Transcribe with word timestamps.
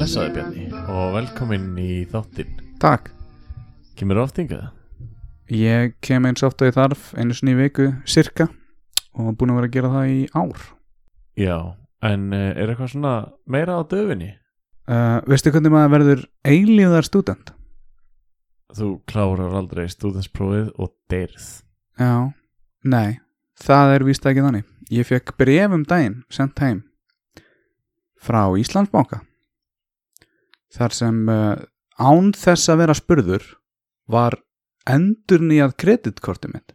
blessaði 0.00 0.32
Bjarni? 0.34 0.68
Og 0.90 1.14
velkomin 1.14 1.66
í 1.78 2.04
þáttinn. 2.10 2.56
Takk. 2.82 3.10
Kemur 3.98 4.24
oft 4.24 4.38
yngað? 4.40 4.70
Ég 5.50 5.94
kem 6.04 6.26
eins 6.28 6.44
ofta 6.46 6.70
í 6.70 6.74
þarf 6.74 7.10
einu 7.18 7.34
sinni 7.34 7.54
í 7.56 7.58
viku, 7.58 7.90
cirka, 8.08 8.48
og 9.16 9.32
búin 9.38 9.52
að 9.52 9.60
vera 9.60 9.70
að 9.70 9.76
gera 9.76 9.92
það 9.94 10.12
í 10.12 10.20
ár. 10.34 10.66
Já, 11.40 11.56
en 12.10 12.28
uh, 12.34 12.50
er 12.52 12.72
eitthvað 12.72 12.92
svona 12.94 13.14
meira 13.50 13.78
á 13.78 13.82
döfinni? 13.90 14.34
Uh, 14.90 15.18
veistu 15.30 15.52
hvernig 15.54 15.72
maður 15.74 15.94
verður 15.96 16.22
eilíðar 16.46 17.06
student? 17.06 17.52
Þú 18.74 18.92
klárar 19.10 19.56
aldrei 19.58 19.88
stúdensprófið 19.90 20.70
og 20.78 20.94
deyrð 21.10 21.48
Já, 22.00 22.32
nei, 22.86 23.18
það 23.60 23.94
er 23.94 24.04
víst 24.08 24.26
ekki 24.26 24.44
þannig. 24.44 24.68
Ég 24.90 25.06
fekk 25.06 25.34
bref 25.38 25.74
um 25.76 25.82
daginn, 25.86 26.22
sendt 26.32 26.62
heim, 26.64 26.80
frá 28.16 28.46
Íslandsbanka. 28.56 29.20
Þar 30.72 30.96
sem 30.96 31.18
uh, 31.28 31.60
án 32.00 32.32
þess 32.32 32.70
að 32.72 32.80
vera 32.84 32.96
spurður 32.96 33.46
var 34.10 34.38
endur 34.88 35.44
nýjað 35.44 35.76
kreditkorti 35.82 36.50
mitt. 36.54 36.72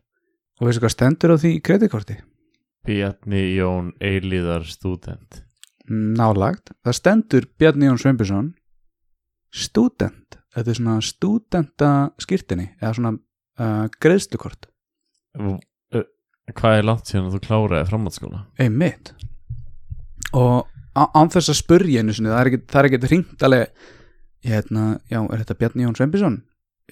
Og 0.61 0.67
veistu 0.69 0.83
hvað 0.85 0.93
stendur 0.95 1.33
á 1.35 1.37
því 1.41 1.51
kreditkorti? 1.67 2.15
Bjarni 2.85 3.41
Jón 3.57 3.89
Eilíðar 3.99 4.63
stúdent. 4.69 5.41
Nálagt 5.89 6.71
það 6.85 6.95
stendur 6.99 7.47
Bjarni 7.59 7.89
Jón 7.89 7.99
Sveinbjörnsson 8.01 8.53
student 9.55 10.37
þetta 10.55 10.71
er 10.71 10.77
svona 10.79 10.95
studenta 11.03 11.89
skýrtinni 12.21 12.69
eða 12.79 12.93
svona 12.97 13.11
uh, 13.15 13.85
greiðslukort. 14.01 14.69
Hvað 16.55 16.77
er 16.79 16.85
langt 16.87 17.09
síðan 17.09 17.27
að 17.29 17.35
þú 17.37 17.41
kláraði 17.47 17.89
framhaldsskóla? 17.89 18.41
einmitt. 18.61 19.13
Og 20.37 20.67
á- 20.95 21.11
án 21.17 21.31
þess 21.33 21.51
að 21.51 21.59
spurja 21.59 22.01
einu 22.03 22.13
sinni 22.15 22.29
það 22.31 22.41
er 22.43 22.49
ekkert, 22.51 22.67
það 22.71 22.79
er 22.81 22.89
ekkert 22.89 23.07
hringt 23.09 23.45
alveg 23.47 23.87
hérna, 24.45 24.83
já, 25.09 25.19
er 25.25 25.41
þetta 25.41 25.57
Bjarni 25.61 25.85
Jón 25.87 25.97
Sveinbjörnsson? 25.97 26.37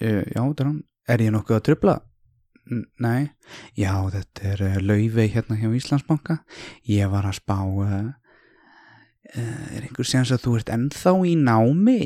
E, 0.01 0.09
já, 0.33 0.41
þetta 0.41 0.63
er 0.65 0.69
hann. 0.71 0.81
Er 1.13 1.21
ég 1.21 1.33
nokkuð 1.35 1.57
að 1.59 1.65
trubla 1.69 1.95
N- 1.99 2.12
nei, 3.03 3.31
já, 3.77 3.93
þetta 4.13 4.51
er 4.53 4.63
uh, 4.67 4.77
laufey 4.83 5.31
hérna 5.33 5.57
hjá 5.59 5.69
Íslandsbanka. 5.77 6.39
Ég 6.89 7.11
var 7.11 7.27
að 7.29 7.39
spá 7.39 7.57
uh, 7.59 7.95
uh, 9.35 9.65
er 9.73 9.81
einhver 9.81 10.07
séns 10.07 10.33
að 10.33 10.45
þú 10.45 10.57
ert 10.59 10.73
ennþá 10.73 11.15
í 11.29 11.35
námi? 11.39 12.01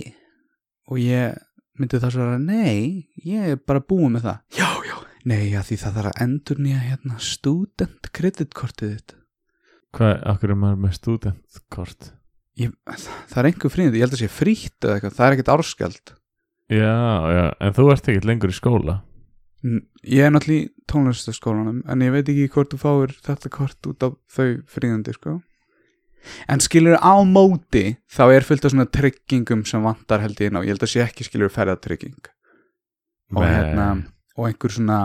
Og 0.87 1.01
ég 1.03 1.37
myndi 1.77 2.01
það 2.01 2.19
að 2.25 2.35
nei, 2.47 3.07
ég 3.21 3.53
er 3.53 3.61
bara 3.61 3.83
búið 3.83 4.17
með 4.17 4.29
það. 4.29 4.43
Já, 4.57 4.69
já, 4.87 4.97
nei, 5.29 5.41
já, 5.51 5.61
því 5.67 5.79
það 5.83 5.97
þarf 5.99 6.11
að 6.13 6.21
endur 6.27 6.61
nýja 6.65 6.83
hérna 6.85 7.21
student 7.21 8.13
kreditkortið 8.15 8.93
þitt. 8.95 9.17
Hvað, 9.97 10.15
akkur 10.29 10.53
er 10.53 10.61
maður 10.61 10.85
með 10.85 10.95
studentkort? 10.97 12.13
ég, 12.57 12.73
það 13.29 13.41
er 13.41 13.49
einhver 13.51 13.73
fríðandi, 13.73 13.99
ég 13.99 14.07
held 14.07 14.17
að 14.17 14.23
sé 14.23 14.29
frítt 14.31 14.85
eða 14.85 14.97
eitthvað, 14.97 15.17
það 15.17 15.27
er 15.27 15.35
ekkert 15.35 15.53
árskjald 15.53 16.13
Já, 16.67 16.95
já, 17.31 17.43
en 17.63 17.75
þú 17.77 17.85
ert 17.93 18.09
ekkert 18.11 18.27
lengur 18.27 18.51
í 18.51 18.57
skóla 18.57 18.97
ég 19.65 20.23
er 20.23 20.33
náttúrulega 20.33 20.67
í 20.67 20.87
tónlistaskólanum 20.89 21.81
en 21.89 22.03
ég 22.05 22.13
veit 22.13 22.29
ekki 22.29 22.47
hvort 22.53 22.73
þú 22.73 22.79
fáir 22.81 23.13
þetta 23.25 23.51
kort 23.53 23.89
út 23.89 24.05
af 24.05 24.17
þau 24.31 24.49
fríðandi 24.69 25.15
sko. 25.15 25.37
En 26.51 26.61
skilur 26.61 26.99
á 26.99 27.15
móti 27.25 27.97
þá 28.11 28.23
er 28.35 28.45
fullt 28.45 28.67
af 28.67 28.73
svona 28.73 28.89
tryggingum 28.91 29.63
sem 29.65 29.83
vantar 29.83 30.21
held 30.23 30.41
ég 30.41 30.51
inn 30.51 30.59
á, 30.59 30.65
ég 30.65 30.75
held 30.75 30.83
að 30.83 30.93
sé 30.93 31.05
ekki 31.05 31.27
skilur 31.27 31.53
ferðatrygging. 31.53 32.29
Og 33.35 33.43
hérna 33.43 33.87
og 34.37 34.49
einhver 34.49 34.73
svona 34.73 34.99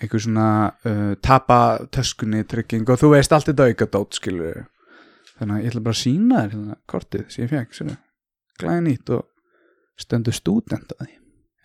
einhver 0.00 0.22
svona 0.22 0.48
uh, 0.88 1.14
tapa 1.22 1.86
töskunni 1.92 2.44
trygging. 2.48 2.88
Og 2.88 3.00
þú 3.00 3.14
veist 3.14 3.32
allt 3.32 3.50
þetta 3.50 3.70
auka 3.70 3.88
dót 3.90 4.20
skilur. 4.20 4.66
Þannig 5.38 5.56
að 5.56 5.64
ég 5.64 5.72
ætla 5.72 5.84
bara 5.86 5.96
að 5.96 6.02
sína 6.02 6.42
þér 6.42 6.54
hérna, 6.54 6.78
kortið 6.90 7.26
sem 7.32 7.46
ég 7.46 7.52
fekk 7.54 7.96
glæði 8.60 8.84
nýtt 8.84 9.14
og 9.16 9.24
stendur 10.00 10.36
stúdent 10.36 10.92
að 10.98 11.06
því 11.06 11.19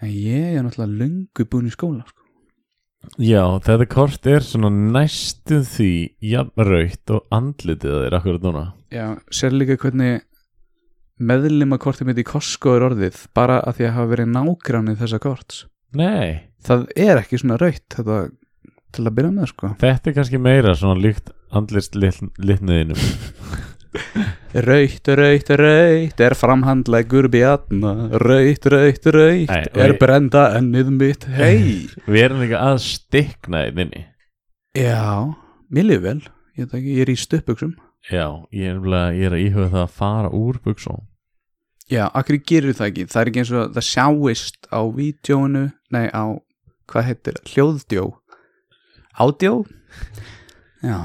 en 0.06 0.14
ég 0.14 0.54
er 0.56 0.64
náttúrulega 0.66 1.02
löngu 1.02 1.48
búin 1.50 1.70
í 1.70 1.74
skóla 1.74 2.06
sko. 2.06 2.22
Já, 3.22 3.44
þetta 3.62 3.86
kort 3.90 4.28
er 4.30 4.46
svona 4.46 4.72
næstu 4.74 5.60
því 5.66 5.92
jafnraut 6.26 7.14
og 7.14 7.36
andlitið 7.36 8.00
þér 8.06 8.16
akkurat 8.18 8.48
núna. 8.48 8.64
Já, 8.94 9.06
sér 9.30 9.54
líka 9.54 9.78
hvernig 9.82 10.24
meðlima 11.22 11.78
kortið 11.82 12.10
mitt 12.10 12.20
í 12.24 12.26
Costco 12.28 12.74
er 12.76 12.88
orðið 12.90 13.22
bara 13.38 13.62
að 13.62 13.78
því 13.78 13.88
að 13.88 13.96
hafa 14.00 14.12
verið 14.14 14.34
nágrannið 14.34 15.00
þessa 15.04 15.22
korts. 15.24 15.62
Nei, 15.96 16.50
það 16.66 16.90
er 17.06 17.22
ekki 17.22 17.40
svona 17.40 17.60
raut 17.62 17.86
þetta 17.94 18.20
til 18.96 19.06
að 19.06 19.16
byrja 19.20 19.36
með 19.36 19.52
sko. 19.52 19.72
Þetta 19.84 20.12
er 20.12 20.18
kannski 20.18 20.42
meira 20.42 20.76
svona 20.76 21.00
líkt 21.00 21.32
andlist 21.56 21.96
litniðinum 21.96 23.00
Raut, 24.66 25.08
raut, 25.20 25.50
raut 25.60 26.22
er 26.24 26.36
framhandlegur 26.40 27.28
bjarna. 27.34 27.94
Raut, 28.24 28.68
raut, 28.72 29.08
raut 29.16 29.50
Nei, 29.52 29.64
er 29.74 29.94
ég- 29.94 30.00
brenda 30.00 30.46
ennið 30.60 30.92
mitt. 30.96 31.26
Hei 31.36 31.88
Við 32.12 32.22
erum 32.24 32.44
líka 32.46 32.62
að 32.70 32.78
stikna 32.86 33.66
í 33.68 33.74
þinni. 33.76 34.06
Já, 34.76 35.02
mér 35.72 35.90
lifið 35.90 36.06
vel. 36.08 36.22
Ég, 36.56 36.64
veit 36.70 36.78
ekki, 36.80 36.94
ég 36.96 37.04
er 37.06 37.12
í 37.12 37.18
stuppuksum 37.20 37.74
Já, 38.12 38.26
ég 38.54 38.70
er, 38.70 38.76
nefnilega- 38.78 39.16
ég 39.18 39.26
er 39.28 39.34
að 39.36 39.44
íhuga 39.44 39.70
það 39.74 39.82
að 39.84 39.94
fara 40.00 40.30
úr 40.38 40.60
buksum 40.64 41.02
Já, 41.92 42.06
akkur 42.16 42.38
gerir 42.48 42.74
það 42.78 42.88
ekki? 42.92 43.04
Það 43.12 43.22
er 43.22 43.30
ekki 43.32 43.42
eins 43.44 43.52
og 43.52 43.74
það 43.76 43.86
sjáist 43.90 44.70
á 44.72 44.80
vídjónu 44.96 45.64
Nei, 45.92 46.06
á, 46.16 46.24
hvað 46.90 47.08
heitir 47.10 47.36
það? 47.42 47.52
Hljóðdjó. 47.56 48.06
Ádjó? 49.26 49.52
Já, 50.86 50.98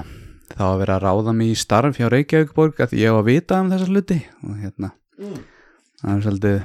þá 0.57 0.65
að 0.71 0.81
vera 0.83 0.99
að 0.99 1.07
ráða 1.07 1.37
mig 1.37 1.55
í 1.55 1.59
starf 1.59 2.01
hjá 2.01 2.09
Reykjavíkborg 2.13 2.83
að 2.85 2.97
ég 2.99 3.13
á 3.13 3.17
að 3.19 3.29
vita 3.31 3.61
um 3.63 3.71
þessa 3.73 3.91
hluti. 3.91 4.21
Og 4.47 4.59
hérna 4.61 4.93
það 6.01 6.13
er 6.15 6.25
svolítið 6.25 6.59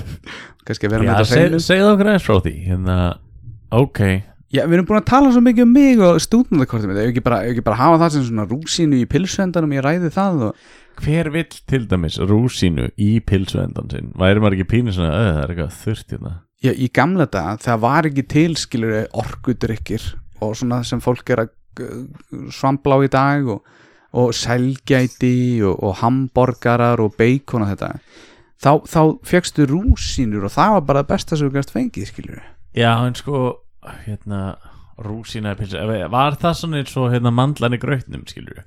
kannski 0.66 0.88
að 0.88 0.94
vera 0.94 1.04
Já, 1.04 1.10
með 1.10 1.20
þetta 1.20 1.30
seg, 1.30 1.56
segðu 1.66 1.94
okkur 1.94 2.10
aðeins 2.10 2.26
frá 2.26 2.36
því 2.46 2.52
Hérna, 2.64 2.98
ok. 3.76 4.02
Já, 4.50 4.64
við 4.64 4.76
erum 4.76 4.86
búin 4.88 4.98
að 4.98 5.08
tala 5.12 5.32
svo 5.34 5.42
mikið 5.46 5.66
um 5.66 5.74
mig 5.76 6.00
og 6.02 6.20
stúdendakortið 6.24 6.90
mitt, 6.90 7.00
ef 7.00 7.10
ekki 7.12 7.22
ekki 7.38 7.66
bara 7.66 7.78
hafa 7.78 8.00
það 8.02 8.14
sem 8.16 8.24
svona 8.26 8.46
rúsínu 8.50 8.98
í 8.98 9.08
pilsvendanum, 9.10 9.74
ég 9.76 9.84
ræði 9.86 10.10
það 10.14 10.46
og 10.48 10.62
Hver 11.00 11.30
vill 11.32 11.46
til 11.70 11.84
dæmis 11.88 12.18
rúsínu 12.18 12.90
í 13.00 13.12
pilsuendan 13.24 13.86
sinn? 13.88 14.10
Væri 14.20 14.42
maður 14.42 14.58
ekki 14.58 14.66
pínu 14.68 14.92
svona, 14.92 15.14
öð, 15.16 15.28
það 15.30 15.38
er 15.44 15.52
eitthvað 15.54 15.78
þurft 15.84 16.12
hérna. 16.12 16.32
Já, 16.60 16.72
í 16.74 16.88
gamla 16.92 17.26
dag, 17.30 17.62
það 17.62 17.78
var 17.86 18.08
ekki 18.10 18.24
til 18.34 18.50
skilur 18.60 18.96
orkudrykkir 19.22 20.08
og 20.44 20.58
svona 20.60 20.82
sem 20.84 21.00
fólk 21.00 21.32
er 21.32 21.44
að 21.46 21.54
uh, 21.84 22.48
svambla 22.54 22.98
á 22.98 23.04
í 23.06 23.12
dag 23.12 23.48
og, 23.56 23.62
og 24.16 24.34
selgæti 24.36 25.62
og, 25.62 25.78
og 25.78 25.96
hamborgarar 26.02 27.02
og 27.02 27.16
bacon 27.18 27.66
og 27.66 27.72
þetta. 27.72 27.94
Þá, 28.60 28.72
þá 28.84 29.00
fegstu 29.24 29.64
rúsínur 29.70 30.44
og 30.44 30.52
það 30.52 30.74
var 30.76 30.82
bara 30.90 31.06
besta 31.08 31.38
sem 31.38 31.48
þú 31.48 31.56
gæst 31.56 31.72
fengið 31.72 32.10
skilur 32.10 32.42
Já, 32.76 32.92
en 33.06 33.16
sko, 33.16 33.56
hérna 34.04 34.58
í 35.00 35.54
pilsu 35.56 35.80
Var 36.12 36.36
það 36.42 36.58
svona 36.58 36.82
eins 36.82 36.92
og 37.00 37.08
hérna 37.14 37.32
mandlan 37.32 37.72
í 37.72 37.80
grautnum, 37.80 38.26
skilur 38.28 38.60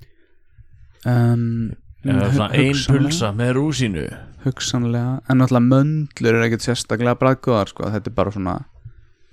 um, 1.06 1.76
Eða 2.04 2.32
svona 2.34 2.50
ein 2.58 2.80
pulsa 2.90 3.30
með 3.32 3.54
rúsínu. 3.60 4.08
Hugsanlega, 4.44 5.22
en 5.30 5.40
náttúrulega 5.40 5.70
möndlur 5.70 6.36
er 6.36 6.48
ekkert 6.50 6.66
sérstaklega 6.66 7.16
bræðgóðar 7.22 7.70
sko, 7.72 7.92
þetta 7.94 8.10
er 8.10 8.18
bara 8.18 8.34
svona 8.34 8.56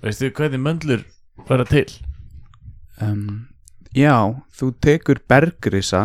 Veistu 0.05 0.29
hvernig 0.37 0.61
möndlur 0.61 1.03
vera 1.49 1.65
til? 1.67 1.89
um, 3.01 3.47
já, 3.95 4.15
þú 4.57 4.71
tekur 4.83 5.21
bergrisa 5.29 6.03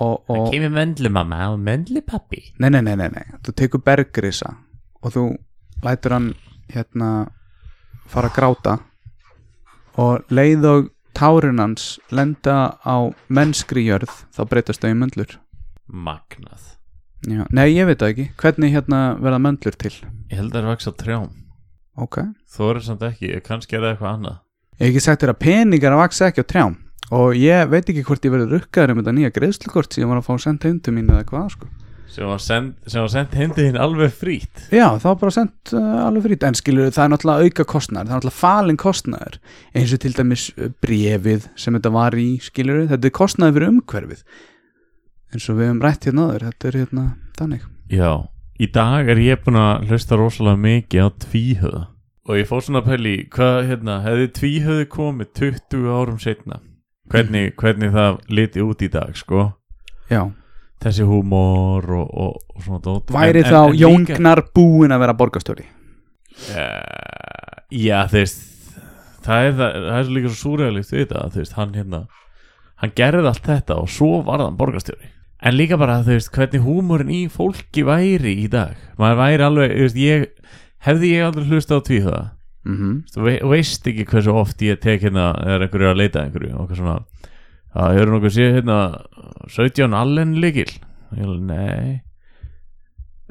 og, 0.00 0.24
og 0.28 0.50
kemur 0.52 0.74
möndlumamma 0.76 1.52
og 1.52 1.60
möndlupappi 1.64 2.42
nei, 2.60 2.70
nei, 2.70 2.82
nei, 2.82 2.96
nei, 2.96 3.08
nei, 3.12 3.24
þú 3.44 3.56
tekur 3.56 3.84
bergrisa 3.86 4.54
og 5.02 5.14
þú 5.14 5.24
lætur 5.84 6.16
hann 6.16 6.28
hérna 6.72 7.10
fara 8.10 8.30
að 8.30 8.36
gráta 8.38 8.76
og 9.96 10.28
leið 10.32 10.68
og 10.70 10.92
tárin 11.16 11.60
hans 11.62 11.96
lenda 12.12 12.76
á 12.84 12.96
mennskri 13.32 13.86
jörð 13.86 14.12
þá 14.36 14.42
breytast 14.50 14.82
þau 14.84 14.92
í 14.92 14.98
möndlur. 15.00 15.38
Magnað. 15.88 16.74
Já, 17.26 17.46
nei, 17.48 17.70
ég 17.72 17.88
veit 17.88 18.02
það 18.02 18.12
ekki, 18.12 18.26
hvernig 18.42 18.74
hérna 18.74 19.00
verða 19.22 19.40
möndlur 19.40 19.78
til? 19.80 19.94
Ég 20.28 20.36
held 20.36 20.50
að 20.52 20.58
það 20.58 20.62
er 20.62 20.68
vaks 20.74 20.90
á 20.90 20.92
trjám. 21.00 21.30
Ok, 21.96 22.18
Þú 22.52 22.66
er 22.68 22.80
samt 22.84 23.06
ekki, 23.06 23.30
kannski 23.44 23.78
er 23.78 23.86
það 23.86 23.94
eitthvað 23.94 24.12
annað. 24.12 24.36
Ég 24.76 24.82
hef 24.84 24.90
ekki 24.90 25.04
sagt 25.06 25.24
þér 25.24 25.32
að 25.32 25.40
peningar 25.46 25.96
að 25.96 26.02
vaksa 26.02 26.28
ekki 26.28 26.44
á 26.44 26.50
trjám 26.52 26.76
og 27.14 27.36
ég 27.38 27.68
veit 27.70 27.86
ekki 27.86 28.04
hvort 28.06 28.24
ég 28.26 28.34
verður 28.34 28.56
rukkaður 28.56 28.94
um 28.94 29.02
þetta 29.02 29.16
nýja 29.16 29.34
greiðslukort 29.34 29.94
sem 29.94 30.02
ég 30.02 30.10
var 30.10 30.22
að 30.22 30.28
fá 30.28 30.46
senda 30.46 30.70
undir 30.72 30.96
mín 30.96 31.10
eða 31.12 31.26
hvað 31.28 31.50
sko. 31.54 31.68
Sem 32.16 32.28
var 32.30 32.40
send, 32.40 32.74
sem 32.88 33.02
var 33.02 33.10
sendt 33.12 33.34
hindi 33.36 33.64
hinn 33.66 33.76
alveg 33.82 34.12
frýtt 34.14 34.70
Já, 34.70 34.94
það 34.94 35.08
var 35.08 35.16
bara 35.20 35.32
sendt 35.34 35.72
uh, 35.74 36.04
alveg 36.06 36.24
frýtt 36.24 36.44
en 36.46 36.56
skilur 36.56 36.92
það 36.94 37.02
er 37.02 37.10
náttúrulega 37.12 37.48
auka 37.50 37.66
kostnæður 37.68 38.06
það 38.06 38.14
er 38.14 38.16
náttúrulega 38.16 38.38
falin 38.38 38.78
kostnæður 38.80 39.38
eins 39.76 39.92
og 39.92 40.00
til 40.04 40.12
dæmis 40.16 40.44
uh, 40.54 40.70
brefið 40.86 41.48
sem 41.60 41.76
þetta 41.76 41.92
var 41.98 42.16
í 42.16 42.28
skilur 42.46 42.86
þetta 42.92 43.10
er 43.10 43.14
kostnæður 43.18 43.58
fyrir 43.58 43.74
umhverfið. 43.74 44.22
Eins 45.34 45.48
og 45.50 45.58
við 45.58 45.68
hefum 45.68 45.82
rætt 45.84 46.06
hérna 46.08 46.28
áður. 46.30 46.46
Þetta 46.46 46.68
er 46.70 46.78
hérna 46.80 47.04
þannig. 47.36 47.66
Já, 47.92 48.12
í 48.56 48.70
dag 48.72 49.10
er 49.12 49.20
ég 49.20 49.42
búin 49.44 49.60
að 49.60 49.90
hlusta 49.90 50.16
rosalega 50.16 50.62
mikið 50.62 51.04
á 51.04 51.08
tvíhöða. 51.26 51.82
Og 52.26 52.40
ég 52.40 52.48
fór 52.48 52.64
svona 52.64 52.82
pæli 52.86 53.18
hvað, 53.34 53.58
hérna, 53.68 53.98
hefði 54.06 54.30
tvíhöði 54.40 54.88
komið 54.90 55.34
20 55.42 55.90
árum 55.92 56.22
setna 56.22 56.62
hvernig, 57.12 57.52
hvernig 57.56 57.92
það 57.94 58.18
liti 58.28 58.60
út 58.64 58.82
í 58.82 58.88
dag, 58.92 59.14
sko? 59.16 59.52
Já, 60.10 60.24
þessi 60.82 61.06
húmor 61.08 61.86
og, 61.96 62.10
og, 62.12 62.36
og 62.54 62.62
svona 62.66 62.82
dót. 62.84 63.10
Væri 63.14 63.42
En- 63.44 63.50
þá 63.50 63.58
en- 63.62 63.72
en 63.72 63.78
Jón 63.80 64.06
líka- 64.06 64.20
búinn 64.54 64.92
að 64.94 65.02
vera 65.04 65.14
borgarstjóri? 65.18 65.66
Uh, 66.52 67.64
já, 67.72 68.04
þú 68.10 68.20
veist 68.20 68.42
það 69.24 69.46
er, 69.48 69.52
það, 69.58 69.76
það 69.86 69.98
er 69.98 70.10
líka 70.14 70.30
svo 70.30 70.38
súræðilegt 70.50 70.92
við 70.92 71.00
þetta, 71.06 71.22
þú 71.32 71.40
veist, 71.42 71.54
hann 71.56 71.72
hérna 71.74 72.00
hann 72.82 72.92
gerði 72.98 73.30
allt 73.30 73.46
þetta 73.48 73.78
og 73.80 73.88
svo 73.90 74.22
var 74.26 74.42
hann 74.44 74.58
borgarstjóri. 74.60 75.08
En 75.46 75.56
líka 75.56 75.78
bara, 75.80 75.98
þú 76.04 76.14
veist, 76.16 76.30
hvernig 76.34 76.62
húmórin 76.64 77.10
í 77.12 77.22
fólki 77.32 77.82
væri 77.86 78.34
í 78.44 78.46
dag. 78.52 78.76
Maður 79.00 79.18
væri 79.22 79.46
alveg, 79.46 79.96
ég 79.96 80.26
hefði 80.86 81.10
ég 81.16 81.26
aldrei 81.26 81.48
hlusta 81.50 81.76
á 81.76 81.80
tvíhöða 81.88 82.22
mm 82.66 82.96
þú 83.14 83.26
ve 83.26 83.36
veist 83.52 83.86
ekki 83.86 84.06
hversu 84.10 84.34
oft 84.34 84.62
ég 84.62 84.80
tek 84.82 85.04
hérna, 85.06 85.30
eða 85.44 85.68
einhverju 85.68 85.92
að 85.92 86.00
leita 86.02 86.20
að 86.20 86.26
einhverju 86.26 86.56
og 86.58 86.74
svona, 86.76 86.96
það 87.74 87.94
hefur 87.98 88.12
nokkuð 88.14 88.34
séð 88.36 88.58
hérna, 88.58 88.80
17 89.54 89.96
allen 90.00 90.34
líkil 90.42 90.72
ég 90.72 91.22
alveg, 91.22 91.46
nei 91.46 92.02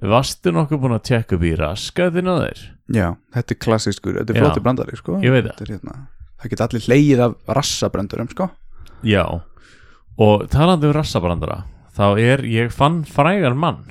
Varstu 0.06 0.52
nokkuð 0.52 0.82
búin 0.84 0.94
að 0.98 1.06
tjekka 1.08 1.38
upp 1.38 1.44
í 1.48 1.54
raskaðin 1.56 2.28
á 2.28 2.36
þeir? 2.36 2.62
Já, 2.92 3.06
þetta 3.32 3.54
er 3.56 3.60
klassiskur, 3.64 4.18
þetta 4.20 4.34
er 4.34 4.36
Já. 4.36 4.42
flótti 4.44 4.64
brandari 4.66 4.98
sko. 5.00 5.16
Ég 5.24 5.32
veit 5.32 5.46
það. 5.48 5.70
Hérna, 5.72 5.94
það 6.36 6.52
geta 6.52 6.66
allir 6.68 6.88
leið 6.92 7.22
af 7.24 7.54
rassabrandurum 7.58 8.28
sko. 8.34 8.50
Já 9.08 9.24
Og 10.18 10.46
talandi 10.52 10.88
um 10.90 10.96
rassabrandara 10.96 11.64
Þá 11.96 12.06
er, 12.20 12.44
ég 12.48 12.72
fann 12.76 13.04
frægar 13.08 13.56
mann 13.56 13.84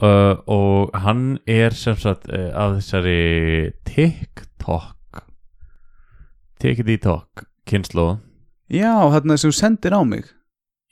uh, 0.00 0.40
Og 0.50 0.94
hann 1.04 1.38
er 1.46 1.76
sem 1.76 1.96
sagt 2.00 2.28
uh, 2.32 2.50
af 2.56 2.78
þessari 2.78 3.72
TikTok 3.88 4.53
TikTok 6.60 7.44
kynnslóð 7.68 8.18
Já, 8.72 8.96
þarna 9.12 9.36
sem 9.36 9.52
sendir 9.52 9.92
á 9.92 10.00
mig. 10.08 10.24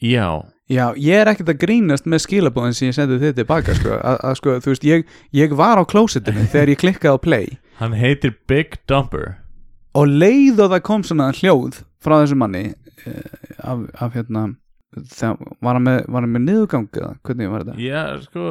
Já, 0.03 0.45
Já, 0.73 0.93
ég 0.97 1.21
er 1.21 1.29
ekkert 1.29 1.51
að 1.53 1.61
grínast 1.67 2.07
með 2.09 2.23
skilabóðin 2.25 2.77
sem 2.77 2.89
ég 2.89 2.97
sendi 2.97 3.19
þið 3.21 3.35
tilbaka 3.41 3.75
sko. 3.77 3.97
að, 3.99 4.19
að 4.29 4.37
sko, 4.39 4.55
þú 4.63 4.71
veist, 4.73 4.85
ég, 4.89 5.03
ég 5.37 5.55
var 5.59 5.81
á 5.81 5.85
klósitinu 5.85 6.47
þegar 6.53 6.73
ég 6.73 6.81
klikkaði 6.81 7.13
á 7.13 7.25
play. 7.25 7.49
Hann 7.81 7.97
heitir 7.99 8.37
Big 8.49 8.79
Dumper. 8.89 9.35
Og 9.99 10.09
leið 10.09 10.63
og 10.65 10.73
það 10.73 10.85
kom 10.87 11.05
svona 11.05 11.29
hljóð 11.37 11.83
frá 12.01 12.15
þessu 12.23 12.39
manni 12.41 12.65
uh, 12.71 13.27
af, 13.61 13.85
af 14.01 14.17
hérna 14.17 14.47
það, 14.93 15.43
var, 15.65 15.77
hann 15.79 15.85
með, 15.87 15.99
var 16.13 16.25
hann 16.27 16.35
með 16.35 16.45
niðurgang 16.49 16.89
eða 17.01 17.11
hvernig 17.25 17.53
var 17.53 17.65
þetta? 17.65 17.77
Já, 17.81 18.03
sko, 18.27 18.47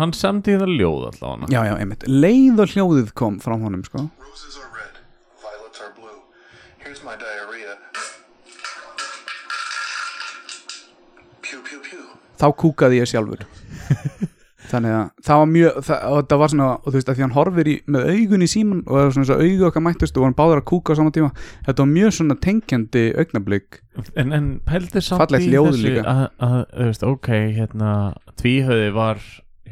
hann 0.00 0.12
samti 0.16 0.56
það 0.60 0.72
ljóð 0.76 1.06
allavega 1.10 1.50
Já, 1.54 1.60
já, 1.70 1.74
einmitt, 1.80 2.06
leið 2.10 2.62
og 2.64 2.74
hljóðið 2.74 3.12
kom 3.16 3.38
frá 3.40 3.56
honum 3.56 3.84
sko. 3.86 4.04
Roses 4.20 4.58
are 4.60 4.70
red, 4.76 5.00
violets 5.42 5.80
are 5.80 5.92
blue. 5.96 6.20
Here's 6.84 7.02
my 7.06 7.16
diarrhea. 7.20 7.76
Pew, 11.42 11.60
pew, 11.64 11.80
pew. 11.86 12.04
þá 12.40 12.48
kúkaði 12.60 13.00
ég 13.00 13.08
sjálfur 13.10 13.46
þannig 14.70 14.94
að 14.96 15.08
það 15.26 15.40
var 15.42 15.50
mjög 15.52 15.80
það, 15.86 16.04
og 16.10 16.28
það 16.30 16.42
var 16.42 16.52
svona, 16.52 16.68
og 16.76 16.86
þú 16.86 16.96
veist 16.96 17.10
að 17.10 17.16
því 17.16 17.24
hann 17.26 17.34
horfir 17.36 17.70
í, 17.70 17.74
með 17.94 18.10
augun 18.12 18.46
í 18.46 18.48
síman 18.50 18.82
og 18.84 18.92
það 18.92 19.06
var 19.06 19.16
svona 19.16 19.28
svo 19.30 19.38
augu 19.42 19.66
okkar 19.70 19.84
mættust 19.86 20.20
og 20.20 20.26
hann 20.26 20.38
báður 20.38 20.62
að 20.62 20.68
kúka 20.72 20.96
á 20.96 20.98
sama 20.98 21.14
tíma. 21.14 21.32
Þetta 21.66 21.84
var 21.84 21.90
mjög 21.92 22.14
svona 22.18 22.38
tengjandi 22.46 23.04
augnablík 23.22 23.80
En, 24.16 24.32
en 24.36 24.48
pældi 24.66 25.00
samt 25.00 25.32
í 25.38 25.48
þessu 25.48 25.92
að, 26.02 26.22
að, 26.44 26.56
þú 26.72 26.88
veist, 26.90 27.04
ok, 27.08 27.30
hérna 27.56 27.92
Tvíhöði 28.36 28.90
var 28.96 29.22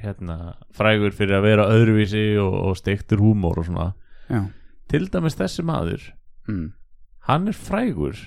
hérna 0.04 0.38
frægur 0.76 1.14
fyrir 1.16 1.38
að 1.38 1.48
vera 1.48 1.66
öðruvísi 1.72 2.24
og, 2.40 2.54
og 2.70 2.78
steiktur 2.80 3.20
húmór 3.20 3.60
og 3.60 3.68
svona. 3.68 3.90
Já, 4.28 4.46
Til 4.92 5.08
dæmis 5.12 5.36
þessi 5.36 5.64
maður 5.66 6.08
mm. 6.48 6.64
hann 7.28 7.50
er 7.52 7.56
frægur 7.56 8.20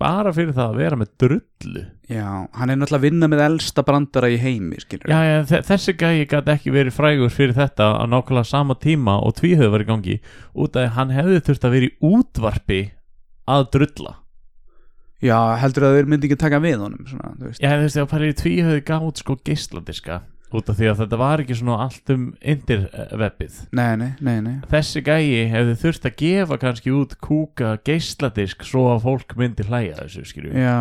bara 0.00 0.32
fyrir 0.34 0.54
það 0.56 0.70
að 0.72 0.78
vera 0.82 0.96
með 1.00 1.10
drullu. 1.22 1.82
Já, 2.10 2.24
hann 2.58 2.70
er 2.72 2.76
náttúrulega 2.76 2.98
að 3.00 3.04
vinna 3.06 3.28
með 3.32 3.42
elsta 3.46 3.84
brandara 3.86 4.28
í 4.28 4.36
heimi, 4.42 4.76
skilur 4.82 5.08
Já, 5.08 5.20
já, 5.24 5.36
þe- 5.48 5.62
þessi 5.70 5.94
gæi 6.00 6.26
gæti 6.28 6.52
ekki 6.52 6.74
verið 6.74 6.96
frægur 6.98 7.32
fyrir 7.32 7.54
þetta 7.56 7.86
á 7.96 8.04
nákvæmlega 8.10 8.44
sama 8.50 8.74
tíma 8.76 9.14
og 9.24 9.36
tvíhöði 9.38 9.70
var 9.72 9.84
í 9.84 9.88
gangi 9.88 10.18
út 10.52 10.76
af 10.76 10.84
að 10.84 10.92
hann 10.98 11.14
hefði 11.16 11.40
þurft 11.46 11.64
að 11.64 11.74
vera 11.78 11.88
í 11.88 11.94
útvarpi 12.10 12.80
að 13.48 13.64
drulla. 13.76 14.14
Já, 15.24 15.38
heldur 15.62 15.86
að 15.88 15.96
þeir 15.96 16.10
myndi 16.12 16.28
ekki 16.28 16.40
taka 16.42 16.60
við 16.60 16.82
honum 16.84 17.06
svona, 17.08 17.30
þú 17.38 17.48
veist. 17.48 17.62
Já, 17.64 17.70
þú 17.72 17.86
veist, 17.86 18.00
pælir 18.12 18.34
í 18.34 18.38
tvíhöði 18.42 18.84
gátt 18.90 19.22
sko 19.22 19.36
geisladiska 19.46 20.20
út 20.58 20.70
af 20.72 20.76
því 20.78 20.86
að 20.92 21.00
þetta 21.02 21.18
var 21.20 21.42
ekki 21.44 21.56
svona 21.58 21.76
allt 21.84 22.10
um 22.14 22.24
nei 24.44 24.56
þessi 24.70 25.02
gæi 25.06 25.48
hefði 25.52 25.74
þurft 25.82 26.08
að 26.10 26.16
gefa 26.22 26.58
kannski 26.62 26.94
út 26.94 27.16
kúka 27.24 27.72
geisladisk 27.86 28.64
svo 28.68 28.86
að 28.94 29.02
fólk 29.06 29.36
myndi 29.40 29.66
hlæja 29.68 29.98
þessu 30.02 30.24
skilju 30.30 30.52
já, 30.54 30.76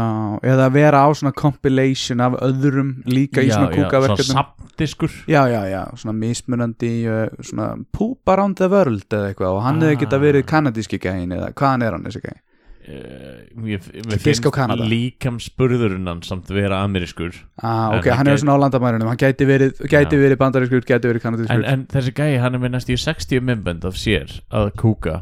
eða 0.53 0.69
vera 0.75 1.03
á 1.05 1.09
svona 1.15 1.33
compilation 1.35 2.21
af 2.23 2.37
öðrum 2.45 2.93
líka 3.09 3.41
í 3.43 3.49
svona 3.51 3.71
svona 3.71 3.89
kúkaverkefnum. 3.89 4.37
samdiskur 4.37 5.11
Já, 5.27 5.41
já, 5.51 5.61
já, 5.71 5.81
svona 5.97 6.15
mismunandi 6.17 6.93
svona 7.41 7.71
poop 7.91 8.29
around 8.29 8.57
the 8.61 8.67
world 8.71 9.05
eða 9.09 9.33
eitthvað 9.33 9.57
og 9.57 9.63
hann 9.63 9.81
Ah. 9.83 9.85
hefði 9.87 9.99
geta 10.05 10.19
verið 10.19 10.45
kanadíski 10.49 10.99
gæin 10.99 11.31
eða 11.33 11.53
hvaðan 11.53 11.83
er 11.87 11.91
hann 11.97 12.03
þessi 12.07 12.21
gæin? 12.23 12.41
Uh, 12.88 13.39
mér, 13.56 13.85
mér 14.07 14.21
Gisk 14.24 14.47
á 14.47 14.51
Kanada. 14.53 14.88
líkam 14.89 15.39
spurðurinn 15.44 16.07
hann 16.09 16.21
samt 16.25 16.50
vera 16.53 16.81
amerískur. 16.83 17.35
Ah, 17.62 17.94
En 17.94 18.00
ok, 18.00 18.09
hann 18.18 18.27
er 18.31 18.41
svona 18.41 18.57
á 18.57 18.63
landamærunum, 18.65 19.07
hann 19.12 19.21
gæti 19.21 19.47
verið, 19.47 19.77
gæti 19.91 20.19
verið 20.19 20.39
bandarískur, 20.41 20.83
gæti 20.88 21.12
verið 21.12 21.21
en, 21.21 21.25
kanadískur. 21.27 21.65
En 21.74 21.85
þessi 21.94 22.15
gæi 22.18 22.39
hann 22.44 22.57
er 22.57 22.63
með 22.63 22.75
næstu 22.75 22.95
í 22.95 23.00
60 23.03 23.45
minnbönd 23.47 23.88
af 23.88 24.00
sér 24.00 24.35
að 24.51 24.74
kúka 24.80 25.21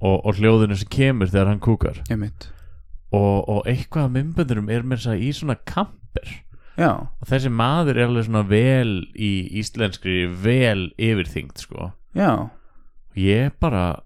og, 0.00 0.18
og 0.26 0.40
hljóðinu 0.40 0.78
sem 0.78 0.90
kemur 0.90 1.30
þegar 1.32 1.52
hann 1.54 1.62
kúkar. 1.62 2.02
Og, 3.14 3.48
og 3.48 3.62
eitthvað 3.70 4.08
af 4.08 4.16
minnböndunum 4.16 4.68
er 4.74 4.82
með 4.82 4.98
þess 5.04 5.12
að 5.14 5.22
í 5.22 5.30
svona 5.36 5.56
kamper 5.68 6.34
Já, 6.76 6.90
og 7.08 7.28
þessi 7.30 7.48
maður 7.48 7.96
er 7.96 8.10
alveg 8.10 8.26
svona 8.26 8.42
vel 8.50 8.90
í 9.16 9.30
íslenskri 9.62 10.26
vel 10.28 10.90
yfirþyngd 11.00 11.62
sko. 11.62 11.92
Já, 12.16 12.32
og 12.52 13.16
ég 13.16 13.54
bara 13.62 14.02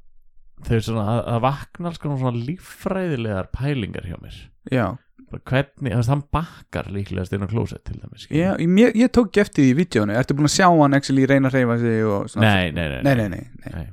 þau 0.67 0.81
svona 0.87 1.05
að, 1.15 1.21
að 1.35 1.45
vakna 1.47 1.91
alls 1.91 2.01
konar 2.03 2.19
svona 2.21 2.43
líffræðilegar 2.49 3.49
pælingar 3.55 4.09
hjá 4.09 4.19
mér. 4.23 4.41
Já. 4.71 4.87
Hvernig, 5.31 5.93
þú 5.93 5.99
veist, 6.01 6.11
hann 6.11 6.23
bakkar 6.35 6.89
líklegast 6.91 7.35
inn 7.37 7.47
á 7.47 7.49
klósett 7.51 7.85
til 7.87 8.01
dæmis 8.01 8.25
skilur. 8.27 8.59
Ég, 8.59 8.97
ég, 8.99 9.11
tók 9.15 9.37
eftir 9.39 9.63
því 9.63 9.69
í 9.71 9.77
vídjónu, 9.79 10.17
ertu 10.19 10.35
búin 10.35 10.49
að 10.49 10.57
sjá 10.57 10.67
hann 10.73 10.97
actually 10.99 11.27
reyna 11.31 11.53
að 11.53 11.61
reyfa 11.61 11.77
sig 11.85 12.01
og 12.03 12.33
svona 12.33 12.49
nei, 12.49 12.73
nei, 12.75 12.89
nei, 12.91 12.99
nei, 13.07 13.29
nei, 13.37 13.45
nei, 13.63 13.75
nei. 13.77 13.85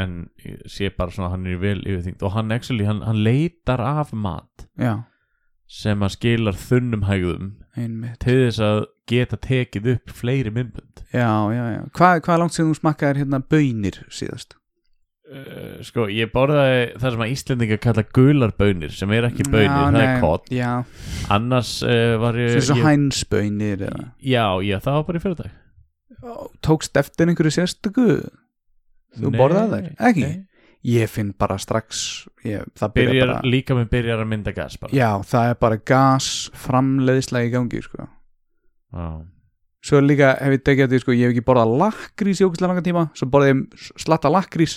En 0.00 0.16
ég 0.44 0.64
sé 0.72 0.88
bara 0.92 1.12
svona 1.12 1.28
að 1.28 1.34
hann 1.36 1.46
er 1.52 1.60
vel 1.60 1.78
yfirþyngd. 1.84 2.24
Og 2.24 2.32
hann 2.36 2.52
actually, 2.56 2.88
hann, 2.88 3.04
hann 3.04 3.20
leitar 3.24 3.80
af 3.84 4.12
mat 4.16 4.66
Já, 4.80 4.94
sem 5.68 6.04
að 6.04 6.14
skilar 6.16 6.56
þunnum 6.64 7.06
hægðum 7.08 7.46
einmitt. 7.76 8.18
til 8.22 8.38
þess 8.46 8.60
að 8.64 8.82
geta 9.10 9.36
tekið 9.42 9.88
upp 9.96 10.12
fleiri 10.16 10.52
myndbönd. 10.52 11.04
Já, 11.12 11.28
já, 11.52 11.64
já, 11.76 11.80
hvað 11.96 12.20
hva 12.24 12.36
er 12.36 12.40
langt 12.44 12.56
sem 12.56 12.68
þú 12.68 12.76
smakkaðir 12.80 13.20
hérna 13.24 13.40
bönir 13.52 14.00
síðast? 14.08 14.56
Uh, 15.32 15.76
sko, 15.86 16.06
ég 16.12 16.30
borðaði 16.34 16.80
það 17.00 17.14
sem 17.14 17.24
að 17.26 17.34
Íslendinga 17.34 17.78
kalla 17.82 18.04
gularbönir 18.18 18.96
sem 18.96 19.14
er 19.16 19.28
ekki 19.30 19.46
bönir, 19.48 19.68
Já, 19.68 19.76
það 19.76 19.96
nei, 19.98 20.06
er 20.06 20.24
kott 20.24 20.50
Já, 20.54 20.72
annars 21.36 21.76
uh, 21.86 22.16
var 22.22 22.40
ég, 22.40 22.56
sem 22.56 22.66
svo 22.70 22.78
ég 22.80 22.88
hænsbönir 22.88 23.86
eða 23.90 24.08
já, 24.20 24.44
já, 24.66 24.76
það 24.84 24.98
var 24.98 25.06
bara 25.10 25.22
í 25.22 25.24
fyrir 25.26 25.40
dag 25.44 25.62
Tókst 26.64 26.96
eftir 26.98 27.30
einhverju 27.30 27.54
sérstöku? 27.54 28.06
Þú 29.16 29.32
borðaði 29.36 29.82
þær? 29.84 29.90
Ekki? 30.10 30.26
nei. 30.26 30.44
Ég 30.86 31.10
finn 31.10 31.32
bara 31.34 31.56
strax 31.58 32.26
ég, 32.46 32.66
Það 32.78 32.92
byrjar 32.94 33.30
bara 33.32 33.38
líka 33.46 33.74
með 33.74 33.88
byrjar 33.94 34.20
að 34.22 34.28
mynda 34.30 34.52
gas 34.54 34.76
bara 34.78 34.94
Já, 34.94 35.08
það 35.26 35.48
er 35.50 35.56
bara 35.64 35.78
gas 35.90 36.28
framleiðislega 36.66 37.48
í 37.48 37.54
gangi 37.54 37.80
sko. 37.82 38.06
Já. 38.94 39.06
Svo 39.86 40.02
líka 40.02 40.32
hef 40.38 40.54
ég 40.56 40.62
tekið 40.66 40.86
að 40.86 40.92
því 40.94 41.00
sko, 41.02 41.14
ég 41.16 41.28
hef 41.28 41.34
ekki 41.34 41.46
borðað 41.46 41.74
lakrís 41.82 42.42
í 42.42 42.46
ógæslega 42.46 42.70
langa 42.70 42.84
tíma 42.86 43.04
svo 43.18 43.28
borðið 43.32 43.52
ég 43.52 43.88
slatta 44.04 44.30
lakrís 44.30 44.76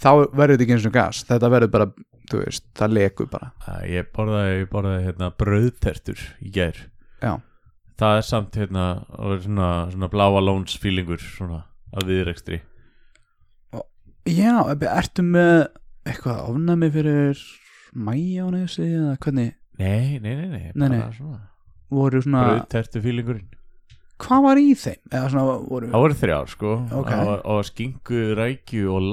þá 0.00 0.08
verður 0.32 0.54
þetta 0.56 0.64
ekki 0.66 0.76
eins 0.78 0.88
og 0.88 0.94
gas. 0.96 1.22
Þetta 1.28 1.50
verður 1.52 1.72
bara, 1.76 1.86
þú 2.30 2.40
veist, 2.44 2.64
það 2.78 2.94
lekur 2.98 3.30
bara. 3.32 3.50
Æ, 3.66 3.72
ég 3.92 4.10
borðaði, 4.16 4.58
ég 4.62 4.70
borðaði 4.72 5.06
hérna, 5.08 5.30
brauðtertur 5.42 6.24
í 6.42 6.52
gær. 6.54 6.80
Já, 7.22 7.32
það 8.00 8.16
er 8.18 8.26
samt 8.26 8.58
hérna 8.58 8.86
svona, 9.44 9.70
svona 9.92 10.10
bláa 10.12 10.42
lóns 10.42 10.76
fílingur 10.82 11.20
svona 11.22 11.64
að 11.92 12.08
viðrekstri. 12.12 12.60
Já 14.30 14.54
ertu 14.70 15.24
með 15.26 15.66
eitthvað 16.06 16.44
ofnæmi 16.52 16.88
fyrir 16.94 17.40
mæjónesi 17.98 18.84
eða 18.86 19.16
hvernig? 19.22 19.56
Nei, 19.82 20.18
nei, 20.22 20.34
nei, 20.36 20.46
nei, 20.52 20.68
Nei, 20.78 20.88
nei. 20.92 21.00
svona 21.16 21.40
voru 21.92 22.20
svona 22.22 22.42
brauðtertu 22.46 23.02
fílingurinn 23.04 23.48
hvað 24.22 24.44
var 24.46 24.60
í 24.60 24.68
þeim? 24.78 25.00
svona 25.32 25.56
voru 25.66 25.90
Það 25.92 26.04
voru 26.04 26.18
þrjár 26.20 26.52
sko 26.52 26.74
Ok. 27.00 27.10
Það 27.10 27.24
var, 27.30 27.42
og 27.54 27.64
skingu, 27.68 28.20
rækju 28.38 28.92
og 28.92 29.08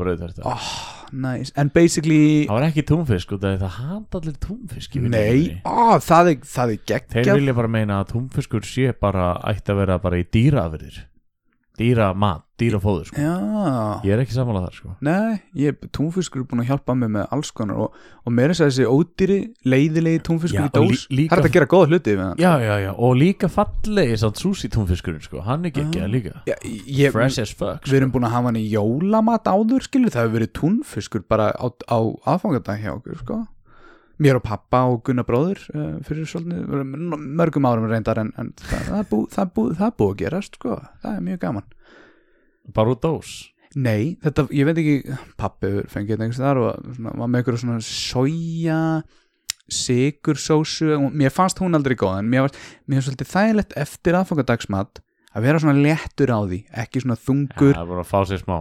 brauð 0.00 0.24
þetta 0.26 0.48
oh, 0.50 0.72
nice. 1.24 1.54
basically 1.74 2.24
Það 2.48 2.58
var 2.58 2.66
ekki 2.68 2.86
túnfisk 2.90 3.36
því 3.44 3.54
það 3.62 3.78
handa 3.78 4.20
allir 4.22 4.40
túnfisk 4.42 4.98
nei, 5.06 5.62
oh, 5.68 5.94
það 6.02 6.34
er, 6.34 6.42
er 6.74 6.84
Þeir 7.14 7.22
geggjað 7.22 7.40
vilja 7.40 7.56
bara 7.60 7.72
meina 7.78 8.02
að 8.02 8.12
túnfiskur 8.16 8.66
sé 8.66 8.92
bara 8.98 9.32
ætti 9.52 9.74
að 9.74 9.82
vera 9.84 9.98
bara 10.02 10.20
í 10.20 10.28
dýraafyrðir 10.34 11.00
Dýra 11.80 12.10
mat, 12.14 12.42
dýra 12.60 12.76
fóður 12.82 13.06
sko. 13.08 13.16
Ég 14.04 14.12
er 14.12 14.20
ekki 14.20 14.34
samanlega 14.36 14.66
þar 14.68 14.74
sko 14.76 14.90
nei 15.00 15.38
ég, 15.56 15.78
túnfiskur 15.96 16.42
er 16.42 16.46
búin 16.50 16.60
að 16.60 16.68
hjálpa 16.68 16.94
mig 17.00 17.08
með 17.14 17.30
alls 17.32 17.50
konar 17.56 17.78
og, 17.86 17.94
og 18.26 18.34
meira 18.36 18.52
þess 18.52 18.60
að 18.66 18.68
þessi 18.70 18.88
ódýri 18.92 19.38
leiðilegi 19.72 20.20
túnfiskur 20.28 20.60
Já, 20.60 20.66
í 20.68 20.74
dós 20.76 21.06
lí- 21.08 21.26
það 21.32 21.38
er 21.40 21.48
að 21.48 21.56
gera 21.56 21.70
góða 21.72 21.88
hluti 21.88 22.16
Já, 22.42 22.52
já, 22.60 22.74
já, 22.84 22.90
og 22.92 23.16
líka 23.16 23.48
fallegi 23.48 24.18
samt 24.20 24.36
sushi 24.42 24.68
túnfiskurinn 24.68 25.24
sko, 25.24 25.40
hann 25.48 25.64
er 25.64 25.72
ekki 25.72 25.86
Ah. 26.02 26.06
líka 26.12 26.34
já, 26.46 26.56
ég, 26.62 27.10
Fresh 27.16 27.40
as 27.40 27.50
fuck 27.56 27.80
við 27.82 27.88
sko. 27.88 27.96
erum 28.02 28.12
búin 28.12 28.28
að 28.28 28.36
hafa 28.36 28.52
hann 28.52 28.60
í 28.60 28.68
jólamat 28.70 29.48
áður 29.48 29.82
skilur, 29.88 30.12
það 30.12 30.28
hefur 30.28 30.36
verið 30.38 30.52
túnfiskur 30.60 31.24
bara 31.26 31.50
á, 31.56 31.66
á 31.88 31.98
aðfangadag 32.36 32.84
hjá 32.84 32.92
okkur 33.00 33.16
sko. 33.24 33.40
Mér 34.22 34.38
og 34.38 34.44
pappa 34.46 34.82
og 34.90 35.00
Gunnar 35.06 35.26
bróður 35.28 35.62
uh, 35.74 35.94
fyrir 36.06 36.28
svolítið 36.28 36.84
mörgum 37.38 37.68
árum 37.68 37.88
reyndar 37.90 38.20
en, 38.22 38.32
en 38.40 38.52
það, 38.60 38.84
það, 38.88 38.98
er 38.98 39.08
bú, 39.10 39.22
það, 39.32 39.54
bú, 39.56 39.64
það 39.78 39.96
búið 40.00 40.12
að 40.12 40.20
gerast 40.22 40.58
sko. 40.58 40.76
það 41.02 41.16
er 41.16 41.24
mjög 41.28 41.40
gaman. 41.46 41.72
Bara 42.76 42.94
úr 42.94 43.00
dós? 43.02 43.32
Nei, 43.72 44.18
þetta, 44.22 44.46
ég 44.52 44.68
veit 44.68 44.80
ekki 44.82 45.16
pappi 45.40 45.72
fengið 45.88 46.14
þetta 46.14 46.26
einhvers 46.26 46.42
þar 46.42 46.60
og 46.60 46.90
svona, 46.96 47.14
var 47.22 47.30
með 47.32 47.40
eitthvað 47.40 47.62
svona 47.62 47.84
soja 47.86 48.80
sigursósu 49.72 50.98
mér 51.14 51.32
fannst 51.32 51.62
hún 51.62 51.78
aldrei 51.78 51.96
góð 51.96 52.18
en 52.18 52.28
mér 52.28 52.44
fannst, 52.44 52.60
mér 52.84 52.98
fannst 52.98 53.08
svolítið 53.08 53.32
þægilegt 53.32 53.76
eftir 53.80 54.18
aðfangadagsmat 54.18 55.00
að 55.32 55.46
vera 55.46 55.62
svona 55.62 55.78
léttur 55.78 56.34
á 56.36 56.40
því 56.44 56.60
ekki 56.84 57.04
svona 57.04 57.16
þungur. 57.16 57.72
Er 57.72 57.88
bara 57.88 58.04
að 58.04 58.10
fá 58.12 58.20
sér 58.28 58.42
smá 58.44 58.58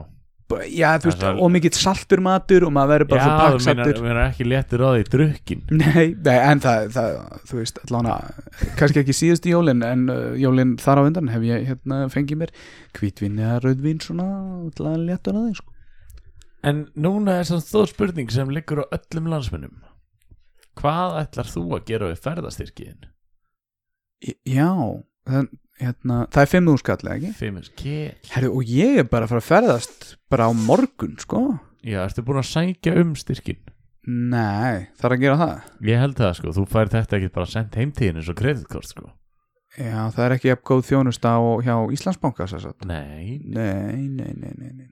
já, 0.72 0.88
þú 1.02 1.10
veist, 1.10 1.22
Það 1.24 1.42
og 1.46 1.52
mikill 1.54 1.74
saltur 1.78 2.22
matur 2.26 2.66
og 2.68 2.74
maður 2.76 2.92
verður 2.94 3.10
bara 3.12 3.22
Já, 3.22 3.26
svo 3.26 3.34
þú 3.36 3.58
pakksaltur 3.58 4.02
meinar 4.06 4.22
ekki 4.28 4.48
léttir 4.48 4.84
á 4.84 4.90
því 4.92 5.06
drukkin 5.16 5.62
nei, 5.82 6.06
nei, 6.28 6.38
en 6.38 6.64
það, 6.64 6.88
það 6.96 7.20
þú 7.52 7.60
veist, 7.62 7.82
allavega, 7.86 8.48
kannski 8.80 9.04
ekki 9.04 9.16
síðustu 9.18 9.54
jólin 9.54 9.86
en 9.88 10.08
uh, 10.12 10.24
jólin 10.42 10.74
þar 10.82 11.02
á 11.02 11.08
undan 11.10 11.32
hef 11.34 11.46
ég 11.48 11.68
hérna 11.70 12.02
fengið 12.14 12.42
mér 12.44 12.56
hvítvín 12.98 13.40
eða 13.42 13.62
rauðvín 13.68 14.04
svona, 14.04 14.28
allavega 14.72 15.06
léttur 15.12 15.40
að 15.40 15.48
því 15.48 15.60
sko. 15.62 15.78
En 16.72 16.84
núna 16.94 17.40
er 17.42 17.48
svona 17.50 17.66
stóð 17.66 17.88
spurning 17.94 18.30
sem 18.34 18.52
liggur 18.54 18.84
á 18.84 18.86
öllum 18.94 19.32
landsmennum 19.32 19.80
Hvað 20.80 21.18
ætlar 21.20 21.50
þú 21.52 21.64
að 21.76 21.88
gera 21.90 22.10
við 22.12 22.22
ferðastyrkiðin? 22.24 23.08
Í- 24.24 24.38
já, 24.54 24.70
það, 25.28 25.50
hérna, 25.82 26.22
það 26.32 26.44
er 26.46 26.52
fimm 26.54 26.70
úrskall, 26.72 27.00
eða 27.04 27.18
ekki? 27.18 27.32
Fimmins 27.40 27.72
kell 27.82 28.32
Herri, 28.36 28.50
og 28.54 28.72
ég 28.72 29.02
er 29.04 29.10
bara 29.12 29.28
að 29.28 29.34
fara 29.34 29.44
að 29.44 29.50
ferðast 29.50 30.08
bara 30.32 30.48
á 30.48 30.52
morgun, 30.56 31.18
sko. 31.22 31.42
Já, 31.82 32.04
ertu 32.06 32.24
búin 32.28 32.42
að 32.44 32.50
sækja 32.54 32.96
um 33.02 33.16
styrkin? 33.20 33.62
nei, 34.02 34.88
þarf 34.98 35.14
að 35.14 35.22
gera 35.22 35.36
það? 35.38 35.66
Ég 35.86 36.00
held 36.02 36.16
það 36.18 36.32
sko, 36.40 36.54
þú 36.58 36.64
fær 36.72 36.90
þetta 36.90 37.18
ekki 37.20 37.34
bara 37.36 37.50
sendt 37.52 37.76
heimtíðin 37.78 38.18
eins 38.22 38.32
og 38.34 38.38
kreditkort 38.40 38.90
sko. 38.90 39.12
Já, 39.78 40.08
það 40.12 40.24
er 40.26 40.34
ekki 40.36 40.50
jafn 40.50 40.66
góð 40.68 40.82
þjónusta 40.90 41.36
á, 41.38 41.40
hjá 41.64 41.76
Íslandsbanka 41.96 42.48
þess 42.50 42.66
að 42.72 42.88
Nei, 42.90 43.38
Nei, 43.46 44.02
nei, 44.10 44.34
nei, 44.34 44.52
nei, 44.58 44.72
nei. 44.74 44.90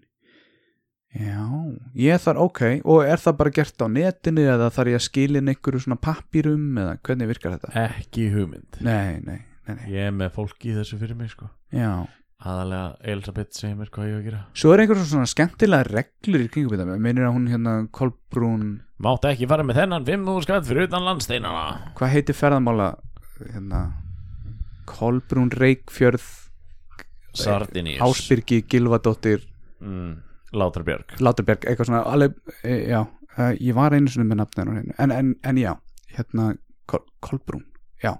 Já, 1.09 1.41
ég 1.97 2.21
þarf, 2.21 2.43
ok, 2.45 2.61
og 2.85 3.01
er 3.09 3.17
það 3.17 3.37
bara 3.41 3.53
gert 3.57 3.81
á 3.81 3.87
netinu 3.89 4.43
eða 4.45 4.69
þarf 4.75 4.91
ég 4.93 4.99
að 5.01 5.05
skilin 5.07 5.49
einhverju 5.49 5.81
svona 5.87 5.97
pappýrum 6.05 6.67
eða 6.77 6.99
hvernig 7.01 7.31
virkar 7.31 7.55
þetta? 7.57 7.73
ekki 7.89 8.27
hugmynd. 8.35 8.77
Nei, 8.85 9.17
nei, 9.25 9.39
Ég 9.89 10.09
er 10.09 10.15
með 10.15 10.33
fólki 10.35 10.71
í 10.71 10.77
þessu 10.77 10.99
fyrir 11.01 11.17
mig 11.19 11.31
sko. 11.33 11.49
Já. 11.75 12.07
Aðalega 12.39 12.95
Elisabeth 13.11 13.57
segir 13.57 13.75
mér 13.75 13.89
hvað 13.91 14.07
ég 14.07 14.13
á 14.15 14.19
að 14.19 14.27
gera. 14.29 14.41
Svo 14.55 14.71
er 14.71 14.83
einhverjum 14.83 15.07
svona 15.09 15.27
skemmtilega 15.27 15.87
reglur 15.89 16.43
í 16.45 16.51
kringum 16.53 16.75
þetta, 16.77 16.99
minnir 17.03 17.27
að 17.27 17.33
hún 17.35 17.49
hérna 17.51 17.73
Kolbrún, 17.95 18.69
Máttu 18.99 19.29
ekki 19.29 19.47
fara 19.47 19.63
með 19.63 19.79
þennan 19.79 20.05
fimm 20.07 20.27
úr 20.27 20.43
skatt 20.43 20.65
fyrir 20.67 20.87
utan 20.87 21.05
landsteinana. 21.07 21.91
Hvað 21.95 22.13
heitir 22.15 22.35
ferðamála, 22.35 22.87
hérna, 23.41 23.81
Kolbrún 24.87 25.51
Reykfjörð, 25.55 26.25
Sardiníus 27.35 28.01
Ásbyrgi, 28.03 28.63
Gilvadóttir, 28.67 29.45
mm, 29.79 30.15
Látrabjörg 30.55 31.19
Láturberg, 31.23 31.67
eitthvað 31.67 31.91
svona, 31.91 32.03
alveg, 32.09 32.35
e, 32.63 32.75
já, 32.89 33.03
uh, 33.37 33.51
ég 33.55 33.75
var 33.77 33.95
einu 33.95 34.11
svona 34.11 34.27
með 34.31 34.41
nafnir 34.41 34.67
á 34.67 34.71
hennu, 34.79 34.95
en, 34.97 35.15
en, 35.15 35.35
en 35.43 35.61
já, 35.61 35.73
hérna, 36.15 36.49
Kol, 36.89 37.03
Kolbrún, 37.23 37.65
já, 38.03 38.11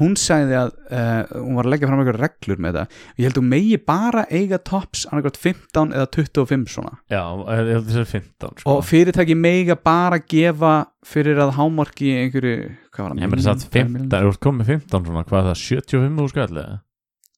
hún 0.00 0.14
sagði 0.18 0.56
að 0.58 0.70
uh, 0.90 1.32
hún 1.38 1.56
var 1.58 1.68
að 1.68 1.72
leggja 1.74 1.88
fram 1.90 2.02
eitthvað 2.02 2.20
reglur 2.22 2.62
með 2.64 2.78
það, 2.80 2.96
ég 3.20 3.26
held 3.28 3.36
að 3.36 3.42
hún 3.42 3.50
megi 3.52 3.78
bara 3.92 4.24
eiga 4.34 4.58
tops 4.70 5.04
annarkvæmt 5.10 5.40
15 5.42 5.96
eða 5.98 6.08
25 6.18 6.68
svona, 6.74 6.94
Já, 7.12 7.22
ég 7.22 7.72
held 7.76 7.90
þessi 7.90 8.06
15 8.16 8.62
sko 8.62 8.76
og 8.76 8.86
fyrirtæki 8.88 9.36
mega 9.38 9.76
bara 9.78 10.18
gefa 10.22 10.72
fyrir 11.06 11.40
að 11.42 11.54
hámarki 11.58 12.12
einhverju, 12.22 12.56
hvað 12.94 13.04
var 13.08 13.14
það? 13.16 13.22
Ég 13.26 13.32
meina 13.34 13.46
satt 13.48 13.68
15, 13.68 14.08
þú 14.12 14.32
ert 14.32 14.42
komið 14.48 14.72
15 14.76 15.06
svona, 15.10 15.26
hvað 15.28 15.42
er 15.42 15.52
það, 15.52 15.62
75 15.66 16.24
úr 16.26 16.32
skall 16.36 16.50
eða? 16.56 16.80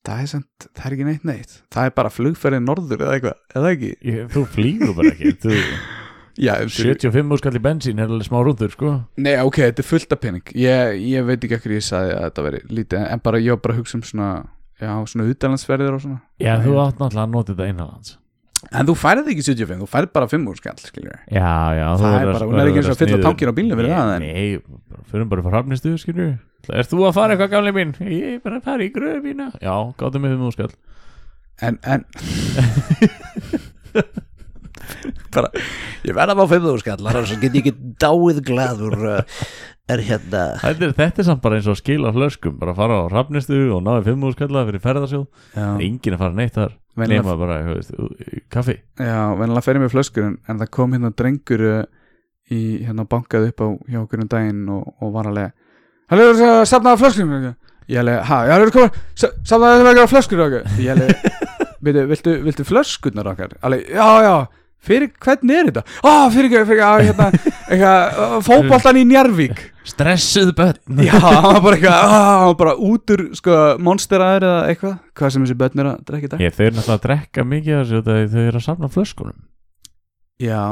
Það 0.04 0.18
er, 0.20 0.26
samt, 0.28 0.64
það 0.76 0.86
er 0.90 0.94
ekki 0.98 1.04
neitt 1.08 1.22
neitt, 1.24 1.52
það 1.72 1.86
er 1.88 1.92
bara 1.96 2.10
flugferðin 2.12 2.66
norður 2.68 3.04
eða 3.06 3.14
eitthvað, 3.16 3.38
eða 3.56 3.70
ekki? 3.72 3.92
Ég- 4.04 4.26
Þú 4.34 4.42
flýgur 4.52 4.90
bara 4.98 5.12
ekki 5.14 5.30
þú, 5.40 5.54
Já, 6.40 6.56
75 6.66 7.30
úr 7.30 7.38
skall 7.38 7.54
í 7.58 7.62
bensín 7.62 8.00
er 8.02 8.10
alveg 8.10 8.26
smá 8.26 8.40
rúndur 8.42 8.72
sko. 8.74 8.96
Nei, 9.22 9.36
ok, 9.38 9.60
þetta 9.68 9.84
er 9.84 9.86
fullt 9.86 10.16
af 10.16 10.22
pening. 10.24 10.50
Ég, 10.58 10.98
ég 11.12 11.28
veit 11.28 11.46
ekki 11.46 11.58
ekkur 11.60 11.76
ég 11.76 11.86
sagði 11.86 12.16
að 12.16 12.26
þetta 12.26 12.44
veri 12.48 12.60
lítið 12.80 13.06
en 13.06 13.22
bara 13.22 13.40
ég 13.42 13.54
var 13.54 13.62
bara 13.62 13.76
að 13.76 13.80
hugsa 13.84 13.98
um 14.00 14.04
svona 14.08 14.30
já, 14.82 14.90
svona 15.12 15.28
utdalandsferðir 15.30 15.94
og 15.94 16.02
svona. 16.02 16.20
Já, 16.42 16.56
þú 16.64 16.76
átt 16.82 16.98
náttúrulega 16.98 17.26
að 17.28 17.34
nota 17.36 17.54
þetta 17.54 17.70
innanlands. 17.70 18.16
En 18.72 18.88
þú 18.88 18.94
færið 18.96 19.30
ekki 19.34 19.44
75, 19.44 19.82
þú 19.82 19.88
færið 19.92 20.10
bara 20.16 20.28
5 20.30 20.46
úr 20.48 20.56
skall 20.56 20.78
skiljur 20.80 21.18
Já, 21.28 21.52
já 21.76 21.84
Það 22.00 22.14
er 22.16 22.30
bara, 22.30 22.46
hún 22.48 22.60
er 22.62 22.70
ekki 22.70 22.80
eins 22.80 22.88
og 22.88 22.94
að 22.94 23.02
fylla 23.02 23.18
tankir 23.20 23.50
á 23.52 23.58
bílnum 23.58 23.80
fyrir 23.80 23.92
það 23.92 24.12
en 24.14 24.24
Nei, 24.24 24.46
fyrir 25.10 25.28
bara 25.28 25.44
fyrir 25.44 25.58
hafnistu, 25.58 25.92
skilju 26.00 26.28
Er 26.72 26.88
þú 26.88 27.04
að 27.04 27.16
fara 27.18 27.36
eitthvað 27.36 27.52
gamli 27.52 27.74
mín? 27.76 27.92
Ég 28.00 28.38
er 28.38 28.40
bara 28.44 28.60
að 28.62 28.68
fara 28.70 28.86
í 28.86 28.90
gröfina 28.94 29.50
Já, 29.60 29.74
gáttu 30.00 30.22
með 30.22 30.32
fimm 30.32 30.48
úr 30.48 30.56
skall. 30.56 30.72
En, 31.60 31.76
en 31.84 32.00
bara, 35.34 35.50
ég 36.04 36.16
verða 36.16 36.36
bara 36.38 36.50
5 36.52 36.68
úr 36.72 36.82
skall 36.82 37.08
Annars 37.10 37.34
get 37.38 37.54
ég 37.54 37.62
ekki 37.62 37.74
dáið 38.02 38.42
gladur 38.46 38.96
uh, 39.00 39.40
er 39.90 40.04
hérna 40.06 40.44
Þetta 40.62 40.86
er, 40.88 40.94
þetta 40.96 41.22
er 41.22 41.28
samt 41.28 41.42
bara 41.44 41.58
eins 41.58 41.68
og 41.68 41.76
að 41.76 41.82
skila 41.82 42.12
flöskum 42.14 42.56
Bara 42.60 42.76
fara 42.76 43.02
á 43.04 43.12
hafnistu 43.14 43.58
og 43.74 43.82
náði 43.84 44.06
fimm 44.08 44.24
úr 44.28 44.36
skalla 44.36 44.64
fyrir 44.68 44.84
ferðarsjóð 44.84 45.58
Engin 45.84 46.16
að 46.16 46.24
fara 46.24 46.38
neitt 46.38 46.56
þar. 46.56 46.78
Nema 46.94 47.34
bara, 47.34 47.58
hvað 47.66 47.78
veist, 47.80 47.94
í 48.22 48.40
kaffi. 48.54 48.76
Já 49.02 49.34
venjulega 49.34 49.66
fer 49.66 49.78
ég 49.80 49.82
með 49.82 49.94
flöskur 49.96 50.26
en, 50.28 50.36
en 50.46 50.60
það 50.62 50.70
kom 50.76 50.94
hérna 50.94 51.10
drengur 51.18 51.64
uh, 51.66 51.84
í 52.54 52.62
hérna 52.84 53.06
bankað 53.08 53.50
upp 53.50 53.64
á 53.64 53.68
hjá 53.90 54.00
okkur 54.04 54.24
um 54.24 54.30
daginn 54.30 54.64
og, 54.72 54.88
og 55.02 55.14
var 55.14 55.30
alveg 55.30 55.54
Hann 56.12 56.20
er 56.20 56.32
að 56.34 56.66
safnaða 56.68 57.00
flöskur 57.00 57.54
Ég 57.90 58.00
alveg, 58.00 58.20
ha, 58.28 58.36
já, 58.48 58.54
það 58.54 58.62
er 58.64 58.74
komið 58.74 58.98
safnaða 59.20 59.80
það 59.80 59.90
ekki 59.90 60.10
flöskur 60.12 60.42
okkar 60.46 60.78
Ég 60.80 60.92
alveg, 60.94 61.24
viltu, 61.84 62.04
viltu, 62.12 62.36
viltu 62.46 62.66
flöskurnar 62.68 63.32
okkar? 63.34 63.56
Alveg, 63.64 63.90
já, 63.92 64.06
já 64.24 64.34
Fyrir, 64.84 65.12
hvernig 65.24 65.60
er 65.60 65.70
þetta? 65.70 65.84
Á, 66.04 66.12
fyrir 66.34 66.50
ekki, 66.50 66.64
fyrir 66.68 66.82
ekki, 66.84 67.06
hérna, 67.08 67.28
eitthvað, 67.70 68.34
fótboltan 68.48 69.00
í 69.00 69.04
Njarvík 69.08 69.62
Stressuð 69.84 70.54
börn. 70.56 71.02
Já, 71.04 71.12
hann 71.20 71.44
var 71.44 71.60
bara 71.60 71.76
eitthvað, 71.76 72.04
hann 72.08 72.46
var 72.48 72.56
bara 72.62 72.74
út 72.80 73.12
úr, 73.12 73.22
sko, 73.36 73.56
monsteraður 73.84 74.46
eða 74.48 74.62
eitthvað. 74.70 74.94
Hvað 75.20 75.34
sem 75.34 75.44
þessi 75.44 75.56
börn 75.60 75.82
er 75.82 75.90
að 75.90 75.98
drekka 76.08 76.28
í 76.28 76.30
dag. 76.32 76.44
Ég, 76.44 76.54
þau 76.56 76.64
eru 76.64 76.76
náttúrulega 76.78 76.96
að 76.96 77.04
drekka 77.04 77.44
mikið 77.50 77.76
þessu 77.76 78.00
þegar 78.06 78.30
þau 78.32 78.40
eru 78.44 78.60
að 78.60 78.64
safna 78.64 78.90
flöskunum. 78.94 79.38
Já. 80.40 80.62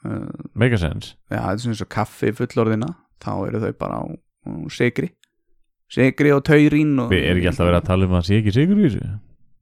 Uh, 0.00 0.28
Megasens 0.56 1.10
Já, 1.28 1.42
þetta 1.42 1.52
er 1.52 1.58
svona 1.60 1.74
eins 1.74 1.82
og 1.84 1.88
kaffi 1.92 2.30
fullorðina 2.32 2.86
Þá 3.20 3.32
eru 3.50 3.58
þau 3.60 3.74
bara 3.82 3.98
á, 4.00 4.04
sigri. 4.72 5.10
Sigri 5.92 6.32
og 6.32 6.40
taurín 6.48 6.94
og 7.04 7.12
Við 7.12 7.26
erum 7.26 7.42
ekki 7.42 7.50
alltaf 7.50 7.66
að 7.66 7.68
vera 7.68 7.80
að 7.82 7.90
tala 7.90 8.08
um 8.08 8.14
að 8.16 8.24
sé 8.30 8.38
ekki 8.40 8.54
sigur 8.56 8.80
í 8.80 8.86
þessu 8.86 9.10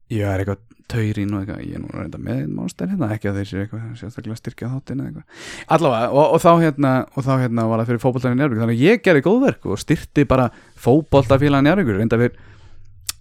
Já, 0.09 0.25
er 0.33 0.41
eitthvað 0.43 0.65
taurín 0.89 1.33
og 1.37 1.43
eitthvað 1.43 1.65
Ég 1.67 1.77
er 1.77 1.83
nú 1.83 1.89
reynda 1.93 2.19
með 2.21 2.45
monster 2.57 2.89
hérna 2.89 3.11
Ekki 3.13 3.29
að 3.29 3.39
þeir 3.39 3.49
séu 3.49 3.59
eitthvað 3.63 3.83
sérstaklega 3.99 4.39
styrkja 4.39 4.69
þáttin 4.73 5.03
eða 5.03 5.09
eitthvað. 5.11 5.43
Allavega, 5.75 6.09
og, 6.09 6.33
og 6.33 6.41
þá 6.41 6.51
hérna 6.63 6.93
Og 7.13 7.27
þá 7.27 7.31
hérna 7.43 7.67
var 7.69 7.83
það 7.83 7.91
fyrir 7.91 8.03
fótboltan 8.05 8.33
í 8.33 8.39
Njárvík 8.39 8.63
Þannig 8.63 8.79
að 8.79 8.85
ég 8.87 9.03
gerði 9.05 9.25
góðverk 9.27 9.69
og 9.69 9.81
styrti 9.83 10.25
bara 10.29 10.49
Fótboltafélag 10.81 11.65
Njárvíkur 11.67 11.99
Reynda 12.01 12.19
fyrir 12.23 12.37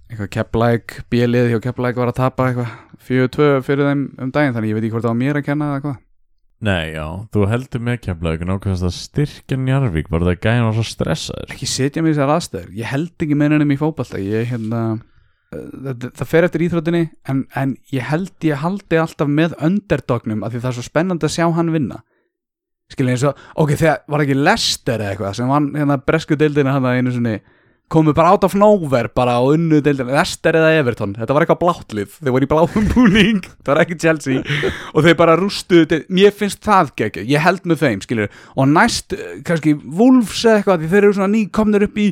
eitthvað 0.09 0.33
kepplæk 0.39 0.99
Bélið 1.13 1.51
hjá 1.53 1.59
kepplæk 1.69 2.01
var 2.01 2.13
að 2.15 2.21
tapa 2.23 2.49
eitthvað 2.49 2.71
4-2 3.09 3.49
fyrir 3.67 3.91
þeim 3.91 4.05
um 4.17 4.31
daginn 4.33 4.55
Þannig 4.57 4.73
ég 4.73 4.79
veit 4.79 4.87
ekki 4.87 4.95
hvort 4.97 5.05
það 5.05 5.13
var 5.13 5.21
mér 5.21 5.41
að 5.43 5.49
kenna 5.51 5.73
eða 5.75 5.83
hvað 5.85 5.99
Nei, 6.59 6.91
já, 6.91 7.05
þú 7.31 7.45
heldur 7.47 7.83
með 7.87 8.01
kemlaugin 8.03 8.51
ákveðast 8.51 8.87
að 8.89 8.95
styrkja 8.97 9.59
Njarvík 9.63 10.09
bara 10.11 10.27
það 10.27 10.41
gæði 10.43 10.63
hann 10.65 10.73
svo 10.75 10.87
stressaður? 10.89 11.53
Ekki 11.55 11.69
setja 11.71 12.03
mig 12.03 12.11
í 12.11 12.17
þessar 12.17 12.33
aðstæður 12.35 12.73
ég 12.81 12.91
held 12.91 13.13
ekki 13.27 13.37
með 13.39 13.55
hennum 13.55 13.75
í 13.77 13.79
fótballta 13.79 14.19
ég 14.19 14.49
hérna 14.51 14.81
það, 15.53 16.09
það 16.21 16.31
fer 16.33 16.47
eftir 16.49 16.65
íþróttinni 16.67 17.03
en, 17.31 17.43
en 17.57 17.75
ég 17.95 18.09
held 18.11 18.47
ég 18.47 18.63
haldi 18.63 19.01
alltaf 19.01 19.31
með 19.31 19.57
underdognum 19.65 20.45
af 20.45 20.55
því 20.55 20.63
það 20.65 20.71
er 20.71 20.79
svo 20.79 20.87
spennandi 20.87 21.29
að 21.29 21.37
sjá 21.37 21.47
hann 21.59 21.75
vinna. 21.75 22.03
Skilja 22.89 23.15
eins 23.15 23.27
og, 23.29 23.41
ok, 23.61 23.75
þegar 23.77 24.03
var 24.09 24.25
ekki 24.25 24.37
Lester 24.39 25.03
eða 25.03 25.15
eitthvað 25.15 25.39
sem 25.39 25.51
vann 25.53 25.73
hérna 25.77 25.99
bresku 26.01 26.39
deildina 26.41 26.77
hann 26.77 26.89
einu 26.89 27.13
sinni 27.13 27.39
komu 27.89 28.13
bara 28.13 28.33
out 28.33 28.45
of 28.45 28.55
nowhere 28.55 29.09
bara 29.17 29.39
og 29.41 29.55
unnu 29.57 29.81
deildin, 29.85 30.11
Leicester 30.13 30.57
eða 30.57 30.75
Everton 30.77 31.15
þetta 31.17 31.35
var 31.35 31.45
eitthvað 31.45 31.61
bláttlið, 31.63 32.17
þeir 32.21 32.35
voru 32.35 32.49
í 32.49 32.51
bláum 32.51 32.89
búning 32.93 33.41
það 33.49 33.71
var 33.71 33.81
ekki 33.85 33.99
Chelsea 34.03 34.43
og 34.93 35.07
þeir 35.07 35.17
bara 35.21 35.37
rústuðu, 35.41 36.03
mér 36.13 36.35
finnst 36.37 36.61
það 36.65 36.93
gegg 37.01 37.21
ég 37.25 37.45
held 37.45 37.65
með 37.69 37.85
þeim, 37.85 38.03
skilur 38.05 38.43
og 38.55 38.69
næst, 38.75 39.17
eh, 39.17 39.39
kannski 39.49 39.73
Wolves 39.85 40.45
eitthvað 40.45 40.85
þeir 40.85 41.01
eru 41.07 41.17
svona 41.17 41.33
ný 41.33 41.47
komnir 41.49 41.89
upp 41.89 41.97
í 41.97 42.11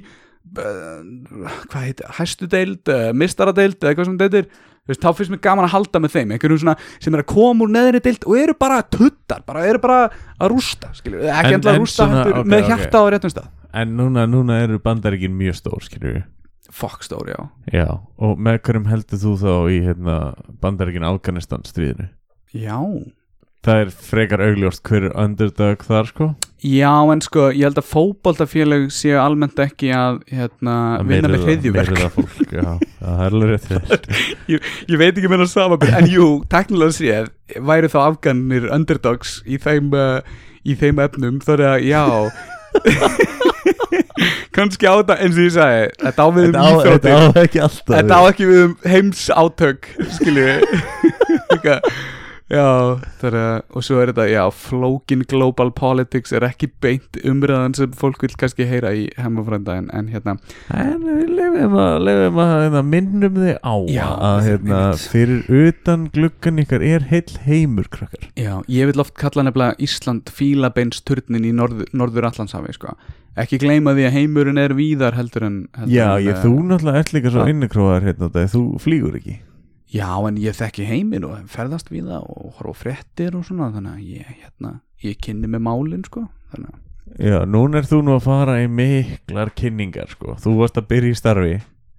hvað 0.55 1.83
heitir, 1.83 2.09
hæstu 2.21 2.49
deild 2.51 2.93
uh, 2.93 3.11
mistaradeild 3.17 3.79
eða 3.81 3.93
eitthvað 3.93 4.11
sem 4.11 4.19
þetta 4.21 4.47
Þú 4.87 4.93
veist, 4.93 5.03
þá 5.03 5.19
finnst 5.19 5.33
mér 5.33 5.41
gaman 5.43 5.67
að 5.67 5.73
halda 5.73 5.99
með 5.99 6.13
þeim 6.15 6.33
einhverjum 6.37 6.59
svona 6.63 6.75
sem 7.03 7.15
er 7.17 7.23
að 7.25 7.27
koma 7.33 7.65
úr 7.67 7.71
neðri 7.75 8.01
deild 8.05 8.23
og 8.31 8.37
eru 8.39 8.53
bara 8.55 8.77
tuttar, 8.87 9.41
bara 9.43 9.65
eru 9.67 9.81
bara 9.83 9.97
að 10.39 10.53
rústa 10.53 10.93
skilur, 10.95 11.25
ekki 11.27 11.49
En- 11.51 11.57
endla 11.57 11.73
að 11.73 11.81
rústa 11.83 12.05
svona, 12.05 12.21
heldur 12.21 12.39
ok, 12.45 12.51
með 12.53 12.69
hjarta 12.71 13.01
á 13.03 13.05
réttum 13.11 13.33
stað. 13.35 13.49
En 13.83 13.97
núna, 13.99 14.29
núna 14.31 14.61
eru 14.63 14.79
bandaríkin 14.85 15.35
mjög 15.35 15.59
stór, 15.59 15.83
skilur 15.83 16.23
Fuck 16.71 17.03
story, 17.03 17.35
já. 17.35 17.43
Já, 17.75 17.89
og 18.19 18.39
með 18.39 18.61
hverjum 18.67 18.87
heldur 18.91 19.21
þú 19.23 19.35
þá 19.43 19.53
í 19.75 19.83
hérna, 19.89 20.17
bandaríkin 20.63 21.07
Afganistan 21.11 21.67
stríðinu? 21.67 22.07
Já, 22.55 22.79
Það 23.67 23.81
er 23.83 23.89
frekar 23.91 24.43
augljóst 24.45 24.83
hver 24.87 25.09
er 25.09 25.15
underdog 25.19 25.83
þar, 25.83 26.07
sko 26.13 26.27
já 26.67 26.91
en 27.13 27.23
sko 27.23 27.47
ég 27.55 27.69
held 27.69 27.79
að 27.81 27.89
fótboltafélag 27.93 28.89
séu 28.95 29.19
almennt 29.21 29.59
ekki 29.63 29.93
að 29.95 30.19
hérna, 30.33 30.75
vinna 31.07 31.31
með 31.31 31.45
já, 32.51 32.67
það 32.99 33.23
er 33.27 33.37
alveg 33.37 33.53
rétt. 33.53 34.09
Ég, 34.53 34.67
ég 34.91 35.01
veit 35.01 35.13
ekki 35.13 35.31
með 35.31 35.45
það 35.45 35.53
samanbyrð 35.53 35.97
en 36.01 36.11
jú, 36.11 36.27
teknilega 36.51 36.97
séð 36.97 37.31
væri 37.71 37.91
þá 37.93 37.99
afganir 38.07 38.69
underdogs 38.75 39.41
í 39.47 39.61
þeim, 39.63 39.93
uh, 39.95 40.21
í 40.67 40.77
þeim 40.79 41.03
efnum 41.07 41.41
þannig 41.45 41.71
að 41.71 41.87
já. 41.87 42.05
Kannski 44.57 44.89
á 44.89 44.95
þetta 44.99 45.17
eins 45.21 45.37
og 45.37 45.45
ég 45.45 45.55
sagði 45.55 45.89
þetta 46.03 46.25
á 46.25 46.29
við 46.33 46.47
um 46.47 46.59
íþróttir. 46.67 47.41
ekki 47.43 47.63
alltaf 47.67 47.93
þetta 47.93 48.19
á 48.19 48.23
ekki 48.31 48.49
við 48.49 48.63
um 48.65 48.77
heims 48.89 49.27
átök 49.33 49.91
skilju 50.17 50.47
já, 52.53 52.65
að 53.27 53.35
og 53.75 53.85
svo 53.85 53.99
er 54.03 54.13
þetta, 54.13 54.27
já, 54.31 54.43
flókin 54.55 55.25
global 55.27 55.73
politics 55.75 56.35
er 56.37 56.47
ekki 56.47 56.69
beint 56.83 57.19
umræðan 57.27 57.75
sem 57.79 57.95
fólk 57.99 58.23
vil 58.23 58.35
kannski 58.39 58.69
heyra 58.71 58.93
í 58.95 59.09
hemmafrænda 59.19 59.77
en, 59.81 59.91
en 59.97 60.11
hérna, 60.13 60.37
En 60.71 61.03
við 61.03 61.33
lefum 61.39 61.77
að, 61.83 61.97
lefum 62.07 62.41
að 62.45 62.55
hérna, 62.55 62.83
minnum 62.95 63.41
þið 63.41 63.59
á 63.67 63.75
Já, 63.91 64.07
að 64.31 64.41
hérna, 64.47 64.81
fyrir 65.01 65.51
utan 65.67 66.09
gluggan 66.15 66.63
ykkar 66.63 66.87
er 66.87 67.07
heill 67.11 67.37
heimur, 67.47 67.91
krakkar. 67.91 68.31
Já, 68.39 68.55
ég 68.71 68.93
vil 68.93 69.03
oft 69.03 69.17
kalla 69.19 69.47
nefnilega 69.47 69.79
Ísland 69.83 70.31
fílabeins-turnin 70.35 71.47
í 71.49 71.55
norður, 71.57 71.91
norður 71.97 72.31
Allandshafi, 72.31 72.77
sko. 72.79 72.95
Ekki 73.37 73.59
gleyma 73.61 73.93
því 73.97 74.07
að 74.09 74.15
heimurinn 74.15 74.61
er 74.63 74.73
víðar 74.79 75.17
heldur 75.19 75.45
en 75.45 75.59
heldur 75.77 75.93
Já, 75.93 76.07
en, 76.15 76.23
ég, 76.25 76.31
eh, 76.33 76.41
þú 76.47 76.55
náttúrulega 76.71 77.03
ert 77.03 77.13
líka 77.13 77.35
svo 77.35 77.51
innekróðar 77.51 78.07
hérna, 78.07 78.31
þú 78.55 78.63
flýgur 78.81 79.19
ekki 79.19 79.37
Já, 79.95 80.09
en 80.27 80.41
ég 80.43 80.57
þekki 80.59 80.87
heiminn 80.89 81.25
og 81.29 81.37
ferðast 81.53 81.93
við 81.93 82.09
það 82.11 82.25
og 82.33 82.57
horf 82.59 82.81
fréttir 82.83 83.37
og 83.39 83.45
svona 83.47 83.69
þannig 83.75 83.93
að 83.95 84.09
ég, 84.17 84.33
hérna, 84.43 84.73
ég 85.05 85.21
kynni 85.23 85.47
með 85.53 85.63
málin 85.69 86.03
sko, 86.09 86.25
þannig 86.53 86.83
Já, 87.23 87.37
núna 87.47 87.79
er 87.79 87.87
þú 87.87 88.01
nú 88.03 88.17
að 88.17 88.25
fara 88.27 88.57
í 88.65 88.67
miklar 88.67 89.53
kynningar, 89.55 90.11
sko. 90.11 90.35
Þú 90.43 90.57
varst 90.59 90.81
að 90.81 90.89
byrja 90.91 91.15
í 91.15 91.19
starfi 91.21 91.53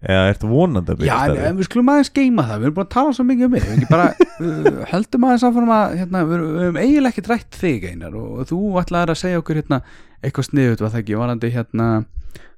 eða 0.04 0.26
ert 0.34 0.44
vonandi 0.46 0.92
að 0.94 1.00
byrja 1.00 1.08
Já, 1.08 1.16
í 1.16 1.30
starfi? 1.32 1.46
en 1.48 1.58
við 1.62 1.68
skulum 1.70 1.92
aðeins 1.94 2.12
geima 2.14 2.44
það, 2.50 2.60
við 2.60 2.68
erum 2.68 2.76
búin 2.76 2.86
að 2.86 2.92
tala 2.98 3.14
svo 3.16 3.26
mikið 3.30 3.48
um 3.48 3.54
mig 3.56 3.64
við 3.72 3.86
bara, 3.90 4.10
uh, 4.20 4.84
höldum 4.92 5.26
aðeins 5.30 5.46
áfram 5.48 5.72
að 5.78 5.96
hérna, 6.02 6.22
við 6.28 6.36
erum- 6.38 6.78
eiginlega 6.84 7.14
ekki 7.16 7.24
drætt 7.30 7.58
þig 7.64 7.88
einar 7.94 8.20
og 8.20 8.44
þú 8.52 8.60
ætlaðir 8.84 9.14
að 9.16 9.22
segja 9.24 9.40
okkur 9.42 9.62
hérna, 9.62 9.80
eitthvað 10.22 10.50
sniðut, 10.52 10.84
var 10.86 10.94
það 10.94 11.02
ekki, 11.06 11.18
varandi 11.24 11.54
hérna, 11.56 11.88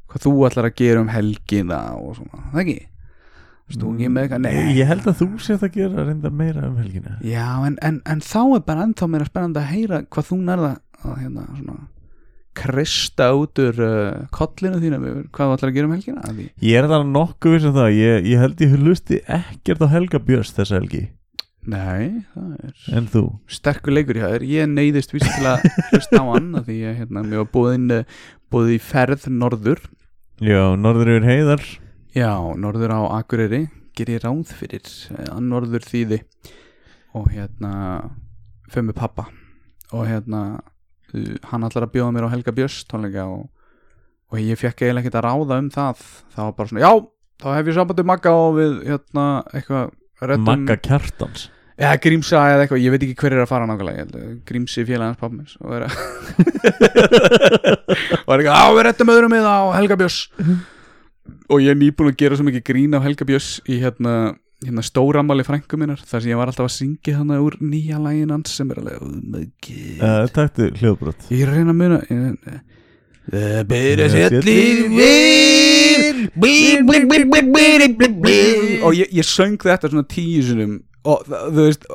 hvað 0.09 0.25
þú 0.25 0.33
ætlar 0.49 0.67
að 0.71 0.75
gera 0.81 1.05
um 1.05 1.13
helgina 1.13 1.79
og 2.01 2.17
svona, 2.17 2.43
það 2.49 2.63
ekki 2.65 2.77
stungið 3.75 4.09
með 4.15 4.23
eitthvað, 4.25 4.41
nei. 4.45 4.73
Ég 4.79 4.89
held 4.89 5.07
að 5.11 5.19
þú 5.21 5.27
sért 5.45 5.63
að 5.67 5.75
gera 5.77 6.05
reynda 6.07 6.31
meira 6.33 6.65
um 6.69 6.77
helgina. 6.81 7.17
Já, 7.25 7.45
en, 7.67 7.77
en, 7.85 8.01
en 8.09 8.21
þá 8.25 8.41
er 8.57 8.65
bara 8.67 8.85
ennþá 8.87 9.09
meira 9.13 9.27
spennandi 9.29 9.61
að 9.63 9.71
heyra 9.73 10.01
hvað 10.09 10.29
þú 10.31 10.39
nærða 10.47 10.71
að 11.03 11.15
hérna, 11.23 11.45
svona 11.59 11.77
krista 12.59 13.29
út 13.37 13.59
úr 13.61 13.77
uh, 13.85 14.25
kollinu 14.35 14.79
þínu 14.81 14.97
hvað 15.31 15.51
þú 15.51 15.53
ætlar 15.55 15.69
að 15.69 15.75
gera 15.77 15.87
um 15.87 15.93
helgina 15.95 16.23
að 16.27 16.39
því 16.41 16.47
Ég 16.67 16.79
er 16.81 16.87
það 16.91 17.05
nokkuð 17.13 17.53
viss 17.55 17.67
um 17.69 17.75
það. 17.77 17.91
Ég, 17.95 18.25
ég 18.33 18.41
held 18.43 18.63
ég 18.65 18.73
hlusti 18.81 19.19
ekkert 19.37 19.85
á 19.85 19.87
Helga 19.93 20.19
Björns 20.27 20.51
þessa 20.57 20.79
helgi. 20.79 21.03
Nei, 21.69 22.23
það 22.33 22.51
er 22.65 22.97
En 22.97 23.07
þú? 23.11 23.21
sterkur 23.51 23.93
leikur 23.93 24.17
hjá 24.19 24.27
þér. 24.33 24.45
Ég 24.49 24.69
neyðist 24.73 25.13
vist 25.13 25.29
til 25.29 25.47
að 25.47 25.63
hlusta 25.91 26.19
á 26.19 26.25
hann 26.33 26.49
af 26.57 26.65
því 26.67 26.77
að 26.89 26.97
hérna, 27.03 27.23
mér 27.27 27.43
var 27.45 27.51
búið 28.49 28.73
í 28.73 28.79
ferð 28.81 29.27
norður. 29.31 29.83
Já, 30.41 30.63
norður 30.79 31.13
yfir 31.15 31.27
heiðar 31.29 31.65
já, 32.15 32.31
norður 32.57 32.95
á 32.95 33.01
Akureyri 33.19 33.67
ger 33.97 34.11
ég 34.13 34.23
ráð 34.23 34.53
fyrir 34.55 34.89
að 35.27 35.43
norður 35.45 35.85
þýði. 35.85 36.21
Og 37.17 37.29
hérna 37.33 37.71
fyrir 38.69 38.89
með 38.89 38.99
pappa. 39.01 39.27
Og 39.93 40.05
hérna 40.09 40.41
hann 41.49 41.65
ætlar 41.65 41.87
að 41.87 41.95
bjóða 41.95 42.15
mér 42.15 42.27
á 42.29 42.33
Helga 42.33 42.53
Björns 42.53 42.83
tónleika 42.89 43.25
og, 43.29 43.47
og 44.29 44.41
ég 44.41 44.59
fekk 44.61 44.83
eiginlega 44.85 45.07
ekkert 45.07 45.19
að 45.21 45.25
ráða 45.27 45.61
um 45.63 45.69
það. 45.73 46.03
Það 46.35 46.43
var 46.49 46.57
bara 46.59 46.71
svona, 46.71 46.83
já, 46.85 46.91
þá 47.41 47.47
hef 47.55 47.71
ég 47.71 47.79
sambandi 47.79 48.05
Magga 48.05 48.35
og 48.37 48.51
við 48.59 48.75
hérna 48.89 49.29
eitthvað 49.53 49.95
Magga 50.45 50.77
Kjartans. 50.83 51.47
Já, 51.79 51.93
Grímsa 52.03 52.41
eða 52.51 52.65
eitthvað, 52.65 52.81
ég 52.83 52.91
veit 52.91 53.03
ekki 53.05 53.15
hver 53.21 53.33
er 53.37 53.41
að 53.45 53.51
fara 53.53 53.67
nákvæmlega 53.69 54.03
Grímsi 54.49 54.83
félagans 54.83 55.19
pappmins 55.21 55.53
og 55.63 55.71
að 55.77 55.85
og 58.27 58.33
er 58.33 58.41
ekki, 58.43 58.51
á 58.51 58.67
við 58.75 58.83
rettum 58.89 59.11
öðrum 59.13 59.31
með 59.31 59.47
á 59.47 59.59
Helga 59.77 59.95
Björns 60.01 60.19
og 61.49 61.63
ég 61.63 61.73
er 61.73 61.79
nýbúin 61.79 62.11
að 62.11 62.19
gera 62.21 62.37
svo 62.37 62.45
mikið 62.47 62.65
grín 62.69 62.95
af 62.97 63.05
Helga 63.05 63.27
Björns 63.27 63.49
í 63.69 63.79
hérna, 63.81 64.13
hérna 64.65 64.83
stóramali 64.85 65.45
frængu 65.47 65.79
minnar 65.79 66.01
þar 66.01 66.23
sem 66.23 66.31
ég 66.31 66.39
var 66.39 66.51
alltaf 66.51 66.67
að 66.69 66.75
syngja 66.77 67.19
þannig 67.19 67.45
úr 67.45 67.59
nýja 67.61 68.01
lægin 68.03 68.33
hans 68.33 68.55
sem 68.59 68.73
er 68.73 68.81
alveg, 68.81 69.47
uh, 69.99 70.25
Takktu 70.35 70.71
hljóðbrot. 70.79 71.29
Ég 71.33 71.45
er 71.45 71.53
að 71.53 71.59
reyna 71.59 71.75
að 71.75 71.81
muna 71.83 72.01
byrja 73.69 74.09
við. 78.25 78.77
Og 78.85 78.95
ég, 78.97 79.11
ég 79.19 79.27
söng 79.27 79.59
þetta 79.61 79.91
svona 79.91 80.07
tíu 80.09 80.45
sinum 80.45 80.79
og 81.09 81.23
þú 81.29 81.63
veist, 81.63 81.85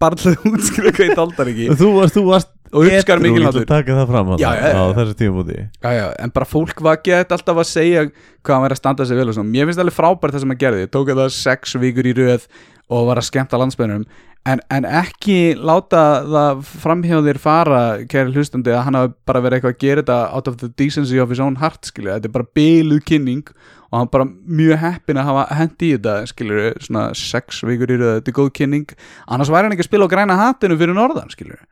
bara 0.00 0.16
til 0.18 0.32
að 0.32 0.46
útskrifa 0.48 0.92
hvað 0.96 1.08
ég 1.10 1.18
daldar 1.18 1.50
ekki. 1.52 1.66
Þú 1.78 1.90
varst, 1.98 2.16
þú 2.16 2.22
varst 2.30 2.52
og 2.74 2.88
uppskar 2.90 3.22
mikil 3.22 3.46
að 3.48 3.60
taka 3.70 3.96
það 4.00 4.12
fram 4.12 4.34
Já, 4.40 4.50
já, 4.58 4.74
á 4.74 4.84
þessu 4.98 5.46
já, 5.54 5.90
já, 5.94 6.06
en 6.18 6.34
bara 6.34 6.48
fólk 6.48 6.84
var 6.84 7.00
gett 7.06 7.32
alltaf 7.32 7.62
að 7.62 7.70
segja 7.70 8.04
hvað 8.10 8.54
hann 8.56 8.66
verið 8.66 8.76
að 8.76 8.82
standa 8.82 9.08
sig 9.08 9.18
vel 9.18 9.30
og 9.30 9.36
svona. 9.38 9.52
Mér 9.54 9.68
finnst 9.70 9.80
alveg 9.80 9.96
frábært 9.96 10.34
það 10.34 10.44
sem 10.44 10.54
hann 10.54 10.62
gerði, 10.64 10.86
tók 10.92 11.12
það 11.14 11.34
sex 11.38 11.76
vikur 11.80 12.10
í 12.10 12.14
röð 12.18 12.48
og 12.92 13.08
var 13.08 13.20
að 13.20 13.28
skemmta 13.30 13.60
landsbænum 13.60 14.04
en, 14.44 14.60
en 14.68 14.84
ekki 14.84 15.54
láta 15.56 16.02
það 16.28 16.64
framhjá 16.82 17.20
þér 17.24 17.40
fara 17.40 17.82
kæri 18.10 18.34
hlustandi 18.34 18.74
að 18.74 18.82
hann 18.88 18.98
hafi 18.98 19.14
bara 19.28 19.42
verið 19.44 19.58
eitthvað 19.58 19.74
að 19.74 19.84
gera 19.84 20.04
þetta 20.04 20.18
out 20.36 20.50
of 20.50 20.58
the 20.60 20.68
decency 20.76 21.20
of 21.22 21.32
his 21.32 21.40
own 21.40 21.56
heart 21.62 21.88
skilja, 21.88 22.18
þetta 22.18 22.30
er 22.30 22.36
bara 22.36 22.50
byluð 22.58 23.04
kynning 23.08 23.44
og 23.88 24.00
hann 24.00 24.10
bara 24.12 24.28
mjög 24.28 24.82
heppin 24.82 25.20
að 25.20 25.30
hafa 25.30 25.46
hendi 25.60 25.92
í 25.92 25.94
þetta 25.96 26.16
skilur, 26.28 26.66
svona 26.84 27.06
sex 27.18 27.62
vikur 27.64 27.94
í 27.94 28.00
röð 28.00 28.18
þetta 28.18 28.34
er 28.34 28.38
góð 28.40 28.50
kynning, 28.60 28.96
annars 29.24 29.52
væri 29.54 29.68
hann 29.68 29.76
ekki 29.76 29.86
að 29.86 29.90
spila 29.92 30.10
á 30.10 30.12
græna 30.12 30.40
hatinu 30.40 30.78
fyrir 30.80 30.98
norðan 30.98 31.32
skilur 31.32 31.62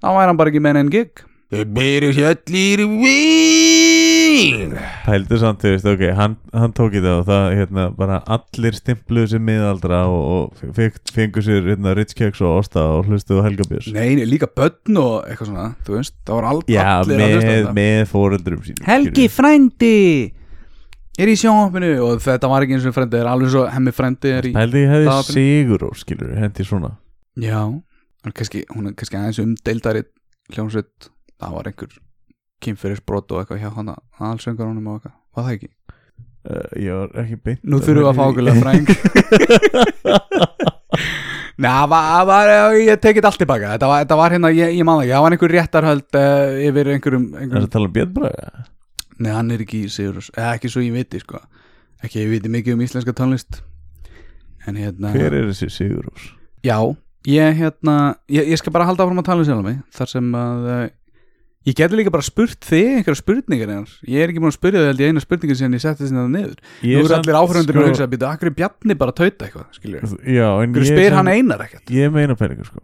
þá 0.00 0.08
væri 0.16 0.30
hann 0.30 0.40
bara 0.40 0.52
ekki 0.52 0.62
með 0.64 0.80
enn 0.84 0.92
gig. 0.94 1.24
Þau 1.50 1.64
byrju 1.74 2.10
sjallir 2.14 2.80
vín. 3.02 4.74
Pældu 5.02 5.38
samt, 5.40 5.64
þú 5.64 5.72
veist, 5.74 5.86
ok, 5.90 6.02
hann, 6.14 6.36
hann 6.54 6.74
tók 6.76 6.94
í 6.94 7.00
það 7.02 7.16
og 7.16 7.24
það, 7.26 7.46
hérna, 7.58 7.86
bara 7.98 8.20
allir 8.30 8.76
stimpluðu 8.78 9.32
sér 9.32 9.42
miðaldra 9.48 10.04
og, 10.06 10.20
og 10.62 10.74
fekk, 10.76 11.00
fengu 11.16 11.42
sér, 11.42 11.66
hérna, 11.72 11.96
Ritz 11.98 12.14
Keks 12.14 12.38
og 12.46 12.60
Osta 12.60 12.84
og 12.94 13.10
hlustuðu 13.10 13.42
á 13.42 13.46
Helga 13.48 13.66
Björns. 13.66 13.90
Nei, 13.96 14.14
nei, 14.20 14.22
líka 14.30 14.46
börn 14.46 15.00
og 15.02 15.26
eitthvað 15.26 15.50
svona 15.50 15.66
Þú 15.88 15.96
veist, 15.98 16.14
það 16.22 16.38
var 16.38 16.48
al 16.52 16.62
Já, 16.70 16.84
allir 17.00 17.24
að 17.26 17.34
hlusta 17.34 17.42
á 17.42 17.50
með, 17.50 17.58
þetta. 17.58 17.74
með 17.80 18.00
fóreldrum 18.14 18.62
sínum 18.68 18.86
Helgi 18.92 19.26
frændi 19.34 19.92
er 21.20 21.28
í 21.34 21.36
sjónvampinu 21.42 21.90
og 22.06 22.22
þetta 22.24 22.48
var 22.54 22.64
ekki 22.64 22.78
eins 22.78 22.86
og 22.88 22.94
frændi 22.96 23.18
það 23.18 23.24
er 23.26 23.32
alveg 23.34 23.50
svo 23.56 23.66
hemmi 23.74 23.92
frændi 23.98 24.30
er 24.38 24.46
í 24.46 24.54
Pældu 24.54 24.84
ég 24.84 24.94
hefði 24.94 25.18
sigur 25.34 25.88
og 25.90 25.98
skilur, 25.98 26.30
hendi 26.38 26.64
svona. 26.70 26.94
Já, 27.42 27.58
kannski, 28.28 28.64
hún 28.74 28.90
er 28.90 28.96
kannski 28.98 29.16
aðeins 29.18 29.40
umdeildari 29.42 30.02
hljónsveit 30.54 31.10
það 31.40 31.54
var 31.56 31.70
einhver 31.70 31.92
kynferðisbrot 32.60 33.32
og 33.32 33.38
eitthvað 33.42 33.62
hjá 33.62 33.70
hann 33.78 33.92
aðalsöngar 33.94 34.68
honum 34.68 34.90
og 34.92 34.98
eitthvað, 34.98 35.14
var 35.36 35.46
það 35.46 35.54
ekki? 35.56 35.70
uh, 36.50 36.68
Ég 36.76 36.92
var 37.00 37.08
ekki 37.24 37.36
beint 37.48 37.62
Nú 37.64 37.80
þurfum 37.80 38.02
við 38.02 38.10
að 38.10 38.18
fá 38.18 38.24
okkurlega 38.28 38.60
fræng 38.60 38.86
Nei, 41.60 41.68
ég 42.86 43.00
tekið 43.04 43.26
allt 43.28 43.40
tilbaka 43.42 43.74
Þetta 43.74 43.88
var, 43.90 44.04
þetta 44.04 44.16
var 44.20 44.34
hérna, 44.34 44.50
ég, 44.56 44.70
ég 44.78 44.86
man 44.88 45.02
ekki. 45.02 45.12
Það 45.12 45.24
var 45.26 45.34
einhver 45.36 45.52
réttarhöld 45.56 46.16
uh, 46.16 46.60
yfir 46.68 46.92
einhverjum, 46.94 47.26
Er 47.36 47.50
það 47.50 47.66
að 47.66 47.72
tala 47.74 47.88
um 47.90 47.94
Björn 47.96 48.14
Braga? 48.16 48.64
Nei, 49.20 49.32
hann 49.36 49.50
er 49.52 49.60
ekki 49.66 49.82
í 49.84 49.90
Sigurðs 49.92 50.30
eða 50.32 50.54
ekki 50.56 50.70
svo 50.72 50.80
ég 50.80 50.94
viti, 50.96 51.20
sko. 51.20 51.42
Ekki 52.00 52.22
ég 52.22 52.30
viti 52.32 52.48
mikið 52.52 52.78
um 52.78 52.84
íslenska 52.86 53.12
tónlist. 53.16 53.60
En 54.64 54.78
hérna 54.80 55.12
Hver 55.12 55.36
er 55.36 55.50
þessi 55.50 55.68
Sigurús? 55.74 56.30
Já, 56.64 56.78
ég 57.28 57.58
hérna 57.60 57.96
ég, 58.30 58.48
ég 58.54 58.60
skal 58.60 58.72
bara 58.72 58.86
halda 58.88 59.04
áfram 59.04 59.20
að 59.20 59.28
tala 59.28 59.44
um 59.44 59.48
sjálf 59.48 59.66
mig 59.66 59.78
þar 59.96 60.12
sem 60.14 60.32
að 60.40 60.66
uh, 60.70 60.88
Ég 61.68 61.76
geti 61.76 61.92
líka 61.92 62.08
bara 62.08 62.24
spurt 62.24 62.64
þig 62.64 62.86
einhverja 63.02 63.18
spurningar 63.20 63.68
hennar. 63.68 63.90
Ég 64.08 64.22
er 64.24 64.30
ekki 64.32 64.40
búin 64.40 64.48
að 64.48 64.54
spyrja 64.56 64.84
þig 64.96 65.10
eina 65.10 65.20
spurningin 65.20 65.58
sem 65.58 65.74
ég 65.76 65.82
setti 65.84 66.06
sinna 66.08 66.22
það 66.24 66.30
niður. 66.32 66.54
Ég 66.88 66.96
Nú 66.96 67.04
eru 67.04 67.16
allir 67.18 67.36
áhrifendur 67.36 67.76
sko- 67.76 67.82
að 67.82 67.90
hugsa 67.90 68.06
að 68.06 68.14
býta 68.14 68.30
Akkur 68.32 68.48
er 68.48 68.54
Bjarni 68.56 68.96
bara 68.96 69.12
að 69.12 69.18
tauta 69.20 69.44
eitthvað, 69.44 69.66
ég 70.80 70.88
spyr 70.88 71.16
hann 71.18 71.28
einar 71.28 71.64
ekkert? 71.66 71.92
Ég 71.92 72.14
meina 72.14 72.36
peningur 72.40 72.64
sko. 72.70 72.80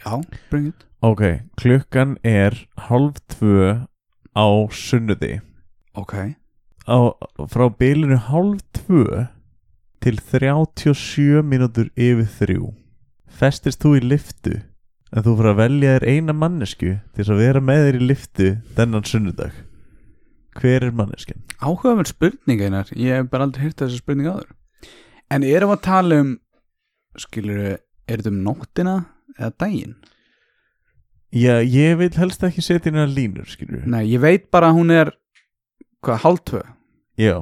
Já, 0.00 0.14
bring 0.48 0.70
it. 0.72 0.86
Ok, 1.04 1.22
klukkan 1.60 2.16
er 2.24 2.56
halv 2.88 3.20
tvö 3.28 3.84
á 4.32 4.46
sunnuði 4.72 5.42
Ok, 5.92 6.14
á, 6.88 6.98
frá 7.52 7.68
bylunu 7.76 8.16
halv 8.16 8.62
tvö 8.72 9.26
til 10.00 10.16
37 10.16 11.42
mínútur 11.44 11.92
yfir 11.92 12.24
þrjú 12.40 12.72
festist 13.38 13.82
þú 13.82 13.96
í 13.98 14.04
liftu 14.04 14.54
en 15.12 15.24
þú 15.26 15.34
fyrir 15.38 15.50
að 15.52 15.60
velja 15.60 15.96
þér 15.96 16.06
eina 16.08 16.34
mannesku 16.36 16.92
til 16.96 17.18
þess 17.20 17.32
að 17.34 17.42
vera 17.42 17.62
með 17.64 17.84
þér 17.86 17.98
í 17.98 18.06
liftu 18.08 18.48
þennan 18.76 19.08
sunnudag. 19.08 19.52
Hver 20.56 20.84
er 20.88 20.92
manneskjan? 20.96 21.40
áhugaverð 21.62 22.10
spurning 22.12 22.60
einar. 22.60 22.88
Ég 22.96 23.16
hef 23.20 23.28
bara 23.32 23.46
aldrei 23.46 23.66
hýrt 23.66 23.80
þessi 23.80 24.00
spurning 24.02 24.28
áður. 24.28 24.50
En 25.32 25.44
erum 25.46 25.72
við 25.72 25.78
að 25.78 25.84
tala 25.86 26.22
um 26.22 26.32
Skilur 27.20 27.58
er 27.68 27.78
þetta 28.08 28.30
um 28.32 28.38
nóttina 28.44 28.94
eða 29.36 29.50
daginn? 29.60 29.94
Já, 31.32 31.60
ég 31.60 31.98
vil 32.00 32.10
helst 32.16 32.44
ekki 32.44 32.64
setja 32.64 32.88
inn 32.92 33.00
að 33.00 33.14
línur, 33.16 33.48
skilur 33.48 33.84
Nei, 33.88 34.06
ég 34.12 34.20
veit 34.20 34.50
bara 34.52 34.70
að 34.72 34.78
hún 34.80 34.92
er 34.92 35.12
Hvað, 36.04 36.22
hálftvö 36.24 36.62
Já, 37.20 37.36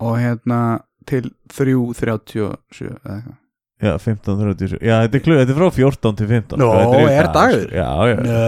Og 0.00 0.18
hérna 0.20 0.60
til 1.08 1.30
3.37 1.52 2.44
eða 2.44 3.16
eitthvað 3.16 3.36
já, 3.82 3.92
15.37 4.00 4.78
Já, 4.80 5.02
þetta 5.04 5.18
er, 5.18 5.24
kluk, 5.24 5.40
þetta 5.40 5.52
er 5.52 5.58
frá 5.60 5.68
14 5.76 6.16
til 6.20 6.30
15 6.30 6.60
Nó, 6.62 6.70
þetta 6.80 7.02
er 7.02 7.28
dag, 7.28 7.34
dagur? 7.36 7.68
Já, 7.76 7.90
já, 8.10 8.16
Nö, 8.24 8.40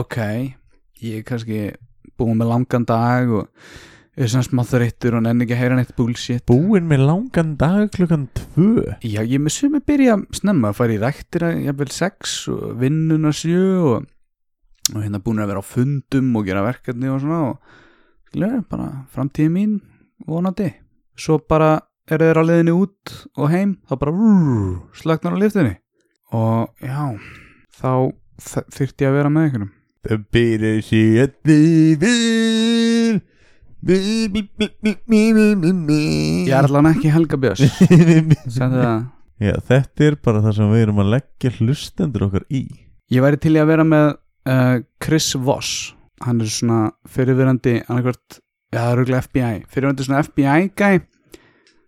ok. 0.00 0.18
Ég 1.04 1.20
er 1.20 1.26
kannski 1.28 1.60
búin 2.18 2.38
með 2.40 2.50
langan 2.52 2.86
dag 2.88 3.30
og 3.30 3.68
er 4.18 4.30
svona 4.32 4.46
smá 4.46 4.64
þreyttur 4.66 5.14
og 5.14 5.22
nenni 5.22 5.44
ekki 5.46 5.54
að 5.54 5.60
heyra 5.62 5.76
neitt 5.78 5.92
bullshit. 5.94 6.42
Búinn 6.48 6.88
með 6.90 7.04
langan 7.06 7.52
dag 7.60 7.92
klukkan 7.94 8.26
2 8.56 8.66
Já, 9.06 9.20
ég 9.22 9.38
með 9.42 9.54
sumi 9.54 9.82
byrja 9.86 10.16
snemma 10.34 10.72
að 10.72 10.80
fara 10.80 10.96
í 10.96 11.02
ræktina 11.02 11.52
jafnvel 11.68 11.92
6 11.94 12.38
og 12.54 12.64
vinnuna 12.80 13.30
7 13.36 13.54
og, 13.92 14.08
og 14.94 14.98
hérna 15.04 15.22
búin 15.22 15.44
að 15.44 15.52
vera 15.52 15.62
á 15.62 15.70
fundum 15.70 16.32
og 16.40 16.48
gera 16.48 16.64
verkefni 16.66 17.12
og 17.12 17.22
svona 17.22 17.42
og 17.52 17.76
skilja, 18.32 18.64
bara 18.68 18.88
framtíði 19.14 19.54
mín 19.54 19.78
vonandi. 20.26 20.72
Svo 21.18 21.38
bara 21.38 21.76
er 22.14 22.24
þeir 22.24 22.40
á 22.40 22.44
leiðinni 22.48 22.74
út 22.76 23.14
og 23.36 23.50
heim 23.52 23.76
þá 23.88 23.94
bara 24.00 24.12
rrr, 24.14 24.76
slagnar 24.96 25.36
á 25.36 25.42
liftinni 25.42 25.74
og 26.32 26.68
já 26.84 27.02
þá 27.78 27.90
þ- 28.38 28.68
þyrfti 28.76 29.04
ég 29.06 29.10
að 29.12 29.18
vera 29.20 29.32
með 29.34 29.48
einhvernum 29.48 29.74
Það 30.08 30.20
byrjar 30.32 30.78
sig 30.86 31.18
allir 31.24 31.98
vel 32.00 33.20
Ég 36.48 36.52
er 36.52 36.66
allan 36.66 36.88
ekki 36.90 37.10
Helga 37.14 37.38
Björns. 37.38 37.62
Já, 39.38 39.52
þetta 39.68 40.02
er 40.08 40.16
bara 40.24 40.40
það 40.42 40.54
sem 40.56 40.70
við 40.72 40.80
erum 40.82 40.98
að 41.04 41.10
leggja 41.12 41.50
hlustendur 41.60 42.24
okkar 42.26 42.42
í. 42.50 42.64
Ég 43.14 43.22
væri 43.22 43.38
til 43.38 43.52
í 43.54 43.60
að 43.62 43.68
vera 43.70 43.84
með 43.86 44.06
uh, 44.50 44.80
Chris 45.04 45.28
Voss. 45.38 45.92
Hann 46.26 46.42
er 46.42 46.50
svona 46.50 46.80
fyrirverandi 47.06 47.76
annarkvort, 47.84 48.40
já 48.74 48.80
auðvitað 48.88 49.28
FBI 49.28 49.52
fyrirverandi 49.70 50.06
svona 50.08 50.24
FBI 50.26 50.64
guy 50.74 50.98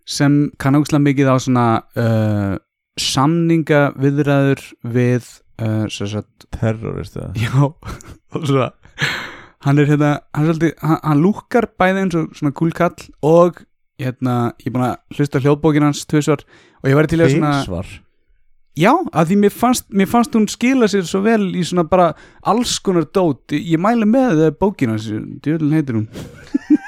sem 0.07 0.51
kann 0.61 0.77
ógslag 0.79 1.03
mikið 1.05 1.31
á 1.31 1.35
svona 1.41 1.65
uh, 1.99 2.55
samninga 2.99 3.91
viðræður 3.99 4.63
við 4.83 5.27
uh, 5.61 5.85
sagt, 5.89 6.47
Terrorist 6.53 7.17
eða? 7.17 7.33
Já. 7.39 7.71
Og 8.35 8.47
svona 8.47 8.71
hann 9.65 9.77
er 9.77 9.89
hérna, 9.89 10.13
hann, 10.33 10.47
svolítið, 10.47 10.77
hann, 10.81 11.01
hann 11.05 11.21
lúkkar 11.21 11.67
bæði 11.79 12.05
eins 12.05 12.15
og 12.17 12.31
svona 12.37 12.53
cool 12.57 12.71
kall 12.75 12.95
og 13.25 13.61
hérna, 14.01 14.53
ég 14.61 14.71
er 14.71 14.75
búin 14.75 14.87
að 14.87 15.17
hlusta 15.17 15.41
hljóðbókin 15.43 15.85
hans 15.85 16.05
tvisvar 16.09 16.41
og 16.81 16.89
ég 16.89 16.97
væri 16.97 17.11
til 17.11 17.21
að 17.21 17.35
svona 17.35 17.51
Beinsvar 17.59 17.91
Já, 18.79 18.93
að 19.11 19.25
því 19.27 19.35
mér 19.41 19.51
fannst, 19.51 19.89
mér 19.91 20.07
fannst 20.07 20.35
hún 20.37 20.45
skila 20.47 20.87
sér 20.87 21.03
svo 21.03 21.19
vel 21.25 21.49
í 21.59 21.63
svona 21.67 21.83
bara 21.91 22.13
alls 22.47 22.77
konar 22.79 23.03
dót. 23.11 23.51
Ég 23.51 23.75
mæli 23.83 24.07
með 24.07 24.45
það 24.45 24.53
bókina 24.61 24.95
Djöðlun 24.95 25.75
heitir 25.75 25.97
hún 25.99 26.07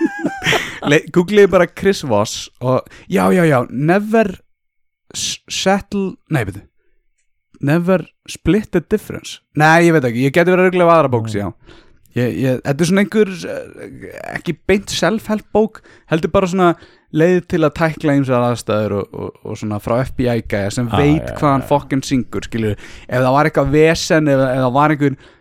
Le- 0.92 1.04
Googliði 1.16 1.50
bara 1.54 1.68
Chris 1.68 2.02
Voss 2.08 2.50
og 2.62 2.84
já, 3.12 3.26
já, 3.36 3.44
já, 3.48 3.60
never 3.70 4.34
settle, 5.14 6.16
nei, 6.34 6.44
betur 6.48 6.68
Never 7.64 8.02
split 8.28 8.72
the 8.74 8.82
difference. 8.92 9.38
Nei, 9.56 9.86
ég 9.88 9.94
veit 9.96 10.04
ekki, 10.10 10.24
ég 10.26 10.34
geti 10.36 10.52
verið 10.52 10.66
að 10.66 10.68
regla 10.74 10.88
aðra 10.98 11.12
bóks, 11.14 11.36
já. 11.38 11.46
Ég, 12.18 12.34
ég, 12.44 12.58
Þetta 12.66 12.84
er 12.84 12.90
svona 12.90 13.04
einhver 13.06 13.30
eh, 13.32 14.18
ekki 14.36 14.56
beint 14.68 14.92
self-help 14.92 15.46
bók 15.56 15.80
heldur 16.12 16.34
bara 16.34 16.50
svona 16.52 16.74
leið 17.16 17.40
til 17.54 17.62
að 17.64 17.72
tækla 17.80 18.18
ýmsar 18.20 18.44
aðstæður 18.50 18.98
og, 19.00 19.16
og, 19.16 19.38
og 19.48 19.56
svona 19.62 19.80
frá 19.82 19.96
FBI 20.10 20.44
gæja 20.52 20.74
sem 20.76 20.90
Ah, 20.92 21.00
veit 21.00 21.24
já, 21.24 21.38
hvað 21.40 21.54
hann 21.54 21.64
já. 21.64 21.70
fokkin 21.72 22.04
syngur 22.04 22.46
skilur, 22.50 22.76
ef 23.08 23.24
það 23.24 23.32
var 23.38 23.50
eitthvað 23.50 23.72
vesen 23.78 24.28
ef, 24.34 24.44
ef 24.50 24.60
það 24.66 24.76
var 24.82 24.96
einhver 24.98 25.16
uh, 25.16 25.32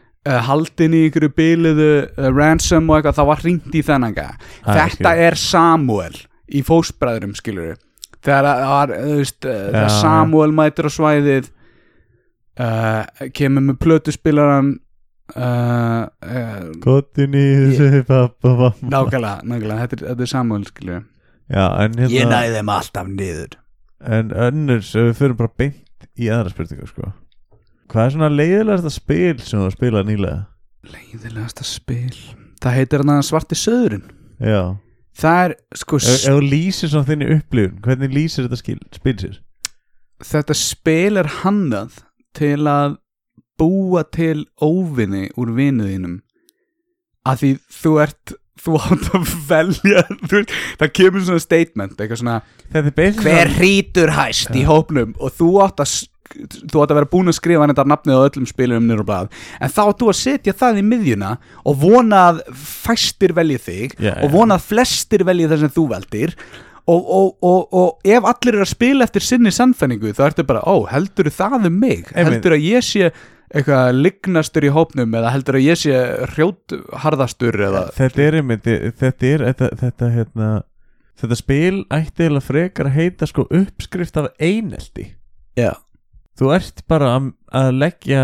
haldin 0.46 0.94
í 0.94 1.04
einhverju 1.06 1.32
byliðu 1.38 1.88
uh, 2.04 2.28
ransom 2.30 2.90
og 2.90 2.98
eitthvað, 2.98 3.16
það 3.18 3.30
var 3.32 3.42
hringt 3.42 3.74
í 3.74 3.82
þennan 3.86 4.14
Ah, 4.62 4.76
þetta 4.78 5.14
er 5.18 5.38
Samuel 5.40 6.14
í 6.52 6.62
fósbræðurum 6.66 7.34
skilur 7.38 7.74
þegar 8.22 8.48
var, 8.70 8.94
þú 8.94 9.18
veist, 9.18 9.40
uh, 9.46 9.58
þegar 9.72 9.88
Já, 9.88 9.98
Samuel 9.98 10.54
mætir 10.54 10.86
á 10.86 10.90
svæðið 10.94 11.50
uh, 12.62 13.28
kemur 13.34 13.66
með 13.70 13.80
plötuspilaran 13.82 14.74
Kottin 16.82 17.32
í 17.38 17.46
þessu 17.72 18.02
pappa 18.04 18.72
nákvæmlega, 18.82 19.38
nákvæmlega, 19.48 19.86
þetta 19.86 19.96
er, 19.96 20.04
þetta 20.10 20.26
er 20.26 20.32
Samuel 20.34 20.66
skilur 20.68 21.00
Já, 21.52 21.64
hérna 21.98 22.42
þeim 22.48 22.70
alltaf 22.72 23.08
niður. 23.10 23.56
En 24.02 24.30
önnurs, 24.32 24.94
ef 24.96 25.10
við 25.10 25.18
fyrir 25.18 25.34
bara 25.38 25.52
beint 25.60 26.06
í 26.18 26.30
aðra 26.32 26.52
spurningu 26.52 26.88
sko 26.88 27.10
Hvað 27.92 28.06
er 28.06 28.14
svona 28.14 28.30
leiðilegasta 28.32 28.92
spil 28.92 29.36
sem 29.42 29.58
þú 29.60 29.66
har 29.66 29.76
spilað 29.76 30.08
nýlega? 30.08 30.40
leiðilegasta 30.92 31.64
spil. 31.66 32.16
Það 32.62 32.76
heitir 32.78 33.02
hann 33.04 33.26
svarti 33.26 33.58
söðurinn. 33.58 34.06
Já. 34.42 34.62
Það 35.18 35.44
er, 35.44 35.54
sko, 35.76 35.98
Ef 36.00 36.22
þú 36.24 36.44
lýsir 36.46 36.88
svona 36.88 37.04
þinni 37.04 37.26
upplifun 37.34 37.82
Hvernig 37.84 38.14
lýsir 38.16 38.46
þetta 38.46 38.58
skil, 38.62 38.78
spil 38.96 39.12
sér? 39.20 39.34
þetta 40.26 40.56
spil 40.56 41.18
er 41.20 41.30
hannað 41.42 42.02
til 42.36 42.60
að 42.70 42.98
búa 43.60 44.04
til 44.14 44.46
óvinni 44.62 45.28
úr 45.38 45.52
vinuðinum 45.56 46.20
að 47.28 47.42
því 47.42 47.50
þú 47.82 47.92
ert 48.02 48.32
þú 48.62 48.78
átt 48.78 49.08
að 49.16 49.34
velja 49.50 50.02
veist, 50.32 50.54
það 50.80 50.94
kemur 50.98 51.26
svona 51.26 51.42
statement 51.42 52.02
svona, 52.14 52.40
er 52.72 52.88
hver 52.94 53.52
hrítur 53.58 54.14
hæst 54.16 54.54
í 54.54 54.64
hópnum? 54.66 55.14
Og 55.18 55.34
þú 55.38 55.50
átt 55.66 55.82
að 55.82 55.92
þú 56.72 56.82
átt 56.82 56.94
að 56.94 56.98
vera 57.00 57.10
búin 57.12 57.32
að 57.32 57.38
skrifa 57.38 57.68
þetta 57.70 57.86
nafnið 57.92 58.18
á 58.18 58.26
öllum 58.26 58.48
spilum 58.50 58.90
á 58.92 59.04
blað 59.04 59.30
en 59.60 59.72
þá 59.72 59.82
átt 59.84 60.02
þú 60.02 60.10
að 60.12 60.18
setja 60.20 60.56
það 60.64 60.82
í 60.82 60.84
miðjuna 60.90 61.32
og 61.68 61.80
vona 61.82 62.24
að 62.32 62.42
fæstir 62.56 63.34
velji 63.36 63.60
þig 63.62 63.96
Já, 64.02 64.14
og 64.18 64.34
vona 64.34 64.58
að 64.58 64.68
flestir 64.72 65.26
velji 65.28 65.50
það 65.50 65.64
sem 65.64 65.74
þú 65.76 65.88
veldir. 65.92 66.36
Og, 66.90 67.04
og, 67.14 67.28
og, 67.46 67.74
og 67.78 68.08
ef 68.10 68.24
allir 68.26 68.56
eru 68.56 68.64
að 68.64 68.72
spila 68.72 69.06
eftir 69.06 69.22
sinni 69.22 69.52
sannfæningu 69.54 70.10
þá 70.18 70.24
ertu 70.26 70.44
bara, 70.48 70.64
ó, 70.66 70.82
heldur 70.90 71.30
það 71.30 71.68
um 71.68 71.76
mig? 71.78 72.08
Heldur 72.10 72.56
að 72.56 72.64
ég 72.66 72.82
sé 72.82 73.12
eitthvað 73.52 74.00
lignastur 74.00 74.66
í 74.66 74.72
hópnum 74.72 75.14
eða 75.18 75.30
heldur 75.34 75.60
að 75.60 75.66
ég 75.66 75.78
sé 75.78 75.94
hrjótharðastur 76.32 77.60
eða 77.68 77.84
Þetta 77.96 78.24
er 78.24 78.38
einmitt, 78.40 78.68
þetta 78.98 79.28
er 79.28 79.46
þetta, 79.50 79.70
þetta, 79.82 80.10
hérna, 80.16 80.50
þetta 81.22 81.38
spil 81.38 81.82
ætti 81.92 82.28
eða 82.28 82.44
frekar 82.48 82.90
að 82.90 82.98
heita 82.98 83.28
sko 83.30 83.46
uppskrift 83.46 84.18
af 84.18 84.30
einelti. 84.40 85.12
Já. 85.58 85.74
Þú 86.38 86.54
ert 86.56 86.82
bara 86.88 87.12
að, 87.18 87.68
leggja 87.76 88.22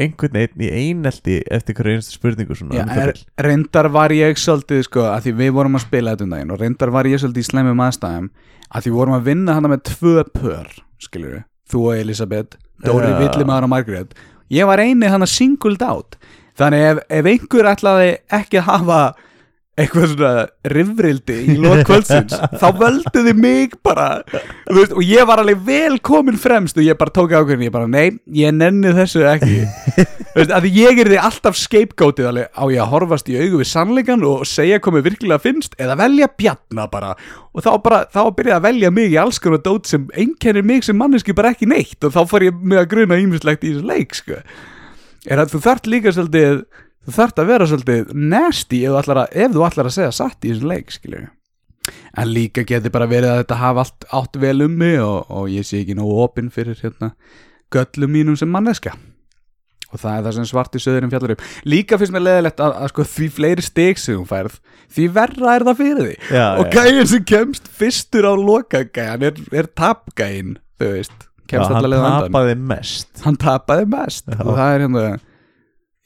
einhvern 0.00 0.38
einn 0.40 0.62
í 0.64 0.70
einelti 0.72 1.40
eftir 1.52 1.76
hverju 1.76 1.98
einstu 1.98 2.16
spurningu 2.16 2.56
svona 2.56 2.78
Já, 2.78 2.86
um 2.86 3.44
reyndar 3.44 3.90
var 3.92 4.14
ég 4.16 4.38
svolítið 4.40 4.86
sko, 4.86 5.04
að 5.10 5.26
því 5.26 5.34
við 5.42 5.52
vorum 5.58 5.76
að 5.76 5.84
spila 5.84 6.14
þetta 6.14 6.24
um 6.24 6.32
daginn 6.32 6.54
og 6.54 6.62
reyndar 6.62 6.92
var 6.94 7.08
ég 7.10 7.20
svolítið 7.20 7.44
í 7.44 7.48
slæmum 7.50 7.82
aðstæðum 7.84 8.30
að 8.70 8.86
því 8.86 8.94
vorum 8.96 9.18
að 9.18 9.28
vinna 9.28 9.58
hana 9.58 9.72
með 9.74 9.82
tvö 9.90 10.24
pör 10.32 10.72
skilur 11.02 11.34
við, 11.34 11.44
þú 11.68 11.84
og 11.90 12.00
Elisabeth 12.00 12.56
Dóri 12.84 13.10
Já. 13.10 13.18
Villimar 13.20 13.64
og 13.66 13.72
Margrét. 13.72 14.14
Ég 14.50 14.68
var 14.68 14.80
eini 14.80 15.10
hana 15.10 15.28
singled 15.28 15.82
out. 15.84 16.16
Þannig 16.58 16.86
ef, 16.86 17.02
ef 17.12 17.28
einhver 17.28 17.68
ætlaði 17.70 18.14
ekki 18.34 18.60
að 18.60 18.68
hafa 18.70 19.00
eitthvað 19.78 20.08
svona 20.10 20.30
rifrildi 20.72 21.36
í 21.52 21.54
lót 21.60 21.84
kvöldsins 21.86 22.34
þá 22.58 22.66
völdu 22.76 23.22
þið 23.22 23.38
mig 23.38 23.76
bara 23.86 24.08
veist, 24.66 24.92
og 24.92 25.02
ég 25.06 25.28
var 25.28 25.40
alveg 25.42 25.60
vel 25.66 26.00
komin 26.04 26.38
fremst 26.40 26.78
og 26.80 26.84
ég 26.84 26.98
bara 26.98 27.14
tók 27.14 27.32
ákveðin, 27.32 27.68
ég 27.68 27.74
bara 27.74 27.88
nei, 27.90 28.18
ég 28.34 28.54
nenni 28.56 28.90
þessu 28.96 29.22
ekki 29.30 29.60
veist, 30.36 30.50
að 30.50 30.66
ég 30.74 31.00
er 31.04 31.12
því 31.12 31.20
alltaf 31.22 31.60
scapegoatið 31.60 32.30
alveg 32.32 32.50
á 32.50 32.64
ég 32.74 32.82
að 32.82 32.92
horfast 32.96 33.30
í 33.30 33.38
augu 33.38 33.62
við 33.62 33.70
sannleikan 33.70 34.26
og 34.26 34.44
segja 34.50 34.82
hvað 34.82 34.98
mér 34.98 35.06
virkilega 35.06 35.44
finnst 35.46 35.78
eða 35.80 35.98
velja 36.02 36.30
bjarna 36.42 36.88
bara 36.90 37.14
og 37.54 37.64
þá 37.64 37.70
bara, 37.86 38.02
þá 38.10 38.20
byrjaði 38.26 38.58
að 38.58 38.66
velja 38.68 38.92
mig 38.98 39.14
í 39.14 39.18
alls 39.22 39.40
konar 39.42 39.62
dót 39.64 39.88
sem 39.90 40.10
einkennir 40.18 40.66
mig 40.66 40.84
sem 40.86 40.98
manneski 40.98 41.36
bara 41.36 41.54
ekki 41.54 41.70
neitt 41.70 42.04
og 42.04 42.14
þá 42.18 42.20
fór 42.28 42.50
ég 42.50 42.60
mig 42.60 42.82
að 42.82 42.90
gruna 42.92 43.22
ímislegt 43.22 43.64
í 43.64 43.74
þessu 43.76 43.86
leik 43.86 44.18
sko. 44.18 44.42
er 45.30 45.40
að 45.40 45.54
þú 45.54 45.64
þarft 45.70 45.90
líka 45.94 46.12
svolítið 46.14 46.64
þú 47.04 47.16
þarft 47.16 47.42
að 47.42 47.52
vera 47.52 47.68
svolítið 47.68 48.14
nasty 48.14 48.80
ef 48.84 48.94
þú 48.94 49.02
ætlar 49.02 49.22
að, 49.24 49.36
ef 49.44 49.54
þú 49.54 49.66
ætlar 49.68 49.90
að 49.90 49.96
segja 49.96 50.16
satt 50.16 50.44
í 50.44 50.52
þessum 50.52 50.72
leik 50.72 50.94
skilur 50.94 51.28
en 52.20 52.32
líka 52.34 52.64
geti 52.68 52.92
bara 52.92 53.08
verið 53.10 53.32
að 53.32 53.38
þetta 53.42 53.60
hafa 53.60 53.84
allt 53.86 54.10
átt 54.20 54.40
vel 54.42 54.58
um 54.66 54.74
mig 54.82 54.98
og, 55.02 55.30
og 55.30 55.48
ég 55.52 55.66
sé 55.66 55.80
ekki 55.80 55.96
nógu 55.98 56.18
opinn 56.26 56.50
fyrir 56.52 56.78
hérna 56.82 57.14
göllum 57.72 58.12
mínum 58.12 58.36
sem 58.38 58.50
manneska 58.50 58.92
og 59.90 59.98
það 59.98 60.12
er 60.12 60.26
það 60.26 60.36
sem 60.36 60.48
svarti 60.50 60.82
söðurinn 60.82 61.10
fjallar 61.10 61.32
upp 61.34 61.46
líka 61.66 61.98
finnst 61.98 62.14
mér 62.14 62.26
leðilegt 62.26 62.60
að, 62.62 62.76
að 62.84 62.92
sko, 62.92 63.06
því 63.14 63.30
fleiri 63.38 63.64
stig 63.66 63.98
sem 63.98 64.18
hún 64.20 64.28
færð 64.28 64.60
því 64.92 65.08
verra 65.16 65.56
er 65.56 65.66
það 65.66 65.80
fyrir 65.80 66.04
því 66.04 66.36
Já, 66.36 66.46
og 66.60 66.76
gæinn 66.76 67.10
sem 67.10 67.24
kemst 67.32 67.72
fyrstur 67.80 68.28
á 68.28 68.34
lokagæjan 68.38 69.26
er, 69.30 69.42
er 69.56 69.70
tapgæinn 69.80 70.58
þú 70.78 70.92
veist, 70.94 71.26
Já, 71.50 71.64
hann 71.66 72.30
tapaði 72.30 72.54
mest. 72.54 73.08
Hann 73.24 73.36
tapaði 73.40 73.86
mest. 73.90 74.28
Já. 74.30 74.38
og 74.44 74.54
það 74.54 74.74
er 74.74 74.84
hérna 74.84 75.04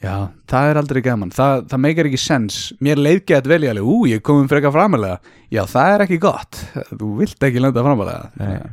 já, 0.05 0.14
það 0.51 0.71
er 0.71 0.81
aldrei 0.81 1.03
gaman. 1.05 1.33
Það, 1.35 1.67
það 1.73 1.83
meikar 1.87 2.11
ekki 2.11 2.21
sens. 2.21 2.61
Mér 2.85 3.01
leiðgæði 3.01 3.40
að 3.40 3.53
velja 3.55 3.75
alveg, 3.75 3.90
ú, 3.90 3.99
ég 4.12 4.25
komum 4.27 4.49
frekar 4.53 4.75
framalega 4.75 5.19
já, 5.53 5.64
það 5.71 5.97
er 5.97 6.07
ekki 6.07 6.23
gott. 6.23 6.62
Þú 6.93 7.11
vilt 7.23 7.47
ekki 7.49 7.62
lenda 7.64 7.85
framalega 7.85 8.73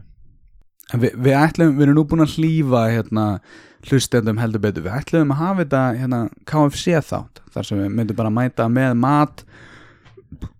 en 0.92 1.00
við, 1.00 1.14
við 1.24 1.38
ætlum, 1.40 1.76
við 1.78 1.86
erum 1.86 1.98
nú 2.00 2.06
búin 2.10 2.26
að 2.26 2.34
hlýfa 2.36 2.82
hérna, 2.92 3.26
hlustendum 3.88 4.42
heldur 4.42 4.64
betur. 4.64 4.86
Við 4.86 4.98
ætlum 5.00 5.34
að 5.34 5.42
hafa 5.42 5.64
þetta 5.64 5.84
hérna, 6.02 6.22
KFC 6.50 6.98
þátt, 7.08 7.44
þar 7.54 7.68
sem 7.70 7.82
við 7.82 7.94
myndum 7.98 8.20
bara 8.20 8.34
mæta 8.34 8.68
með 8.72 8.98
mat 9.00 9.46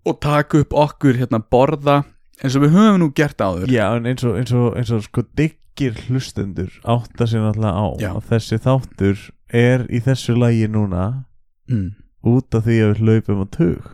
og 0.08 0.18
taka 0.24 0.64
upp 0.64 0.76
okkur 0.88 1.20
hérna 1.20 1.42
borða 1.44 2.02
eins 2.42 2.56
og 2.58 2.66
við 2.66 2.78
höfum 2.78 3.02
nú 3.04 3.10
gert 3.16 3.42
áður. 3.42 3.70
Já, 3.72 3.86
en 3.98 4.08
eins 4.10 4.24
og, 4.26 4.38
eins 4.40 4.54
og, 4.56 4.72
eins 4.80 4.92
og 4.96 5.04
sko 5.06 5.24
diggir 5.38 6.00
hlustendur 6.08 6.74
átta 6.82 7.28
sér 7.30 7.46
náttúrulega 7.46 7.76
á 7.78 7.86
Já. 8.02 8.12
að 8.16 8.32
þessi 8.32 8.62
þáttur 8.66 9.28
er 9.52 9.88
í 9.92 10.02
þessu 10.04 10.36
lægi 10.40 10.70
núna 10.72 11.26
mm. 11.70 11.90
út 12.28 12.56
af 12.56 12.68
því 12.68 12.78
að 12.84 12.94
við 12.94 13.02
hlaupum 13.02 13.44
á 13.44 13.48
tug. 13.56 13.90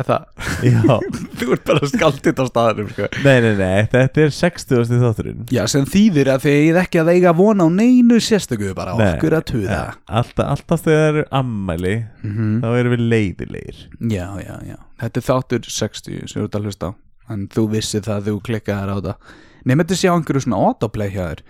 Er 0.00 0.06
það, 0.08 0.22
Já, 0.70 0.94
þú 1.38 1.48
ert 1.54 1.66
bara 1.68 1.88
skaldið 1.90 2.40
á 2.40 2.44
staðanum 2.48 2.88
sko. 2.94 3.08
nei, 3.26 3.34
nei, 3.44 3.50
nei, 3.58 3.88
þetta 3.92 4.22
er 4.24 4.32
60. 4.32 4.94
þátturinn. 5.02 5.42
Já, 5.52 5.60
sem 5.70 5.84
þýðir 5.90 6.30
að 6.32 6.46
þið 6.46 6.56
eigið 6.60 6.80
ekki 6.84 7.02
að 7.02 7.12
eiga 7.12 7.34
vona 7.36 7.66
á 7.66 7.68
neinu 7.74 8.20
sérstöku 8.24 8.72
bara 8.78 8.96
Nei. 8.96 9.04
okkur 9.10 9.36
að 9.36 9.44
tuða 9.52 9.82
alltaf, 10.06 10.46
alltaf 10.46 10.84
þegar 10.86 11.02
það 11.02 11.12
eru 11.12 11.26
ammæli 11.42 11.94
mm 12.24 12.56
þá 12.64 12.68
erum 12.78 12.96
við 12.96 13.04
leiðilegir. 13.12 13.84
Já, 14.00 14.26
já, 14.40 14.54
já. 14.70 14.78
Þetta 15.04 15.20
er 15.20 15.28
þáttur 15.28 15.70
60 15.76 16.24
sem 16.24 16.40
þú 16.40 16.48
ert 16.48 16.58
að 16.58 16.68
hlusta 16.68 16.90
á. 16.90 16.92
En 17.30 17.46
þú 17.52 17.66
vissir 17.76 18.04
það 18.06 18.16
að 18.16 18.30
þú 18.30 18.38
klikkaðir 18.48 18.90
á 18.90 18.96
það. 19.10 19.34
Nefnir 19.60 19.84
þetta 19.84 20.00
sjá 20.00 20.12
einhverju 20.14 20.44
svona 20.46 20.62
autoplay 20.64 21.12
hjá 21.12 21.22
þér 21.26 21.42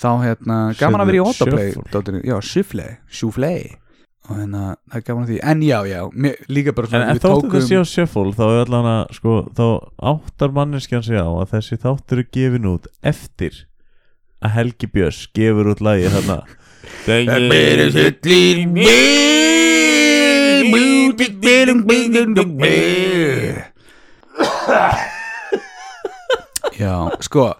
Þá 0.00 0.10
hérna, 0.24 0.56
gaman 0.80 1.02
að 1.02 1.10
vera 1.10 1.18
í 1.18 1.22
autoplay. 1.28 1.72
Já, 2.24 2.36
shuffle, 2.40 2.86
shuffle. 3.12 3.54
Og 4.30 4.38
hérna, 4.38 4.62
það 4.88 4.96
er 5.00 5.04
gaman 5.08 5.24
að 5.26 5.30
því. 5.32 5.38
En 5.52 5.62
já, 5.66 5.78
já, 5.90 6.00
mér, 6.24 6.34
líka 6.48 6.72
bara 6.76 6.86
En, 6.86 6.92
svona 6.92 7.08
en 7.10 7.20
þóttu 7.20 7.50
þetta 7.50 7.66
sé 7.66 7.80
á 7.80 7.84
sjöfól 7.90 8.30
þá 8.36 8.44
er 8.46 8.60
allan 8.62 8.88
að 8.88 9.00
sko, 9.18 9.34
þá 9.58 9.66
áttar 10.12 10.50
manneskjan 10.56 11.04
sig 11.04 11.18
á 11.20 11.28
að 11.28 11.50
þessi 11.56 11.80
þáttur 11.82 12.22
er 12.22 12.28
gefin 12.36 12.70
út 12.70 12.84
eftir 13.12 13.54
að 14.40 14.54
Helgi 14.56 14.88
Björns 14.94 15.20
gefur 15.36 15.72
út 15.74 15.82
lagi 15.84 16.12
þarna. 16.14 16.38
Það 17.04 17.28
byrjus 17.50 17.96
allir 18.00 18.58
Já, 26.80 26.94
sko 27.20 27.50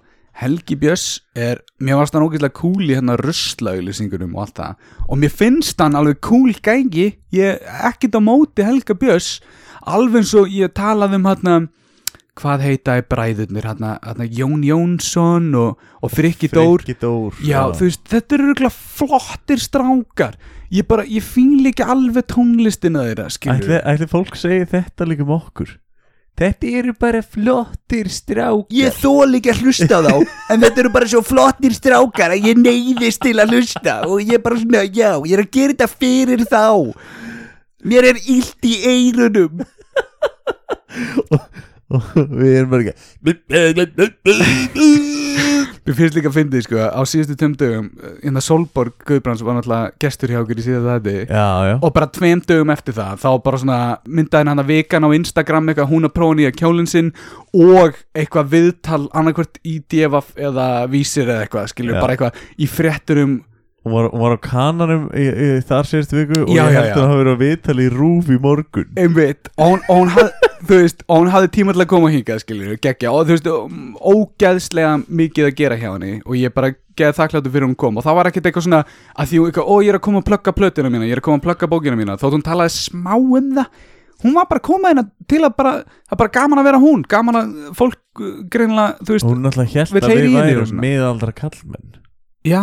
Helgi 0.40 0.76
Björns 0.80 1.18
er, 1.36 1.58
mér 1.84 1.98
varst 2.00 2.14
hann 2.16 2.24
ógeðslega 2.24 2.56
cool 2.56 2.86
í 2.86 2.94
hérna 2.96 3.18
ruslauglýsingunum 3.20 4.38
og 4.38 4.46
allt 4.46 4.54
það. 4.56 4.86
Og 5.12 5.18
mér 5.20 5.34
finnst 5.36 5.82
hann 5.84 5.98
alveg 5.98 6.22
cool 6.24 6.54
gængi 6.64 7.10
ég 7.36 7.60
ekkert 7.84 8.16
á 8.16 8.20
móti 8.24 8.64
Helga 8.64 8.96
Björns. 8.96 9.34
Alveg 9.84 10.22
eins 10.22 10.32
og 10.40 10.48
ég 10.48 10.72
talaði 10.72 11.18
um 11.20 11.28
hérna 11.28 11.58
hvað 12.40 12.64
heita 12.64 12.94
í 12.96 13.04
bræðurnir 13.10 13.68
hérna, 13.68 13.92
hérna 14.00 14.28
Jón 14.32 14.64
Jónsson 14.64 15.50
og, 15.60 15.84
og 16.00 16.14
Frikki 16.14 16.48
Dór. 16.48 16.86
Já, 17.44 17.60
þú 17.76 17.90
veist, 17.90 18.06
þetta 18.08 18.38
eru 18.38 18.48
örugglega 18.48 18.72
flottir 18.96 19.60
strákar. 19.60 20.40
Ég 20.72 20.88
bara, 20.88 21.04
ég 21.04 21.26
fíl 21.26 21.68
ekki 21.68 21.84
alveg 21.84 22.30
tónlistina 22.32 23.04
þeirra, 23.10 23.28
ætli, 23.28 23.84
ætli 23.92 24.08
fólk 24.08 24.40
segi 24.40 24.68
þetta 24.72 25.10
líka 25.10 25.26
um 25.26 25.36
okkur 25.36 25.76
Þetta 26.38 26.68
eru 26.80 26.92
bara 26.96 27.20
flottir 27.22 28.08
strákar. 28.08 28.70
Ég 28.72 28.94
þól 28.96 29.34
ekki 29.36 29.50
að 29.52 29.64
hlusta 29.64 29.98
á 29.98 30.00
þá 30.06 30.14
En 30.54 30.62
þetta 30.62 30.80
eru 30.84 30.92
bara 30.94 31.08
svo 31.10 31.20
flottir 31.26 31.74
strákar 31.76 32.32
Að 32.32 32.46
ég 32.48 32.60
neyðist 32.60 33.20
til 33.24 33.34
að 33.42 33.56
hlusta 33.56 33.96
Og 34.08 34.22
ég 34.22 34.38
er 34.38 34.44
bara 34.44 34.60
svona, 34.60 34.84
já, 34.86 35.10
ég 35.20 35.34
er 35.36 35.42
að 35.44 35.50
gera 35.58 35.74
þetta 35.74 35.90
fyrir 35.92 36.46
þá. 36.48 36.64
Mér 37.84 38.10
er 38.10 38.18
illt 38.28 38.66
í 38.68 38.74
eyrunum. 38.84 39.62
Og 41.32 41.40
við 41.90 42.52
erum 42.60 42.70
bara 42.70 42.82
ekki 42.86 42.94
Mér 45.80 45.96
finnst 45.96 46.14
líka 46.14 46.28
að 46.28 46.36
fyndið, 46.36 46.62
sko, 46.66 46.76
á 46.92 47.00
síðustu 47.08 47.34
tveim 47.40 47.54
dögum 47.58 47.86
Innan 48.26 48.44
Solborg 48.44 48.94
Guðbrands 49.08 49.42
var 49.42 49.56
náttúrulega 49.56 49.94
gestur 50.02 50.30
hjá 50.30 50.38
okkur 50.42 50.60
í 50.60 50.64
síðan 50.66 50.86
þetta 50.86 51.40
Og 51.80 51.94
bara 51.96 52.10
tveim 52.14 52.42
dögum 52.46 52.70
eftir 52.74 52.94
það 52.98 53.22
Þá 53.24 53.30
bara 53.46 53.60
svona 53.62 53.78
myndaði 54.06 54.52
hann 54.52 54.62
að 54.62 54.70
vikan 54.70 55.08
á 55.08 55.10
Instagram 55.18 55.72
Eitthvað 55.72 55.90
hún 55.90 56.06
að 56.06 56.14
prófa 56.20 56.38
nýja 56.38 56.54
kjólinn 56.60 56.90
sinn 56.90 57.10
Og 57.56 57.98
eitthvað 58.14 58.52
viðtal 58.54 59.02
annarkvort 59.16 59.58
í 59.66 59.80
DFF 59.90 60.34
eða 60.38 60.68
vísir 60.92 61.26
eða 61.26 61.46
eitthvað 61.46 61.70
Skilur 61.72 61.96
Já. 61.96 62.02
bara 62.04 62.14
eitthvað 62.14 62.44
í 62.60 62.70
frétturum 62.70 63.40
Hún 63.80 63.94
var, 63.96 64.10
hún 64.12 64.20
var 64.20 64.36
á 64.36 64.40
kananum 64.44 65.04
í, 65.16 65.24
í, 65.24 65.48
þar 65.64 65.86
sérst 65.88 66.10
viku 66.12 66.42
og 66.42 66.50
Já, 66.52 66.66
ég 66.68 66.74
held 66.76 66.90
að 66.90 66.98
það 66.98 67.06
hafi 67.08 67.20
verið 67.22 67.32
að 67.32 67.42
vitala 67.46 67.84
í 67.84 67.90
rúf 67.94 68.28
í 68.28 68.36
morgun. 68.42 68.90
Einmitt. 69.00 69.48
Og 69.56 69.70
hún, 69.70 69.84
og 69.86 70.00
hún 70.02 70.10
hafði 70.16 70.50
þú 70.68 70.80
veist, 70.82 71.04
og 71.06 71.22
hún 71.22 71.30
hafði 71.32 71.50
tíma 71.54 71.74
til 71.74 71.84
að 71.84 71.88
koma 71.94 72.10
hingað 72.12 72.42
skilur, 72.42 72.74
geggja, 72.84 73.12
og 73.14 73.28
þú 73.28 73.36
veist 73.36 73.48
ógeðslega 74.12 74.90
mikið 75.08 75.48
að 75.48 75.54
gera 75.62 75.78
hjá 75.80 75.88
henni 75.94 76.18
og 76.26 76.36
ég 76.36 76.52
bara 76.56 76.74
geði 77.00 77.16
þakkláttu 77.16 77.54
fyrir 77.54 77.68
hún 77.68 77.78
kom. 77.80 77.96
Og 77.96 78.04
það 78.04 78.18
var 78.18 78.30
ekkert 78.30 78.50
eitthvað 78.50 78.66
svona 78.66 78.82
að 78.84 79.30
því 79.30 79.40
hún 79.40 79.50
eitthvað, 79.50 79.70
ó 79.72 79.74
ég 79.80 79.92
er 79.94 79.98
að 80.00 80.04
koma 80.08 80.20
að 80.20 80.28
plugga 80.28 80.54
plötuna 80.58 80.92
mína, 80.92 81.08
ég 81.08 81.16
er 81.16 81.22
að 81.22 81.28
koma 81.30 81.40
að 81.40 81.46
plugga 81.48 81.70
bókina 81.72 81.96
mína. 81.96 82.18
Þótt 82.20 82.36
hún 82.36 82.44
talaði 82.50 82.74
smá 82.76 83.14
um 83.16 83.54
það. 83.56 83.80
Hún 84.20 84.36
var 84.36 84.50
bara 84.50 84.60
að 84.60 84.66
koma 84.66 84.90
hérna 84.90 85.06
til 85.30 85.40
að 85.46 85.54
bara 85.56 85.72
það 85.80 86.12
er 86.12 86.20
bara 86.20 86.34
gaman 86.34 86.60
að 86.60 86.66
vera 86.68 86.82
hún, 86.82 87.06
gaman 87.08 87.38
að 87.40 87.54
fólk 87.78 88.20
uh, 88.20 88.34
greinlega, 88.52 88.98
þú 89.00 89.16
veist, 89.16 89.28
Hún 89.30 89.40
náttúrulega 89.46 89.72
hélt 89.78 89.94
Vill 89.96 90.02
að 90.04 90.12
heyra 90.12 90.20
við 90.20 90.28
í 90.28 90.34
henni 90.36 90.52
og 90.52 90.60
værum 90.60 90.82
miðaldra 90.84 91.34
kallmenn 91.40 91.99
já, 92.46 92.62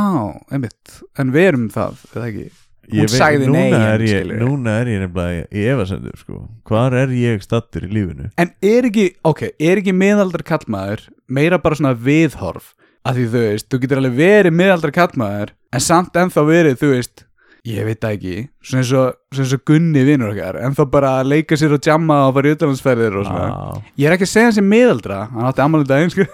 einmitt 0.51 1.01
en 1.19 1.33
við 1.35 1.49
erum 1.51 1.67
það, 1.73 1.99
eða 2.15 2.29
ekki 2.31 2.47
Hún 2.87 3.09
sagði 3.11 3.49
nei, 3.51 3.65
er 3.75 3.99
ég, 3.99 4.21
skilurðu. 4.21 4.45
núna 4.47 4.77
er 4.79 4.87
ég 4.93 5.01
nefnilega 5.03 5.41
í 5.51 5.63
efasendur 5.73 6.13
sko. 6.21 6.37
Hvar 6.69 6.93
er 6.95 7.11
ég 7.11 7.41
stattur 7.43 7.83
í 7.83 7.89
lífinu? 7.91 8.29
En 8.39 8.53
er 8.63 8.87
ekki, 8.87 9.09
ok, 9.27 9.41
er 9.59 9.81
ekki 9.81 9.91
miðaldra 9.91 10.45
kallmaður 10.47 11.03
meira 11.27 11.59
bara 11.59 11.75
svona 11.75 11.91
viðhorf 11.99 12.69
að 13.03 13.19
því 13.19 13.25
þú 13.33 13.41
veist, 13.43 13.67
þú 13.67 13.81
getur 13.83 13.99
alveg 14.01 14.15
verið 14.21 14.55
miðaldra 14.61 14.93
kallmaður 14.95 15.51
en 15.75 15.83
samt 15.83 16.15
ennþá 16.23 16.45
verið, 16.47 16.79
þú 16.79 16.93
veist 16.93 17.26
ég 17.67 17.87
veit 17.87 17.99
það 17.99 18.13
ekki, 18.15 18.35
svona 18.63 18.81
eins 18.83 18.91
og, 18.95 19.17
svona 19.33 19.45
eins 19.45 19.55
og 19.57 19.63
Gunni 19.67 20.03
vinnur 20.07 20.31
okkar, 20.31 20.59
ennþá 20.67 20.85
bara 20.93 21.13
að 21.21 21.31
leika 21.33 21.57
sér 21.59 21.75
og 21.75 21.89
jamma 21.89 22.19
og 22.27 22.35
fara 22.37 22.51
í 22.51 22.55
utlandsferðir 22.55 23.17
og 23.19 23.27
svona. 23.27 23.47
Á, 23.51 23.67
ég 23.99 24.07
er 24.09 24.15
ekki 24.15 24.27
að 24.27 24.31
segja 24.33 24.49
hans 24.49 24.59
sem 24.59 24.69
miðaldra 24.71 25.17
hann 25.33 25.49
átti 25.49 25.65
ammálið 25.65 25.91
daginn, 25.91 26.13
sko. 26.13 26.27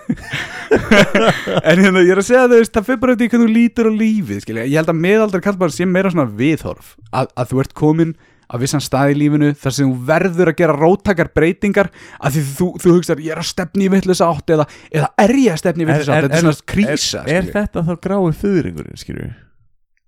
En 0.73 1.81
hérna, 1.83 2.01
ég 2.01 2.13
er 2.15 2.21
að 2.21 2.27
segja 2.27 2.45
veist, 2.49 2.73
það 2.73 2.87
fyrir 2.87 3.01
bara 3.01 3.15
eftir 3.15 3.29
hvernig 3.33 3.49
þú 3.49 3.55
lítur 3.57 3.89
á 3.89 3.93
lífið, 3.93 4.43
skilja. 4.45 4.67
Ég 4.69 4.79
held 4.79 4.93
að 4.93 5.01
miðaldra 5.05 5.41
kallmaður 5.45 5.75
sé 5.75 5.85
meira 5.89 6.13
svona 6.13 6.29
viðhorf. 6.39 6.95
Að, 7.13 7.29
að 7.37 7.51
þú 7.51 7.61
ert 7.61 7.75
komin 7.77 8.15
á 8.53 8.55
vissan 8.61 8.83
stað 8.83 9.13
í 9.13 9.19
lífinu 9.21 9.51
þar 9.57 9.75
sem 9.75 9.89
þú 9.89 10.07
verður 10.09 10.51
að 10.51 10.57
gera 10.59 10.75
róttakar 10.77 11.31
breytingar 11.33 11.89
að 12.19 12.37
því 12.37 12.43
þú, 12.49 12.67
þú 12.83 12.95
hugsar 12.97 13.23
ég 13.23 13.33
er 13.33 13.41
að 13.41 13.49
stefni 13.49 13.87
í 13.87 13.93
vittlösa 13.93 14.29
átt 14.29 14.53
eða, 14.53 14.67
eða 14.93 15.09
er 15.23 15.35
ég 15.41 15.55
að 15.55 15.61
stefni 15.63 15.85
í 15.85 15.89
vittlösa 15.89 16.17
átt, 16.17 16.27
þetta 16.27 16.37
er 16.37 16.45
svona 16.45 16.67
krísa 16.73 17.23
er, 17.23 17.39
er 17.39 17.49
þetta 17.55 17.85
þá 17.87 17.93
grái 18.03 18.35
fyrringurinn, 18.43 18.99
skilju? 18.99 19.29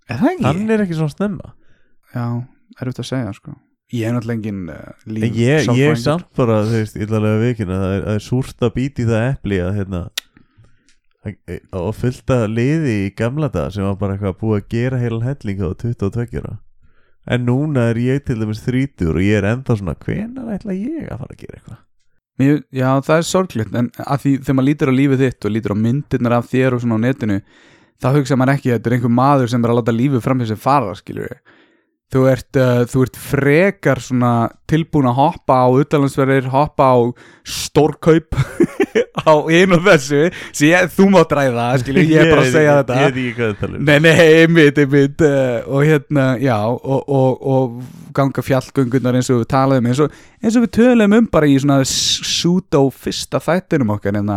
Er 0.09 0.19
það 0.21 0.31
ekki? 0.33 0.45
Hann 0.47 0.73
er 0.75 0.83
ekki 0.85 0.97
svona 0.99 1.13
snemma 1.15 1.53
Já, 2.15 2.25
er 2.79 2.91
þetta 2.91 3.05
að 3.05 3.09
segja 3.11 3.33
sko 3.37 3.55
Ég 3.93 4.07
er 4.09 4.15
náttúrulega 4.15 4.39
engin 4.39 4.61
uh, 4.73 4.93
En 5.05 5.13
líf 5.13 5.25
ég, 5.25 5.39
ég 5.39 5.65
sálfræðingur. 5.67 5.99
samt 6.01 6.29
bara, 6.39 6.59
þú 6.65 6.79
veist, 6.79 6.95
að 6.97 7.43
vikina 7.43 7.75
það 7.83 7.91
er, 7.95 8.05
það 8.07 8.15
er 8.19 8.23
súrt 8.25 8.65
að 8.65 8.73
býti 8.79 9.03
í 9.05 9.09
það 9.11 9.25
epli 9.33 9.59
að 9.61 9.75
hérna 9.79 10.01
að- 10.05 10.23
og 11.73 11.95
fullta 11.97 12.37
liði 12.49 12.95
í 13.07 13.13
gamla 13.17 13.49
dag 13.49 13.71
sem 13.73 13.85
var 13.85 13.95
bara 13.97 14.13
eitthvað 14.15 14.37
búið 14.41 14.59
að 14.61 14.67
gera 14.75 14.99
heilan 15.01 15.25
helling 15.25 15.61
á 15.65 15.69
22 15.73 16.41
ára 16.41 16.57
en 17.25 17.45
núna 17.47 17.87
er 17.89 17.97
ég 17.97 18.25
til 18.25 18.37
dæmis 18.37 18.61
30 18.65 19.09
og 19.09 19.17
ég 19.25 19.39
er 19.39 19.47
ennþá 19.49 19.77
svona 19.79 19.95
hvenar 20.05 20.51
ætla 20.53 20.75
ég 20.77 21.07
að 21.09 21.21
fara 21.23 21.33
að 21.33 21.41
gera 21.41 21.57
eitthvað 21.59 21.81
Mér, 22.35 22.57
Já, 22.75 22.89
það 22.99 23.17
er 23.17 23.25
sorglegt 23.29 23.75
En 23.79 23.87
að 23.95 24.19
því 24.25 24.31
þegar 24.43 24.55
maður 24.57 24.67
lítur 24.69 24.91
á 24.91 24.93
lífið 24.99 25.21
þitt 25.23 25.45
og 25.47 25.53
lítur 25.55 25.73
á 25.73 25.77
myndirnar 25.79 26.33
af 26.35 26.49
þér 26.51 26.75
og 26.75 26.81
svona 26.83 26.97
á 26.99 27.05
netinu 27.05 27.37
þá 28.01 28.09
hugsa 28.17 28.37
maður 28.39 28.57
ekki 28.57 28.71
að 28.71 28.77
þetta 28.77 28.91
er 28.91 28.97
einhver 28.97 29.15
maður 29.19 29.51
sem 29.51 29.65
er 29.65 29.73
að 29.73 29.79
láta 29.81 29.95
lífið 29.95 30.25
fram 30.25 30.41
þessi 30.43 30.57
fara 30.59 30.95
skilur 30.97 31.29
við 31.29 31.39
Þú 32.13 32.21
ert, 32.29 32.57
uh, 32.61 32.83
þú 32.87 33.01
ert 33.01 33.15
frekar 33.17 33.99
svona 34.03 34.31
tilbúin 34.69 35.07
að 35.09 35.17
hoppa 35.17 35.55
á 35.65 35.67
utalansverðir, 35.73 36.45
hoppa 36.53 36.91
á 36.93 36.97
stórkaup 37.49 38.37
á 39.25 39.33
einu 39.49 39.79
og 39.79 39.87
þessu 39.87 40.21
ég, 40.21 40.91
þú 40.93 41.07
mátt 41.15 41.33
ræða, 41.33 41.65
skilju, 41.81 42.03
ég 42.13 42.21
er 42.21 42.29
bara 42.29 42.43
að 42.45 42.51
segja 42.53 42.75
þetta. 42.77 42.99
Ég 42.99 43.09
veit 43.09 43.17
ekki 43.23 43.33
hvað 43.39 43.49
þetta 43.49 43.67
er 43.67 43.81
Nei, 43.89 43.97
nei, 44.05 44.13
einmitt, 44.43 44.81
einmitt 44.85 45.25
uh, 45.25 45.57
og 45.65 45.89
hérna, 45.89 46.27
já 46.45 46.55
og, 46.69 47.09
og, 47.09 47.49
og 47.55 48.13
ganga 48.15 48.45
fjallgöngunar 48.45 49.17
eins 49.17 49.31
og 49.33 49.41
við 49.41 49.49
talaðum 49.55 49.89
eins 49.89 50.03
og, 50.05 50.21
eins 50.45 50.59
og 50.59 50.67
við 50.67 50.73
töluðum 50.77 51.17
um 51.19 51.27
bara 51.33 51.49
í 51.49 51.57
svona 51.57 51.81
pseudo 51.89 52.85
fyrsta 52.93 53.41
þættinum 53.43 53.97
okkar 53.97 54.21
en 54.21 54.31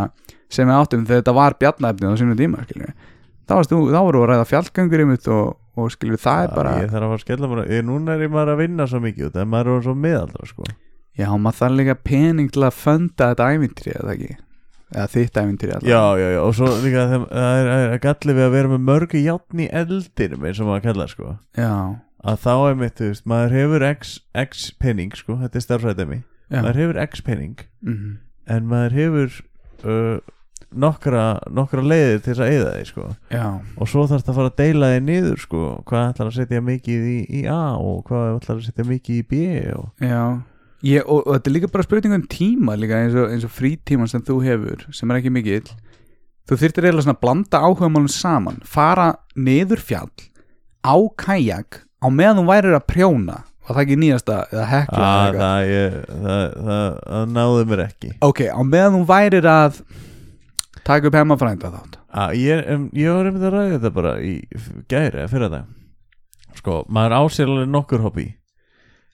sem 0.48 0.64
við 0.64 0.80
áttum 0.80 1.04
þegar 1.04 1.20
þetta 1.20 1.36
var 1.36 1.60
bjarnæfnið 1.60 2.16
á 2.16 2.20
sínum 2.24 2.40
tíma, 2.40 2.64
varst 2.64 2.72
þú, 2.80 2.96
þá 3.48 4.00
voru 4.04 4.22
að 4.24 4.28
ræða 4.32 4.48
fjallgöngur 4.50 5.02
einmitt 5.04 5.28
og, 5.32 5.54
og 5.78 5.92
skilju, 5.94 6.18
það 6.20 6.42
er 6.44 6.52
bara 6.56 6.74
Ég 6.82 6.90
þarf 6.92 7.04
að 7.06 7.08
fara 7.08 7.18
að 7.18 7.24
skella 7.24 7.48
mér 7.52 7.62
ég, 7.72 7.84
Núna 7.88 8.14
er 8.16 8.26
ég 8.26 8.32
maður 8.34 8.52
að 8.54 8.60
vinna 8.64 8.86
svo 8.90 9.00
mikið 9.04 9.30
Það 9.34 9.40
er 9.44 9.48
maður 9.54 9.72
er 9.76 9.86
svo 9.88 9.94
miðaldra 10.04 10.48
sko 10.52 10.68
já, 11.18 11.28
maður 11.34 11.56
þarf 11.58 11.78
líka 11.80 11.94
pening 12.06 12.50
til 12.54 12.62
að 12.68 12.76
funda 12.78 13.32
þetta 13.32 13.46
ævintri, 13.56 13.94
eða 13.98 14.12
ekki 14.14 14.34
eða 14.88 15.06
þitt 15.12 15.38
ævintri 15.42 15.68
allavega. 15.74 15.90
Já, 15.90 16.02
já, 16.22 16.28
já, 16.32 16.38
og 16.46 16.52
svo 16.56 16.68
líka 16.84 17.02
það 17.10 17.24
er, 17.28 17.66
er, 17.74 17.88
er 17.96 17.98
gallið 18.04 18.38
við 18.38 18.44
að 18.46 18.52
vera 18.54 18.70
með 18.72 18.84
mörgu 18.88 19.20
játn 19.24 19.60
í 19.60 19.66
eldinum 19.80 20.46
eins 20.48 20.60
og 20.62 20.68
maður 20.70 20.84
kallar 20.86 21.10
sko 21.12 21.32
já, 21.58 21.72
að 22.32 22.38
þá 22.46 22.52
er 22.70 22.78
mitt, 22.80 22.94
þú 23.02 23.10
veist, 23.10 23.26
maður 23.34 23.56
hefur 23.58 23.84
x, 23.90 24.14
x 24.46 24.62
penning 24.80 25.12
sko, 25.18 25.36
þetta 25.42 25.58
er 25.60 25.66
starfræðemi 25.66 26.18
já. 26.22 26.60
maður 26.62 26.80
hefur 26.84 27.00
x 27.04 27.20
penning 27.26 27.58
Mhm. 27.84 28.14
en 28.56 28.70
maður 28.70 28.96
hefur 29.02 29.36
uh, 29.84 30.16
nokkra, 30.74 31.24
nokkra 31.54 31.82
leiðir 31.84 32.20
til 32.22 32.32
þess 32.34 32.42
að 32.44 32.52
eyða 32.52 32.74
því 32.74 32.84
sko. 32.90 33.06
Og 33.78 33.88
svo 33.90 34.04
þarfst 34.10 34.28
að 34.30 34.38
fara 34.38 34.52
að 34.52 34.60
deila 34.60 34.92
því 34.92 35.00
niður 35.06 35.42
sko. 35.42 35.64
Hvað 35.88 36.06
ætlar 36.12 36.30
að 36.30 36.36
setja 36.38 36.62
mikið 36.68 37.08
í, 37.08 37.18
í 37.40 37.42
A 37.48 37.60
og 37.80 37.98
hvað 38.08 38.30
ætlar 38.36 38.60
að 38.60 38.68
setja 38.68 38.86
mikið 38.88 39.18
í 39.18 39.26
B 39.30 39.42
og 39.76 40.04
Já, 40.04 40.22
ég, 40.84 41.04
og, 41.06 41.24
og 41.24 41.36
þetta 41.36 41.50
er 41.50 41.56
líka 41.56 41.72
bara 41.74 41.86
spurning 41.88 42.16
um 42.18 42.26
tíma 42.30 42.78
líka 42.78 43.02
eins 43.02 43.16
og, 43.18 43.28
eins 43.32 43.46
og 43.48 43.54
frítíman 43.54 44.10
sem 44.10 44.24
þú 44.24 44.40
hefur 44.44 44.86
sem 44.94 45.10
er 45.10 45.20
ekki 45.20 45.34
mikill. 45.34 45.68
Þú 46.48 46.56
þyrftir 46.62 46.88
eiginlega 46.88 47.04
svona 47.04 47.18
að 47.18 47.22
blanda 47.26 47.60
áhugamálum 47.60 48.08
saman. 48.12 48.62
Fara 48.64 49.12
niður 49.36 49.82
fjall 49.84 50.12
á 50.80 50.96
kajak 51.20 51.82
á 52.00 52.06
meðan 52.08 52.42
þú 52.42 52.48
værir 52.48 52.76
að 52.78 52.86
prjóna. 52.88 53.42
Var 53.68 53.76
það 53.76 53.82
ekki 53.84 53.96
nýjasta 54.00 54.36
eða 54.48 54.66
hekla 54.70 54.98
eða 54.98 55.08
að, 55.08 55.24
eitthvað? 55.28 55.40
það, 56.08 56.20
það, 56.24 56.44
það, 56.68 57.00
það 57.04 57.32
náði 57.34 57.64
mér 57.68 57.82
ekki. 57.84 58.12
Ok, 58.24 58.40
á 58.48 58.60
meðan 58.64 58.94
þú 58.96 59.00
værir 59.10 59.48
að 59.52 59.80
taka 60.88 61.10
upp 61.10 61.18
hemmafrænda 61.18 61.72
þátt 61.74 61.98
að, 62.08 62.36
ég, 62.40 62.62
um, 62.72 62.86
ég 62.96 63.12
var 63.12 63.28
einmitt 63.28 63.44
að 63.44 63.54
ræða 63.54 63.74
þetta 63.76 63.94
bara 63.98 64.14
í 64.24 64.34
gæri 64.88 65.20
eða 65.20 65.32
fyrir 65.32 65.52
það 65.52 65.74
sko, 66.58 66.82
maður 66.90 67.16
ásýr 67.22 67.50
alveg 67.52 67.70
nokkur 67.72 68.04
hobby. 68.04 68.26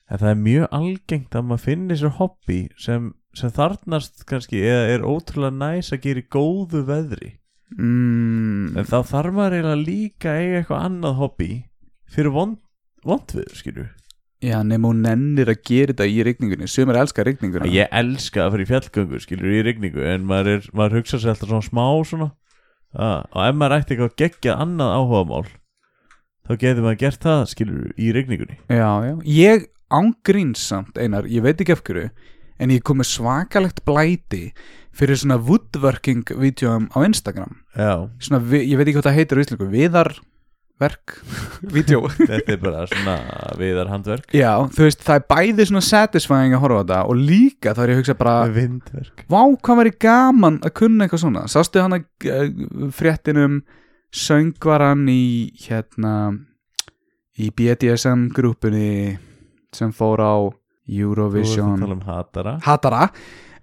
En 0.05 0.21
það 0.21 0.31
er 0.31 0.41
mjög 0.45 0.75
algengt 0.79 1.37
að 1.37 1.47
maður 1.49 1.63
finnir 1.65 1.99
sér 1.99 2.13
hobby 2.19 2.59
sem, 2.81 3.09
sem 3.37 3.53
þarnast 3.53 4.25
kannski 4.29 4.61
eða 4.61 4.93
er 4.93 5.07
ótrúlega 5.07 5.57
næs 5.57 5.91
að 5.95 6.03
gera 6.05 6.21
í 6.21 6.29
góðu 6.35 6.83
veðri. 6.89 7.31
Mm, 7.75 8.75
en 8.77 8.85
þá 8.85 8.99
þarf 9.09 9.33
maður 9.33 9.57
eiginlega 9.57 9.81
líka 9.81 10.31
að 10.31 10.41
eiga 10.43 10.59
eitthvað 10.61 10.85
annað 10.85 11.19
hobby 11.21 11.51
fyrir 12.15 12.35
vond, 12.35 12.59
vondviður 13.05 13.57
skilju 13.57 13.87
já, 14.45 14.59
nema 14.67 14.91
hún 14.91 15.03
nennir 15.05 15.49
að 15.51 15.61
gera 15.65 15.93
þetta 15.93 16.07
í 16.07 16.23
rigningunni. 16.27 16.69
Sumir 16.69 16.99
elskar 17.01 17.27
rigninguna. 17.29 17.69
Ég 17.73 17.91
elska 17.91 18.45
að 18.45 18.55
fara 18.55 18.65
í 18.65 18.69
fjallgöngu 18.69 19.21
skilju 19.23 19.53
í 19.57 19.61
rigningu 19.65 20.05
en 20.05 20.25
maður, 20.29 20.59
er, 20.59 20.71
maður 20.77 21.01
hugsa 21.01 21.19
sér 21.19 21.33
alltaf 21.33 21.51
svona 21.51 21.65
smá 21.65 21.85
svona. 22.07 22.31
Að, 22.95 23.25
og 23.33 23.41
ef 23.43 23.57
maður 23.59 23.77
ætti 23.81 23.95
eitthvað 23.95 24.17
geggjað 24.21 24.61
annað 24.63 24.93
áhugamál 24.95 25.45
þá 26.45 26.53
getur 26.61 26.85
maður 26.85 27.01
gert 27.01 27.25
það 27.25 27.43
skilju 27.51 27.89
í 27.97 28.11
rigningunni. 28.15 28.57
Já, 28.69 28.91
já, 29.09 29.15
ég 29.27 29.67
ángrínssamt 29.95 30.97
einar, 30.97 31.27
ég 31.29 31.43
veit 31.45 31.59
ekki 31.61 31.75
af 31.75 31.83
hverju 31.85 32.09
en 32.61 32.71
ég 32.71 32.83
kom 32.87 33.01
með 33.01 33.11
svakalegt 33.11 33.81
blæti 33.87 34.45
fyrir 34.95 35.19
svona 35.19 35.37
woodworking-vídeóum 35.43 36.87
á 36.95 36.97
Instagram. 37.03 37.57
Já, 37.75 38.07
svona, 38.23 38.39
ég 38.55 38.77
veit 38.79 38.87
ekki 38.87 38.99
hvað 38.99 39.09
það 39.09 39.19
heitir 39.19 39.41
á 39.41 39.43
íslensku 39.43 39.69
viðarverk 40.75 41.13
vídeó 41.73 42.01
þetta 42.11 42.51
er 42.51 42.59
bara 42.59 42.85
svona 42.89 43.15
viðar 43.57 43.89
handverk 43.89 44.33
Já, 44.35 44.67
þú 44.73 44.83
veist, 44.83 45.03
það 45.03 45.15
er 45.15 45.25
bæði 45.29 45.67
svona 45.69 45.83
satisfying 45.85 46.55
að 46.55 46.63
horfa 46.63 46.75
á 46.75 46.83
þetta 46.83 46.99
og 47.07 47.15
líka 47.15 47.73
þá 47.73 47.81
er 47.83 47.89
ég 47.89 47.95
að 47.95 48.01
hugsa 48.01 48.17
bara 48.19 48.35
vindverk. 48.51 49.23
Vá, 49.29 49.41
hvað 49.61 49.79
væri 49.79 49.93
gaman 49.99 50.59
að 50.65 50.75
kunna 50.81 51.05
eitthvað 51.05 51.23
svona. 51.23 51.45
Sástu 51.47 51.81
hann 51.81 51.95
að 51.95 52.05
uh, 52.27 52.91
fréttinum 52.95 53.61
söngvaran 54.15 55.07
í 55.11 55.53
hérna 55.65 56.13
í 57.35 57.49
BDSM 57.51 58.29
grúpunni 58.35 59.17
sem 59.75 59.91
fór 59.95 60.23
á 60.23 60.35
Eurovision? 60.85 61.81
Um 61.83 62.03
hatara. 62.05 62.59
Hatara. 62.63 63.09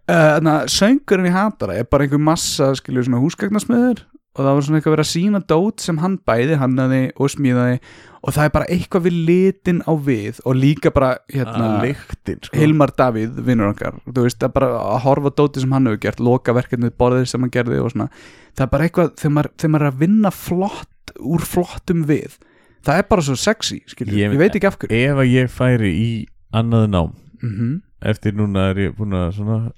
Uh, 0.03 0.41
na, 0.43 0.63
söngurinn 0.67 1.31
í 1.31 1.33
Hatara 1.33 1.77
er 1.79 1.87
bara 1.87 2.05
einhver 2.05 2.21
massa 2.21 2.73
skilur 2.77 3.07
svona 3.07 3.21
húsgagnasmiður 3.23 4.03
og 4.33 4.41
það 4.47 4.55
var 4.57 4.65
svona 4.65 4.79
eitthvað 4.81 4.95
verið 4.95 5.05
að 5.05 5.11
sína 5.11 5.41
dót 5.53 5.83
sem 5.85 5.99
hann 6.01 6.15
bæði 6.29 6.57
hannaði 6.61 7.01
og 7.21 7.31
smíðaði. 7.35 7.81
Og 8.23 8.33
það 8.37 8.47
er 8.47 8.53
bara 8.55 8.69
eitthvað 8.71 9.05
við 9.09 9.17
litin 9.29 9.81
á 9.85 9.93
við 9.99 10.39
og 10.47 10.55
líka 10.57 10.93
bara 10.95 11.11
hérna 11.33 11.67
að 11.67 11.89
lyktin 11.89 12.39
sko. 12.47 12.57
Hilmar 12.61 12.93
Davíð, 12.97 13.41
vinnur 13.45 13.73
okkar. 13.73 13.99
Þú 14.07 14.25
veist, 14.25 14.39
það 14.39 14.49
er 14.49 14.55
bara 14.57 14.71
að 14.79 15.01
horfa 15.05 15.35
dóti 15.43 15.65
sem 15.65 15.75
hann 15.75 15.91
hefur 15.91 16.01
gert 16.07 16.23
loka 16.23 16.55
verkefnið 16.57 16.95
borðið 17.03 17.29
sem 17.33 17.45
hann 17.45 17.53
gerði 17.53 17.83
og 17.83 17.93
svona. 17.93 18.09
Það 18.55 18.65
er 18.65 18.73
bara 18.77 18.89
eitthvað, 18.89 19.13
þegar 19.21 19.35
maður, 19.37 19.53
þegar 19.59 19.75
maður 19.75 19.87
er 19.89 19.93
að 19.93 20.03
vinna 20.07 20.35
flott, 20.39 21.15
úr 21.21 21.47
flottum 21.53 22.05
við. 22.09 22.39
Það 22.87 23.03
er 23.03 23.09
bara 23.11 23.27
svo 23.27 23.39
sexy, 23.39 23.83
skilur 23.91 24.17
Ég- 24.17 24.39
veit 24.39 24.55
ekki 24.57 24.71
af 24.71 24.79
hverju. 24.79 25.03
Ef 25.03 25.19
að 25.19 25.33
ég 25.35 25.51
færi 25.53 25.93
í 25.93 26.11
annað 26.55 26.89
nám 26.95 27.17
mm 27.43 27.81
eftir 28.03 28.35
núna 28.35 28.71
er 28.73 28.81
ég 28.83 28.97
búin 28.99 29.15
að 29.15 29.37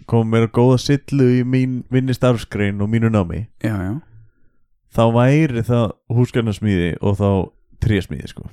koma 0.08 0.30
mér 0.32 0.46
að 0.48 0.54
góða 0.56 0.78
sillu 0.80 1.26
í 1.28 1.42
mín 1.44 1.82
vinni 1.92 2.14
starfskrein 2.16 2.80
og 2.80 2.88
mínu 2.88 3.10
námi. 3.12 3.46
Já, 3.60 3.76
já 3.76 4.00
þá 4.94 5.02
væri 5.18 5.64
það 5.66 5.84
húsgarnarsmíði 6.14 6.94
og 7.02 7.18
þá 7.20 7.28
trésmíði 7.84 8.28
sko. 8.30 8.46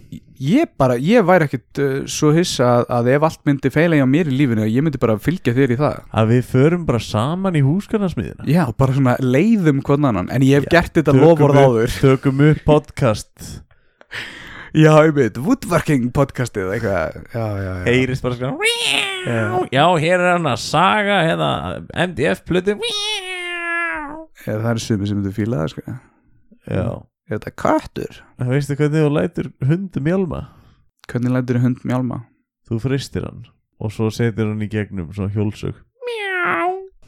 Ég 0.43 0.71
bara, 0.81 0.97
ég 0.99 1.23
væri 1.23 1.45
ekkit 1.47 1.79
uh, 1.79 1.91
svo 2.09 2.33
hissa 2.35 2.65
að, 2.81 2.85
að 2.97 3.09
ef 3.13 3.25
allt 3.29 3.41
myndi 3.47 3.69
feila 3.71 3.95
hjá 3.99 4.07
mér 4.09 4.27
í 4.27 4.35
lífinu 4.35 4.65
ég 4.67 4.83
myndi 4.83 4.99
bara 4.99 5.15
fylgja 5.21 5.53
þér 5.55 5.71
í 5.71 5.77
það. 5.79 6.01
Að 6.19 6.33
við 6.33 6.41
förum 6.49 6.83
bara 6.89 6.99
saman 7.05 7.55
í 7.55 7.61
húsgarnarsmíðina 7.63 8.47
já, 8.49 8.63
bara 8.75 8.97
svona 8.97 9.13
leiðum 9.23 9.79
hvern 9.87 10.09
annan 10.09 10.31
en 10.33 10.43
ég 10.43 10.59
hef 10.59 10.67
Já, 10.67 10.73
gert 10.81 10.97
þetta 10.99 11.15
upp- 11.15 11.55
áður. 11.61 11.95
tökum 12.01 12.43
upp 12.49 12.63
podcast. 12.67 13.31
Já, 14.71 14.91
ég 15.03 15.15
veit, 15.15 15.35
woodworking 15.43 16.11
podcastið 16.15 16.69
eitthvað, 16.77 17.17
já, 17.35 17.41
já, 17.43 17.63
já. 17.65 17.71
Heyrist 17.89 18.23
bara 18.23 18.37
sko 18.37 18.51
Já. 19.27 19.41
já, 19.67 19.83
hér 19.99 20.13
er 20.23 20.29
hann 20.37 20.47
að 20.47 20.61
saga 20.63 21.17
hérna, 21.27 21.49
MDF 22.07 22.43
plötu. 22.47 22.77
Eða 24.47 24.61
það 24.63 24.71
er 24.71 24.79
sumi 24.85 25.09
sem 25.11 25.19
þú 25.27 25.33
fíla 25.35 25.59
það, 25.65 25.73
sko 25.75 25.97
já, 26.67 27.01
Er 27.31 27.37
þetta 27.39 27.51
köttur? 27.55 28.21
veistu 28.39 28.75
hvernig 28.75 29.05
þú 29.05 29.11
lætur 29.15 29.51
hundu 29.65 29.99
mjálma 30.03 30.41
Hvernig 31.07 31.31
lætur 31.35 31.59
hund 31.63 31.77
mjálma? 31.87 32.23
þú 32.69 32.79
fristir 32.83 33.23
hann 33.25 33.45
og 33.81 33.91
svo 33.91 34.09
setur 34.13 34.51
hann 34.51 34.61
í 34.61 34.69
gegnum 34.69 35.11
svona 35.13 35.31
hjólsög 35.33 35.73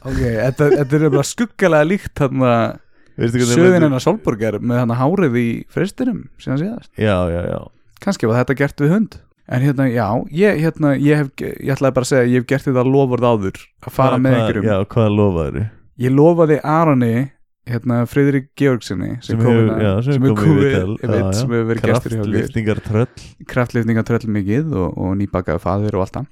Ok, 0.03 0.17
þetta, 0.19 0.65
þetta 0.81 0.97
er 0.99 1.09
bara 1.13 1.23
skuggalega 1.23 1.87
líkt 1.87 2.19
hann 2.19 2.41
að 2.43 2.79
lætur- 3.17 3.83
hennar 3.87 4.01
Solborgar 4.03 4.57
með 4.59 4.79
hann 4.81 4.91
að 4.91 4.99
hárið 4.99 5.37
í 5.39 5.45
fristinum 5.71 6.25
síðan 6.41 6.59
síðast. 6.59 6.89
já, 6.97 7.15
já, 7.31 7.41
já 7.53 7.59
Kannski 8.03 8.27
var 8.27 8.43
þetta 8.43 8.55
gert 8.59 8.81
við 8.83 8.89
hund. 8.91 9.13
En 9.47 9.61
hérna, 9.61 9.85
já, 9.87 10.07
ég, 10.31 10.57
hérna, 10.59 10.89
ég, 10.99 11.15
hef, 11.21 11.29
ég 11.39 11.71
ætlaði 11.71 11.93
bara 11.95 12.03
að 12.03 12.09
segja, 12.09 12.27
ég 12.33 12.41
hef 12.41 12.47
gert 12.47 12.65
þetta 12.67 12.83
lofvörð 12.83 13.27
áður 13.29 13.57
að 13.83 13.91
fara 13.91 14.17
Hvað- 14.17 14.21
með 14.25 14.35
einhverjum. 14.39 14.63
já, 14.67 14.85
hvað 14.91 15.15
lofaður 15.15 15.69
Ég 15.99 16.11
lofaði 16.11 16.59
Aroni, 16.63 17.31
hérna, 17.69 18.01
Friðrik 18.09 18.49
Georgsinni, 18.59 19.17
sem, 19.23 19.39
kom 19.39 19.47
hefur, 19.53 19.81
já, 19.83 19.91
sem 20.03 20.25
hefur 20.25 21.57
er 21.57 21.67
verið 21.69 21.87
gestur 21.87 22.15
hjá 22.15 22.21
okkur. 22.23 22.33
kraftliftingar 22.33 22.81
tröll 22.83 23.47
kraftlifninga 23.53 24.03
tröll 24.07 24.29
mikið 24.37 24.75
og, 24.75 24.97
og 24.99 25.15
nýbakaði 25.21 25.63
faðir 25.63 25.97
og 25.97 26.05
allt 26.05 26.19
það. 26.19 26.29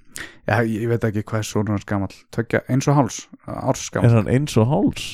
Já, 0.49 0.55
ég 0.67 0.91
veit 0.91 1.07
ekki 1.07 1.25
hvað 1.31 1.43
er 1.43 1.47
svona 1.47 1.75
hans 1.75 1.87
gamall. 1.87 2.15
Tvekja, 2.35 2.63
eins 2.71 2.89
og 2.91 2.99
háls, 2.99 3.21
árs 3.47 3.87
er 3.87 3.95
gamall 3.97 4.17
hann 4.19 4.31
eins 4.35 4.57
og 4.59 4.71
háls? 4.71 5.09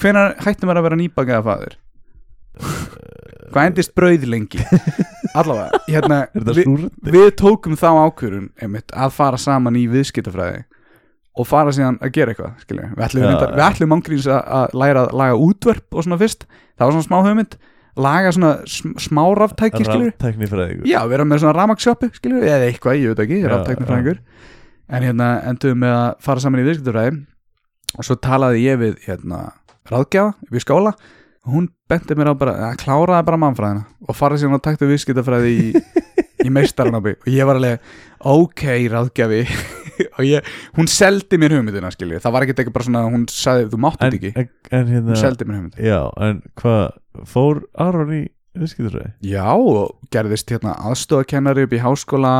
Hvenar 0.00 0.36
hættum 0.40 0.70
við 0.70 0.78
að 0.78 0.86
vera 0.86 1.00
nýbakaði 1.02 1.46
faðir? 1.50 1.78
Hvað 3.50 3.66
endist 3.66 3.96
brauð 3.98 4.26
lengi? 4.30 4.62
Allavega, 5.38 5.78
hérna 5.90 6.24
er 6.34 6.52
súrandi? 6.54 7.12
við 7.14 7.28
tókum 7.38 7.76
þá 7.78 7.88
ákvörun 8.06 8.50
einmitt, 8.62 8.90
að 8.94 9.14
fara 9.14 9.38
saman 9.38 9.78
í 9.78 9.84
viðskiptafræði 9.90 10.64
og 11.38 11.46
fara 11.48 11.74
síðan 11.74 11.98
að 12.02 12.14
gera 12.16 12.34
eitthvað 12.34 12.62
skilja. 12.64 12.88
við 12.96 13.04
ætlum, 13.06 13.26
já. 13.26 13.50
við 13.54 13.64
ætlum 13.66 13.94
ángríns 13.96 14.30
að, 14.30 14.74
læra 14.82 15.04
að 15.06 15.12
laga 15.20 15.36
útvörp 15.46 15.96
og 15.96 16.06
svona 16.06 16.18
fyrst. 16.20 16.46
Það 16.74 16.86
var 16.86 16.96
svona 16.96 17.08
smá 17.08 17.18
hugmynd. 17.28 17.58
Laga 18.00 18.32
svona 18.34 18.50
sm 18.70 18.92
smá 19.02 19.22
ráftæki 19.34 19.82
skilur 19.82 20.12
Ráttæknifræðingur 20.12 20.86
Já, 20.86 21.00
vera 21.10 21.24
með 21.26 21.40
svona 21.42 21.56
ramaksjópi, 21.56 22.08
skilur 22.14 22.44
eða 22.46 22.68
eitthvað, 22.68 23.00
ég 23.00 23.10
veit 23.10 23.22
ekki, 23.24 23.40
Já, 23.42 23.48
ráttæknifræðingur 23.50 24.20
en 24.90 25.06
hérna 25.06 25.30
enduðum 25.50 25.82
með 25.82 25.96
að 25.96 26.10
fara 26.26 26.44
saman 26.44 26.62
í 26.62 26.66
viðskiptafræði. 26.68 27.16
Og 27.98 28.06
svo 28.06 28.16
talaði 28.22 28.62
ég 28.62 28.78
við 28.78 28.94
hérna 29.08 29.40
ráðgjafa 29.90 30.52
við 30.54 30.64
skóla 30.64 30.94
og 31.40 31.54
hún 31.54 31.68
benti 31.90 32.14
mér 32.18 32.30
á 32.30 32.34
bara 32.38 32.54
að 32.68 32.78
kláraði 32.84 33.26
bara 33.26 33.40
mannfræðina 33.40 33.84
og 34.06 34.16
fara 34.16 34.38
síðan 34.38 34.58
að 34.58 34.64
takta 34.68 34.88
viðskiptafræði 34.90 35.52
í, 35.56 35.68
í 36.46 36.52
meistaranábi 36.56 37.16
og 37.16 37.30
ég 37.32 37.48
var 37.48 37.58
alveg 37.58 37.92
ok 38.20 38.64
ráðgjafi 38.92 39.42
og 40.16 40.26
ég, 40.26 40.50
hún 40.78 40.90
seldi 40.90 41.38
mér 41.40 41.56
hugmyndina 41.58 41.92
skilju, 41.94 42.20
það 42.24 42.36
var 42.36 42.46
ekkert 42.46 42.62
eitthvað 42.62 42.76
bara 42.78 42.88
svona 42.88 43.04
hún 43.10 43.28
sagði, 43.32 43.70
þú 43.72 43.80
mátt 43.86 44.00
en, 44.00 44.10
þetta 44.10 44.20
ekki, 44.20 44.34
en, 44.34 44.50
en 44.72 44.84
hún 44.84 44.96
hérna 44.96 45.20
seldi 45.20 45.48
mér 45.48 45.60
hugmyndina 45.60 45.88
Já, 45.90 46.00
en 46.26 46.42
hvað 46.60 46.84
Fór 47.30 47.64
Aron 47.86 48.12
í 48.16 48.20
viðskipturæði? 48.58 49.14
já, 49.30 49.46
og 49.54 49.96
gerðist 50.14 50.50
hérna 50.50 50.74
aðstofakennari 50.90 51.66
upp 51.66 51.74
í 51.76 51.82
háskóla 51.84 52.34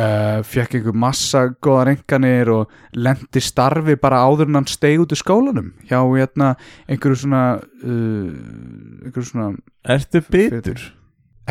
uh, 0.00 0.38
fekk 0.46 0.78
einhver 0.78 0.96
massa 0.96 1.46
góða 1.62 1.86
renganir 1.90 2.52
og 2.54 2.76
lendi 2.96 3.42
starfi 3.44 3.96
bara 4.00 4.22
áður 4.26 4.50
en 4.50 4.60
hann 4.60 4.70
steig 4.70 5.00
út 5.02 5.14
í 5.14 5.18
skólanum 5.18 5.72
hjá 5.88 5.98
hérna 6.02 6.54
einhverju 6.88 7.22
svona 7.24 7.42
uh, 7.56 8.30
einhverju 9.06 9.28
svona 9.32 9.50
Ertu 9.96 10.20
bitur? 10.28 10.82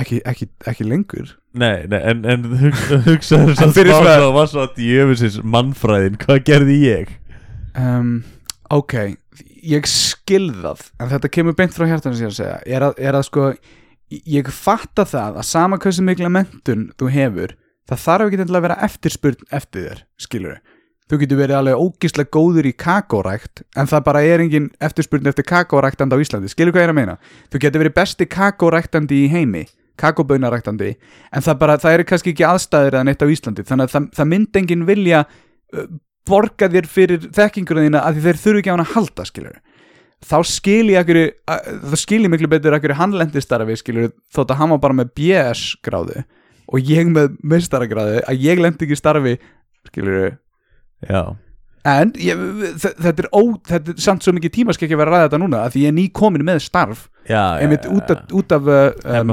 Ekki, 0.01 0.19
ekki, 0.29 0.47
ekki 0.71 0.87
lengur? 0.87 1.31
Nei, 1.59 1.85
nei, 1.89 1.99
en, 2.11 2.23
en 2.29 2.45
hug, 2.61 2.77
hugsaður 3.07 3.55
svo 3.57 3.69
smá 3.71 3.83
svona- 3.89 4.15
svo 4.21 4.29
var 4.35 4.49
svo 4.51 4.63
að 4.67 4.75
djöfisins 4.79 5.39
mannfræðin 5.43 6.19
Hvað 6.21 6.43
gerði 6.49 6.77
ég? 6.85 7.13
um, 7.79 8.13
ok, 8.73 8.95
ég 9.65 9.87
skil 9.89 10.49
það 10.61 10.85
en 10.99 11.11
þetta 11.13 11.31
kemur 11.35 11.57
beint 11.57 11.75
frá 11.75 11.87
hjartan 11.89 12.15
sem 12.17 12.25
ég 12.27 12.31
er 12.31 12.35
að 12.35 12.39
segja. 12.41 12.57
Er 12.77 12.85
að, 12.89 12.99
er 13.09 13.17
að 13.19 13.27
sko 13.29 13.49
ég 14.09 14.49
fatta 14.53 15.05
það 15.05 15.37
að 15.41 15.47
sama 15.49 15.77
hversu 15.81 16.01
mikla 16.05 16.31
mentun 16.33 16.87
þú 16.97 17.11
hefur, 17.13 17.55
það 17.89 18.03
þarf 18.05 18.27
ekki 18.31 18.43
að 18.49 18.65
vera 18.65 18.79
eftirspurn 18.87 19.47
eftir 19.53 19.87
þér, 19.89 20.03
skilur 20.21 20.59
þú 21.09 21.17
getur 21.23 21.39
verið 21.39 21.57
alveg 21.57 21.79
ógislega 21.81 22.29
góður 22.35 22.67
í 22.69 22.71
kakórækt, 22.77 23.63
en 23.73 23.87
það 23.89 24.03
bara 24.05 24.19
er 24.29 24.43
engin 24.43 24.67
eftirspurn 24.77 25.25
eftir 25.31 25.45
kakóræktandi 25.49 26.13
á 26.13 26.21
Íslandi 26.21 26.51
skilur 26.53 26.75
hvað 26.75 26.83
ég 26.83 26.89
er 26.89 26.93
að 26.93 26.99
meina, 26.99 27.15
þú 27.49 27.61
getur 27.63 27.81
verið 27.81 27.95
besti 27.97 28.27
kakóræktandi 28.29 29.23
í 29.23 29.29
heimi 29.33 29.63
kakóbaunaræktandi, 29.99 30.91
en 31.35 31.45
það 31.45 31.59
bara, 31.61 31.77
það 31.81 31.97
eru 31.99 32.07
kannski 32.11 32.33
ekki 32.33 32.47
aðstæður 32.49 32.97
eða 32.99 33.07
neitt 33.09 33.23
á 33.25 33.27
Íslandi, 33.33 33.65
þannig 33.67 33.89
að 33.89 33.95
það, 33.95 34.07
það 34.19 34.29
myndi 34.33 34.61
engin 34.63 34.85
vilja 34.89 35.23
borga 36.29 36.69
þér 36.69 36.87
fyrir 36.89 37.27
þekkinguna 37.35 37.85
þína 37.87 38.01
að 38.05 38.19
þeir 38.25 38.39
þurfi 38.43 38.61
ekki 38.63 38.71
á 38.71 38.75
hann 38.75 38.83
að 38.85 38.93
halda 38.95 39.25
skilur 39.29 39.59
þá 40.29 40.35
skil 40.45 40.89
ég 40.91 41.11
skil 41.97 42.25
miklu 42.29 42.49
betur 42.51 42.75
akkur 42.75 42.93
hann 42.99 43.15
lendi 43.15 43.41
starfi 43.43 43.77
skilur 43.79 44.09
þótt 44.35 44.51
að 44.53 44.59
hann 44.61 44.73
var 44.75 44.81
bara 44.83 44.97
með 44.99 45.13
BS 45.17 45.61
gráðu 45.85 46.23
og 46.69 46.91
ég 46.91 47.07
með 47.09 47.37
meistaragráðu 47.41 48.19
að 48.27 48.43
ég 48.43 48.59
lendi 48.61 48.85
ekki 48.87 48.99
starfi 48.99 49.37
skilur 49.87 50.35
Já, 51.07 51.21
en 51.87 52.11
ég, 52.19 52.41
þe- 52.83 52.95
þetta 52.99 53.23
er 53.23 53.29
ó 53.31 53.41
þetta 53.71 53.93
er 53.95 54.01
samt 54.03 54.25
svo 54.25 54.33
mikið 54.35 54.51
tíma 54.57 54.75
skal 54.75 54.89
ekki 54.89 54.97
vera 54.99 55.13
að 55.13 55.15
ræða 55.15 55.29
þetta 55.29 55.39
núna 55.45 55.61
að 55.63 55.77
því 55.77 55.83
ég 55.85 55.93
er 55.93 55.95
ný 55.95 56.05
komin 56.19 56.43
með 56.45 56.59
starf 56.67 57.05
já, 57.29 57.43
einmitt 57.63 57.87
út 57.87 58.11
af, 58.11 58.25
út 58.35 58.51
af 58.57 58.67
um, 58.67 59.29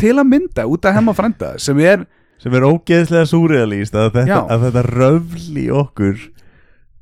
til 0.00 0.14
að 0.18 0.26
mynda 0.30 0.66
út 0.70 0.84
af 0.88 0.94
hemma 0.98 1.14
frænda 1.16 1.54
sem 1.62 1.78
er 1.84 2.06
Sem 2.40 2.54
er 2.56 2.64
ógeðslega 2.64 3.26
súrealíst 3.28 3.92
að 4.00 4.14
þetta, 4.14 4.36
að 4.48 4.62
þetta 4.64 4.82
röfl 4.88 5.58
í 5.60 5.66
okkur 5.76 6.22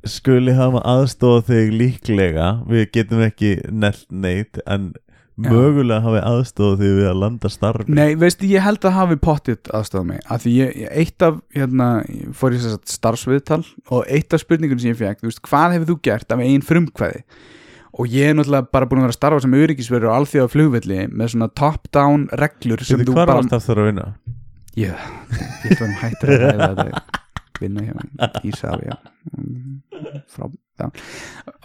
skuli 0.09 0.55
hafa 0.57 0.81
aðstóða 0.83 1.45
þig 1.47 1.69
líklega. 1.79 2.47
Við 2.67 2.89
getum 2.97 3.21
ekki 3.23 3.53
nelt 3.71 4.03
neitt 4.11 4.59
En 4.67 4.89
Já. 5.39 5.53
mögulega 5.55 6.01
hafi 6.03 6.23
aðstóða 6.27 6.81
þig 6.81 6.97
við 6.99 7.07
að 7.13 7.21
landa 7.23 7.51
starfi. 7.55 7.95
Nei, 7.95 8.17
veistu, 8.19 8.49
ég 8.51 8.65
held 8.67 8.83
að 8.91 8.97
hafi 8.97 9.19
pottitt 9.23 9.71
aðstofa 9.71 10.09
mig 10.09 10.19
að 10.27 10.43
því 10.43 10.55
ég, 10.57 10.73
ég- 10.83 10.91
eitt 11.05 11.23
af, 11.29 11.39
hérna, 11.55 11.89
ég 12.11 12.35
fór 12.35 12.57
þess 12.57 12.73
að 12.75 12.91
starfsviðtal 12.97 13.61
og 13.95 14.11
eitt 14.11 14.35
af 14.35 14.43
spurningunum 14.43 14.83
sem 14.83 14.91
ég 14.91 14.99
fekk, 14.99 15.21
þú 15.23 15.31
veist, 15.31 15.43
hvað 15.47 15.77
hefur 15.77 15.93
þú 15.93 15.99
gert 16.09 16.35
af 16.35 16.43
einn 16.43 16.67
frumkvæði 16.67 17.23
og 17.99 18.11
ég 18.15 18.31
er 18.31 18.37
náttúrulega 18.39 18.71
bara 18.73 18.89
búin 18.89 19.01
að 19.03 19.09
vera 19.09 19.15
að 19.15 19.19
starfa 19.19 19.45
sem 19.45 19.57
öryggisverður 19.59 20.13
á 20.15 20.19
alþjóða 20.19 20.53
flugvelli 20.55 20.99
með 21.11 21.33
svona 21.35 21.49
top-down 21.59 22.27
reglur 22.39 22.85
sem 22.87 23.01
Veitu 23.01 23.13
þú 23.13 23.19
bara 23.19 23.39
varst 23.41 23.57
aftur 23.59 23.83
að 23.83 23.89
vinna? 23.91 24.07
ég, 24.79 25.09
ég 25.65 25.73
ætla 25.73 25.89
að 25.89 25.97
hætta 26.05 26.29
að 26.29 26.45
ræða 26.45 26.69
þetta 26.79 27.17
vinna 27.59 27.83
hjá 27.83 28.43
Ísafja 28.47 28.99
frá 30.35 30.47
já. 30.79 30.87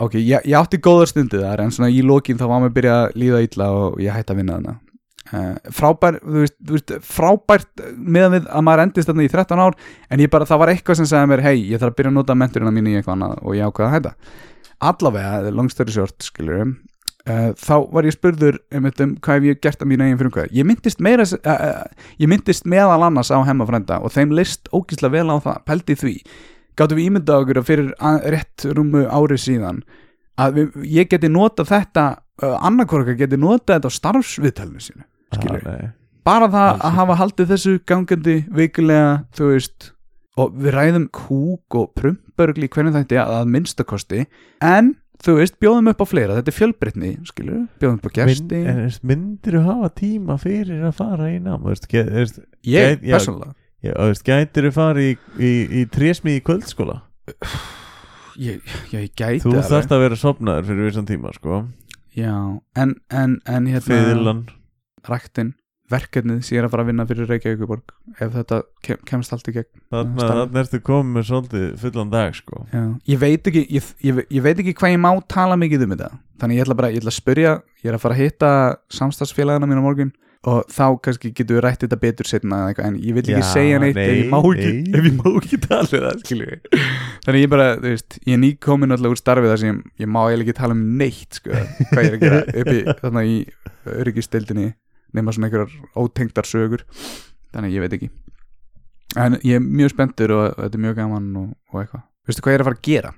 ok, 0.01 0.15
ég, 0.17 0.39
ég 0.49 0.55
átti 0.57 0.79
góðar 0.81 1.11
stundu 1.11 1.43
þar 1.43 1.61
en 1.67 1.75
svona 1.75 1.91
í 1.93 2.01
lokin 2.05 2.39
þá 2.39 2.47
var 2.49 2.63
mér 2.63 2.71
að 2.71 2.79
byrja 2.79 2.95
að 3.03 3.19
líða 3.21 3.43
illa 3.45 3.69
og 3.77 4.01
ég 4.01 4.17
hætti 4.17 4.33
að 4.33 4.39
vinna 4.41 4.55
þarna 4.57 4.73
uh, 5.37 5.73
frábær, 5.77 6.17
þú 6.23 6.39
veist, 6.41 6.57
þú 6.65 6.77
veist 6.79 6.95
frábært 7.13 7.85
meðan 7.97 8.39
við 8.39 8.49
að 8.49 8.65
maður 8.65 8.85
endist 8.87 9.11
þarna 9.11 9.27
í 9.27 9.31
13 9.35 9.63
ár 9.67 9.77
en 10.09 10.25
ég 10.25 10.33
bara, 10.33 10.49
það 10.49 10.63
var 10.63 10.73
eitthvað 10.73 10.99
sem 11.03 11.11
sagði 11.13 11.31
mér 11.35 11.45
hei, 11.45 11.55
ég 11.69 11.77
þarf 11.83 11.93
að 11.93 11.99
byrja 12.01 12.13
að 12.13 12.17
nota 12.17 12.39
menturina 12.41 12.73
mín 12.73 12.89
í 12.89 12.97
eitthvað 12.97 13.19
annað 13.19 13.37
og 13.43 13.59
ég 13.59 13.69
ákvaða 13.69 13.91
að 13.91 13.95
hætta 13.99 14.15
allavega, 14.89 15.51
long 15.51 15.71
story 15.71 15.93
short 15.95 16.25
skilur 16.25 16.63
uh, 16.63 17.51
þá 17.59 17.75
var 17.93 18.07
ég 18.07 18.15
spurður 18.15 18.59
um, 18.75 18.89
um 18.89 19.15
hvað 19.23 19.39
hef 19.39 19.47
ég 19.49 19.61
gert 19.63 19.83
að 19.83 19.91
mínu 19.91 20.07
eigin 20.07 20.19
frumkvæði. 20.21 20.53
Ég 20.59 20.67
myndist 20.69 21.03
meira 21.03 21.27
uh, 21.27 21.51
uh, 21.53 22.09
ég 22.21 22.31
myndist 22.31 22.67
meðal 22.69 23.05
annars 23.07 23.31
á 23.33 23.39
hemmafrænda 23.47 24.01
og 24.03 24.15
þeim 24.15 24.35
list 24.37 24.71
ógíslega 24.75 25.17
vel 25.19 25.29
á 25.31 25.37
það, 25.43 25.63
pældi 25.69 25.99
því. 25.99 26.15
Gáttum 26.79 26.97
við 26.97 27.09
ímyndað 27.11 27.43
okkur 27.43 27.61
að 27.61 27.69
fyrir 27.69 27.89
rétt 28.33 28.67
rúmu 28.73 29.05
ári 29.05 29.37
síðan 29.37 29.83
að 30.41 30.55
við, 30.57 30.77
ég 30.89 31.09
geti 31.11 31.29
notað 31.29 31.69
þetta 31.69 32.05
annarkorka 32.41 33.13
geti 33.13 33.37
notað 33.37 33.75
þetta 33.77 33.91
á 33.93 33.97
starfsviðtalinu 33.99 34.81
sínu 34.81 35.03
Ah, 35.33 35.89
bara 36.23 36.47
það 36.51 36.67
Alls 36.69 36.85
að 36.85 36.95
hafa 36.99 37.17
haldið 37.19 37.51
þessu 37.53 37.73
gangandi 37.89 38.35
vikulega, 38.53 39.13
þú 39.35 39.49
veist 39.51 39.89
og 40.39 40.57
við 40.57 40.73
ræðum 40.73 41.07
kúk 41.13 41.77
og 41.77 41.93
prumpörgli 41.99 42.69
hvernig 42.71 42.95
þetta 42.97 43.19
er 43.19 43.33
að 43.39 43.51
minnstakosti 43.53 44.25
en 44.63 44.95
þú 45.23 45.35
veist, 45.37 45.57
bjóðum 45.61 45.91
upp 45.93 46.01
á 46.03 46.05
fleira. 46.09 46.37
Þetta 46.39 46.51
er 46.51 46.57
fjölbreytni, 46.57 47.11
skilur, 47.29 47.59
bjóðum 47.81 47.99
upp 47.99 48.09
á 48.09 48.11
gesti. 48.17 48.61
Mynd, 48.63 48.71
en 48.71 48.97
myndir 49.11 49.57
þú 49.57 49.61
hafa 49.67 49.91
tíma 49.99 50.37
fyrir 50.41 50.81
að 50.89 50.97
fara 50.99 51.29
í 51.31 51.37
nám? 51.43 51.63
Veist, 51.67 51.87
get, 51.91 52.09
veist, 52.11 52.41
ég, 52.67 52.97
já, 52.99 53.15
persónulega. 53.15 53.55
já, 53.85 53.93
veist, 54.01 54.25
gætir 54.27 54.67
þú 54.67 54.73
fara 54.75 55.05
í, 55.05 55.13
í, 55.37 55.53
í 55.79 55.85
trésmi 55.93 56.37
í 56.39 56.43
kvöldskóla? 56.43 56.99
Ég, 58.41 58.59
ég, 58.59 58.97
ég 58.97 59.09
gæti 59.13 59.43
þú 59.45 59.55
þarft 59.61 59.95
að 59.95 60.05
vera 60.07 60.19
sopnaður 60.19 60.69
fyrir 60.71 60.89
vissan 60.89 61.07
tíma 61.09 61.33
sko. 61.37 61.63
já, 62.17 62.33
en, 62.75 62.95
en, 63.13 63.39
en 63.47 63.69
hérna 63.71 63.87
fiðlan. 63.87 64.45
Ræktin, 65.07 65.53
verkefnið 65.91 66.39
sem 66.45 66.55
ég 66.55 66.61
er 66.61 66.67
að 66.67 66.73
fara 66.73 66.85
að 66.85 66.89
vinna 66.91 67.05
fyrir 67.09 67.29
Reykjavíkuborg 67.29 67.93
ef 68.15 68.31
þetta 68.37 68.59
kem, 68.85 69.01
kemst 69.09 69.35
allt 69.35 69.49
í 69.51 69.55
gegn. 69.57 69.69
Þannig 69.91 70.33
að 70.33 70.59
ertu 70.63 70.81
komið 70.87 71.17
með 71.17 71.27
svolítið 71.29 71.67
fullan 71.83 72.13
dag 72.13 72.37
sko. 72.37 72.63
Já, 72.71 72.83
ég 73.13 73.21
veit 73.23 73.51
ekki 73.51 73.65
ég, 73.67 73.91
ég, 74.07 74.23
ég 74.29 74.45
veit 74.45 74.63
ekki 74.63 74.75
hvað 74.79 74.95
ég 74.95 75.03
má 75.03 75.11
tala 75.31 75.59
mikið 75.59 75.87
um 75.87 75.95
þetta. 75.95 76.11
Þannig 76.41 76.59
ég 76.59 76.65
ætla 76.67 76.79
bara, 76.79 76.91
ég 76.93 77.03
ætla 77.03 77.13
að 77.13 77.19
spyrja 77.19 77.55
ég 77.83 77.91
er 77.91 77.97
að 77.97 78.03
fara 78.05 78.17
að 78.17 78.23
hitta 78.23 78.51
samstagsfélagina 78.95 79.69
mín 79.69 79.83
á 79.83 79.85
morgun 79.85 80.13
og 80.43 80.65
þá 80.71 80.85
kannski 81.05 81.31
getum 81.31 81.57
við 81.57 81.63
rætt 81.63 81.83
þetta 81.85 81.99
betur 82.01 82.27
setna 82.27 82.59
en 82.83 82.97
ég 82.99 83.15
vil 83.15 83.23
ekki 83.23 83.37
Já, 83.37 83.45
segja 83.53 83.79
neitt 83.79 83.95
ef 83.95 84.09
ég 84.11 84.25
nei, 84.27 84.41
ekki, 84.49 84.73
nei. 84.75 84.97
ef 84.99 85.07
ég 85.07 85.15
má 85.15 85.27
ekki 85.39 85.59
tala 85.63 85.85
um 86.11 86.23
það, 86.25 86.81
þannig 87.23 87.45
ég 87.45 87.51
bara, 87.53 87.67
þú 87.77 87.93
veist, 87.93 88.17
ég 88.27 88.35
er 88.35 88.41
nýkomin 88.41 88.95
alltaf 88.95 89.15
úr 89.15 89.21
starfið 89.21 89.53
þar 89.53 89.61
sem 89.61 89.71
ég, 89.71 89.93
ég 90.03 90.11
má 90.11 90.19
eiginlega 90.25 90.49
ekki 90.49 90.57
tala 90.59 90.75
um 90.75 90.83
neitt 90.99 91.39
sko, 91.39 91.61
hvað 91.93 92.03
ég 92.03 92.09
er 92.09 92.17
að 92.17 92.25
gera 92.25 92.41
uppi 92.63 92.97
þarna 92.99 93.23
í 93.29 93.37
öryggistildinni 94.03 94.67
nema 95.13 95.33
svona 95.33 95.49
einhverjar 95.49 95.73
ótengdar 95.99 96.47
sögur. 96.49 96.85
Þannig 97.53 97.75
ég 97.75 97.85
veit 97.85 97.97
ekki. 97.97 98.09
En 99.19 99.37
ég 99.45 99.59
er 99.59 99.65
mjög 99.65 99.93
spenntur 99.93 100.33
og 100.33 100.45
þetta 100.57 100.79
er 100.79 100.83
mjög 100.87 100.95
gaman 100.97 101.27
og, 101.37 101.51
og 101.73 101.83
eitthvað, 101.83 102.05
veistu 102.25 102.45
hvað 102.45 102.55
ég 102.55 102.57
er 102.57 102.63
að 102.63 102.69
fara 102.69 102.79
að 102.79 102.87
gera? 102.87 103.13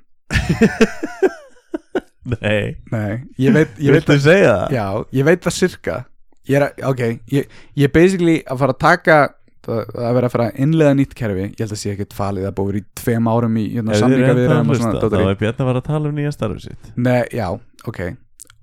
nei, 2.35 2.75
Nei, 2.91 3.13
ég 3.39 3.55
veit, 3.55 3.79
viltu 3.79 4.19
segja 4.19 4.51
það? 4.51 4.75
Já, 4.75 4.85
ég 5.19 5.27
veit 5.29 5.45
það 5.45 5.57
sirka. 5.59 5.97
Ég 6.45 6.59
er 6.59 6.67
að, 6.67 6.83
ok, 6.91 7.03
ég, 7.31 7.57
ég 7.79 7.87
er 7.87 7.93
basically 7.95 8.37
að 8.43 8.61
fara 8.61 8.75
að 8.75 8.83
taka 8.83 9.17
að 9.65 10.17
vera 10.17 10.27
að 10.27 10.33
fara 10.35 10.47
að 10.49 10.59
innlega 10.61 10.97
nýtt 10.99 11.15
kerfi. 11.17 11.47
Ég 11.47 11.61
held 11.63 11.73
að 11.73 11.81
sé 11.81 11.93
ekkert 11.95 12.15
falið 12.17 12.49
að 12.49 12.55
búið 12.59 12.79
í 12.79 12.83
tveim 12.99 13.29
árum 13.31 13.55
í 13.57 13.65
hérna, 13.73 13.95
Ef 13.95 13.97
þið 13.97 14.03
samninga 14.03 14.35
við 14.35 14.45
ennþá 14.45 14.57
að 14.59 14.69
og 14.75 14.79
svona 14.81 15.09
þá 15.15 15.17
er 15.31 15.39
Bjarni 15.41 15.63
að 15.63 15.69
fara 15.71 15.81
að 15.81 15.87
tala 15.87 16.11
um 16.11 16.19
nýja 16.19 16.33
starfið 16.35 16.67
sitt. 16.67 16.91
Nei, 17.07 17.21
já, 17.33 17.47
ok. 17.89 18.01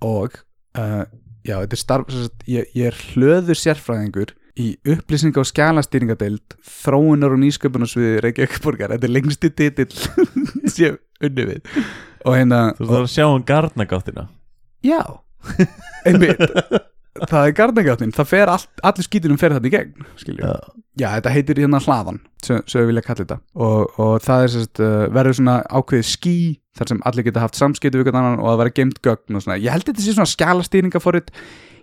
Og 0.06 0.38
uh, 0.78 1.02
já, 1.46 1.56
þetta 1.56 1.76
er 1.76 1.82
starf 1.82 2.14
ég, 2.48 2.70
ég 2.76 2.90
er 2.90 3.00
hlöður 3.12 3.58
sérfræðingur 3.58 4.34
í 4.60 4.68
upplýsinga 4.92 5.40
og 5.40 5.48
skjalastýringadeild 5.48 6.56
þróunar 6.68 7.32
og 7.32 7.40
nýsköpunarsviði 7.40 8.20
Reykjavíkborgar, 8.26 8.92
þetta 8.96 9.08
er 9.08 9.14
lengsti 9.16 9.52
titill 9.56 9.92
sem 10.74 10.98
unni 11.24 11.48
við. 11.48 11.76
Og 12.28 12.36
hérna, 12.36 12.62
þú 12.78 12.90
þarf 12.90 13.06
að 13.06 13.12
sjá 13.14 13.26
um 13.30 13.44
garnagáttina. 13.48 14.28
Já. 14.84 15.00
Einmitt 16.06 16.90
það 17.20 17.42
er 17.46 17.56
garnagáttin, 17.56 18.14
það 18.16 18.30
fer 18.30 18.52
allt, 18.52 18.70
allir 18.88 19.06
skítunum 19.08 19.40
fer 19.40 19.56
þetta 19.56 19.68
í 19.68 19.74
gegn, 19.74 20.06
skiljum 20.20 20.46
já, 20.46 20.54
Já, 20.92 21.06
þetta 21.14 21.32
heitir 21.32 21.60
hérna 21.62 21.80
hlaðan 21.80 22.18
sem, 22.44 22.58
við 22.68 22.90
vilja 22.90 23.02
kalla 23.06 23.22
þetta. 23.22 23.36
Og, 23.64 23.94
og 24.02 24.14
það 24.20 24.42
er 24.44 24.50
sérst, 24.52 24.80
uh, 24.84 25.04
verður 25.16 25.38
svona 25.38 25.54
ákveðið 25.72 26.08
skí 26.10 26.34
þar 26.76 26.90
sem 26.90 27.00
allir 27.08 27.26
geta 27.28 27.44
haft 27.44 27.56
samskipti 27.56 28.00
við 28.00 28.08
hvernig 28.08 28.20
annan 28.20 28.42
og 28.42 28.50
að 28.52 28.60
vera 28.60 28.74
geimt 28.76 29.00
gögn 29.04 29.38
og 29.38 29.44
svona. 29.44 29.56
Ég 29.60 29.72
held 29.72 29.86
þetta 29.88 30.04
sé 30.04 30.12
svona 30.16 30.28
skjalastýringa 30.28 31.00
fórit 31.00 31.32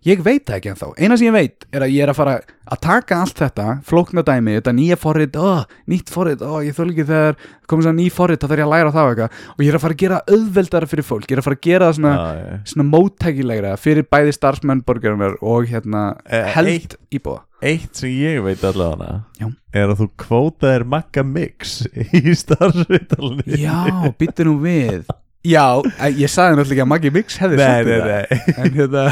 ég 0.07 0.21
veit 0.23 0.45
það 0.47 0.55
ekki 0.59 0.69
ennþá, 0.71 0.87
eina 0.99 1.17
sem 1.19 1.27
ég 1.27 1.33
veit 1.35 1.65
er 1.75 1.83
að 1.85 1.91
ég 1.95 2.03
er 2.05 2.11
að 2.13 2.17
fara 2.19 2.35
að 2.69 2.79
taka 2.85 3.17
allt 3.23 3.39
þetta 3.41 3.65
flókna 3.89 4.21
dæmi, 4.23 4.53
þetta 4.59 4.73
nýja 4.77 4.97
forrit 5.01 5.35
oh, 5.41 5.63
nýtt 5.89 6.11
forrit, 6.13 6.41
oh, 6.45 6.59
ég 6.63 6.75
þól 6.77 6.87
ekki 6.93 7.05
þegar 7.09 7.35
komið 7.69 7.87
svona 7.87 7.97
ný 7.99 8.05
forrit, 8.13 8.39
þá 8.41 8.47
þarf 8.51 8.61
ég 8.61 8.67
að 8.67 8.73
læra 8.75 8.93
það 8.95 9.09
eitthvað. 9.11 9.37
Og 9.57 9.63
ég 9.65 9.69
er 9.73 9.77
að 9.79 9.83
fara 9.83 9.95
að 9.97 10.01
gera 10.03 10.19
auðveldara 10.29 10.89
fyrir 10.93 11.07
fólk 11.09 11.27
ég 11.29 11.35
er 11.35 11.41
að 11.41 11.47
fara 11.49 11.57
að 11.59 11.65
gera 11.67 11.89
það 11.89 11.97
svona, 11.99 12.13
já, 12.15 12.39
já. 12.39 12.57
svona 12.71 12.87
móttækilegra 12.93 13.73
fyrir 13.81 14.07
bæði 14.13 14.35
starfsmenn 14.37 14.83
borgarinnar 14.87 15.37
og 15.41 15.69
hérna 15.69 16.03
Eh, 16.29 16.45
held 16.55 16.95
íbúa. 17.13 17.41
eitt 17.61 17.95
sem 17.99 18.09
ég 18.13 18.39
veit 18.45 18.61
allavega 18.63 19.23
Já. 19.39 19.47
er 19.73 19.89
að 19.91 19.99
þú 20.03 20.07
kvótaðir 20.23 20.85
Magga 20.87 21.23
Mix 21.27 21.81
í 22.15 22.35
starfsvitalni 22.39 23.59
Já, 23.59 23.81
býttu 24.19 24.45
nú 24.47 24.59
við. 24.63 25.03
Já, 25.47 25.79
en 26.03 26.17
ég 26.19 26.27
sagði 26.31 26.57
náttúrulega 26.59 26.83
að 26.83 26.89
Maggi 26.91 27.11
Mix 27.15 27.37
hefði 27.39 27.59
sagt 27.59 27.85
nei, 27.85 27.93
þetta. 27.93 28.07
nei. 28.07 28.55
En, 28.59 28.73
hérna, 28.75 29.03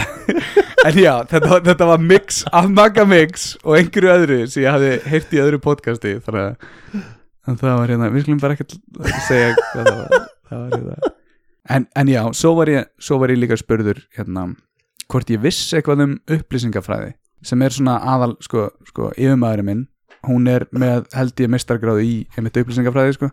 en 0.85 0.99
já, 1.01 1.13
þetta, 1.31 1.59
þetta 1.65 1.89
var 1.89 2.01
mix 2.03 2.43
af 2.53 2.69
Magga 2.69 3.05
Mix 3.09 3.49
og 3.63 3.77
einhverju 3.79 4.13
öðru 4.13 4.39
sem 4.45 4.63
ég 4.65 4.75
hafði 4.75 4.93
heyrt 5.09 5.33
í 5.33 5.41
öðru 5.43 5.61
podcasti 5.63 6.15
þannig 6.25 6.43
að, 6.43 7.03
að 7.47 7.61
það 7.63 7.77
var 7.81 7.93
hérna 7.93 8.11
við 8.13 8.25
skulum 8.25 8.41
bara 8.43 8.57
ekkert 8.57 8.77
segja 9.27 9.53
hvað 9.57 9.91
það 9.91 10.01
var, 10.01 10.27
það 10.49 10.63
var 10.63 10.75
hérna. 10.77 11.13
en, 11.75 11.87
en 12.01 12.11
já, 12.13 12.21
svo 12.37 12.55
var, 12.59 12.73
ég, 12.73 12.89
svo 13.01 13.21
var 13.21 13.33
ég 13.33 13.41
líka 13.41 13.59
spurður 13.59 14.03
hérna, 14.17 14.49
hvort 15.07 15.31
ég 15.33 15.41
vissi 15.43 15.79
eitthvað 15.79 16.05
um 16.05 16.19
upplýsingafræði 16.37 17.15
sem 17.45 17.61
er 17.61 17.73
svona 17.73 17.99
aðal 18.01 18.35
sko, 18.43 18.69
sko 18.87 19.11
yfirmaðurinn 19.15 19.67
minn. 19.67 19.85
Hún 20.27 20.49
er 20.51 20.65
með 20.75 21.05
held 21.15 21.39
ég 21.39 21.51
mistargráðu 21.53 22.03
í 22.03 22.15
einmitt 22.35 22.57
upplýsingafræði 22.59 23.17
sko. 23.17 23.29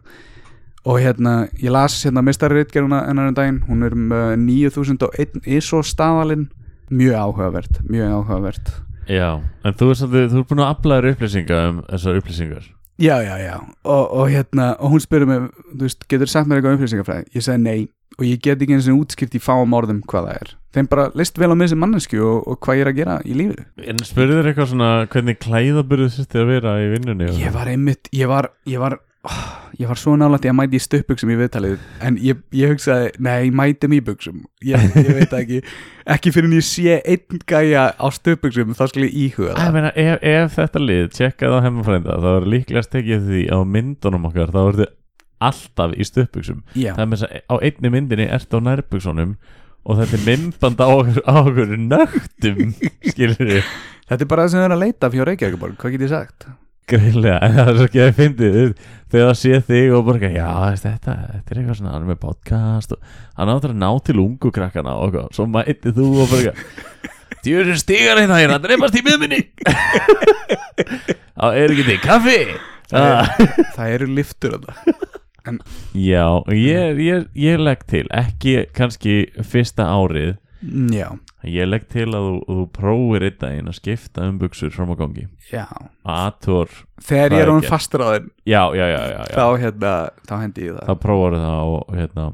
Og 0.85 1.01
hérna, 1.01 1.47
ég 1.57 1.73
las 1.73 1.97
hérna 2.05 2.23
mistarritgeruna 2.25 3.07
ennar 3.09 3.31
en 3.31 3.39
daginn, 3.39 3.63
hún 3.65 3.87
er 3.87 3.97
með 3.97 4.35
9001 4.43 5.49
ISO 5.57 5.81
staðalinn 5.83 6.51
mjög 6.91 7.19
áhugavert, 7.21 7.81
mjög 7.89 8.15
áhugavert. 8.19 8.73
Já, 9.11 9.29
en 9.65 9.77
þú 9.77 9.91
er, 9.93 9.99
samt, 10.01 10.17
þú 10.33 10.41
er 10.41 10.49
búin 10.49 10.65
að 10.65 10.73
aflaður 10.73 11.11
upplýsinga 11.13 11.61
um 11.69 11.83
þessar 11.91 12.21
upplýsingar. 12.21 12.71
Já, 13.03 13.17
já, 13.27 13.35
já, 13.43 13.57
og, 13.83 14.05
og 14.15 14.29
hérna 14.31 14.69
og 14.79 14.95
hún 14.95 15.03
spurði 15.03 15.27
mig, 15.27 15.47
þú 15.75 15.87
veist, 15.89 16.05
getur 16.09 16.31
sagt 16.31 16.47
mér 16.49 16.61
eitthvað 16.61 16.77
um 16.77 16.79
upplýsingafræði? 16.79 17.25
Ég 17.35 17.45
sagði 17.45 17.65
nei, 17.65 17.79
og 18.19 18.27
ég 18.29 18.43
get 18.45 18.63
ekki 18.63 18.77
eins 18.77 18.91
og 18.93 19.01
útskýrt 19.03 19.35
í 19.35 19.43
fáum 19.43 19.75
orðum 19.75 20.05
hvað 20.09 20.29
það 20.29 20.39
er. 20.45 20.53
Þeim 20.75 20.89
bara 20.91 21.07
leist 21.15 21.37
vel 21.39 21.51
á 21.51 21.57
mig 21.59 21.71
sem 21.71 21.79
mannesku 21.79 22.21
og, 22.23 22.39
og 22.51 22.61
hvað 22.63 22.79
ég 22.79 22.85
er 22.85 22.91
að 22.91 22.99
gera 22.99 23.17
í 23.23 23.35
lífinu. 23.39 23.67
En 23.91 24.01
spurðu 24.07 24.39
þér 24.39 24.51
eitthvað 24.51 24.71
svona 24.73 24.91
hvernig 25.11 25.41
klæðaburðu 25.43 26.09
þurfti 26.17 26.41
að 26.41 26.51
vera 26.51 26.77
í 26.83 26.89
vinnunni 26.95 27.29
Ég 27.39 27.55
var 27.55 27.71
einmitt, 27.71 28.11
ég 28.15 28.31
var, 28.31 28.51
ég 28.71 28.83
var 28.83 28.99
ég 29.81 29.89
var 29.89 29.99
svo 29.99 30.15
nálægt 30.19 30.45
að 30.49 30.57
mæti 30.59 30.79
í 30.79 30.83
stöpbuxum 30.85 31.31
í 31.33 31.37
viðtalið 31.39 31.79
en 32.05 32.19
ég, 32.23 32.41
ég 32.55 32.75
hugsaði, 32.75 33.13
nei, 33.25 33.51
mætum 33.55 33.95
í 33.97 34.01
buxum. 34.05 34.43
Ég, 34.65 34.85
ég 35.01 35.11
veit 35.17 35.33
ekki. 35.39 35.61
Ekki 36.15 36.33
fyrir 36.35 36.51
en 36.51 36.57
ég 36.59 36.67
sé 36.69 36.99
einn 37.01 37.41
gæja 37.49 37.87
á 37.97 38.07
stöpbuxum 38.13 38.75
þá 38.77 38.85
skal 38.93 39.07
ég 39.07 39.17
íhuga 39.27 39.57
það. 39.57 39.73
meina, 39.79 39.93
ef, 39.97 40.19
ef 40.35 40.59
þetta 40.59 40.83
lið 40.85 41.07
tjekkað 41.17 41.57
á 41.57 41.65
hemmafrænda 41.65 42.19
þá 42.21 42.29
er 42.35 42.49
líklegast 42.55 42.93
tekið 42.93 43.29
því 43.31 43.43
á 43.49 43.59
myndunum 43.65 44.29
okkar 44.31 44.53
þá 44.55 44.61
er 44.65 44.81
þið 44.83 44.93
alltaf 45.49 45.95
í 45.97 46.09
stöpbuxum 46.09 46.63
Já, 46.77 46.93
það 46.95 47.05
er 47.05 47.11
með 47.11 47.23
þess 47.23 47.29
að 47.31 47.45
á 47.49 47.55
einni 47.69 47.93
myndinni 47.97 48.27
ert 48.37 48.55
á 48.55 48.59
nærbuxunum 48.69 49.37
og 49.85 50.01
þetta 50.01 50.19
er 50.19 50.27
myndband 50.29 50.81
á 50.81 50.89
okkur, 50.89 51.75
nögtum 51.77 52.61
skilur 53.11 53.41
þið 53.41 53.73
þetta 54.09 54.21
er 54.21 54.31
bara 54.31 54.45
það 54.45 54.53
sem 54.55 54.63
þau 54.63 54.69
eru 54.69 54.77
að 54.79 54.85
leita 54.85 55.11
fyrir 55.13 55.31
Reykjavíkuborg, 55.33 55.81
hvað 55.81 55.97
get 55.97 56.07
ég 56.07 56.13
sagt? 56.15 56.47
Greinlega, 56.91 57.39
en 57.41 57.55
það 57.57 57.69
er 57.71 57.79
svo 57.79 57.87
ekki 57.89 58.01
að 58.05 58.17
fyndið 58.19 58.57
þegar 59.15 59.29
það 59.31 59.39
sé 59.41 59.61
þig 59.69 59.95
og 59.97 60.03
bara 60.09 60.31
já, 60.35 60.49
þetta, 60.83 61.15
þetta 61.31 61.55
er 61.55 61.61
eitthvað 61.61 61.79
svona, 61.79 61.93
hann 61.95 62.03
er 62.05 62.11
með 62.11 62.21
podcast 62.25 62.93
og 62.97 63.15
hann 63.39 63.53
áttur 63.55 63.73
að 63.73 63.81
ná 63.81 63.89
til 64.05 64.17
ungu 64.21 64.53
krakkana 64.53 64.97
og 64.99 65.07
eitthvað, 65.09 65.31
svo 65.39 65.47
mætið 65.55 65.97
þú 66.01 66.09
og 66.25 66.35
bara 66.35 66.55
djúður 67.47 67.81
stigar 67.81 68.21
hérna 68.21 68.41
hérna, 68.43 68.61
dreifast 68.61 68.99
í 69.01 69.05
miðminni 69.07 69.41
á, 71.41 71.47
er 71.55 71.73
ekki 71.73 71.89
þig, 71.89 72.01
kaffi? 72.05 72.39
Ah. 72.95 73.33
Það 73.75 73.95
eru 73.97 74.11
liftur 74.13 74.59
það 74.61 74.77
já, 75.97 76.27
ég, 76.53 77.01
ég, 77.05 77.29
ég 77.37 77.61
legg 77.61 77.85
til 77.89 78.05
ekki 78.13 78.59
kannski 78.77 79.23
fyrsta 79.45 79.89
árið 79.93 80.37
Já, 80.93 81.11
ég 81.51 81.69
legg 81.69 81.85
til 81.93 82.07
að 82.11 82.27
þú, 82.29 82.35
þú 82.49 82.65
prófir 82.77 83.27
einn 83.29 83.39
daginn 83.41 83.71
að 83.73 83.77
skipta 83.79 84.27
um 84.29 84.39
buksur 84.41 84.73
fram 84.75 84.93
á 84.93 84.97
gangi. 85.01 85.27
Já. 85.51 85.65
Aðtor, 86.05 86.73
Þegar 87.05 87.37
ég 87.37 87.43
er 87.43 87.47
er 87.47 87.53
hún 87.53 87.69
fastur 87.69 88.05
á 88.05 88.09
þeim. 88.15 88.31
Já, 88.49 88.63
já, 88.77 88.87
já, 88.89 89.03
já, 89.13 89.21
já. 89.21 89.35
þá, 89.35 89.47
hérna, 89.65 89.93
þá 90.29 90.35
hendi 90.41 90.67
ég 90.69 90.79
þá 90.81 90.89
það 90.89 91.01
prófar 91.05 91.39
það 91.43 91.75
og 91.75 91.95
hérna 92.01 92.27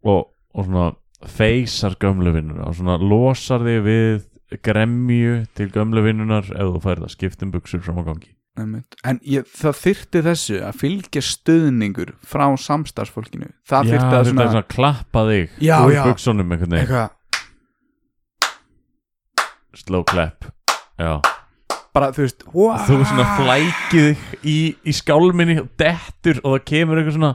og, 0.00 0.26
og 0.56 0.66
svona 0.70 0.88
feysar 1.30 1.96
gömlu 2.00 2.32
vinnuna 2.32 2.68
og 2.70 2.76
svona 2.78 2.96
losar 3.02 3.64
þig 3.66 3.80
við 3.84 4.60
gremju 4.66 5.40
til 5.54 5.70
gömlu 5.70 6.02
vinnunar 6.04 6.48
ef 6.50 6.70
þú 6.74 6.82
færð 6.82 7.06
að 7.06 7.12
skipta 7.14 7.46
um 7.46 7.52
buksur 7.54 7.82
fram 7.84 8.00
á 8.02 8.04
gangi. 8.08 8.32
En 8.60 9.20
ég, 9.24 9.46
það 9.56 9.76
þyrfti 9.78 10.20
þessu 10.26 10.56
að 10.66 10.80
fylgja 10.82 11.22
stuðningur 11.24 12.10
frá 12.26 12.44
samstarfsfólkinu. 12.60 13.52
Það 13.68 13.86
já, 13.86 13.92
þyrfti 13.94 14.08
að 14.08 14.10
þetta 14.10 14.20
er 14.20 14.30
svona 14.32 14.48
svona 14.50 14.68
klappa 14.74 15.22
þig 15.30 15.54
Já, 15.64 15.76
já. 15.94 16.02
buksunum 16.08 16.50
einhvern 16.50 16.74
veginn. 16.74 16.82
Eitthvað, 16.82 17.14
slow 19.78 20.04
clap. 20.08 20.50
Já. 21.00 21.20
bara 21.94 22.12
þú 22.14 22.22
veist 22.22 22.44
wow. 22.54 22.76
þú 22.86 23.00
svona 23.02 23.24
flækið 23.34 24.44
í, 24.46 24.58
í 24.86 24.92
skálminni 24.94 25.56
og 25.62 25.72
dettur 25.80 26.38
og 26.44 26.54
það 26.54 26.68
kemur 26.70 27.00
eitthvað 27.00 27.16
svona 27.16 27.32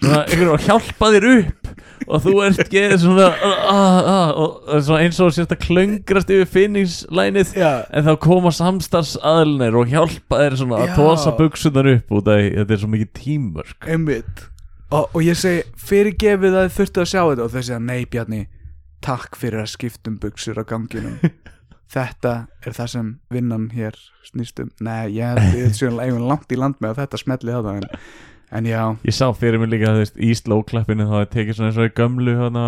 svona 0.00 0.20
einhver 0.24 0.52
að 0.54 0.66
hjálpa 0.66 1.08
þér 1.12 1.26
upp 1.30 1.70
og 2.06 2.22
þú 2.24 2.32
ert 2.46 2.70
geðið 2.72 3.02
svona 3.02 3.26
uh, 3.32 3.64
uh, 3.72 3.98
uh, 4.12 4.30
og 4.42 4.70
er 4.76 4.84
svona 4.86 5.00
eins 5.04 5.20
og 5.22 5.34
sérst 5.36 5.52
að 5.52 5.60
klöngrast 5.66 6.32
yfir 6.32 6.48
finningslænið 6.54 7.52
en 7.60 8.06
þá 8.08 8.12
koma 8.22 8.52
samstarfsaðlunir 8.56 9.76
og 9.78 9.92
hjálpa 9.92 10.40
þér 10.42 10.58
svona 10.62 10.80
að 10.86 10.94
tósa 10.96 11.34
buksunar 11.36 11.90
upp 11.92 12.16
út 12.16 12.32
af 12.32 12.40
því. 12.40 12.48
Að 12.48 12.58
þetta 12.62 12.76
er 12.76 12.82
svo 12.82 12.92
mikið 12.94 13.86
einmitt. 13.92 14.48
Og, 14.92 15.06
og 15.06 15.22
ég 15.24 15.38
segi, 15.40 15.62
fyrirgefið 15.80 16.58
að 16.60 16.74
þurftu 16.76 17.04
að 17.04 17.12
sjá 17.12 17.20
þetta 17.22 17.44
og 17.46 17.52
þau 17.52 17.62
segja, 17.62 17.78
nei 17.80 18.02
Bjarni 18.12 18.42
takk 19.04 19.36
fyrir 19.38 19.64
að 19.64 19.72
skiptum 19.74 20.18
buksur 20.22 20.60
á 20.60 20.64
ganginum. 20.66 21.18
Þetta 21.92 22.34
er 22.64 22.76
það 22.76 22.90
sem 22.94 23.08
vinnan 23.32 23.68
hér 23.74 23.98
snýstum 24.24 24.70
nei, 24.80 25.12
ég 25.18 25.40
ég 25.58 25.74
séum 25.76 26.00
eigum 26.00 26.24
langt 26.24 26.52
í 26.52 26.56
land 26.56 26.78
með 26.80 26.94
að 26.94 27.00
þetta 27.02 27.20
smelli 27.20 27.52
það 27.52 27.68
en, 27.74 27.86
en 28.56 28.68
já, 28.70 28.80
ég 29.04 29.16
sá 29.16 29.26
fyrir 29.36 29.60
mig 29.60 29.68
líka 29.74 29.92
þú 29.92 30.00
veist, 30.00 30.16
í 30.16 30.30
slowklappinu 30.38 31.08
þá 31.10 31.16
er 31.18 31.30
tekið 31.34 31.58
svona 31.58 31.68
eins 31.68 31.80
og 31.82 31.92
gömlu 31.98 32.36
hana, 32.38 32.64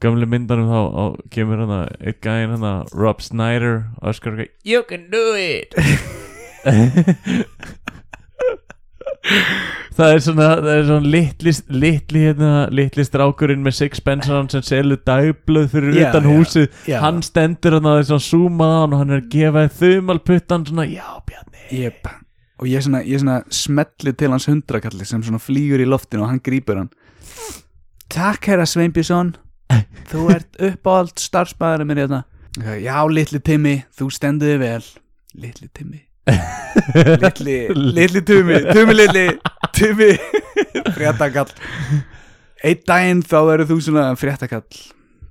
gömlu 0.00 0.30
myndanum 0.30 0.72
þá 0.72 0.80
og 1.04 1.18
kemur 1.34 1.60
hana 1.66 1.82
eitt 2.00 2.22
gæðin 2.24 2.56
hana 2.56 2.72
Rob 2.94 3.20
Snyder 3.24 3.82
og 4.00 4.14
eitthvað 4.14 4.46
You 4.64 4.86
can 4.88 5.10
do 5.12 5.26
it 5.36 5.76
Það 9.98 10.12
er 10.14 10.20
svona, 10.22 10.46
er 10.70 10.84
svona 10.86 11.10
litli, 11.10 11.52
litli, 11.74 12.20
hérna, 12.28 12.50
litli 12.70 13.02
strákurinn 13.02 13.64
með 13.64 13.74
sixpensan 13.80 14.46
sem 14.52 14.62
selur 14.62 15.00
dagblöð 15.08 15.66
fyrir 15.72 15.96
Já, 15.98 16.04
utan 16.12 16.28
já, 16.28 16.30
húsið. 16.36 16.68
já. 16.86 17.00
hann 17.02 17.18
stendur 17.26 17.74
hann 17.78 17.88
að 17.90 17.96
það 17.96 18.02
er 18.04 18.08
svona 18.12 18.26
zoomað 18.28 18.70
á 18.70 18.78
hann 18.78 18.94
og 18.94 19.02
hann 19.02 19.10
er 19.16 19.22
að 19.24 19.28
gefa 19.34 19.64
þumalputtan 19.80 20.66
svona, 20.70 20.86
já 20.86 21.08
Bjarni. 21.26 21.66
Jep. 21.80 22.08
og 22.58 22.70
ég 22.70 22.86
svona, 22.86 23.02
ég 23.02 23.20
svona 23.24 23.40
smelli 23.50 24.14
til 24.14 24.30
hans 24.30 24.46
hundrakalli 24.46 25.04
sem 25.06 25.22
svona 25.26 25.42
flýgur 25.42 25.82
í 25.82 25.90
loftinu 25.90 26.22
og 26.24 26.30
hann 26.32 26.40
grípur 26.46 26.78
hann. 26.78 26.90
Takk 28.08 28.46
herra 28.52 28.66
Sveinbjörnsson. 28.66 29.34
Þú 30.10 30.28
ert 30.32 30.62
uppáhald 30.62 31.18
starfsmæðurinn 31.20 31.90
minn 31.90 32.04
hérna. 32.06 32.22
Já 32.80 33.02
litli 33.10 33.42
Timmi, 33.44 33.80
þú 33.98 34.08
stendur 34.14 34.54
þig 34.54 34.62
vel. 34.62 34.84
Litli 35.38 35.68
Timmi 35.74 36.07
Litli, 37.22 37.56
litli 37.74 38.22
Tumi 38.26 38.60
Tumi 38.72 38.94
litli, 38.94 39.24
Tumi. 39.74 40.12
Fréttakall. 40.94 41.50
Einn 42.64 42.86
daginn 42.86 43.24
þá 43.26 43.36
verður 43.46 43.68
þú 43.72 43.80
svona 43.88 44.06
fréttakall. 44.18 44.64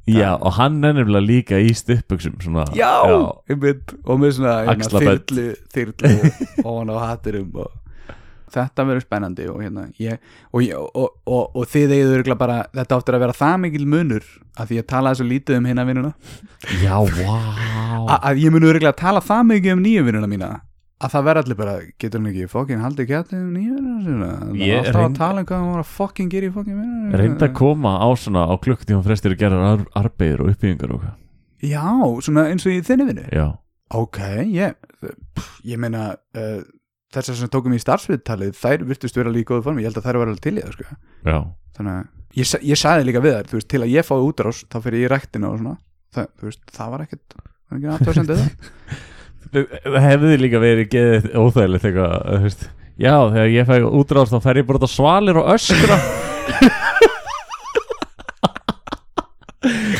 Já, 0.07 0.37
og 0.39 0.53
hann 0.55 0.79
er 0.87 0.93
nefnilega 0.95 1.25
líka 1.25 1.57
í 1.59 1.73
stuppbuxum 1.75 2.37
svona, 2.39 2.63
Já, 2.77 3.03
einmitt, 3.51 3.91
og 4.07 4.21
með 4.21 4.37
svona 4.37 4.53
hérna, 4.69 5.01
þyrlu, 5.03 5.47
þyrlu 5.75 6.11
og 6.63 6.69
hann 6.77 6.93
á 6.95 6.97
hatturum 7.01 7.49
og 7.59 7.73
þetta 8.55 8.85
verður 8.87 9.03
spennandi 9.03 9.49
og 9.51 9.59
hérna 9.65 9.83
ég, 9.99 10.21
og, 10.55 10.63
og, 10.87 11.09
og, 11.27 11.57
og 11.59 11.67
þið 11.67 11.95
örgulega 11.97 12.39
bara 12.39 12.61
þetta 12.71 13.01
áttur 13.01 13.17
að 13.17 13.25
vera 13.25 13.35
það 13.35 13.57
mikil 13.65 13.89
munur 13.97 14.29
að 14.55 14.71
því 14.71 14.79
að 14.79 14.87
talaði 14.93 15.19
svo 15.19 15.27
lítið 15.27 15.59
um 15.59 15.67
hinna 15.73 15.85
vinnuna. 15.89 16.13
Já, 16.79 16.95
vá. 17.03 17.35
A, 18.07 18.21
að 18.31 18.45
ég 18.45 18.55
mun 18.55 18.63
örgulega 18.69 18.95
að 18.95 19.01
tala 19.03 19.25
það 19.27 19.43
mikið 19.51 19.75
um 19.75 19.83
nýju 19.83 20.07
vinnuna 20.07 20.31
mína 20.31 20.53
að 20.97 21.11
það 21.13 21.25
verður 21.27 21.43
allir 21.45 21.57
bara, 21.59 21.73
getur 22.01 22.19
hann 22.21 22.29
ekki 22.31 22.47
fokkin 22.49 22.81
haldið 22.81 23.07
kjætti 23.11 23.37
um 23.37 23.49
nýju 23.53 23.75
vinnuna 23.77 24.01
sína? 24.07 24.29
Það 24.41 24.61
Ég 24.63 24.71
er 24.73 24.79
alltaf 24.81 24.95
reynd- 24.97 25.11
að 25.11 25.19
tala 25.21 25.39
um 25.43 25.45
hvað 25.51 25.59
hann 25.61 25.71
var 25.75 25.83
að 25.83 25.91
fokkin 25.97 26.29
gera 26.33 26.47
í 26.49 26.53
fokkin 26.55 26.79
vinnuna 26.81 27.19
Reynda 27.21 27.47
að 27.47 27.53
koma 27.59 27.91
á 28.01 28.07
svona 28.17 28.45
á 28.49 28.53
klukkutíma 28.57 29.03
frestir 29.05 29.35
að 29.35 29.41
gera 29.43 29.59
ar 29.73 29.83
arbeigur 30.01 30.41
og 30.47 30.49
uppbyggingar 30.55 30.93
og 30.95 31.03
hvað 31.03 31.15
Já, 31.67 31.85
svona 32.25 32.47
eins 32.51 32.65
og 32.65 32.73
í 32.73 32.81
þinni 32.85 33.07
vinnu? 33.11 33.27
Já, 33.33 33.47
Ok, 33.97 34.17
ég, 34.51 34.73
pff, 35.01 35.61
ég 35.63 35.79
meina 35.79 36.01
uh, 36.35 36.59
þessar 37.15 37.37
sem 37.39 37.47
tókum 37.53 37.71
í 37.73 37.79
starfsviðtalið 37.79 38.57
þær 38.59 38.83
virtust 38.89 39.15
vera 39.15 39.31
líka 39.31 39.53
góðu 39.53 39.63
formi, 39.69 39.81
ég 39.85 39.87
held 39.93 40.01
að 40.01 40.09
þær 40.09 40.19
var 40.19 40.27
alveg 40.33 40.43
til 40.43 40.57
í 40.57 40.63
það 40.65 40.73
sko. 40.75 40.97
þannig 41.77 41.93
að 41.93 42.41
ég, 42.41 42.51
ég 42.67 42.81
sagði 42.81 43.05
líka 43.07 43.21
við 43.23 43.37
þær, 43.37 43.47
þú 43.47 43.57
veist, 43.61 43.69
til 43.71 43.81
að 43.85 43.93
ég 43.93 44.07
fái 44.09 44.17
útrás 44.27 44.59
þá 44.67 44.77
fyrir 44.83 44.99
ég 44.99 45.07
í 45.07 45.11
ræktina 45.13 45.49
og 45.53 45.61
svona. 45.61 45.77
Það, 46.17 46.27
veist, 46.43 46.65
það 46.75 46.91
var 46.93 47.05
ekkert 47.07 47.37
það 47.37 47.71
var 47.71 47.79
það 49.53 50.01
hefði 50.07 50.39
líka 50.41 50.61
verið 50.63 50.91
geðið 50.95 51.29
óþægilegt 51.37 51.87
eitthvað, 51.91 52.57
Já, 52.97 53.13
þegar 53.29 53.51
ég 53.53 53.67
fæ 53.69 53.75
útráðast 53.85 54.33
þá 54.33 54.39
fer 54.47 54.57
ég 54.57 54.65
bara 54.65 54.79
út 54.79 54.87
á 54.89 54.91
svalir 54.91 55.37
og 55.37 55.51
öskra. 55.53 55.97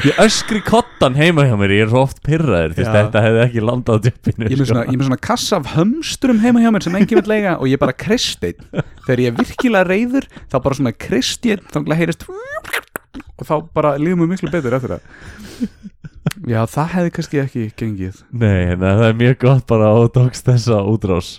Ég 0.08 0.20
öskri 0.22 0.60
kottan 0.64 1.16
heima 1.18 1.44
hjá 1.48 1.56
mér 1.60 1.74
Ég 1.74 1.86
er 1.88 1.90
svo 1.92 2.04
oft 2.06 2.20
pyrraður 2.26 2.76
þetta 2.78 3.22
hefði 3.26 3.42
ekki 3.44 3.64
landað 3.66 3.98
á 3.98 4.04
djöppinu 4.06 4.46
Ég 4.46 4.54
er 4.54 4.62
með 4.62 4.70
svona, 4.70 4.84
ég 4.86 4.94
er 4.94 5.00
með 5.02 5.08
svona 5.10 5.20
kassa 5.28 5.58
af 5.58 5.72
hömstrum 5.74 6.42
heima 6.44 6.62
hjá 6.64 6.70
mér 6.76 6.86
sem 6.86 6.98
engin 7.00 7.20
vil 7.20 7.32
lega 7.34 7.56
og 7.58 7.68
ég 7.72 7.82
bara 7.82 7.96
krist 7.98 8.46
einn 8.48 8.62
þegar 9.08 9.24
ég 9.24 9.32
er 9.32 9.38
virkilega 9.42 9.90
reyður 9.90 10.30
þá 10.46 10.58
bara 10.62 10.78
svona 10.80 10.94
krist 10.94 11.50
ég 11.50 11.58
einn 11.58 11.74
þá 11.74 11.80
glæð 11.90 12.02
heyrist 12.04 12.28
og 13.38 13.46
þá 13.50 13.54
bara 13.76 13.96
lífum 14.02 14.24
við 14.26 14.34
miklu 14.36 14.52
betur 14.54 14.76
eftir 14.78 14.96
það. 14.96 15.68
Já, 16.52 16.60
það 16.70 16.90
hefði 16.94 17.12
kannski 17.16 17.40
ekki 17.42 17.66
gengið. 17.80 18.18
Nei, 18.36 18.74
en 18.74 18.82
það 18.84 19.04
er 19.08 19.16
mjög 19.22 19.38
gott 19.46 19.68
bara 19.70 19.92
að 19.96 20.10
tókst 20.18 20.48
þessa 20.50 20.82
útrás. 20.92 21.30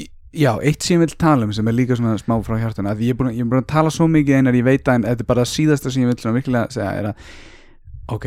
Í- 0.00 0.08
Já, 0.32 0.54
eitt 0.64 0.80
sem 0.82 0.96
ég 0.96 1.02
vil 1.04 1.16
tala 1.20 1.44
um 1.44 1.52
sem 1.52 1.66
er 1.68 1.74
líka 1.76 1.96
svona 1.98 2.14
smá 2.20 2.38
frá 2.46 2.56
hjartana 2.56 2.94
að 2.94 3.02
ég 3.04 3.12
er 3.12 3.18
búin, 3.18 3.34
ég 3.36 3.44
er 3.44 3.50
búin 3.50 3.60
að 3.60 3.68
tala 3.74 3.90
svo 3.92 4.06
mikið 4.08 4.38
einar 4.38 4.56
ég 4.56 4.64
veit 4.64 4.88
að 4.88 4.96
en 4.96 5.04
þetta 5.10 5.26
er 5.26 5.28
bara 5.28 5.44
síðasta 5.44 5.92
sem 5.92 6.02
ég 6.06 6.08
vil 6.08 6.16
svona 6.22 6.38
virkilega 6.38 6.72
segja 6.72 6.94
er 7.02 7.10
að 7.10 7.26
ok, 8.16 8.26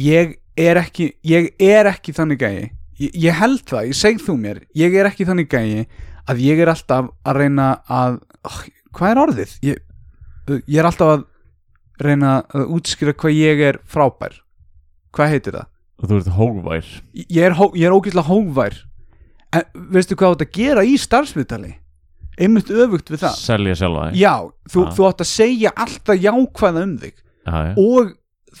ég 0.00 0.32
er 0.56 0.80
ekki 0.80 1.10
ég 1.28 1.50
er 1.60 1.90
ekki 1.92 2.14
þannig 2.16 2.40
gæi. 2.40 2.70
Ég, 3.02 3.10
ég 3.26 3.36
held 3.36 3.60
það, 3.68 3.90
ég 3.90 3.98
seg 4.00 4.20
þú 4.24 4.36
mér 4.40 4.62
ég 4.80 4.96
er 4.96 5.10
ekki 5.10 5.26
þannig 5.28 5.50
gæi 5.52 5.84
að 6.30 6.40
ég 6.46 6.62
er 6.64 6.72
alltaf 6.72 7.12
að 7.26 7.40
reyna 7.42 7.68
að 7.90 8.16
oh, 8.48 8.58
hvað 8.96 9.10
er 9.12 9.22
orðið? 9.26 9.54
Ég, 9.68 9.80
ég 10.48 10.80
er 10.80 10.88
alltaf 10.88 11.12
að 11.12 11.22
reyna 12.04 12.34
að 12.52 12.74
útskýra 12.74 13.14
hvað 13.16 13.38
ég 13.38 13.62
er 13.70 13.78
frábær. 13.90 14.40
Hvað 15.14 15.30
heitir 15.34 15.56
það? 15.58 15.70
Og 15.94 16.10
þú 16.10 16.18
ert 16.18 16.34
hógvær. 16.38 16.90
Ég 17.22 17.46
er, 17.46 17.54
hó, 17.54 17.64
er 17.78 17.94
ógeðslega 17.94 18.28
hógvær. 18.28 18.80
En 19.54 19.86
veistu 19.94 20.18
hvað 20.18 20.34
átt 20.34 20.44
að 20.48 20.56
gera 20.56 20.84
í 20.84 20.96
starfsviðtali? 20.98 21.76
Einmitt 22.34 22.72
öfugt 22.74 23.12
við 23.12 23.22
það. 23.22 23.38
Selja 23.38 23.76
sjálfa 23.78 24.08
þig. 24.08 24.18
Já, 24.18 24.34
þú, 24.74 24.84
þú 24.96 25.06
átt 25.06 25.22
að 25.22 25.30
segja 25.30 25.72
alltaf 25.84 26.18
jákvæða 26.18 26.82
um 26.82 26.94
þig. 27.04 27.16
Já, 27.44 27.56
já. 27.68 27.72
og 27.78 28.12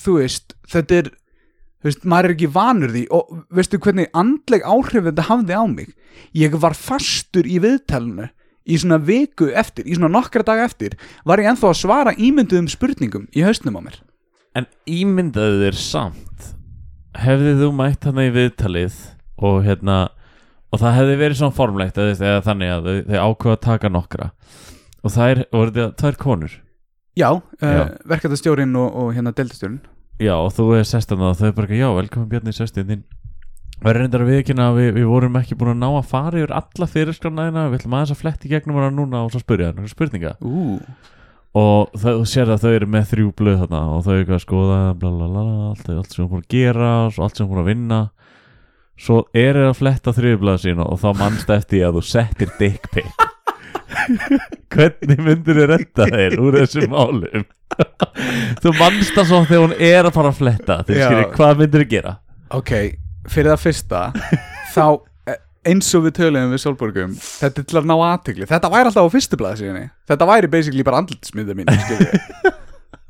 þú 0.04 0.16
veist, 0.20 0.54
þetta 0.70 0.98
er 1.00 1.10
veist, 1.84 2.06
maður 2.06 2.28
er 2.28 2.36
ekki 2.36 2.50
vanur 2.54 2.94
því. 2.94 3.04
Og 3.18 3.34
veistu 3.58 3.80
hvernig 3.82 4.12
andleg 4.14 4.62
áhrif 4.62 5.08
þetta 5.10 5.26
hafði 5.32 5.58
á 5.58 5.64
mig? 5.74 5.90
Ég 6.38 6.54
var 6.62 6.78
fastur 6.78 7.50
í 7.50 7.58
viðtalinu 7.64 8.30
í 8.64 8.78
svona 8.80 8.98
viku 9.02 9.50
eftir, 9.52 9.86
í 9.86 9.96
svona 9.96 10.12
nokkra 10.14 10.44
daga 10.46 10.64
eftir 10.68 10.96
var 11.28 11.42
ég 11.42 11.50
ennþá 11.52 11.70
að 11.70 11.80
svara 11.82 12.16
ímynduðum 12.16 12.68
spurningum 12.72 13.28
í 13.36 13.44
haustnum 13.44 13.78
á 13.78 13.82
mér. 13.84 14.00
En 14.54 14.68
ímyndaðu 14.86 15.64
þér 15.64 15.80
samt 15.80 16.50
Hefðið 17.14 17.60
þú 17.62 17.70
mætt 17.74 18.06
hana 18.06 18.24
í 18.26 18.30
viðtalið 18.34 18.94
Og 19.42 19.64
hérna 19.66 19.96
Og 20.74 20.80
það 20.82 20.96
hefði 20.98 21.16
verið 21.20 21.38
svona 21.38 21.54
formlegt 21.54 21.98
eða, 22.02 22.36
þannig 22.42 22.70
að 22.74 22.86
þau, 22.86 23.18
ákveða 23.28 23.54
að 23.54 23.60
taka 23.62 23.90
nokkra. 23.94 24.24
Og 25.04 25.12
það 25.14 25.30
er, 25.30 25.40
voru 25.54 25.74
þetta 25.76 25.98
tvær 26.00 26.16
konur? 26.18 26.56
Já, 27.14 27.28
Já. 27.62 27.68
uh, 27.70 27.92
verkefnastjórin 28.10 28.74
og, 28.74 28.88
og 28.98 29.12
hérna 29.14 29.30
deildastjórin 29.36 29.82
Já, 30.22 30.34
og 30.34 30.50
þú 30.54 30.64
er 30.78 30.86
sestan 30.88 31.22
og 31.22 31.36
þau 31.38 31.46
er 31.46 31.54
bara 31.54 31.78
Já, 31.78 31.86
velkomin 31.94 32.30
Bjarni 32.32 32.54
sestin 32.54 32.88
þín 32.88 33.04
Og 33.84 33.90
er 33.90 33.98
reyndar 34.00 34.22
að 34.24 34.30
viðkynna 34.32 34.70
að 34.70 34.78
við, 34.80 34.86
við 34.96 35.08
vorum 35.10 35.34
ekki 35.36 35.56
búin 35.60 35.74
að 35.74 35.82
ná 35.82 35.88
að 35.90 36.06
fara 36.08 36.38
yfir 36.40 36.52
alla 36.56 36.86
fyrirskránaðina 36.88 37.64
Við 37.68 37.82
ætlum 37.82 37.96
aðeins 37.98 38.12
að 38.14 38.20
fletti 38.22 38.48
gegnum 38.48 38.78
hana 38.80 38.94
núna 38.96 39.20
og 39.26 39.34
svo 39.34 39.42
spyrja 39.42 39.74
hann 39.74 39.90
spurninga. 39.90 40.32
Ú, 40.40 40.78
og 41.60 41.92
það, 41.92 42.16
þú 42.22 42.24
sér 42.32 42.52
að 42.54 42.64
þau 42.64 42.70
eru 42.72 42.88
með 42.94 43.04
þrjú 43.12 43.32
blöð 43.38 43.58
þarna 43.60 43.82
og 43.92 44.00
þau 44.06 44.10
eru 44.14 44.22
eitthvað 44.22 44.38
að 44.38 44.46
skoða 44.46 44.78
bla, 45.02 45.10
bla, 45.10 45.28
bla, 45.28 45.44
bla, 45.44 45.68
allt, 45.74 45.90
allt 45.92 46.16
sem 46.16 46.24
hún 46.24 46.32
búin 46.32 46.46
að 46.46 46.56
gera 46.56 46.88
og 47.04 47.20
allt 47.26 47.36
sem 47.36 47.44
hún 47.44 47.52
búin 47.52 47.62
að 47.62 47.68
vinna. 47.74 48.00
Svo 49.04 49.20
er 49.36 49.60
það 49.60 49.68
að 49.68 49.78
fletta 49.82 50.16
þriðu 50.16 50.40
blöð 50.46 50.58
sína 50.64 50.88
og 50.88 51.00
þá 51.04 51.06
mannst 51.20 51.52
eftir 51.54 51.84
að 51.84 51.98
þú 51.98 52.04
settir 52.08 52.56
dick 52.58 52.90
pic. 52.94 53.24
Hvernig 54.74 55.22
myndir 55.22 55.60
þið 55.60 55.70
retta 55.70 56.08
þeir 56.08 56.40
úr 56.42 56.58
þessum 56.62 56.90
málum? 56.96 57.46
Þú 58.62 58.72
mannst 58.78 59.14
það 59.14 59.28
svo 59.28 59.40
þegar 59.44 59.64
hún 59.64 59.76
er 59.92 60.08
að 60.08 60.14
fara 60.16 60.30
að 60.32 60.40
fletta. 60.40 60.76
Hvað 61.34 61.60
myndir 61.60 61.84
þið 61.84 61.90
gera? 61.92 62.14
Ok, 62.54 62.72
fyrir 63.30 63.52
það 63.52 63.62
fyrsta 63.64 64.02
þá 64.74 64.84
eh, 65.30 65.40
eins 65.70 65.90
og 65.96 66.06
við 66.06 66.16
töluðum 66.20 66.54
við 66.54 66.62
Solborgum 66.64 67.16
þetta 67.20 67.62
er 67.62 67.68
til 67.70 67.80
að 67.80 67.88
ná 67.90 67.94
aðtegli, 67.96 68.50
þetta 68.50 68.72
væri 68.74 68.90
alltaf 68.90 69.08
á 69.08 69.14
fyrstu 69.14 69.40
blaði 69.40 69.62
síðan 69.62 69.88
þetta 70.10 70.28
væri 70.30 70.52
basically 70.52 70.86
bara 70.86 71.02
andlitsmynda 71.02 71.56
mín 71.58 71.72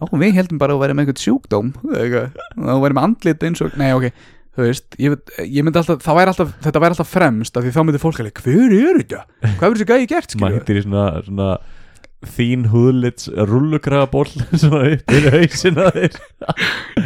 Ó, 0.02 0.10
við 0.18 0.34
heldum 0.36 0.58
bara 0.58 0.74
að 0.74 0.80
vera 0.82 0.94
með 0.96 1.06
eitthvað 1.06 1.22
sjúkdóm 1.22 1.68
og 1.86 2.80
væri 2.82 2.96
með 2.96 3.04
andlit 3.06 3.44
eins 3.46 3.62
og 3.62 3.76
nei, 3.78 3.92
ok, 3.94 4.08
þú 4.56 4.66
veist 4.66 4.98
ég, 5.00 5.14
ég 5.46 5.64
myndi 5.64 5.80
alltaf, 5.80 6.02
það 6.02 6.18
væri 6.18 6.32
alltaf, 6.32 6.50
þetta 6.66 6.82
væri 6.82 6.96
alltaf 6.96 7.12
fremst 7.12 7.56
af 7.56 7.64
því 7.64 7.72
þá 7.76 7.80
myndi 7.86 8.00
fólk 8.02 8.20
alveg, 8.20 8.42
hver 8.42 8.74
er 8.74 8.98
þetta? 9.00 9.22
hvað 9.44 9.64
er 9.68 9.76
þessi 9.76 9.88
gæði 9.92 10.10
gert, 10.10 10.34
skilju? 10.34 10.50
mættir 10.58 10.80
í 10.80 10.84
svona, 10.84 11.06
svona 11.28 11.48
þín 12.34 12.68
húðlits 12.72 13.28
rullugrafaból 13.50 14.26
svona 14.60 14.94
upp 14.94 15.14
í 15.14 15.22
hausina 15.28 15.88
þér. 15.94 16.20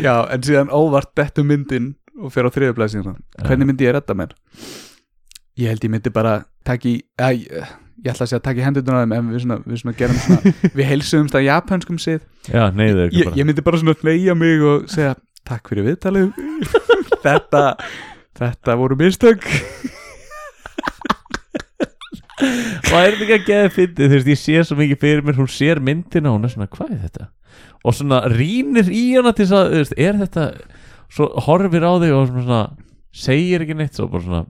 Já, 0.02 0.14
en 0.34 0.44
síðan 0.46 0.72
óvart 0.74 1.12
dettu 1.18 1.44
myndin 1.46 1.92
og 2.18 2.32
fer 2.34 2.48
á 2.48 2.50
þriðablaði 2.54 2.94
síðan. 2.94 3.18
Hvernig 3.44 3.68
myndi 3.70 3.86
ég 3.86 3.94
redda 3.96 4.16
mér? 4.18 4.32
Ég 5.58 5.72
held 5.72 5.86
ég 5.86 5.92
myndi 5.92 6.12
bara 6.14 6.34
taka 6.66 6.90
í 6.90 6.96
eða, 7.18 7.30
ég, 7.34 8.10
ætla 8.12 8.26
að 8.26 8.30
segja 8.30 8.40
að 8.40 8.46
taka 8.48 8.62
í 8.62 8.66
hendurna 8.66 9.02
en 9.06 9.30
við 9.32 9.44
svona, 9.44 9.58
við 9.66 9.82
svona 9.82 9.96
gerum 9.98 10.20
svona 10.22 10.52
við 10.78 10.90
heilsuðumst 10.92 11.38
að 11.38 11.46
japanskum 11.48 12.00
sið. 12.02 12.20
Já, 12.46 12.68
ykkur 12.70 13.16
ég, 13.18 13.32
ég 13.40 13.48
myndi 13.48 13.64
bara 13.66 13.82
svona 13.82 13.96
hleyja 14.02 14.36
mig 14.38 14.64
og 14.66 14.88
segja 14.92 15.14
takk 15.48 15.72
fyrir 15.72 15.88
viðtalið. 15.88 16.34
Þetta, 17.24 17.62
þetta 18.38 18.74
voru 18.78 18.94
mistök. 18.98 19.42
Og 22.38 22.94
er 22.94 23.16
þetta 23.16 23.24
ekki 23.24 23.34
að 23.34 23.46
geða 23.48 23.70
fyndið? 23.74 24.12
Þú 24.12 24.14
veist, 24.14 24.28
ég 24.30 24.38
sé 24.38 24.60
svo 24.68 24.76
mikið 24.78 25.00
fyrir 25.02 25.24
mér 25.26 25.38
hún 25.40 25.50
sér 25.50 25.80
myndina 25.82 26.30
og 26.30 26.38
hún 26.38 26.46
er 26.46 26.52
svona, 26.52 26.68
hvað 26.70 26.92
er 26.94 27.00
þetta? 27.08 27.26
Og 27.82 27.96
svona 27.98 28.20
rýnir 28.30 28.90
í 28.94 29.02
hana 29.16 29.32
til 29.34 29.48
þess 29.48 29.56
að, 29.58 29.72
þú 29.72 29.80
veist, 29.82 29.96
er 30.06 30.20
þetta 30.22 30.44
svo 31.12 31.30
horfir 31.46 31.84
á 31.88 31.92
þig 32.02 32.14
og 32.18 32.30
svona 32.34 32.62
segir 33.14 33.64
ekki 33.64 33.76
neitt, 33.78 33.96
svo 33.98 34.08
bara 34.12 34.24
svona 34.26 34.44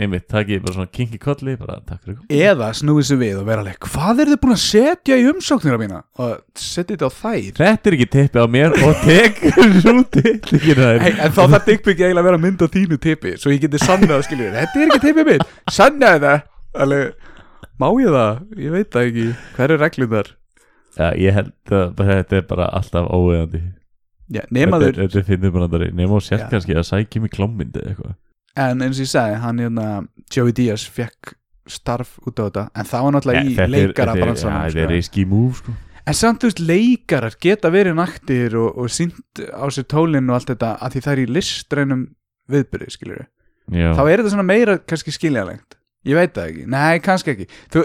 einmitt, 0.00 0.24
takið 0.30 0.62
bara 0.64 0.72
svona 0.76 0.88
kinki 0.94 1.18
kolli 1.20 1.56
bara 1.60 1.74
takk 1.84 2.00
fyrir 2.06 2.16
kom 2.16 2.30
eða 2.32 2.68
snúið 2.78 3.06
sér 3.10 3.18
við 3.20 3.40
og 3.42 3.48
vera 3.50 3.60
alveg 3.64 3.78
hvað 3.84 4.22
er 4.22 4.30
þið 4.30 4.38
búin 4.44 4.54
að 4.54 4.60
setja 4.62 5.18
í 5.20 5.26
umsóknina 5.28 5.78
mína? 5.80 5.98
Og 6.22 6.30
setja 6.56 6.94
þetta 6.94 7.10
á 7.10 7.12
þær. 7.18 7.50
Þetta 7.58 7.90
er 7.90 7.96
ekki 7.98 8.08
tippi 8.14 8.40
á 8.40 8.46
mér 8.48 8.76
og 8.80 9.02
tekur 9.04 10.80
þær. 10.80 11.02
Hey, 11.04 11.14
en 11.18 11.34
þá 11.36 11.42
þarf 11.42 11.66
dickpic 11.68 12.00
eiginlega 12.00 12.22
að 12.22 12.28
vera 12.30 12.42
mynd 12.46 12.64
á 12.64 12.68
þínu 12.70 13.00
tippi 13.02 13.34
Svo 13.40 13.52
ég 13.52 13.60
geti 13.66 13.82
sannað 13.82 14.24
skiljur 14.28 14.54
Þetta 14.56 14.80
er 14.80 14.86
ekki 14.94 15.02
tippið 15.08 15.30
mitt, 15.34 15.54
sannaði 15.74 16.22
það. 16.26 16.44
Alveg, 16.86 17.30
má 17.82 17.88
ég 18.00 18.14
það? 18.16 18.42
Ég 18.64 18.76
veit 18.78 18.90
það 18.94 19.10
ekki. 19.10 19.26
Hver 19.58 19.74
er 19.76 19.82
reglum 19.84 20.14
þar? 20.16 20.30
já, 20.96 21.06
ég 21.22 21.36
held 21.36 21.74
að 21.76 21.92
bara, 21.98 22.16
þetta 22.20 22.36
er 22.40 22.46
bara 22.50 22.66
alltaf 22.80 23.06
óeðandi 23.14 23.60
Bara 24.30 25.66
andari. 25.66 25.90
Nema 25.96 26.18
og 26.20 26.24
sér 26.26 26.46
kannski 26.52 26.76
að 26.76 26.86
sækja 26.90 27.22
mig 27.24 27.34
klámyndi 27.34 27.82
eitthvað. 27.82 28.16
En 28.60 28.82
eins 28.82 28.98
og 28.98 29.06
ég 29.06 29.12
sagði, 29.12 29.36
hann 29.44 29.60
hérna 29.62 29.86
Joey 30.34 30.54
Diaz 30.56 30.86
fekk 30.90 31.34
starf 31.70 32.16
út 32.26 32.38
á 32.38 32.42
þetta. 32.48 32.64
En 32.74 32.88
það 32.90 33.04
var 33.06 33.14
náttúrulega 33.16 33.44
í 33.44 33.70
leikara 33.70 34.16
þetta 34.16 34.30
er, 34.30 34.64
er 34.64 34.72
sko. 34.74 34.86
risky 34.90 35.26
move 35.28 35.60
sko. 35.60 35.74
En 36.10 36.16
samt 36.16 36.42
þú 36.42 36.48
veist, 36.50 36.62
leikarar 36.64 37.36
geta 37.38 37.68
verið 37.70 37.94
naktir 37.98 38.54
Og, 38.56 38.70
og 38.80 38.88
sínt 38.90 39.42
á 39.52 39.68
sér 39.70 39.84
tólinn 39.86 40.30
og 40.32 40.38
allt 40.38 40.48
þetta 40.48 40.70
Að 40.80 40.94
því 40.94 41.02
það 41.04 41.12
er 41.12 41.20
í 41.20 41.26
listrænum 41.36 42.06
viðbyrði 42.50 42.94
Skiljur 42.96 43.26
já. 43.70 43.90
þá 43.94 44.02
er 44.04 44.20
þetta 44.20 44.32
svona 44.34 44.46
meira 44.46 44.78
kannski 44.82 45.14
skiljanlegt. 45.14 45.78
Ég 46.08 46.18
veit 46.18 46.34
það 46.36 46.50
ekki, 46.50 46.66
nei 46.72 47.02
kannski 47.04 47.34
ekki. 47.34 47.46
Þú, 47.72 47.84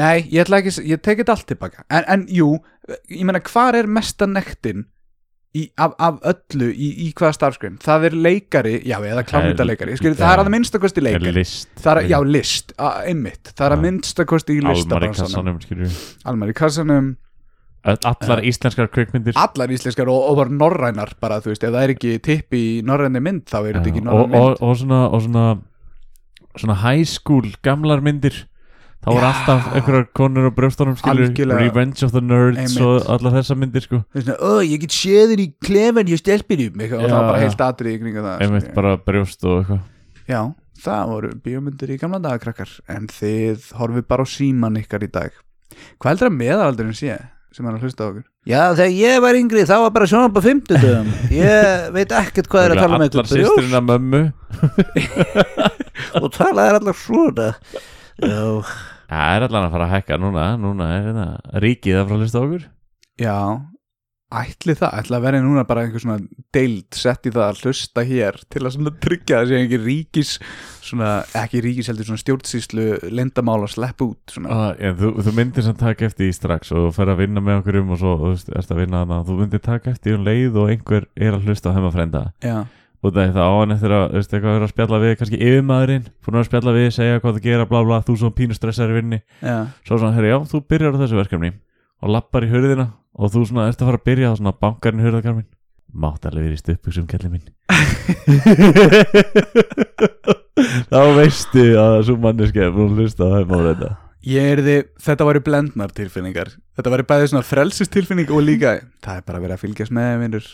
nei, 0.00 0.24
ég 0.32 0.44
ætla 0.44 0.62
ekki 0.62 0.86
ég 0.88 1.02
tek 1.04 1.20
þetta 1.20 1.36
allt 1.36 1.48
tilbaka, 1.50 1.86
en, 1.92 2.06
en 2.14 2.24
jú 2.32 2.54
ég 2.90 3.22
meina, 3.26 3.42
hvar 3.46 3.78
er 3.78 3.88
mesta 3.90 4.26
nektin 4.26 4.86
í, 5.52 5.66
af, 5.76 5.94
af 6.00 6.20
öllu 6.32 6.70
í, 6.72 6.90
í 7.06 7.08
hvaða 7.16 7.36
starfskrein, 7.36 7.78
það 7.82 8.06
er 8.08 8.16
leikari 8.26 8.74
já, 8.88 8.96
eða 8.98 9.24
klámyndaleikari, 9.28 9.96
skilur, 10.00 10.16
það 10.20 10.34
er 10.34 10.44
að 10.44 10.52
minnstakosti 10.54 11.04
leikari, 11.04 11.34
list 11.36 11.72
það 11.82 12.00
er, 12.02 12.12
já, 12.14 12.18
list 12.38 12.72
a, 12.78 12.94
einmitt, 13.08 13.52
það 13.52 13.66
er 13.68 13.76
að 13.76 13.84
minnstakosti 13.86 14.56
í 14.56 14.62
listabransanum. 14.64 15.28
kassanum 15.28 15.60
skilur 15.64 15.98
Almar 16.32 16.54
í 16.54 16.56
kassanum, 16.56 17.12
Allar 17.82 18.44
íslenskar 18.46 18.86
kveikmyndir 18.94 19.34
allar 19.42 19.72
íslenskar 19.74 20.06
og, 20.12 20.22
og 20.30 20.36
bara 20.38 20.54
norrænar 20.54 21.16
bara, 21.20 21.40
þú 21.42 21.50
veist, 21.50 21.66
ef 21.66 21.74
það 21.74 21.84
er 21.88 21.94
ekki 21.96 22.14
tippi 22.22 22.62
í 22.76 22.80
norræni 22.86 23.22
mynd, 23.22 23.44
þá 23.50 23.58
er 23.58 23.78
þetta 23.80 23.90
ekki 23.90 24.04
norræni 24.06 24.32
mynd 24.36 24.42
og, 24.46 24.62
og 24.62 24.76
svona 24.78 25.00
og 25.10 25.24
svona 25.26 25.46
svona 26.58 26.76
high 26.82 27.04
school 27.08 27.48
gamlar 27.64 28.02
myndir 28.04 28.44
þá 29.02 29.08
Já. 29.10 29.22
alltaf 29.28 29.68
einhverjar 29.74 30.04
konur 30.14 30.46
á 30.46 30.52
brjóstunum. 30.54 30.96
Revenge 31.58 32.04
of 32.06 32.12
the 32.14 32.20
Nerds 32.22 32.58
Einmitt. 32.62 32.80
og 32.86 33.10
allar 33.16 33.32
þessar 33.40 33.58
myndir 33.58 33.82
sko. 33.82 34.02
Ó, 34.38 34.52
ég 34.62 34.78
get 34.84 34.94
séð 34.94 35.32
þér 35.34 35.42
í 35.42 35.48
klefan 35.66 36.06
hjá 36.06 36.18
stelpinum 36.22 36.80
og 36.86 36.94
það 36.94 37.10
var 37.16 37.28
bara 37.32 37.42
heilt 37.42 37.64
atrið 37.66 37.96
í 37.96 38.00
kringa 38.04 38.22
það 38.28 38.44
einmitt 38.46 38.66
skilur. 38.68 38.76
bara 38.78 38.96
brjóst 39.02 39.44
og 39.44 39.58
eitthvað. 39.58 39.80
Já, 40.30 40.40
það 40.86 41.12
voru 41.12 41.32
bíómyndir 41.42 41.90
í 41.94 41.98
gamla 41.98 42.22
dagakrakkar 42.22 42.70
en 42.94 43.06
þið 43.10 43.70
horfið 43.80 44.06
bara 44.14 44.22
á 44.22 44.26
síman 44.30 44.78
ykkar 44.78 45.02
í 45.02 45.10
dag. 45.12 45.32
Hvað 45.98 46.12
heldur 46.14 46.30
að 46.30 46.38
meðalaldurinn 46.38 46.94
sé 46.98 47.18
sem 47.52 47.66
er 47.68 47.74
að 47.74 47.82
hlusta 47.84 48.06
á 48.06 48.08
okkur? 48.08 48.22
Já, 48.48 48.60
þegar 48.74 48.94
ég 48.96 49.18
var 49.22 49.36
yngri 49.38 49.62
þá 49.68 49.74
var 49.82 49.90
bara 49.94 50.06
svona 50.08 50.30
på 50.32 50.40
50 50.42 50.78
dögum 50.82 51.10
Ég 51.30 51.90
veit 51.94 52.14
ekkert 52.16 52.48
hvað 52.50 52.64
er 52.64 52.72
að 52.74 52.80
tala 52.80 52.96
um 52.96 53.02
allar 53.04 53.26
brjóst. 53.28 53.34
sýsturina 53.36 53.82
mömmu. 53.86 54.22
Og 56.22 56.30
talaði 56.34 56.78
allar 56.80 56.96
svona 56.98 57.48
það 58.20 59.34
er 59.36 59.46
allan 59.48 59.66
að 59.66 59.74
fara 59.76 59.88
að 59.88 59.94
hækka 59.96 60.20
núna 60.20 60.48
núna 60.60 60.88
er 60.96 61.10
þetta 61.10 61.60
ríkið 61.64 61.98
að 62.00 62.08
fara 62.08 62.18
að 62.18 62.24
hlusta 62.24 62.40
á 62.40 62.44
okkur. 62.46 62.66
Já, 63.22 63.36
ætli 64.32 64.74
það, 64.78 64.94
ætli 65.02 65.16
að 65.18 65.24
vera 65.26 65.40
núna 65.44 65.64
bara 65.68 65.82
einhver 65.84 66.02
svona 66.02 66.18
deild 66.56 66.96
sett 66.96 67.28
í 67.28 67.32
það 67.34 67.44
að 67.50 67.62
hlusta 67.66 68.04
hér 68.08 68.38
til 68.52 68.62
að 68.62 68.74
svona 68.76 68.92
tryggja 69.04 69.40
að 69.42 69.50
sé 69.50 69.60
ekki 69.60 69.80
ríkis 69.82 70.32
svona, 70.82 71.10
ekki 71.42 71.62
ríkis 71.66 71.90
heldur 71.92 72.08
svona 72.08 72.22
stjórnsýslu 72.22 72.86
lendamála 73.12 73.68
slepp 73.70 74.04
út. 74.06 74.36
Ah, 74.46 74.72
en 74.80 74.96
þú, 75.00 75.12
þú 75.26 75.34
myndir 75.36 75.66
sem 75.66 75.76
taka 75.78 76.08
eftir 76.08 76.28
því 76.28 76.36
strax 76.38 76.72
og 76.76 76.92
fer 76.96 77.12
að 77.12 77.24
vinna 77.26 77.44
með 77.44 77.60
okkur 77.62 77.80
um 77.82 77.92
og 77.96 78.00
svo 78.00 78.14
þú 78.22 78.32
veist, 78.32 78.52
erst 78.56 78.72
að 78.72 78.84
vinna 78.84 79.02
hana, 79.04 79.20
þú 79.28 79.40
myndir 79.42 79.64
taka 79.64 79.92
eftir 79.92 80.14
því 80.14 80.18
um 80.18 80.28
leið 80.30 80.62
og 80.62 80.72
einhver 80.72 81.08
er 81.16 81.36
að 81.36 81.50
hlusta 81.50 81.72
á 81.72 81.76
heimafrænda 81.76 82.24
Já, 82.40 82.58
og 83.02 83.10
það 83.10 83.24
er 83.24 83.32
það 83.34 83.48
á 83.50 83.52
hann 83.58 83.74
eftir 83.74 83.92
að, 83.96 84.04
veist, 84.16 84.32
eitthvað 84.36 84.56
er 84.58 84.64
að 84.66 84.72
spjalla 84.72 84.98
við 85.02 85.12
kannski 85.20 85.38
yfirmaðurinn, 85.42 86.04
búin 86.22 86.38
að 86.38 86.48
spjalla 86.48 86.72
við 86.76 86.88
segja 86.96 87.22
hvað 87.22 87.34
það 87.38 87.46
gera, 87.48 87.70
bla 87.70 87.80
bla, 87.88 87.96
þú 88.06 88.12
svona 88.20 88.38
pínu 88.38 88.54
stressar 88.58 88.92
í 88.92 88.94
vinni 88.98 89.18
já, 89.42 89.56
svo 89.88 89.94
svona, 89.98 90.14
herri, 90.16 90.28
já, 90.30 90.38
þú 90.52 90.58
byrjar 90.70 90.94
á 90.94 91.00
þessu 91.02 91.16
verkefni 91.18 91.50
og 92.02 92.08
lappar 92.14 92.46
í 92.46 92.52
hurðina 92.52 92.86
og 93.18 93.26
þú 93.34 93.40
svona 93.50 93.66
ert 93.70 93.80
að 93.82 93.88
fara 93.90 94.00
að 94.00 94.06
byrja 94.06 94.30
á 94.30 94.38
svona 94.38 94.58
bankarinn 94.62 95.02
hurðakarmin 95.02 95.50
mátt 95.92 96.22
alveg 96.28 96.42
verið 96.46 96.56
í 96.56 96.62
stupuksum 96.62 97.06
kelli 97.10 97.28
minn. 97.32 97.46
Þá 100.92 101.00
veistu 101.16 101.64
að 101.80 101.94
svo 102.06 102.14
manneski 102.20 102.60
er 102.62 102.72
búin 102.72 102.94
að 102.94 102.98
hlusta 103.02 103.22
á 103.28 103.30
heimafrænda 103.40 103.90
Ég 104.22 104.52
er 104.54 104.60
þið, 104.62 104.82
þetta 105.02 105.24
væri 105.26 105.40
blendnar 105.42 105.90
tilfinningar. 105.96 106.52
Þetta 106.78 106.90
væri 106.92 107.06
bæðið 107.08 107.30
svona 107.32 107.46
frelsistilfinning 107.46 108.28
og 108.30 108.44
líka 108.46 108.76
Það 109.02 109.16
er 109.18 109.24
bara 109.26 109.40
að 109.40 109.46
vera 109.48 109.56
að 109.56 109.62
fylgjast 109.64 109.94
með 109.96 110.12
vinnur 110.20 110.46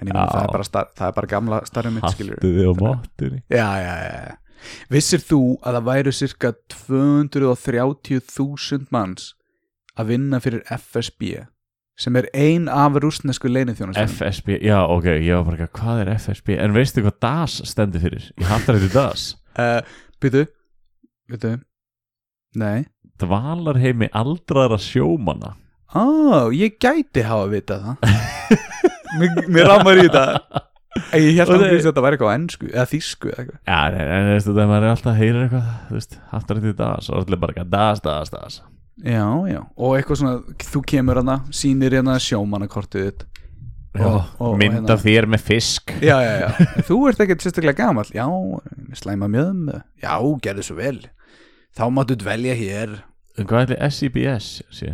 En 0.00 0.08
ég 0.08 0.12
meina 0.14 0.24
Já. 0.24 0.30
það 0.32 0.44
er 0.44 0.52
bara, 0.56 0.66
star, 0.68 0.86
það 0.96 1.06
er 1.10 1.14
bara 1.18 1.32
gamla 1.34 1.56
starfið 1.68 1.92
mitt 1.98 2.10
skilur 2.14 2.36
haltu 2.38 2.50
þig 2.56 2.64
á 2.64 2.72
máttunni 2.80 3.40
Já, 3.52 3.68
já, 3.82 3.94
já, 4.02 4.12
já. 4.28 4.34
Vissir 4.94 5.20
þú 5.26 5.40
að 5.66 5.72
það 5.76 5.84
væru 5.90 6.12
cirka 6.14 6.48
230.000 6.72 8.86
manns 8.94 9.24
að 9.98 10.04
vinna 10.14 10.36
fyrir 10.42 10.62
FSB 10.72 11.22
sem 12.02 12.14
er 12.16 12.26
ein 12.32 12.64
af 12.72 12.92
rústnesku 13.02 13.46
leinithjónastunum 13.52 14.08
FSB, 14.16 14.48
já 14.64 14.78
ok, 14.88 15.06
ég 15.20 15.34
var 15.36 15.44
bara 15.50 15.68
hvað 15.76 15.96
er 16.02 16.08
FSB, 16.16 16.48
en 16.56 16.72
veistu 16.74 17.02
hvað 17.04 17.16
DAS 17.22 17.52
stendur 17.68 18.00
fyrir? 18.02 18.24
Ég 18.40 18.46
hattar 18.48 18.74
þetta 18.80 18.96
DAS. 18.96 19.22
Uh, 19.52 19.80
Býtu 20.22 20.42
Býtu 21.30 21.50
Nei. 22.58 22.80
Dvalarheimi 23.20 24.08
aldraðra 24.12 24.78
sjómanna. 24.82 25.50
Ó, 25.92 26.04
ég 26.56 26.78
gæti 26.80 27.20
hafa 27.28 27.46
vitað 27.52 27.80
það 27.86 27.96
Mér, 29.18 29.66
rámar 29.68 29.98
í 30.00 30.06
þetta. 30.06 30.24
En 31.12 31.22
Ég 31.24 31.38
held 31.40 31.54
að 31.54 31.62
það- 31.64 31.82
þetta 31.86 32.04
væri 32.04 32.16
eitthvað 32.18 32.34
ennsku 32.36 32.68
eða 32.72 32.84
þýsku 32.90 33.30
eða 33.32 33.42
eitthvað. 33.42 33.58
Já, 33.66 33.78
en, 33.88 34.12
en 34.12 34.26
þú 34.28 34.34
veist, 34.36 34.50
það 34.52 34.74
er 34.76 34.86
alltaf 34.92 35.10
að 35.12 35.20
heyra 35.22 35.42
eitthvað 35.46 35.68
þú 35.88 35.96
veist, 35.98 36.16
hattar 36.32 36.60
þetta 36.62 36.76
DAS 36.82 37.10
og 37.12 37.18
allir 37.22 37.40
bara 37.42 37.54
eitthvað 37.54 37.70
DAS, 37.76 38.02
DAS, 38.04 38.32
DAS 38.36 38.60
Já, 39.02 39.24
já, 39.48 39.60
og 39.80 39.94
eitthvað 39.96 40.18
svona 40.20 40.56
þú 40.68 40.82
kemur 40.92 41.20
hana, 41.22 41.36
sýnir 41.56 41.94
hérna 41.96 42.18
sjómannakortið 42.20 43.06
þitt. 43.08 43.24
Já, 43.96 44.04
Og- 44.08 44.28
og- 44.40 44.58
mynd 44.60 44.76
hérna- 44.78 44.92
af 44.94 45.02
þér 45.04 45.26
með 45.32 45.42
fisk. 45.48 45.92
Já, 46.00 46.16
já, 46.24 46.34
já, 46.44 46.50
þú 46.88 46.98
ert 47.10 47.18
ekkert 47.24 47.42
sérstaklega 47.44 47.76
gamall. 47.80 48.08
Já, 48.12 48.24
slæma 49.00 49.28
mjöðum 49.32 49.82
Já, 50.00 50.12
gerðu 50.44 50.62
svo 50.68 50.76
vel. 50.76 51.00
Þá 51.76 51.82
máttu 51.92 52.16
dvelja 52.20 52.54
hér. 52.56 52.98
En 53.38 53.46
Hvað 53.48 53.62
er 53.64 53.72
þetta 53.72 53.90
SIBS? 53.96 54.48
sé? 54.76 54.92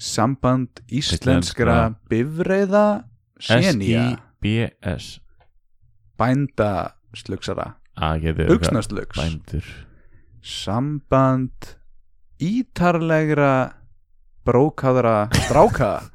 Samband 0.00 0.80
íslenskra 0.90 1.94
bifreiða 2.10 3.04
SIBS 3.40 5.18
Buxnaslugs 8.48 9.16
Bændur. 9.16 9.66
Samband 10.42 11.74
Ítarlegra 12.40 13.72
Brókaðra 14.44 15.28
Stráka. 15.44 15.92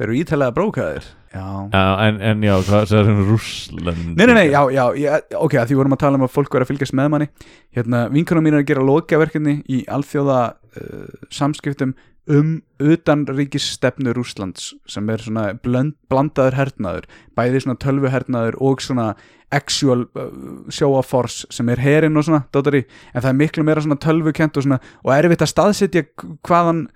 Þeir 0.00 0.06
eru 0.06 0.16
ítarlega 0.16 0.56
brókaðir. 0.56 1.06
Já. 1.30 1.46
Já, 1.70 1.82
en, 2.08 2.16
en 2.24 2.40
já, 2.42 2.54
hvað 2.64 2.92
er 2.96 3.08
það 3.08 3.18
Rússland? 3.28 4.06
Nei, 4.16 4.22
nei, 4.24 4.32
nei, 4.34 4.46
já, 4.48 4.62
já, 4.72 4.84
ég, 4.96 5.26
ok, 5.36 5.56
því 5.68 5.76
vorum 5.78 5.94
að 5.94 6.00
tala 6.02 6.18
um 6.18 6.24
að 6.24 6.32
fólk 6.32 6.56
verið 6.56 6.64
að 6.64 6.70
fylgjast 6.72 6.96
með 6.96 7.10
manni. 7.12 7.28
Hérna, 7.76 8.00
vinkunum 8.10 8.46
mín 8.48 8.56
er 8.56 8.64
að 8.64 8.70
gera 8.72 8.86
lokaverkefni 8.88 9.54
í 9.70 9.82
alþjóða 9.92 10.38
uh, 10.56 11.04
samskiptum 11.36 11.92
um 12.30 12.54
utanríkisstefnu 12.80 14.14
Rússlands 14.16 14.70
sem 14.88 15.10
er 15.12 15.22
svona 15.24 15.50
blönd, 15.64 15.96
blandaður 16.12 16.56
hernaður 16.58 17.10
bæði 17.36 17.64
svona 17.64 17.80
tölvu 17.82 18.12
hernaður 18.12 18.58
og 18.62 18.82
svona 18.84 19.10
actual 19.50 20.06
uh, 20.14 20.30
show 20.70 20.94
of 20.98 21.10
force 21.10 21.48
sem 21.50 21.68
er 21.72 21.82
herinn 21.82 22.16
og 22.16 22.26
svona, 22.28 22.44
dótari 22.54 22.84
en 23.12 23.22
það 23.22 23.30
er 23.32 23.38
miklu 23.42 23.66
meira 23.66 23.82
svona 23.84 23.98
tölvukent 24.00 24.56
og 24.56 24.66
svona 24.66 24.80
og 25.02 25.14
erfitt 25.16 25.44
að 25.44 25.52
staðsetja 25.54 26.04
hvaðan 26.46 26.86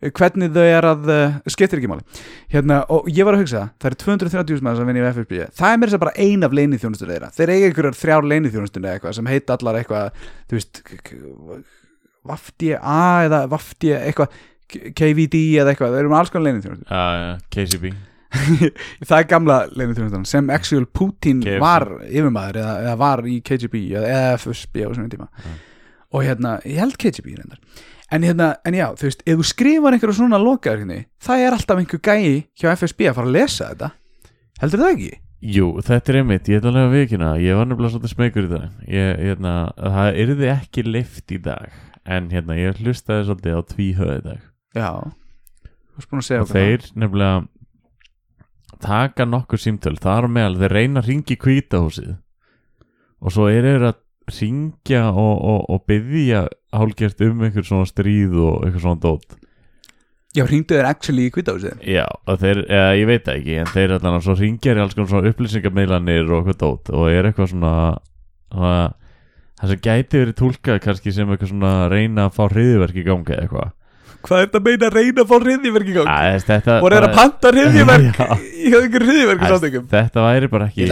hvernig 0.00 0.52
þau 0.54 0.64
er 0.64 0.86
að 0.88 1.10
uh, 1.12 1.34
skiptir 1.52 1.80
ekki 1.80 1.90
máli. 1.90 2.20
Hérna, 2.52 2.80
og 2.88 3.08
ég 3.12 3.26
var 3.28 3.36
að 3.36 3.42
hugsa 3.44 3.66
það 3.76 3.90
eru 3.90 3.98
230.000 4.04 4.64
mann 4.64 4.78
sem 4.78 4.88
vinni 4.88 5.02
í 5.02 5.08
FFB 5.10 5.42
það 5.58 5.74
er 5.74 5.82
mér 5.82 5.92
sem 5.92 6.02
bara 6.02 6.14
ein 6.24 6.46
af 6.46 6.56
leinithjónustur 6.56 7.12
þeirra. 7.12 7.28
Þeir 7.36 7.52
eiga 7.54 7.68
einhverjar 7.68 7.98
þrjár 8.00 8.30
leinithjónustur 8.32 8.84
eða 8.84 8.94
eitthvað 8.96 9.18
sem 9.18 9.30
heita 9.30 9.58
allar 9.58 9.80
eitthvað 9.80 10.24
þú 10.48 10.58
veist 10.58 10.82
Vafdja 12.30 12.80
eða 13.26 13.44
Vafdja 13.48 14.00
eitthvað 14.06 14.40
KVD 14.70 15.42
eða 15.60 15.74
eitthvað, 15.74 15.96
þeir 15.96 16.04
eru 16.04 16.12
með 16.12 16.22
alls 16.22 16.32
konar 16.34 16.46
leinithjónustur 16.48 16.94
Já, 16.94 17.04
já, 17.20 17.34
KCB 17.56 17.92
það 19.08 19.16
er 19.16 19.26
gamla 19.30 19.56
leinithjónustan 19.74 20.26
sem 20.28 20.50
actual 20.54 20.86
Putin 20.86 21.40
KFC. 21.42 21.58
var 21.62 21.86
yfirmaður 22.06 22.60
eða, 22.62 22.74
eða 22.84 22.98
var 23.00 23.22
í 23.26 23.38
KGB 23.46 23.80
eða 23.98 24.18
FSB 24.36 24.84
á 24.86 24.88
svona 24.92 25.10
tíma. 25.10 25.26
Og 26.14 26.26
hérna, 26.26 26.56
ég 26.66 26.78
held 26.82 26.98
KGB 27.00 27.32
reyndar. 27.38 27.58
En 28.10 28.26
hérna, 28.26 28.52
en 28.66 28.74
já, 28.74 28.86
þú 28.98 29.06
veist, 29.06 29.24
ef 29.26 29.40
þú 29.40 29.46
skrifar 29.46 29.96
einhverju 29.96 30.18
svona 30.18 30.40
lokaður 30.42 30.84
hérna, 30.84 31.00
það 31.22 31.42
er 31.46 31.56
alltaf 31.56 31.82
einhver 31.82 32.02
gæi 32.06 32.30
hjá 32.58 32.70
FSB 32.74 33.10
að 33.10 33.18
fara 33.18 33.30
að 33.30 33.36
lesa 33.38 33.68
þetta. 33.72 33.90
Heldur 34.62 34.82
það 34.84 34.94
ekki? 34.96 35.10
Jú, 35.50 35.68
þetta 35.86 36.12
er 36.12 36.20
einmitt, 36.20 36.50
ég 36.52 36.60
ætla 36.60 36.70
að 36.70 36.74
lega 36.76 36.90
vikina 36.92 37.28
Ég 37.40 37.56
var 37.56 37.68
nefnilega 37.70 37.94
svolítið 37.94 38.10
smegur 38.12 38.44
í 38.44 38.50
dag 38.50 38.90
ég, 38.92 39.22
hérna, 39.24 39.52
Það 39.80 40.18
yrði 40.26 40.50
ekki 40.52 40.84
lift 40.84 41.32
í 41.32 41.38
dag. 41.46 41.78
En 42.04 42.28
hérna, 42.34 42.58
ég 42.60 42.82
hlustaði 42.82 43.24
svolítið 43.30 43.56
á 43.56 43.62
tvíhöð 43.70 44.12
í 44.18 44.24
dag 44.26 44.49
Já, 44.76 44.90
þú 45.64 45.98
veist 45.98 46.10
búin 46.10 46.22
að 46.22 46.28
segja 46.28 46.44
Og 46.44 46.52
þeir 46.52 46.86
nefnilega 46.94 47.40
Taka 48.80 49.26
nokkur 49.28 49.60
símtöl. 49.60 49.98
Þar 50.00 50.30
meðal, 50.32 50.54
þeir 50.62 50.72
reyna 50.72 51.02
að 51.02 51.10
ringi 51.10 51.36
kvítahúsið 51.40 52.14
Og 53.20 53.34
svo 53.34 53.50
er 53.52 53.66
þeir 53.66 53.90
að 53.90 53.98
ringja 54.30 55.08
og, 55.10 55.36
og, 55.42 55.60
og 55.74 55.84
byggja 55.90 56.44
hálgert 56.76 57.22
um 57.26 57.42
einhver 57.44 57.66
svona 57.66 57.88
stríð 57.88 58.36
og 58.38 58.62
einhver 58.64 58.84
svona 58.84 59.02
dót. 59.02 59.34
Já, 60.30 60.44
hringdu 60.46 60.76
þeir 60.76 60.86
actually 60.86 61.24
í 61.26 61.32
kvítahúsið 61.34 61.80
Já, 61.90 62.04
og 62.06 62.38
þeir, 62.38 62.62
eða, 62.70 62.90
ég 63.00 63.08
veit 63.10 63.24
það 63.26 63.40
ekki 63.40 63.56
en 63.58 63.70
þeir 63.72 63.94
allan 63.96 64.22
svo 64.22 64.36
ringjar 64.38 64.78
í 64.78 64.84
alls 64.84 64.94
konar 64.94 65.10
svona 65.10 65.32
upplýsingameilanir 65.32 66.30
og 66.30 66.44
eitthvað 66.44 66.60
dót 66.60 66.92
og 66.94 67.08
er 67.10 67.26
eitthvað 67.26 67.50
svona, 67.50 67.72
það 68.54 69.72
sem 69.72 69.82
gæti 69.88 70.22
verið 70.22 70.38
túlkað 70.38 70.78
kannski 70.86 71.14
sem 71.16 71.34
eitthvað 71.34 71.50
svona 71.50 71.74
reyna 71.90 72.28
að 72.28 72.36
fá 72.38 72.44
hriðiverk 72.46 73.02
í 73.02 73.06
gangi 73.08 73.34
eða 73.34 73.48
eitthvað 73.48 73.74
Hvað 74.26 74.40
er 74.42 74.46
þetta 74.48 74.60
meina 74.66 74.88
að 74.90 74.96
reyna 74.98 75.22
að 75.24 75.30
fá 75.30 75.36
hriðiverk 75.40 75.90
í 75.90 75.94
gang? 75.96 76.10
Æ, 76.10 76.18
þess, 76.34 76.46
þetta, 76.50 76.76
Og 76.80 76.86
er 76.96 77.06
að 77.06 77.14
panta 77.16 77.52
hriðiverk 77.54 78.20
Já. 78.20 78.26
í 78.40 78.72
einhver 78.80 79.06
hriðiverk 79.06 79.40
Æ, 79.40 79.48
samtökum 79.54 79.86
Þetta 79.94 80.24
væri 80.26 80.50
bara 80.52 80.68
ekki 80.68 80.86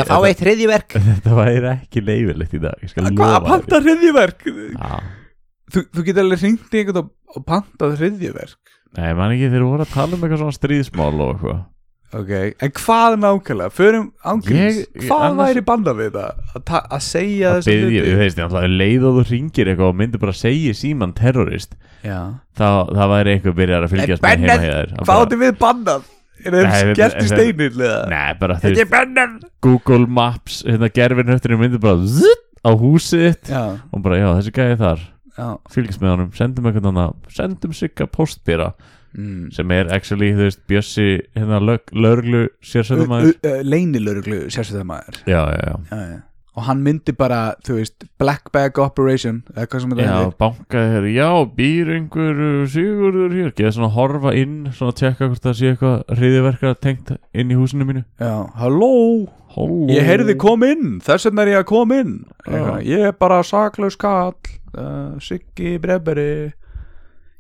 hriðjiverk 0.47 0.97
þetta, 0.97 1.15
þetta 1.19 1.39
væri 1.39 1.71
ekki 1.75 2.05
leifilegt 2.05 2.57
í 2.57 2.63
dag 2.65 2.87
að 2.89 3.49
panta. 3.49 3.83
Já. 4.79 5.01
Þú, 5.69 5.85
þú 5.93 6.05
getur 6.07 6.25
alveg 6.25 6.45
hringt 6.45 6.73
í 6.73 6.83
einhvern 6.83 7.03
og, 7.05 7.43
pantað 7.49 7.99
hriðiverk 8.01 8.77
Nei, 8.97 9.11
man 9.19 9.35
ekki 9.35 9.51
þeir 9.53 9.67
voru 9.69 9.85
að 9.85 9.93
tala 9.93 10.17
um 10.17 10.23
eitthvað 10.25 10.41
svona 10.47 10.57
stríðsmál 10.57 11.13
og 11.13 11.35
eitthvað 11.35 11.59
Ok, 12.17 12.31
en 12.65 12.71
hvað 12.73 13.17
nákvæmlega? 13.21 13.73
Förum 13.77 14.05
ég- 14.49 14.87
hvað 15.05 15.25
annars- 15.27 15.51
væri 15.51 15.63
banda 15.67 15.93
við 15.93 16.15
þetta? 16.15 16.29
Að, 16.57 16.87
að 16.97 17.03
segja 17.05 17.51
þessu 17.59 17.75
byggja, 17.85 18.05
þú 18.07 18.15
veist, 18.23 18.39
það 18.55 18.77
leið 18.81 19.05
og 19.05 19.19
þú 19.19 19.25
ringir 19.29 19.69
eitthvað 19.73 19.91
og 19.93 19.99
myndir 19.99 20.23
bara 20.23 20.33
að 20.33 20.39
segja 20.41 20.73
síman 20.79 21.13
terrorist 21.19 21.75
Já. 22.03 22.21
þá 22.57 22.69
það 22.97 23.13
væri 23.13 23.35
einhver 23.35 23.57
byrjar 23.61 23.85
að 23.85 23.93
fylgjast 23.93 24.23
með 24.25 24.39
heima 24.39 24.57
hér 24.65 24.95
Hvað 25.03 25.23
áttu 25.27 25.41
við 25.43 25.59
bandað? 25.61 26.03
Er 26.47 26.55
Nei, 26.55 26.95
skellt 26.95 27.21
í 27.21 27.29
eða? 27.83 28.09
Nei, 28.09 28.33
bara 28.41 28.57
er 28.87 28.91
bennað 28.93 29.39
Google 29.61 30.07
Maps 30.07 30.63
hérna 30.65 30.89
gerfin 30.95 31.33
höfturinn 31.35 31.61
myndir 31.61 31.81
bara 31.83 31.99
zzzt, 32.07 32.45
á 32.65 32.71
húsið 32.73 33.25
þitt 33.27 33.51
Já, 33.53 33.65
og 33.93 34.03
bara, 34.05 34.17
já, 34.23 34.29
þessi 34.39 34.53
gæði 34.55 34.77
þar. 34.81 35.03
Já. 35.39 35.49
Fylgjast 35.71 36.01
með 36.03 36.15
honum, 36.15 36.31
sendum 36.35 36.67
annan 36.67 37.15
sendum 37.31 37.75
sigga 37.77 38.07
postbýra 38.11 38.73
mm. 39.17 39.51
sem 39.57 39.77
er 39.77 39.93
actually, 39.95 40.33
þú 40.37 40.49
veist, 40.49 40.63
Bjössi 40.71 41.09
hérna, 41.37 41.61
lög, 41.65 41.93
löglu 41.93 42.47
sérsöðumæður 42.65 43.63
Leinilörglu, 43.67 44.47
sérstöða 44.53 44.89
maður 44.89 45.23
já, 45.25 45.43
já, 45.53 45.61
já. 45.63 45.77
Já, 45.93 46.03
já. 46.15 46.19
Og 46.59 46.65
hann 46.67 46.81
myndi 46.83 47.13
bara, 47.15 47.53
þú 47.63 47.77
veist, 47.77 48.05
Black 48.19 48.49
Bag 48.51 48.79
Operation 48.83 49.45
eða 49.53 49.69
hvað 49.71 49.83
sem 49.85 49.93
þetta 49.93 50.07
Já, 50.09 50.15
heitir. 50.17 50.33
bankaði 50.43 50.89
hér, 50.95 51.05
já, 51.15 51.29
býr 51.61 51.91
einhver 51.95 52.41
uh, 52.43 52.65
sigurður 52.73 53.37
hér, 53.37 53.53
geða 53.61 53.75
svona 53.77 53.91
horfa 53.95 54.33
inn 54.35 54.57
svona 54.75 54.97
tjekka 54.99 55.29
hvort 55.29 55.45
það 55.45 55.55
sé 55.61 55.71
eitthvað 55.71 56.17
hriðiverka 56.19 56.73
tengt 56.83 57.13
inn 57.31 57.55
í 57.55 57.59
húsinu 57.61 57.87
mínu. 57.87 58.03
Já, 58.19 58.33
halló? 58.59 58.91
Halló? 59.55 59.87
Ég 59.95 60.09
heyrði 60.11 60.35
kom 60.43 60.67
inn, 60.67 60.99
þess 61.07 61.29
vegna 61.29 61.45
er 61.45 61.53
ég 61.53 61.63
að 61.63 61.69
kom 61.71 61.95
inn. 61.95 62.17
Eitthvað, 62.43 62.81
Já. 62.83 62.91
Ég 62.91 63.07
er 63.13 63.19
bara 63.23 63.39
saklaus 63.47 63.99
kall 64.01 64.35
uh, 64.75 65.15
Siggi 65.23 65.77
Breberi 65.79 66.33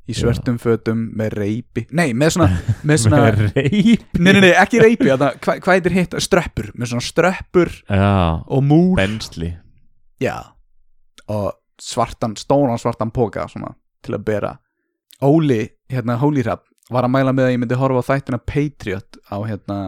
í 0.08 0.16
svörtum 0.16 0.58
fötum 0.60 1.04
með 1.18 1.36
reypi. 1.38 1.84
Nei, 1.96 2.12
með 2.16 2.36
svona, 2.36 2.60
með 2.88 3.00
svona 3.04 3.20
með 3.26 3.42
reyp 3.56 4.16
nei, 4.18 4.32
nei, 4.32 4.40
nei, 4.46 4.52
ekki 4.56 4.80
reypi, 4.82 5.10
hva, 5.12 5.32
hvað 5.58 5.72
heitir 5.74 5.96
hitt? 5.96 6.16
Ströppur, 6.24 6.70
með 6.74 6.92
svona 6.94 7.04
ströppur 7.04 7.72
já, 7.84 8.12
og 8.44 8.64
múl 8.64 8.96
bensli. 8.98 9.52
Já, 10.22 10.36
og 11.28 11.52
svartan, 11.82 12.34
stóran 12.40 12.80
svartan 12.80 13.12
póka 13.14 13.46
svona, 13.52 13.74
til 14.04 14.16
að 14.16 14.26
bera. 14.30 14.56
Óli, 15.24 15.64
hérna, 15.90 16.18
Hóli 16.22 16.44
Rapp 16.46 16.64
var 16.92 17.04
að 17.04 17.14
mæla 17.14 17.34
með 17.36 17.48
að 17.48 17.54
ég 17.54 17.62
myndi 17.62 17.78
horfa 17.78 18.02
á 18.04 18.08
þættina 18.08 18.40
Patriot 18.48 19.18
á 19.28 19.36
hérna 19.44 19.78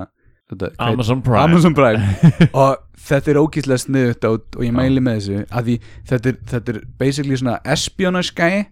þetta, 0.50 0.70
Amazon 0.84 1.22
Prime. 1.24 1.42
Amazon 1.46 1.76
Prime. 1.76 2.02
Og 2.60 2.76
þetta 3.08 3.32
er 3.32 3.40
ógíslega 3.40 3.84
sniðut 3.84 4.26
og, 4.28 4.58
ég 4.66 4.74
mæli 4.76 5.00
með 5.02 5.20
þessu 5.20 5.64
því 5.64 5.76
þetta 6.10 6.30
er, 6.32 6.38
þetta 6.52 6.74
er 6.74 6.80
basically 7.00 7.38
svona 7.40 7.56
espionage 7.64 8.34
gæi 8.36 8.66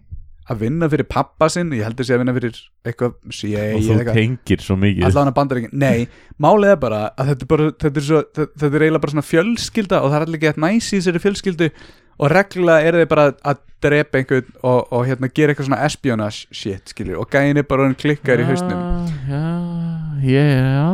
að 0.49 0.63
vinna 0.63 0.89
fyrir 0.91 1.07
pappa 1.09 1.49
sinn 1.51 1.71
ég 1.77 1.85
held 1.85 1.99
að 1.99 2.07
sé 2.09 2.15
að 2.15 2.21
vinna 2.23 2.35
fyrir 2.35 2.59
eitthvað 2.87 3.15
CIA 3.37 3.63
og 3.75 3.85
þú 3.85 3.95
eitthvað. 3.95 4.19
tengir 4.19 4.65
svo 4.65 4.77
mikið. 4.81 5.05
Allan 5.09 5.31
að 5.31 5.37
bandaríkinn, 5.37 5.79
nei, 5.79 6.07
málið 6.41 6.73
er 6.73 6.81
bara 6.81 7.01
að 7.13 7.31
þetta 7.31 7.45
er, 7.45 7.51
bara, 7.53 7.69
þetta 7.85 8.01
er, 8.01 8.07
svo, 8.09 8.21
þetta, 8.39 8.69
er 8.69 8.85
eiginlega 8.85 9.03
bara 9.05 9.15
svona 9.15 9.29
fjölskylda 9.29 10.01
og 10.01 10.11
það 10.11 10.19
er 10.19 10.27
allir 10.27 10.43
gett 10.45 10.61
næs 10.65 10.89
í 10.89 10.99
þessari 10.99 11.23
fjölskyldu 11.25 11.71
og 12.19 12.33
reglulega 12.33 12.89
eru 12.89 13.03
þeir 13.03 13.11
bara 13.13 13.29
að 13.47 13.63
drepa 13.79 14.19
einhvern 14.19 14.51
og, 14.59 14.81
og 14.91 15.07
hérna 15.07 15.31
gera 15.31 15.53
eitthvað 15.53 15.69
svona 15.69 15.83
espionage 15.87 16.49
shit, 16.51 16.91
skiljur, 16.91 17.21
og 17.21 17.31
gæin 17.31 17.61
er 17.61 17.67
bara 17.69 17.85
orðinn 17.85 17.99
klikkar 17.99 18.43
í 18.43 18.49
hausnum. 18.49 18.75
Já, 19.29 19.37
já, 19.37 19.98
já 20.23 20.89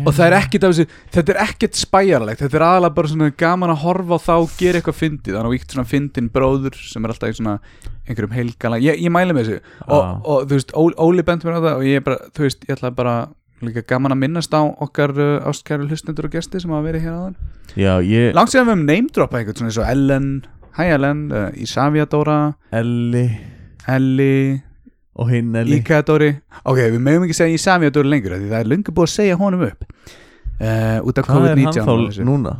og 0.00 0.12
það 0.14 0.24
er 0.26 0.36
ekkert 0.40 0.66
af 0.66 0.74
þessu, 0.74 0.98
þetta 1.14 1.34
er 1.34 1.40
ekkert 1.44 1.78
spæjarlegt 1.80 2.42
þetta 2.44 2.58
er 2.58 2.66
aðalega 2.66 2.96
bara 2.98 3.10
svona 3.12 3.30
gaman 3.42 3.72
að 3.74 3.82
horfa 3.84 4.18
á 4.18 4.26
þá 4.26 4.34
gera 4.60 4.80
eitthvað 4.80 4.98
fyndið, 5.00 5.34
þannig 5.36 5.50
að 5.50 5.56
víkt 5.56 5.74
svona 5.74 5.90
fyndin 5.90 6.30
bróður 6.34 6.78
sem 6.80 7.04
er 7.04 7.14
alltaf 7.14 7.32
í 7.32 7.38
svona 7.38 7.56
einhverjum 8.10 8.36
heilgala, 8.36 8.80
ég, 8.82 8.98
ég 9.00 9.12
mæli 9.12 9.34
með 9.36 9.50
þessu. 9.50 9.74
Og, 9.86 10.00
Já. 10.00 10.14
og 10.24 10.48
þú 10.50 10.56
veist, 10.56 10.72
Óli 10.76 11.26
bent 11.26 11.44
mér 11.46 11.58
á 11.58 11.60
það 11.60 11.74
og 11.76 11.84
ég 11.86 12.00
er 12.00 12.06
bara, 12.06 12.30
þú 12.34 12.46
veist, 12.46 12.64
ég 12.66 12.74
ætla 12.76 12.92
bara 12.96 13.16
líka 13.60 13.84
gaman 13.86 14.14
að 14.14 14.22
minnast 14.22 14.54
á 14.56 14.62
okkar 14.64 15.12
uh, 15.20 15.48
ástkæru 15.50 15.88
hlustendur 15.88 16.30
og 16.30 16.34
gesti 16.34 16.62
sem 16.62 16.72
hafa 16.72 16.86
verið 16.88 17.04
hér 17.06 17.18
áðan. 17.18 17.36
Já, 17.76 17.92
ég, 18.02 18.30
langt 18.36 18.52
síðan 18.52 18.66
við 18.70 18.74
hefum 18.74 18.86
name 18.88 19.14
droppa 19.14 19.40
einhvern 19.40 19.60
svona 19.60 19.70
eins 19.70 19.80
og 19.82 19.90
Ellen 19.90 20.30
Hæ 20.78 20.84
Ellen, 20.94 21.22
uh, 21.34 21.48
Isavia 21.60 22.06
Dóra 22.08 22.38
Elli. 22.72 23.26
Elli, 23.90 24.60
og 25.18 25.30
hinn 25.32 25.54
Elli 25.58 25.80
Ika 25.80 26.02
Dóri 26.06 26.30
ok, 26.62 26.78
við 26.78 26.98
meðum 27.02 27.26
ekki 27.26 27.38
segja 27.40 27.58
Isavia 27.58 27.92
Dóri 27.94 28.12
lengur 28.12 28.36
því 28.36 28.50
það 28.50 28.60
er 28.60 28.72
lengur 28.72 28.96
búið 28.96 29.08
að 29.08 29.14
segja 29.16 29.38
honum 29.40 29.66
upp. 29.66 29.86
Uh, 30.60 30.98
út 31.08 31.18
af 31.18 31.26
hvað 31.26 31.46
er 31.48 31.62
hann 31.62 31.72
COVID-19 31.72 32.18
þá 32.20 32.26
núna? 32.28 32.56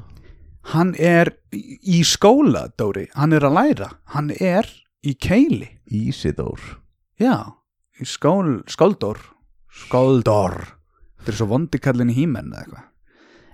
hann 0.75 0.95
er 0.97 1.33
í 1.53 2.01
skóla 2.07 2.69
Dóri, 2.79 3.09
hann 3.17 3.35
er 3.37 3.47
að 3.49 3.57
læra. 3.57 3.91
Hann 4.15 4.31
er 4.35 4.69
í 5.05 5.15
keili. 5.17 5.69
Ísidór. 5.91 6.61
Já, 7.21 7.57
í 7.99 8.07
skól, 8.07 8.61
skóldór 8.71 9.19
skóldór 9.71 10.57
þetta 11.21 11.33
er 11.33 11.39
svo 11.39 11.49
vondikallin 11.51 12.13
í 12.13 12.17
hímenn 12.17 12.53
eða 12.53 12.63
eitthvað. 12.63 12.87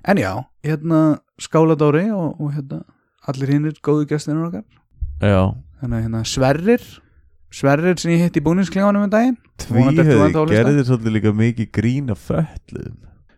En 0.07 0.21
já, 0.21 0.33
hérna 0.63 1.01
skáladóri 1.43 2.05
og, 2.15 2.39
og 2.39 2.53
hérna 2.55 2.83
allir 3.27 3.53
hinnir 3.57 3.81
góðu 3.83 4.07
gestinur 4.13 4.49
okkar. 4.49 4.67
Já, 5.19 5.51
þannig 5.81 5.97
að 5.97 6.05
hérna 6.07 6.23
Sverrir 6.31 6.87
Sverrir 7.57 7.97
sem 7.97 8.13
ég 8.13 8.27
hitt 8.27 8.37
í 8.37 8.45
búningsklefanum 8.45 9.07
um 9.07 9.13
daginn. 9.13 9.37
Hlusta. 9.65 10.05
gerði 10.51 10.83
svolítið 10.85 11.15
líka 11.15 11.33
mikið 11.33 11.69
grín 11.73 12.13
af 12.13 12.21
föllum 12.29 12.97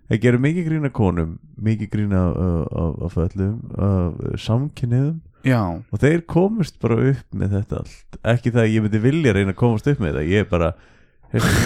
Það 0.09 0.21
gerir 0.25 0.41
mikið 0.41 0.69
grín 0.71 0.89
af 0.89 0.93
konum 0.97 1.33
mikið 1.61 1.89
grín 1.93 2.13
af, 2.17 2.37
af, 2.81 2.95
af 3.05 3.17
föllum 3.19 3.57
af 3.77 4.39
samkynniðum 4.41 5.19
já, 5.45 5.61
og 5.77 6.01
þeir 6.01 6.23
komust 6.29 6.79
bara 6.83 6.97
upp 7.11 7.37
með 7.37 7.59
þetta 7.59 7.83
allt. 7.83 8.19
Ekki 8.33 8.53
það 8.55 8.63
að 8.63 8.71
ég 8.73 8.87
myndi 8.87 9.03
vilja 9.05 9.35
reyna 9.37 9.53
að 9.53 9.61
komast 9.61 9.91
upp 9.93 10.01
með 10.01 10.17
þetta 10.17 10.33
ég 10.33 10.47
er 10.47 10.49
bara 10.49 10.73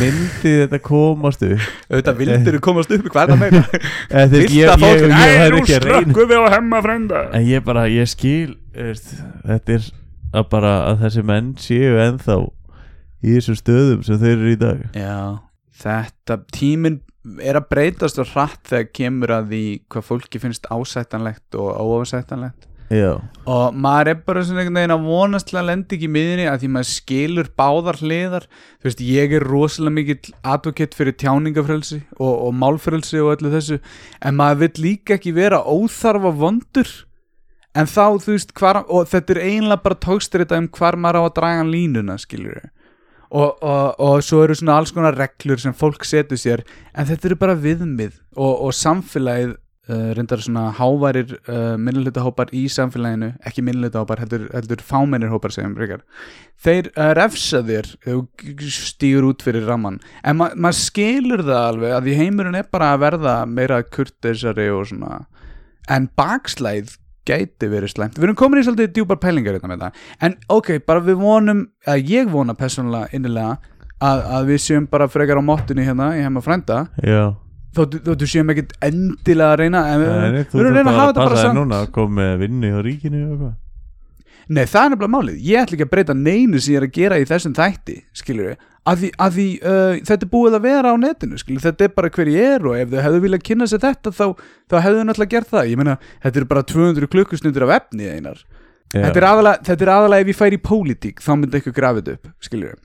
myndi 0.03 0.55
þetta 0.65 0.83
komast 0.83 1.47
upp? 1.47 1.71
Auðvitað 1.87 2.21
vildur 2.21 2.61
komast 2.67 2.95
upp 2.99 3.09
hvað 3.15 3.23
er 3.23 3.33
það 3.33 3.43
meina? 3.47 3.65
Eða, 4.11 4.27
þú 4.27 4.43
veist, 4.43 4.59
ég, 4.59 4.59
ég, 4.59 4.85
ég, 4.85 5.07
ég, 5.07 5.17
ég 5.23 5.47
er 5.47 5.59
ekki 5.63 5.79
að 5.79 5.89
reyna 5.89 6.29
við 6.35 6.43
á 6.43 6.49
hemma 6.59 6.85
frenda. 6.85 7.25
En 7.39 7.47
ég 7.47 7.65
bara, 7.71 7.87
ég 7.95 8.11
skil 8.11 8.57
þetta 8.75 9.79
er 9.79 9.91
að 10.33 10.51
bara 10.53 10.75
að 10.91 11.07
þessi 11.07 11.25
menn 11.29 11.55
séu 11.61 11.95
ennþá 12.03 12.41
í 13.23 13.37
þessum 13.37 13.59
stöðum 13.61 14.05
sem 14.07 14.21
þeir 14.21 14.35
eru 14.35 14.53
í 14.53 14.59
dag. 14.61 14.83
Já, 14.97 15.19
þetta 15.85 16.39
tíminn 16.55 17.01
er 17.43 17.59
að 17.61 17.69
breytast 17.71 18.19
og 18.19 18.33
hratt 18.33 18.67
þegar 18.67 18.93
kemur 18.99 19.33
að 19.37 19.53
því 19.53 19.65
hvað 19.93 20.07
fólki 20.09 20.43
finnst 20.43 20.69
ásættanlegt 20.73 21.59
og 21.59 21.71
óásættanlegt. 21.79 22.69
Já, 22.93 23.23
og 23.49 23.77
maður 23.79 24.11
er 24.11 24.19
bara 24.27 24.43
svona 24.45 24.61
einhvern 24.61 24.77
veginn 24.77 24.93
að 24.93 25.05
vonast 25.07 25.47
til 25.49 25.57
að 25.57 25.69
lenda 25.71 25.95
ekki 25.97 26.09
miðinni 26.13 26.49
að 26.51 26.59
því 26.61 26.69
maður 26.75 26.89
skilur 26.91 27.49
báðar 27.57 27.99
hliðar. 28.03 28.49
Þú 28.83 28.89
veist, 28.89 29.05
ég 29.07 29.37
er 29.39 29.47
rosalega 29.49 29.97
mikill 29.97 30.35
advocate 30.43 30.99
fyrir 30.99 31.17
tjáningafrelsi 31.23 32.03
og, 32.19 32.35
og 32.35 32.53
málfrelsi 32.59 33.23
og 33.23 33.33
öllu 33.39 33.55
þessu 33.55 33.79
en 34.21 34.37
maður 34.37 34.61
vill 34.67 34.85
líka 34.91 35.17
ekki 35.17 35.33
vera 35.39 35.63
óþarfa 35.65 36.35
vondur 36.43 36.93
en 37.75 37.89
þá, 37.89 38.05
þú 38.21 38.37
veist, 38.37 38.55
hvar, 38.59 38.83
og 38.89 39.09
þetta 39.11 39.37
er 39.37 39.43
eiginlega 39.47 39.85
bara 39.87 40.01
tókstur 40.07 40.45
þetta 40.45 40.61
um 40.61 40.71
hvar 40.77 40.99
maður 41.01 41.21
á 41.21 41.23
að 41.25 41.35
draga 41.41 41.67
línuna, 41.69 42.19
skilur 42.21 42.61
og, 43.33 43.63
og, 43.65 44.01
og 44.01 44.23
svo 44.25 44.43
eru 44.45 44.57
svona 44.59 44.77
alls 44.77 44.93
konar 44.93 45.17
reglur 45.17 45.61
sem 45.61 45.75
fólk 45.77 46.05
setur 46.05 46.41
sér 46.41 46.63
en 46.93 47.09
þetta 47.09 47.31
eru 47.31 47.39
bara 47.41 47.59
viðmið. 47.59 48.19
Og, 48.37 48.67
og 48.67 48.75
samfélagið 48.77 49.55
uh, 49.89 50.13
reyndar 50.17 50.43
svona 50.45 50.67
háværir 50.77 51.35
uh, 51.41 51.75
minnlutahópar 51.81 52.53
í 52.57 52.67
samfélaginu 52.73 53.33
ekki 53.49 53.65
minnlutahópar, 53.65 54.23
heldur, 54.23 54.47
heldur 54.53 54.85
fámennir 54.85 55.33
hópar 55.33 55.55
segjum 55.55 55.75
Ríkar 55.81 56.05
þeir 56.63 56.91
uh, 56.93 57.11
refsa 57.19 57.63
þér 57.67 57.91
þú 58.05 58.17
stýgur 58.73 59.31
út 59.33 59.45
fyrir 59.45 59.67
ramman 59.69 60.01
en 60.23 60.41
ma 60.41 60.53
maður 60.55 60.81
skilur 60.83 61.45
það 61.47 61.69
alveg 61.73 61.97
að 61.97 62.09
því 62.09 62.19
heimurinn 62.21 62.61
er 62.61 62.73
bara 62.73 62.93
að 62.95 63.05
verða 63.07 63.37
meira 63.49 63.83
kurteisari 63.83 64.69
og 64.73 64.89
svona. 64.93 65.25
En 65.91 66.07
bakslæð 66.17 66.99
gæti 67.29 67.69
verið 67.71 67.93
slæmt. 67.95 68.19
Við 68.19 68.29
erum 68.29 68.39
komin 68.39 68.61
í 68.61 68.65
svolítið 68.67 68.93
djúpar 68.97 69.21
pælingar 69.23 69.57
hérna 69.59 69.71
með 69.73 69.85
það. 69.85 70.01
En 70.27 70.37
ok, 70.57 70.73
bara 70.87 71.05
við 71.07 71.21
vonum 71.23 71.63
að 71.89 72.11
ég 72.13 72.33
vona 72.33 72.57
persónulega 72.59 73.13
innilega 73.17 73.57
að, 74.03 74.25
að 74.39 74.51
við 74.51 74.61
séum 74.67 74.89
bara 74.91 75.09
frekar 75.11 75.39
á 75.39 75.45
mottunni 75.47 75.87
hérna 75.87 76.13
í 76.19 76.25
heima 76.27 76.43
frænda. 76.45 76.85
Já. 77.07 77.25
Þóttu, 77.73 78.27
séum 78.29 78.51
ekkert 78.53 78.75
endilega 78.85 79.55
að 79.55 79.61
reyna 79.63 79.83
en 79.89 80.03
við, 80.03 80.09
Nei, 80.13 80.41
við 80.53 80.61
erum 80.61 80.75
reyna 80.77 80.91
að 80.91 80.99
hafa 80.99 81.13
þetta 81.13 81.25
bara 81.25 81.37
samt. 81.41 81.57
núna 81.57 81.79
að 81.81 81.93
koma 81.95 82.17
með 82.19 82.35
vinnu 82.43 82.73
hjá 82.73 82.81
ríkinu 82.85 83.23
Nei, 84.53 84.65
það 84.67 84.83
er 84.83 84.91
nefnilega 84.93 85.13
málið, 85.15 85.39
ég 85.47 85.63
ætla 85.63 85.77
ekki 85.79 85.87
að 85.87 85.93
breyta 85.95 86.17
neinu 86.19 86.61
sem 86.61 86.75
ég 86.75 86.81
er 86.83 86.87
að 86.89 86.97
gera 86.99 87.19
í 87.23 87.27
þessum 87.31 87.55
þætti 87.57 87.95
skilur 88.19 88.51
við, 88.51 88.67
að 88.89 89.03
því, 89.03 89.11
að 89.23 89.37
því 89.37 89.47
uh, 89.63 89.93
þetta 90.09 90.27
er 90.27 90.31
búið 90.33 90.57
að 90.59 90.65
vera 90.67 90.93
á 90.93 90.97
netinu, 90.99 91.39
skilur. 91.41 91.63
Þetta 91.63 91.87
er 91.87 91.93
bara 91.97 92.11
hver 92.17 92.31
ég 92.33 92.55
er 92.57 92.67
og 92.67 92.79
ef 92.79 92.93
þau 92.93 93.03
hefðu 93.07 93.21
viljað 93.27 93.45
kynna 93.49 93.69
sér 93.71 93.83
þetta 93.85 94.15
þá, 94.17 94.25
þá 94.71 94.77
hefðu 94.87 95.03
þau 95.03 95.09
náttúrulega 95.09 95.35
gert 95.37 95.53
það. 95.53 95.69
Ég 95.71 95.83
meina, 95.83 95.99
þetta 96.25 96.43
er 96.43 96.49
bara 96.51 96.65
200 96.73 97.13
klukkustundur 97.13 97.67
af 97.69 97.75
efni 97.79 98.09
einar, 98.11 98.41
þetta 98.93 99.13
er, 99.13 99.29
aðalega, 99.29 99.67
þetta 99.69 99.87
er 99.87 99.93
aðalega 99.97 100.27
ef 100.27 100.33
ég 100.33 100.41
færi 100.41 100.59
í 100.59 100.65
pólitík, 100.71 101.23
þá 101.23 101.31
myndi 101.37 101.61
eitthvað 101.61 101.79
grafið 101.79 102.11
upp, 102.17 102.33
skilur 102.43 102.75
við. 102.75 102.83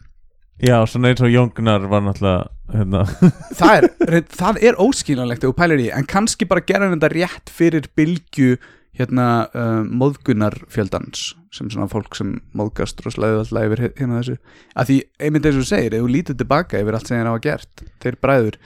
Já, 0.57 0.77
svona 0.89 1.11
eins 1.11 1.21
og 1.21 1.29
Jóngnar 1.29 1.83
var 1.85 2.01
náttúrulega 2.01 2.47
hérna, 2.73 3.03
það 3.59 3.75
er, 3.77 4.63
er 4.71 4.79
óskiljanlegt 4.81 5.45
þú 5.45 5.51
pælir 5.57 5.83
í, 5.83 5.91
en 5.93 6.07
kannski 6.09 6.47
bara 6.49 6.65
gera 6.65 6.89
þetta 6.89 7.11
rétt 7.13 7.53
fyrir 7.53 7.85
bylgju 7.97 8.55
hérna 8.97 9.25
uh, 9.53 9.83
móðgunarfjöldans 10.37 11.35
sem 11.53 11.69
svona 11.73 11.87
fólk 11.91 12.15
sem 12.17 12.35
móðgast 12.57 12.99
rosalega 13.05 13.43
alltaf 13.43 13.67
yfir 13.67 13.83
hérna 13.97 14.19
þessu 14.21 14.37
að 14.77 14.89
því, 14.91 14.97
einmitt 15.27 15.45
eins 15.49 15.61
og 15.61 15.67
segir, 15.69 15.95
ef 15.97 16.03
þú 16.05 16.11
lítið 16.15 16.39
tilbaka 16.41 16.81
yfir 16.83 16.97
allt 16.97 17.07
sem 17.09 17.17
þeir 17.19 17.29
hafa 17.31 17.43
gert, 17.47 17.83
þeir 18.03 18.17
bræður 18.23 18.57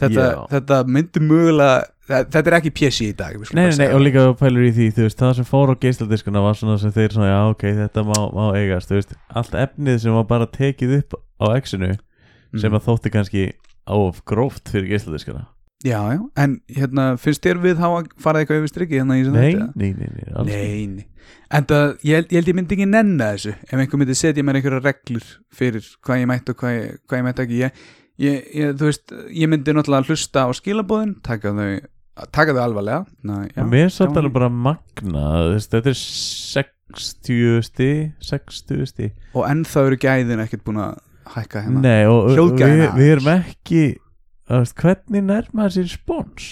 þetta, 0.00 0.26
þetta 0.54 0.78
myndi 0.88 1.20
mögulega 1.24 1.80
þe- 2.10 2.22
þetta 2.32 2.50
er 2.50 2.56
ekki 2.60 2.72
pjessi 2.80 3.08
í 3.10 3.16
dag 3.18 3.36
Nei, 3.52 3.66
nei, 3.68 3.76
nei, 3.76 3.88
og 3.90 3.98
það. 3.98 4.04
líka 4.06 4.24
pælur 4.40 4.64
í 4.68 4.72
því, 4.78 4.86
þú 4.96 5.04
veist, 5.06 5.18
það 5.20 5.34
sem 5.40 5.48
fór 5.50 5.72
á 5.72 5.74
geisladiskuna 5.84 6.44
var 6.46 6.56
svona 6.58 6.78
sem 6.80 6.94
þeir 6.96 7.12
svona, 7.16 7.28
já, 7.30 7.40
ok, 7.52 7.64
þetta 7.82 8.06
má, 8.08 8.18
má 8.34 8.44
eigast, 8.56 8.88
þú 8.90 9.00
veist, 9.00 9.12
allt 9.36 9.58
efnið 9.66 9.98
sem 10.06 10.16
var 10.16 10.24
bara 10.30 10.46
tekið 10.56 10.96
upp 11.02 11.18
á 11.40 11.46
exinu 11.58 11.92
sem 12.56 12.70
Mhm. 12.72 12.80
að 12.80 12.86
þótti 12.88 13.12
kannski 13.14 13.44
áf 13.86 14.24
gróft 14.26 14.70
fyrir 14.72 14.88
geisladiskuna 14.94 15.44
já, 15.84 16.00
já, 16.12 16.18
en 16.44 16.58
hérna, 16.76 17.06
finnst 17.20 17.44
þér 17.46 17.60
við 17.62 17.78
hafa 17.80 18.02
farið 18.20 18.42
eitthvað 18.44 18.60
yfir 18.60 18.72
strikki 18.74 18.98
hérna 19.00 19.16
í 19.16 19.22
þessum 19.24 19.38
Nei, 19.40 19.54
nei, 19.74 19.92
nei, 19.96 20.10
nei, 20.16 20.26
alls. 20.34 20.50
Nei, 20.50 21.06
En 21.50 21.64
það, 21.66 21.86
ég, 22.06 22.14
held- 22.14 22.30
ég 22.30 22.38
held 22.38 22.48
ég 22.50 22.56
myndi 22.58 22.76
ekki 22.76 22.86
nenna 22.90 23.26
þessu 23.34 23.52
ef 23.58 23.72
einhver 23.74 23.98
myndi 24.00 24.14
setja 24.18 24.42
mér 24.46 24.58
einhverja 24.60 24.82
reglur 24.84 25.24
fyrir 25.54 25.86
hvað 26.06 26.20
ég 26.22 26.28
mætti 26.30 26.52
og 26.54 26.58
hvað 26.60 26.74
ég, 26.76 26.92
hvað 27.10 27.18
ég 27.20 27.26
mætti 27.26 27.42
ekki. 27.44 27.58
Ég, 27.60 27.80
ég, 28.22 28.44
ég, 28.60 28.74
þú 28.78 28.86
veist, 28.90 29.14
ég 29.34 29.50
myndi 29.50 29.74
náttúrulega 29.74 30.06
hlusta 30.10 30.44
á 30.46 30.48
skilabóðin 30.54 31.16
taka 31.26 31.52
þau, 31.56 31.68
taka 32.30 32.54
þau 32.54 32.62
alvarlega. 32.68 33.00
Ná, 33.26 33.34
já, 33.50 33.64
mér 33.66 33.88
er 33.88 33.94
gaman. 33.98 34.20
alveg 34.22 34.36
bara 34.38 34.50
magna, 34.68 35.24
veist, 35.54 35.74
þetta 35.74 35.90
er 35.90 36.00
60 36.94 37.66
sti, 37.66 37.90
60 38.30 38.86
sti 38.90 39.10
og 39.38 39.44
ennþá 39.50 39.84
eru 39.90 39.98
gæðin 40.06 40.42
ekkert 40.46 40.64
búin 40.66 40.80
að 40.82 40.96
hækka 41.34 41.64
hérna? 41.66 41.82
Nei, 41.84 42.06
og, 42.10 42.30
við, 42.58 42.86
við 42.96 43.12
erum 43.16 43.30
ekki, 43.36 43.82
veist, 44.58 44.74
hvernig 44.82 45.22
nærma 45.30 45.68
sér 45.70 45.86
spons? 45.92 46.50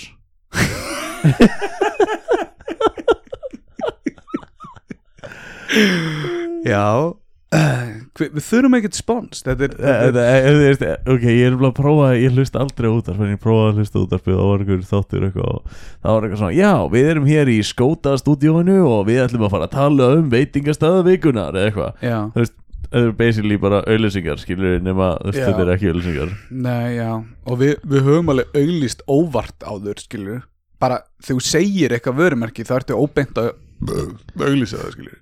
Já, 6.68 7.14
Hvi- 8.18 8.28
Við 8.34 8.42
þurfum 8.44 8.74
ekkert 8.76 8.96
spons. 8.98 9.38
Þetta 9.46 9.64
er, 9.64 9.74
þetta 9.80 10.22
er 10.28 10.36
eh, 10.36 10.48
þú 10.52 10.64
veist, 10.66 10.82
eh, 10.84 10.96
Ok, 11.14 11.22
ég 11.32 11.46
er 11.48 11.54
bara 11.56 11.70
að 11.70 11.76
prófa 11.78 12.08
Ég 12.20 12.34
hlust 12.36 12.58
aldrei 12.60 12.88
út 12.92 13.08
af 13.08 13.22
Ég 13.24 13.38
prófaði 13.40 13.70
að 13.70 13.78
hlusta 13.80 14.02
út 14.02 14.12
af 14.12 14.24
Það 14.26 14.40
var 14.42 14.64
einhver 14.64 14.82
þáttur 14.90 15.24
eitthvað 15.28 15.48
og 15.54 15.78
Það 16.02 16.12
var 16.12 16.26
eitthvað 16.26 16.42
svona 16.42 16.58
Já, 16.58 16.72
við 16.92 17.08
erum 17.14 17.28
hér 17.30 17.48
í 17.54 17.56
skóta 17.64 18.12
stúdíóinu 18.20 18.76
Og 18.84 19.00
við 19.08 19.22
ætlum 19.24 19.46
að 19.48 19.54
fara 19.54 19.68
að 19.70 19.76
tala 19.78 20.10
um 20.18 20.28
veitingastæða 20.34 21.06
vikunar 21.08 21.56
Eða 21.56 21.70
eitthvað. 21.70 22.04
Já, 22.04 22.18
Þú 22.34 22.42
veist, 22.44 22.56
þetta 22.84 23.02
er 23.02 23.14
basically 23.18 23.58
bara 23.60 23.82
auðlýsingar 23.84 24.40
Skilur 24.42 24.78
nema. 24.84 25.10
Þetta 25.28 25.64
er 25.64 25.72
ekki 25.74 25.90
auðlýsingar 25.92 26.34
nei, 26.50 26.98
já 26.98 27.10
Og 27.44 27.60
við, 27.60 27.74
við 27.84 28.06
höfum 28.08 28.32
alveg 28.34 28.58
auglýst 28.62 29.04
óvart 29.10 29.66
á 29.66 29.72
þur 29.76 30.04
skilur 30.04 30.44
Bara 30.78 31.02
þegar 31.24 31.40
þú 31.42 31.48
segir 31.48 31.94
eitthvað 31.96 32.20
vörumerki 32.22 32.66
þá 32.66 32.76
ertu 32.78 32.98
óbeint 32.98 33.40
að 33.40 33.54
auglýsa 34.38 34.82
það 34.82 34.94
skilur 34.96 35.18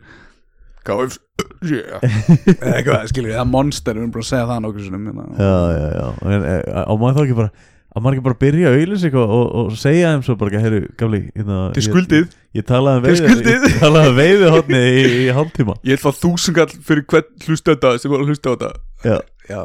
KFC 0.87 1.19
yeah. 1.67 2.05
Eitthvað 2.77 3.09
skilur 3.11 3.35
Það 3.35 3.49
monster, 3.53 3.97
við 3.97 4.05
erum 4.05 4.13
bara 4.15 4.27
að 4.27 4.31
segja 4.31 4.51
það 4.51 4.61
nokkuð 4.67 4.87
sinum 4.87 5.09
hérna. 5.11 5.27
Já, 5.41 5.57
já, 5.77 5.89
já 5.97 6.07
en, 6.37 6.47
eh, 6.53 6.93
maður 7.01 7.17
þá 7.17 7.23
ekki 7.25 7.39
bara 7.41 7.51
Á 7.97 7.99
maður 8.05 8.19
ekki 8.19 8.25
bara 8.27 8.37
að 8.37 8.43
byrja 8.45 8.69
að 8.69 8.75
auðlýsa 8.77 9.07
eitthvað 9.09 9.31
og, 9.39 9.45
og 9.57 9.77
segja 9.81 10.11
þeim 10.13 10.25
svo 10.27 10.35
bara 10.37 10.61
Herru, 10.61 10.81
gamli 11.01 11.21
hérna, 11.33 11.61
ég- 11.73 11.87
skuldið. 11.87 12.27
Ég 12.59 12.67
talaði 12.69 13.01
um 13.01 13.07
veiði 13.07 13.71
um 14.11 14.19
veiði 14.21 14.51
hotni 14.53 14.81
í, 14.85 15.05
í 15.23 15.27
hálftíma. 15.33 15.77
Ég 15.89 15.97
ætla 15.99 16.13
þúsungall 16.21 16.69
fyrir 16.91 17.07
hvern 17.09 17.31
hlusta 17.47 17.73
þetta 17.73 17.95
sem 18.03 18.13
var 18.13 18.21
að 18.25 18.33
hlusta 18.35 18.53
á 18.53 18.55
þetta. 18.55 18.71
Já. 19.09 19.17
Já, 19.49 19.63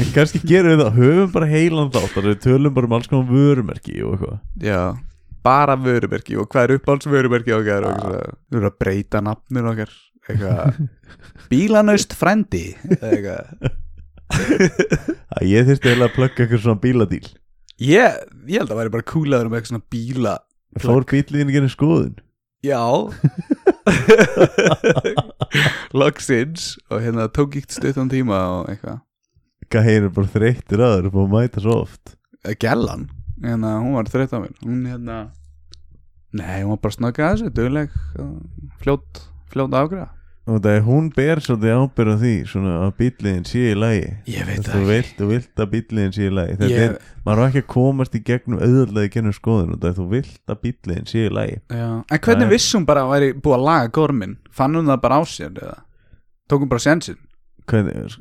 En 0.00 0.08
kannski 0.16 0.40
gerum 0.48 0.72
við 0.72 0.80
það, 0.86 0.94
höfum 0.96 1.32
bara 1.36 1.46
heilan 1.50 1.90
þátt 1.92 2.14
við 2.24 2.38
tölum 2.46 2.72
bara 2.78 2.88
um 2.88 2.94
alls 2.96 3.10
konar 3.12 3.28
vörumerki 3.28 3.98
og 4.00 4.14
eitthvað. 4.16 4.38
Já 4.64 4.80
Bara 5.46 5.76
vörumerki 5.78 6.34
og 6.40 6.48
hvað 6.50 6.64
er 6.64 6.72
uppáhalds 6.80 7.06
vörumerki 7.12 7.52
og 7.54 7.60
eitthvað. 7.68 7.98
Svona. 8.00 8.22
Við 8.50 8.56
erum 8.58 8.70
að 8.72 8.78
breyta 8.82 9.20
nafnir 9.22 9.68
okkar. 9.70 9.92
Eitthvað 10.26 10.80
Bílanaust 11.52 12.16
frendi 12.18 12.64
Eitthvað 12.96 13.68
að 15.36 15.46
Ég 15.46 15.66
þyrfti 15.68 15.90
eiginlega 15.90 16.08
að 16.10 16.14
plugga 16.16 16.44
eitthvað 16.44 16.62
svona 16.64 16.82
bíladíl. 16.82 17.24
Ég, 17.82 18.20
ég 18.48 18.60
held 18.60 18.72
að 18.72 18.80
væri 18.80 18.94
bara 18.94 19.06
kúlaður 19.10 19.50
með 19.50 19.58
eitthvað 19.60 19.72
svona 19.74 19.90
bíla 19.92 20.36
Fór 20.80 21.04
bíliðin 21.08 21.50
ekki 21.52 21.72
skoðun? 21.72 22.14
Já. 22.64 22.80
Logsins 26.00 26.72
Og 26.90 27.04
hérna 27.04 27.28
tók 27.32 27.58
ekki 27.60 27.76
stuttan 27.76 28.10
tíma 28.12 28.40
og 28.58 28.70
eitthvað. 28.72 29.02
Hvað 29.70 29.88
heyrir 29.90 30.12
bara 30.16 30.32
þreyttir 30.32 30.82
að 30.82 30.92
það 30.94 30.98
er 30.98 31.14
búin 31.14 31.28
að 31.28 31.36
mæta 31.36 31.62
svo 31.64 31.78
oft? 31.84 32.16
Eh, 32.44 32.56
Gellan 32.60 33.08
Hérna, 33.42 33.76
hún 33.84 33.96
var 33.98 34.08
þreytt 34.08 34.32
á 34.32 34.38
mér. 34.40 34.54
Hún 34.64 34.84
hérna 34.88 35.18
Nei, 36.36 36.62
hún 36.64 36.74
var 36.74 36.82
bara 36.84 36.96
snöggað 36.96 37.32
þessu, 37.36 37.52
dugleg 37.54 37.92
uh, 38.20 38.36
Fljót, 38.82 39.22
fljót 39.52 39.72
að 39.72 39.82
afgræða 39.84 40.08
Og 40.46 40.60
það 40.62 40.76
er 40.78 40.84
hún 40.86 41.06
ber 41.10 41.40
svolítið 41.42 41.72
ábyrð 41.74 42.12
á 42.14 42.16
því 42.22 42.32
Svona 42.46 42.74
að 42.86 42.92
bíliðin 43.00 43.46
sé 43.50 43.62
í 43.72 43.74
lagi 43.74 44.04
Ég 44.30 44.46
veit 44.46 44.68
Þú 44.68 44.82
vilt, 44.86 45.08
þú 45.18 45.26
vilt 45.32 45.62
að 45.64 45.70
bíliðin 45.72 46.12
sé 46.14 46.26
í 46.28 46.34
lagi 46.36 46.54
Þetta 46.60 46.68
Ég- 46.70 46.84
er, 46.84 46.94
maður 47.26 47.42
er 47.42 47.48
ekki 47.50 47.62
að 47.64 47.68
komast 47.74 48.14
í 48.14 48.20
gegnum 48.28 48.60
auðvöldlega 48.62 49.08
í 49.08 49.12
gegnum 49.16 49.34
skoðun 49.34 49.72
og 49.74 49.80
það 49.82 49.88
er 49.90 49.96
þú 49.98 50.06
vilt 50.12 50.54
að 50.54 50.60
bíliðin 50.62 51.08
sé 51.10 51.24
í 51.26 51.32
lagi 51.34 51.56
Já. 51.66 51.88
En 52.06 52.20
hvernig 52.22 52.44
Það 52.44 52.46
er- 52.46 52.54
vissum 52.54 52.86
bara 52.86 53.02
að 53.02 53.10
væri 53.16 53.32
búið 53.42 53.56
að 53.58 53.66
laga 53.66 53.90
gormin? 53.98 54.36
Fann 54.54 54.78
hún 54.78 54.86
það 54.92 55.00
bara 55.02 55.18
á 55.18 55.22
sér 55.26 55.50
eða? 55.58 55.78
Tók 56.46 56.62
hún 56.62 56.70
bara 56.70 56.84
sensin? 56.86 57.18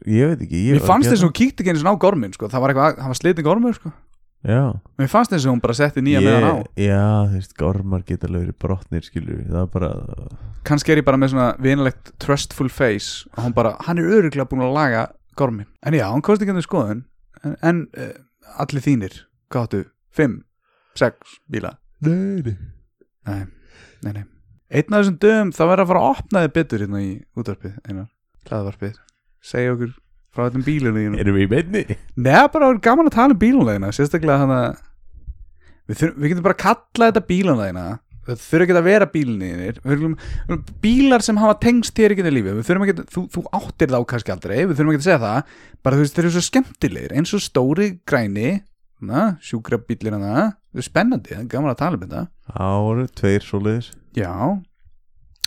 Ég 0.09 0.31
veit 0.33 0.41
ekki 0.41 0.63
ég 0.65 0.79
Mér 0.79 0.87
fannst 0.89 1.11
þess 1.11 1.21
að 1.21 1.27
hún 1.29 1.37
kíkti 1.37 1.61
ekki 1.61 1.69
eins 1.75 1.85
og 1.85 1.93
á 1.93 2.01
gormin 2.01 2.33
sko. 2.33 2.49
Það 2.49 2.63
var 2.65 2.73
það 2.73 3.05
var 3.11 3.19
slitin 3.19 3.45
gormur 3.45 3.75
sko. 3.77 3.91
Já. 4.45 4.77
Mér 4.99 5.09
fannst 5.09 5.31
þess 5.33 5.47
að 5.47 5.55
hún 5.55 5.61
bara 5.63 5.75
setti 5.77 6.03
nýja 6.05 6.19
með 6.21 6.35
hann 6.35 6.45
á. 6.45 6.55
Já, 6.77 7.05
þú 7.31 7.37
veist, 7.39 7.55
gormar 7.57 8.03
geta 8.05 8.29
verið 8.29 8.57
brotnir 8.61 9.07
við, 9.15 9.47
það 9.49 9.61
er 9.63 9.71
bara 9.73 9.89
Kannski 10.65 10.93
er 10.93 11.01
ég 11.01 11.07
bara 11.07 11.17
með 11.21 11.33
svona 11.33 11.47
vinalegt 11.61 12.11
trustful 12.21 12.69
face 12.69 13.25
og 13.33 13.47
hún 13.47 13.55
bara, 13.57 13.73
hann 13.87 14.01
er 14.01 14.11
öruglega 14.19 14.45
búin 14.51 14.61
að 14.67 14.77
laga 14.77 15.07
gormin 15.37 15.65
En 15.81 15.97
já, 15.97 16.05
hún 16.13 16.21
kosti 16.25 16.45
ekki 16.45 16.53
henni 16.53 16.65
skoðun. 16.65 17.03
En, 17.41 17.57
en 17.65 17.81
uh, 17.97 18.13
allir 18.61 18.85
þínir, 18.85 19.17
hvað 19.49 19.67
áttu? 19.67 19.81
Fimm, 20.15 20.39
sex? 20.97 21.39
Bíla? 21.51 21.75
Nei, 22.05 22.45
nei. 22.45 22.55
Nei, 23.25 23.43
nei, 24.05 24.13
nei. 24.13 24.25
Einn 24.69 24.93
af 24.93 25.03
þessum 25.03 25.19
dögum, 25.21 25.51
það 25.57 25.71
verður 25.71 25.85
að 25.85 25.91
fara 25.91 26.05
að 26.05 26.13
opna 26.13 26.45
þið 26.45 26.55
betur 26.59 26.85
hérna 26.85 27.01
í 27.01 27.11
útvarpið, 27.37 27.77
einar. 27.85 28.09
Hlaðvarpið. 28.45 28.97
Segja 29.45 29.73
okkur 29.73 29.93
frá 30.35 30.47
þessum 30.47 30.65
bílunum 30.65 31.19
Erum 31.21 31.37
við 31.37 31.45
í 31.47 31.51
beinni? 31.51 31.83
Nei, 32.15 32.41
bara 32.53 32.73
gaman 32.83 33.09
að 33.09 33.17
tala 33.17 33.35
um 33.35 33.41
bílunlegina 33.41 33.93
Sérstaklega 33.95 34.43
þannig 34.43 34.59
að 34.61 34.81
við, 35.85 36.01
þurfum, 36.01 36.17
við 36.19 36.33
getum 36.33 36.47
bara 36.49 36.57
að 36.57 36.65
kalla 36.65 37.09
þetta 37.11 37.25
bílunlegina 37.31 37.87
Það 38.25 38.39
þurfa 38.41 38.65
ekki 38.65 38.75
að 38.75 38.87
vera 38.89 39.07
bílunir 39.13 39.81
Bílar 40.81 41.25
sem 41.25 41.37
hafa 41.37 41.57
tengst 41.61 41.97
þér 41.97 42.15
ekki 42.15 42.25
í 42.25 42.31
lífi 42.33 42.55
Við 42.57 42.69
þurfum 42.69 42.85
ekki, 42.87 43.09
þú, 43.13 43.25
þú 43.35 43.43
áttir 43.59 43.91
þá 43.93 43.99
kannski 44.09 44.33
aldrei 44.33 44.55
Við 44.63 44.77
þurfum 44.79 44.93
ekki 44.95 45.01
að 45.03 45.09
segja 45.09 45.19
það. 45.21 45.51
Bara 45.85 45.99
þú 45.99 46.05
veist, 46.05 46.15
þeir 46.15 46.25
eru 46.25 46.33
svo 46.33 46.45
skemmtilegir 46.47 47.13
Eins 47.19 47.35
og 47.37 47.43
stóri 47.45 47.91
græni 48.09 48.55
Sjúkra 49.43 49.77
bílir 49.77 50.15
hana. 50.15 50.55
Það 50.71 50.81
er 50.81 50.87
spennandi, 50.87 51.35
er 51.35 51.47
gaman 51.51 51.73
að 51.73 51.79
tala 51.81 51.97
um 51.97 52.03
þetta. 52.05 52.21
Voru 52.55 53.07
tveir 53.19 53.43
svoleiðis. 53.43 53.91
Já. 54.15 54.31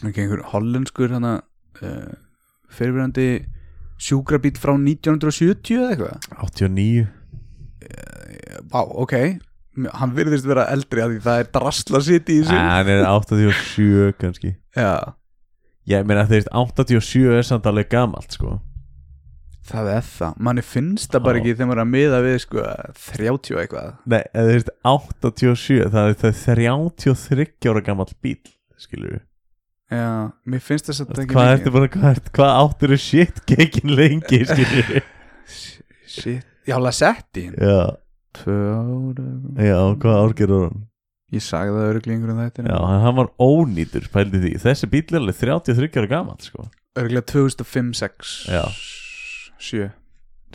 Ekki 0.05 0.23
einhver 0.23 0.45
hollenskur 0.53 1.15
hana 1.15 1.41
uh, 1.83 2.13
fyrirverandi 2.71 3.47
sjúkrabíl 3.99 4.55
frá 4.61 4.75
1970 4.79 5.79
eða 5.79 5.93
eitthvað? 5.95 6.33
89 6.49 7.07
Vá, 8.69 8.83
ok. 8.83 9.15
Hann 9.95 10.13
virðist 10.17 10.47
vera 10.49 10.67
eldri 10.73 11.01
að 11.05 11.13
því 11.15 11.21
það 11.25 11.43
er 11.43 11.51
drasla 11.55 12.01
sitt 12.05 12.31
í 12.35 12.41
þessu. 12.43 12.57
Hann 12.59 12.91
er 12.93 13.05
87 13.07 14.17
kannski. 14.19 14.51
Já, 14.77 15.15
Ég 15.89 16.05
meina 16.05 16.27
þeir 16.29 16.49
87 16.53 17.31
er 17.39 17.47
samt 17.49 17.67
alveg 17.69 17.89
gamalt 17.95 18.35
sko. 18.37 18.59
Það 19.69 19.87
er 19.95 20.05
það. 20.05 20.35
Manni 20.45 20.65
finnst 20.65 21.13
það 21.13 21.25
bara 21.25 21.39
Já. 21.39 21.43
ekki 21.43 21.55
þegar 21.55 21.69
maður 21.71 21.79
er 21.79 21.85
að 21.85 21.91
miða 21.95 22.19
við 22.25 22.37
sko 22.45 22.65
30 22.99 23.55
og 23.55 23.63
eitthvað. 23.63 23.89
Nei, 24.13 24.21
eða 24.33 24.53
þeir 24.53 24.69
87 24.93 25.79
það 25.95 26.11
er 26.11 26.19
það 26.21 26.29
er 26.29 26.39
33 26.75 27.73
ára 27.73 27.85
gamalt 27.89 28.15
bíl 28.25 28.39
skilur 28.81 29.15
við 29.17 29.25
Já, 29.89 30.09
mér 30.45 30.61
finnst 30.61 30.91
þess 30.91 31.01
að 31.01 31.07
þetta 31.09 31.23
ekki 31.25 31.35
Hvað 31.37 31.53
mikið. 31.55 31.73
bara, 31.79 31.89
hvað, 31.95 32.19
hvað 32.37 32.51
áttur 32.63 32.93
er 32.93 33.01
shit 33.01 33.39
gegin 33.49 33.95
lengi 33.97 34.41
Shit, 36.19 36.45
já, 36.69 36.77
Lasetti 36.83 37.47
Já, 37.55 37.79
já, 39.65 39.79
hvað 40.03 40.19
árgerur 40.19 40.67
hann? 40.69 40.85
Ég 41.33 41.45
sagði 41.45 41.75
það 41.77 41.89
öruglega 41.93 42.17
einhverjum 42.17 42.39
þetta 42.41 42.67
Já, 42.69 42.77
hann, 43.05 43.17
var 43.19 43.27
ónýtur, 43.45 44.07
pældi 44.13 44.39
því. 44.41 44.53
Þessi 44.63 44.89
bíl 44.93 45.03
er 45.13 45.19
alveg 45.21 45.37
33 45.43 45.99
ára 46.01 46.09
gamalt 46.09 46.47
sko. 46.49 46.65
Öruglega 46.97 47.27
2005-6 47.33 48.31
Já. 48.49 48.63
7 49.61 49.91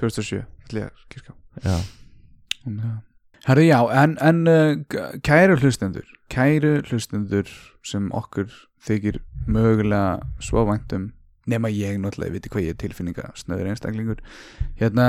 2007 0.01 0.39
ætla 0.65 0.85
ég 0.85 0.87
að 0.89 1.03
kirka 1.13 1.35
Já, 1.63 1.75
Herri 3.43 3.67
já, 3.67 3.79
en, 4.01 4.15
en 4.23 4.39
uh, 4.47 5.19
kæru 5.25 5.57
hlustendur 5.59 6.07
kæru 6.31 6.77
hlustendur 6.87 7.49
sem 7.87 8.09
okkur 8.15 8.47
þykir 8.87 9.19
mögulega 9.51 10.21
svo 10.43 10.63
væntum 10.69 11.11
nema 11.49 11.67
ég 11.73 11.97
náttúrulega, 11.99 12.29
ég 12.31 12.35
veit 12.37 12.49
hvað 12.53 12.63
ég 12.63 12.73
er 12.73 12.79
tilfinninga 12.79 13.31
snöður 13.35 13.69
einstaklingur. 13.73 14.19
Hérna 14.79 15.07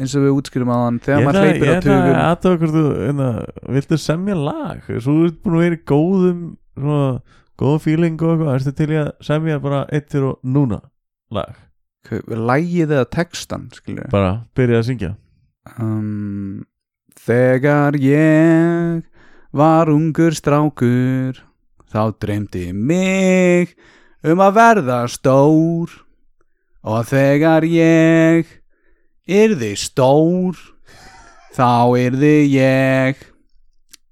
eins 0.00 0.14
og 0.16 0.24
við 0.24 0.36
útskýrum 0.38 0.70
á 0.72 0.76
hann 0.86 1.00
þegar 1.04 1.20
Ég 1.20 1.28
maður 1.28 1.44
hleypir 1.44 1.68
ég 1.68 1.68
á 1.68 1.76
ætla 1.76 1.96
að 1.96 2.04
tugum 2.06 2.20
aðtöða 2.22 2.60
hvort 2.62 2.76
þú 2.76 2.84
einna, 3.08 3.28
viltu 3.76 3.98
semja 4.00 4.38
lag? 4.38 4.88
Þú 4.88 5.16
ert 5.26 5.42
búin 5.44 5.58
að 5.58 5.64
vera 5.66 5.78
í 5.78 5.82
góðum 5.92 6.40
svona, 6.78 7.10
góðum 7.60 7.84
feeling 7.84 8.22
og 8.22 8.32
eitthvað. 8.32 8.52
Ertu 8.54 8.74
til 8.78 8.88
að 9.02 9.10
semja 9.28 9.60
bara 9.64 9.82
eitt 9.92 10.08
fyrir 10.14 10.30
og 10.30 10.54
núna 10.56 10.80
lag? 11.36 11.60
Lægið 12.08 12.94
eða 12.96 13.04
textan 13.12 13.66
skilur 13.76 14.08
Bara 14.08 14.32
byrja 14.56 14.80
að 14.80 14.86
syngja. 14.88 15.12
Um, 15.76 16.64
Þegar 17.28 17.98
ég 18.00 19.02
var 19.52 19.90
ungur 19.92 20.32
strákur 20.32 21.42
þá 21.92 22.02
dreymdi 22.20 22.68
mig 22.72 23.74
um 24.26 24.42
að 24.44 24.56
verða 24.58 25.00
stór. 25.10 25.92
Og 26.88 27.04
þegar 27.10 27.66
ég 27.68 28.46
yrði 29.28 29.72
stór 29.76 30.56
þá 31.56 31.98
yrði 31.98 32.36
ég 32.54 33.26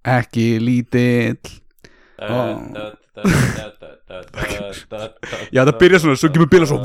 ekki 0.06 0.48
lítill. 0.60 1.38
Já, 5.52 5.62
það 5.64 5.72
byrja 5.80 5.98
svona, 6.02 6.16
svo 6.20 6.28
kemur 6.32 6.50
byrja 6.52 6.66
svo 6.68 6.78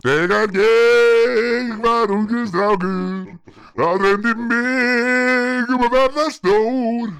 Þegar 0.00 0.54
ég 0.56 1.74
var 1.82 2.14
ungur 2.14 2.46
strákur 2.48 3.59
þá 3.80 3.90
dreymdi 3.96 4.32
mig 4.44 5.70
um 5.72 5.84
að 5.86 5.94
verða 5.94 6.24
stór 6.34 7.12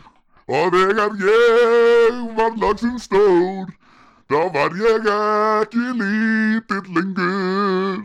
og 0.50 0.74
þegar 0.74 1.14
ég 1.24 2.18
var 2.36 2.56
lagsinn 2.60 2.98
stór 3.00 3.70
þá 4.30 4.40
var 4.54 4.74
ég 4.78 5.06
ekki 5.14 5.84
lítill 6.00 6.90
lengur. 6.96 8.02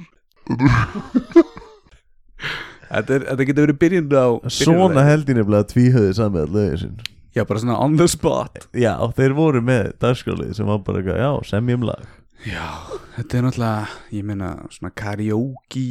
Þetta, 2.85 3.15
er, 3.17 3.25
þetta 3.25 3.47
getur 3.49 3.65
verið 3.65 3.79
byrjun 3.81 4.13
á 4.13 4.27
Svona 4.53 5.03
held 5.07 5.29
ég 5.31 5.39
nefnilega 5.39 5.65
að 5.65 5.71
tvíhauði 5.73 6.13
samið 6.19 6.43
að 6.45 6.55
lögin 6.55 6.81
sinn 6.83 6.99
Já, 7.35 7.41
bara 7.43 7.59
svona 7.59 7.79
on 7.83 7.97
the 7.99 8.05
spot. 8.07 8.69
Já, 8.71 8.93
þeir 9.17 9.33
voru 9.35 9.59
með 9.65 9.89
dagskrálið 9.99 10.53
sem 10.55 10.69
var 10.69 10.77
bara 10.85 11.01
já, 11.03 11.31
semjum 11.49 11.83
lag. 11.83 12.05
Já, 12.47 12.69
þetta 13.17 13.35
er 13.41 13.43
náttúrulega 13.49 14.15
Ég 14.15 14.29
meina 14.29 14.53
svona 14.69 14.93
karaoke 14.95 15.83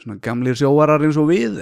Svona 0.00 0.18
gamlir 0.24 0.58
sjóarar 0.58 1.04
eins 1.06 1.20
og 1.20 1.28
við 1.30 1.60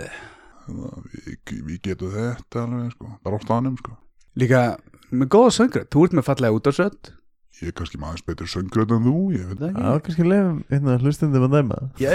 Við, 0.68 1.38
við 1.66 1.78
getum 1.86 2.12
þetta 2.14 2.64
alveg 2.64 2.90
sko. 2.94 3.12
Bara 3.24 3.38
á 3.38 3.40
stanum 3.44 3.78
sko. 3.80 3.96
Líka 4.38 4.64
með 5.10 5.30
góða 5.32 5.54
söngur 5.56 5.86
Þú 5.88 6.04
ert 6.04 6.18
með 6.18 6.28
fallega 6.28 6.58
út 6.58 6.68
á 6.68 6.72
sött 6.76 7.12
Ég 7.58 7.72
er 7.72 7.74
kannski 7.74 7.98
maður 7.98 8.20
betri 8.28 8.46
söngröð 8.46 8.92
en 8.94 9.06
þú 9.08 9.14
Ég 9.34 9.46
veit 9.48 9.58
Það 9.64 9.78
Já, 9.82 10.02
kannski 10.06 10.26
lefum 10.30 10.58
hérna 10.70 10.92
hlustundum 11.02 11.46
að 11.48 11.54
dæma. 11.56 11.78
Já, 11.98 12.10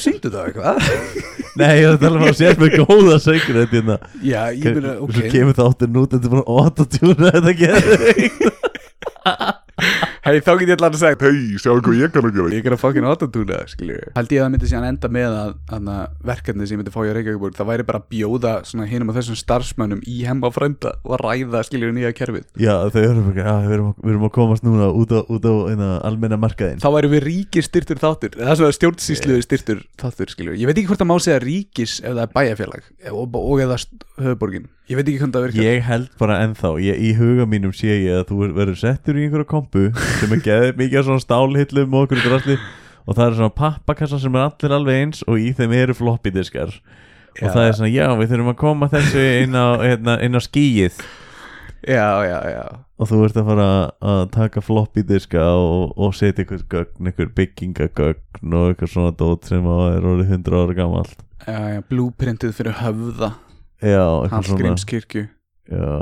syngdu 0.00 0.30
það 0.32 0.46
eitthvað. 0.46 0.76
Nei, 1.60 1.72
ég 1.76 1.84
var 1.84 1.98
að 1.98 2.00
tala 2.06 2.16
um 2.16 2.24
að 2.30 2.38
sér 2.38 2.56
með 2.62 2.76
góða 2.80 3.18
þetta 3.26 3.66
hérna. 3.74 3.96
Já, 4.24 4.40
ég 4.56 4.80
Svo 4.80 4.94
ok. 5.04 5.18
Kemur 5.34 5.58
þáttur 5.60 5.92
nút, 5.92 6.16
þetta 6.16 6.26
er 6.30 6.32
bara 6.32 6.48
autotune 6.56 7.28
þetta 7.36 7.52
getur 7.60 8.00
Hei, 10.26 10.40
þá 10.42 10.56
get 10.58 10.70
ég 10.72 10.80
allan 10.80 10.94
að 10.96 11.02
segja 11.04 11.16
Hei, 11.22 11.58
sjáu 11.62 11.78
hvað 11.86 12.00
ég 12.00 12.10
kann 12.10 12.24
að 12.26 12.32
gera. 12.34 12.50
Ég 12.50 12.64
er 12.66 12.74
að 12.74 12.80
fucking 12.82 13.04
autotuna, 13.06 13.60
skilju 13.70 14.10
Held 14.16 14.32
ég 14.34 14.40
að 14.40 14.42
það 14.42 14.48
myndi 14.56 14.70
síðan 14.72 14.86
enda 14.88 15.06
með 15.14 15.36
að, 15.38 15.52
að 15.76 15.90
verkefni 16.26 16.66
sem 16.66 16.74
ég 16.74 16.80
myndi 16.80 16.90
fá 16.90 16.98
í 17.04 17.12
Reykjavík 17.14 17.54
það 17.54 17.68
væri 17.68 17.86
bara 17.86 18.00
að 18.00 18.08
bjóða 18.10 18.54
hinum 18.90 19.12
og 19.12 19.16
þessum 19.20 19.38
starfsmönnum 19.38 20.00
í 20.02 20.26
hemma 20.26 20.50
frænda 20.50 20.98
og 21.06 21.14
að 21.14 21.22
ræða 21.22 21.62
skilju 21.68 21.94
nýja 21.94 22.10
kerfið. 22.18 22.42
Já, 22.58 22.74
þau 22.90 22.98
eru 23.04 23.22
bara, 23.28 23.46
já, 23.46 23.54
við 23.68 23.74
erum, 23.76 23.94
við 24.02 24.10
erum 24.16 24.26
að 24.26 24.34
komast 24.40 24.66
núna 24.66 24.90
út 24.90 25.14
á, 25.14 25.22
út 25.22 25.46
á 25.46 25.54
einna, 25.70 26.02
almenna 26.10 26.42
markaðin 26.42 26.82
Þá 26.82 26.90
væri 26.96 27.06
við 27.14 27.22
ríkis 27.28 27.70
styrtur 27.70 28.02
þáttur 28.02 28.34
Það 28.34 28.50
er 28.50 28.58
svona 28.64 28.74
stjórnsýslu 28.80 29.38
styrtur 29.46 29.86
þáttur, 29.94 30.26
skilju 30.34 30.58
Ég 30.58 30.66
veit 30.66 30.74
ekki 30.74 30.90
hvort 30.90 30.98
það 31.04 31.10
má 31.12 31.22
segja 31.22 31.38
ríkis 31.46 32.02
ef 32.02 32.18
það 32.18 32.34
er 34.58 34.66
Ég 34.86 34.94
veit 34.94 35.08
ekki 35.10 35.18
hvernig 35.18 35.34
það 35.34 35.44
virkar. 35.48 35.64
Ég 35.66 35.80
held 35.82 36.10
bara 36.20 36.34
ennþá, 36.44 36.68
ég, 36.78 36.98
í 37.02 37.08
huga 37.18 37.42
mínum 37.50 37.72
sé 37.74 37.90
ég 37.90 38.20
að 38.20 38.28
þú 38.28 38.36
verður 38.54 38.76
settur 38.78 39.16
í 39.18 39.24
einhverja 39.26 39.48
kompu 39.50 39.88
sem 40.20 40.32
er 40.36 40.42
geðið 40.46 40.80
mikið 40.80 41.00
af 41.00 41.08
svona 41.08 41.24
stálhillum 41.24 41.94
og 41.96 42.06
okkur 42.06 42.22
drasli. 42.24 42.56
Og 43.06 43.14
það 43.14 43.26
eru 43.28 43.38
svona 43.40 43.54
pappakassa 43.60 44.18
sem 44.22 44.34
er 44.38 44.48
allir 44.48 44.74
alveg 44.76 45.02
eins 45.04 45.22
og 45.30 45.38
í 45.38 45.52
þeim 45.54 45.74
eru 45.78 45.94
floppy 45.94 46.32
diskar. 46.34 46.72
Og 47.36 47.44
Já. 47.44 47.52
það 47.52 47.62
er 47.68 47.76
svona, 47.78 47.92
já, 47.92 48.06
við 48.16 48.32
þurfum 48.32 48.50
að 48.54 48.58
koma 48.64 48.88
þessu 48.90 49.22
inn 49.44 49.54
á, 49.54 49.66
hérna, 49.84 50.16
inn 50.24 50.38
á 50.38 50.40
skíið 50.40 51.00
Já, 51.86 52.24
já, 52.26 52.38
já. 52.50 52.64
Og 52.96 53.06
þú 53.10 53.18
ert 53.26 53.36
að 53.38 53.48
fara 53.50 53.66
að 54.00 54.20
taka 54.34 54.62
floppy 54.64 55.04
diska 55.06 55.42
og, 55.54 55.92
og 56.00 56.14
setja 56.16 56.42
einhver 56.42 56.62
gögn, 56.72 57.10
einhver 57.10 57.28
byggingagögn 57.36 58.56
og 58.56 58.70
eitthvað 58.72 58.90
svona 58.94 59.12
dót 59.20 59.46
sem 59.46 59.68
er 59.70 60.08
orðið 60.08 60.32
100 60.40 60.56
ára 60.64 60.76
gamalt. 60.80 61.20
Já, 61.46 61.58
já, 61.76 61.82
blúprintið 61.92 62.54
fyrir 62.56 62.78
höfða. 62.80 63.28
Já, 63.84 64.00
eitthvað 64.00 64.30
svona. 64.32 64.48
Hallgrímskirkju 64.56 65.26
Já, 65.68 65.92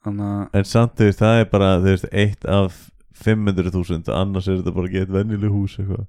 Þannig 0.00 0.56
en 0.56 0.64
samt 0.72 0.96
þú 0.96 1.10
veist, 1.10 1.20
það 1.20 1.42
er 1.42 1.48
bara 1.52 1.70
þú 1.76 1.90
veist, 1.92 2.08
eitt 2.24 2.46
af 2.48 2.80
500.000 3.24 4.14
annars 4.14 4.48
er 4.48 4.60
þetta 4.60 4.74
bara 4.76 4.90
að 4.90 4.96
geta 4.96 5.16
venjuleg 5.18 5.54
hús 5.54 5.76
eitthvað. 5.80 6.06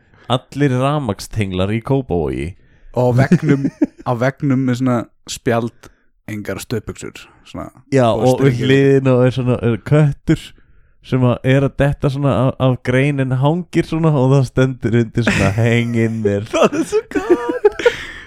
Allir 0.34 0.76
ramagstenglar 0.78 1.72
í 1.74 1.80
Kópavogi. 1.82 2.52
Og 2.98 3.14
vegnum 3.18 3.66
á 4.06 4.12
vegnum 4.18 4.64
með 4.66 4.80
svona 4.80 4.98
spjald 5.30 5.90
engar 6.30 6.58
stöpuksur 6.62 7.26
svona, 7.46 7.70
Já, 7.94 8.06
Og 8.10 8.42
hliðin 8.42 9.10
og 9.10 9.26
er 9.26 9.34
svona 9.34 9.58
er 9.66 9.78
köttur 9.86 10.42
sem 11.06 11.22
að 11.24 11.48
er 11.48 11.64
að 11.64 11.76
detta 11.80 12.10
svona 12.12 12.32
af, 12.44 12.50
af 12.60 12.76
greinin 12.86 13.38
hangir 13.40 13.88
svona 13.88 14.12
og 14.12 14.34
það 14.34 14.48
stendur 14.50 14.98
undir 15.00 15.26
svona 15.26 15.50
hengin 15.56 16.20
þér. 16.26 16.48
Það 16.52 16.76
er 16.80 16.86
svo 16.90 17.02
gott 17.14 17.59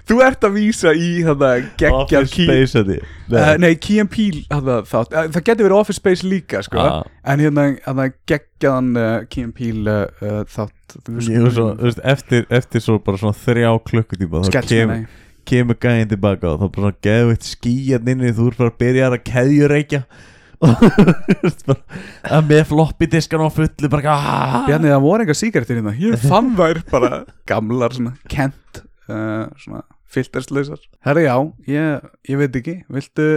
þú 0.09 0.19
ert 0.25 0.45
að 0.45 0.57
vísa 0.57 0.93
í 0.95 1.09
þetta 1.23 1.49
geggjað 1.79 1.97
Office 2.19 2.45
Space 2.45 2.79
þetta 2.79 2.97
uh, 3.39 3.51
nei, 3.61 3.71
Key 3.79 4.03
and 4.03 4.11
Peele 4.13 4.43
það 4.51 5.39
getur 5.39 5.67
verið 5.67 5.77
Office 5.77 5.99
Space 6.01 6.27
líka 6.27 6.63
sko. 6.65 6.81
Ah. 6.81 7.01
en 7.33 7.43
hérna, 7.43 7.67
hérna 7.85 8.09
geggjaðan 8.29 8.91
uh, 8.99 9.13
Key 9.31 9.47
and 9.47 9.55
Peele 9.57 9.97
uh, 10.03 10.23
uh, 10.23 10.41
þátt. 10.49 10.97
Var 11.07 11.23
svo, 11.25 11.69
þú 11.79 11.87
veist, 11.87 12.03
eftir, 12.15 12.45
eftir 12.53 12.83
svo 12.83 12.99
bara 13.03 13.21
svona 13.21 13.37
þrjá 13.45 13.71
klukkutíma 13.87 14.43
þá 14.45 14.59
kem, 14.69 14.93
kemur 15.49 15.79
gæðin 15.81 16.11
tilbaka 16.11 16.51
og 16.51 16.61
þá 16.61 16.67
bara 16.67 16.83
svona 16.83 17.01
geðvitt 17.07 17.49
skýjan 17.49 18.13
inni 18.13 18.35
þú 18.35 18.51
ert 18.51 18.61
bara 18.61 18.73
að 18.73 18.79
byrja 18.83 19.09
að 19.09 20.05
og 20.63 20.83
veist 21.43 21.65
bara 21.67 22.37
að 22.37 22.51
með 22.51 22.61
floppy 22.69 23.09
diskan 23.11 23.43
á 23.43 23.49
fullu 23.51 23.89
bara 23.91 24.13
ah, 24.15 24.59
Bjarni, 24.67 24.91
það 24.93 25.05
voru 25.05 25.25
engar 25.25 25.39
síkartir 25.39 25.79
hérna. 25.79 25.95
Ég 25.99 26.23
fann 26.23 26.53
þær 26.59 26.79
bara 26.91 27.11
gamlar 27.49 27.95
svona 27.95 28.15
kent 28.31 28.83
uh, 29.09 29.49
svona 29.59 29.83
filterslausar. 30.13 30.79
Herra 31.05 31.25
já, 31.25 31.35
ég, 31.69 32.07
ég 32.29 32.39
veit 32.39 32.57
ekki. 32.59 32.75
Viltu, 32.93 33.27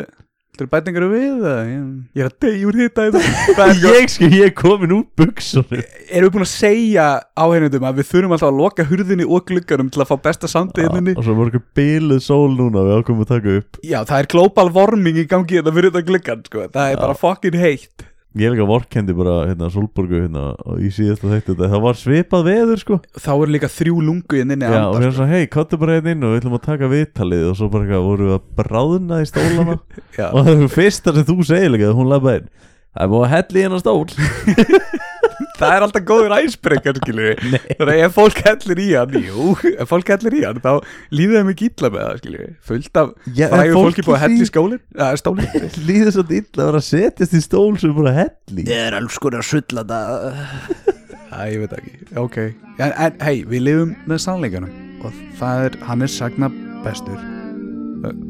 viltu 0.55 0.69
bætingar 0.73 1.07
við 1.11 1.45
ég, 1.47 1.85
ég 2.17 2.25
er 2.25 2.31
að 2.31 2.39
deyja 2.47 2.71
úr 2.71 2.81
þetta 2.81 3.69
ég 3.87 4.11
sko, 4.13 4.31
ég 4.33 4.49
er 4.49 4.55
komin 4.57 4.97
úr 4.99 5.05
buksunum. 5.19 5.85
Erum 6.09 6.29
við 6.29 6.35
búin 6.39 6.47
að 6.47 6.53
segja 6.53 7.07
áhengundum 7.37 7.87
að 7.91 8.01
við 8.01 8.11
þurfum 8.13 8.37
alltaf 8.37 8.51
að 8.51 8.61
loka 8.63 8.89
hurðinni 8.91 9.29
og 9.29 9.47
glugganum 9.51 9.93
til 9.93 10.05
að 10.05 10.11
fá 10.13 10.17
besta 10.29 10.51
hérna 10.51 11.17
og 11.17 11.25
svo 11.27 11.39
voru 11.39 11.53
ekki 11.53 11.65
biluð 11.79 12.25
sól 12.25 12.51
núna 12.57 12.85
við 12.89 13.01
ákomum 13.01 13.25
að 13.27 13.33
taka 13.37 13.57
upp. 13.63 13.81
Já, 13.85 14.01
það 14.03 14.19
er 14.21 14.31
global 14.37 14.69
warming 14.77 15.23
í 15.23 15.29
gangi 15.31 15.61
þetta 15.61 15.77
fyrir 15.79 15.93
þetta 15.95 16.11
gluggan, 16.11 16.45
sko, 16.51 16.69
það 16.77 16.93
er 16.93 17.03
bara 17.05 17.19
fucking 17.25 17.59
heitt 17.61 18.13
ég 18.37 18.47
er 18.49 18.53
líka 18.55 18.67
vorkendi 18.69 19.15
bara 19.17 19.35
hérna 19.49 19.71
Solborgu 19.73 20.21
hérna 20.21 20.45
og 20.67 20.83
í 20.85 20.91
síðasta 20.93 21.31
þætti 21.31 21.55
þetta. 21.55 21.71
Það 21.73 21.85
var 21.87 21.99
svipað 22.01 22.45
veður 22.51 22.83
sko. 22.83 22.99
Þá 23.17 23.31
eru 23.35 23.55
líka 23.55 23.71
þrjú 23.73 23.97
lungu 24.05 24.41
inn 24.43 24.55
inni 24.55 24.69
Já, 24.69 24.69
og 24.69 24.77
við 24.77 24.83
andar, 24.85 25.07
erum 25.07 25.17
svona, 25.17 25.33
hei, 25.33 25.49
kottu 25.57 25.81
bara 25.81 25.97
hérna 25.99 26.15
inn 26.15 26.27
og 26.27 26.35
við 26.35 26.41
ætlum 26.43 26.59
að 26.59 26.65
taka 26.69 26.91
viðtalið. 26.93 27.45
Og 27.51 27.59
svo 27.61 27.71
bara 27.73 27.87
eitthvað 27.87 28.07
vorum 28.11 28.31
við 28.31 28.37
að 28.37 28.47
bráðna 28.61 29.21
í 29.23 29.29
stólana? 29.33 29.79
Og 30.37 30.39
það 30.47 30.53
er 30.55 30.73
fyrsta 30.77 31.17
sem 31.17 31.29
þú 31.33 31.39
segir 31.49 31.75
líka 31.75 31.93
hún 31.97 32.13
lafa 32.13 32.39
inn. 32.41 32.49
Það 32.97 33.05
er 33.07 33.13
búið 33.13 33.27
að 33.27 33.35
hella 33.37 33.61
í 33.61 33.67
hennar 33.67 33.83
stól 33.83 34.05
Það 35.57 35.75
er 35.75 35.85
alltaf 35.87 36.05
góður 36.09 36.35
æsbreykar, 36.37 36.99
skilju 37.01 37.31
Þannig 37.79 37.93
að 37.93 38.03
ef 38.05 38.17
fólk 38.17 38.43
hellir 38.45 38.83
í 38.83 38.89
hann, 38.93 39.17
jú 39.25 39.47
Ef 39.73 39.89
fólk 39.93 40.13
hellir 40.13 40.37
í 40.37 40.43
hann, 40.45 40.61
þá 40.65 40.73
líður 41.17 41.41
þeim 41.41 41.53
ekki 41.55 41.71
illa 41.71 41.93
með 41.95 42.05
það, 42.07 42.43
Fullt 42.71 43.01
af 43.03 43.15
frægur 43.27 43.65
en 43.65 43.79
fólki 43.79 44.07
búið 44.07 44.27
að 44.27 44.77
ja, 45.01 45.09
Stólin 45.21 45.71
líður 45.89 46.13
svo 46.17 46.27
illa 46.27 46.61
að 46.61 46.71
vera 46.71 46.83
að 46.83 46.89
setjast 46.91 47.37
í 47.37 47.43
stól 47.45 47.73
sem 47.81 47.93
er 47.93 47.97
bara 47.97 48.13
að 48.13 48.21
hella 48.21 48.61
í. 48.61 48.69
Ég 48.69 48.85
er 48.91 48.99
alls 48.99 49.19
konar 49.23 49.47
sulla 49.47 49.87
það 49.89 50.95
Æ, 51.37 51.39
ég 51.53 51.59
veit 51.61 51.73
ekki, 51.77 51.95
ok. 52.17 52.37
En, 52.79 52.93
en 52.93 53.19
hei, 53.25 53.41
við 53.49 53.65
lifum 53.67 53.95
með 54.09 54.23
sannleikanum. 54.25 54.77
Og 55.05 55.19
það 55.41 55.65
er, 55.67 55.79
hann 55.89 56.07
er 56.07 56.13
sagna 56.13 56.51
bestur. 56.87 57.19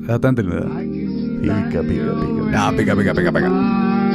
Þetta 0.09 0.33
endur 0.33 0.51
við 0.51 0.65
það. 0.65 0.91
Píka, 1.47 1.87
píka, 1.87 2.19
píka 2.25 2.51
Já, 2.57 2.65
bygga, 2.73 2.99
bygga, 2.99 3.17
bygga, 3.21 3.37
bygga 3.39 4.06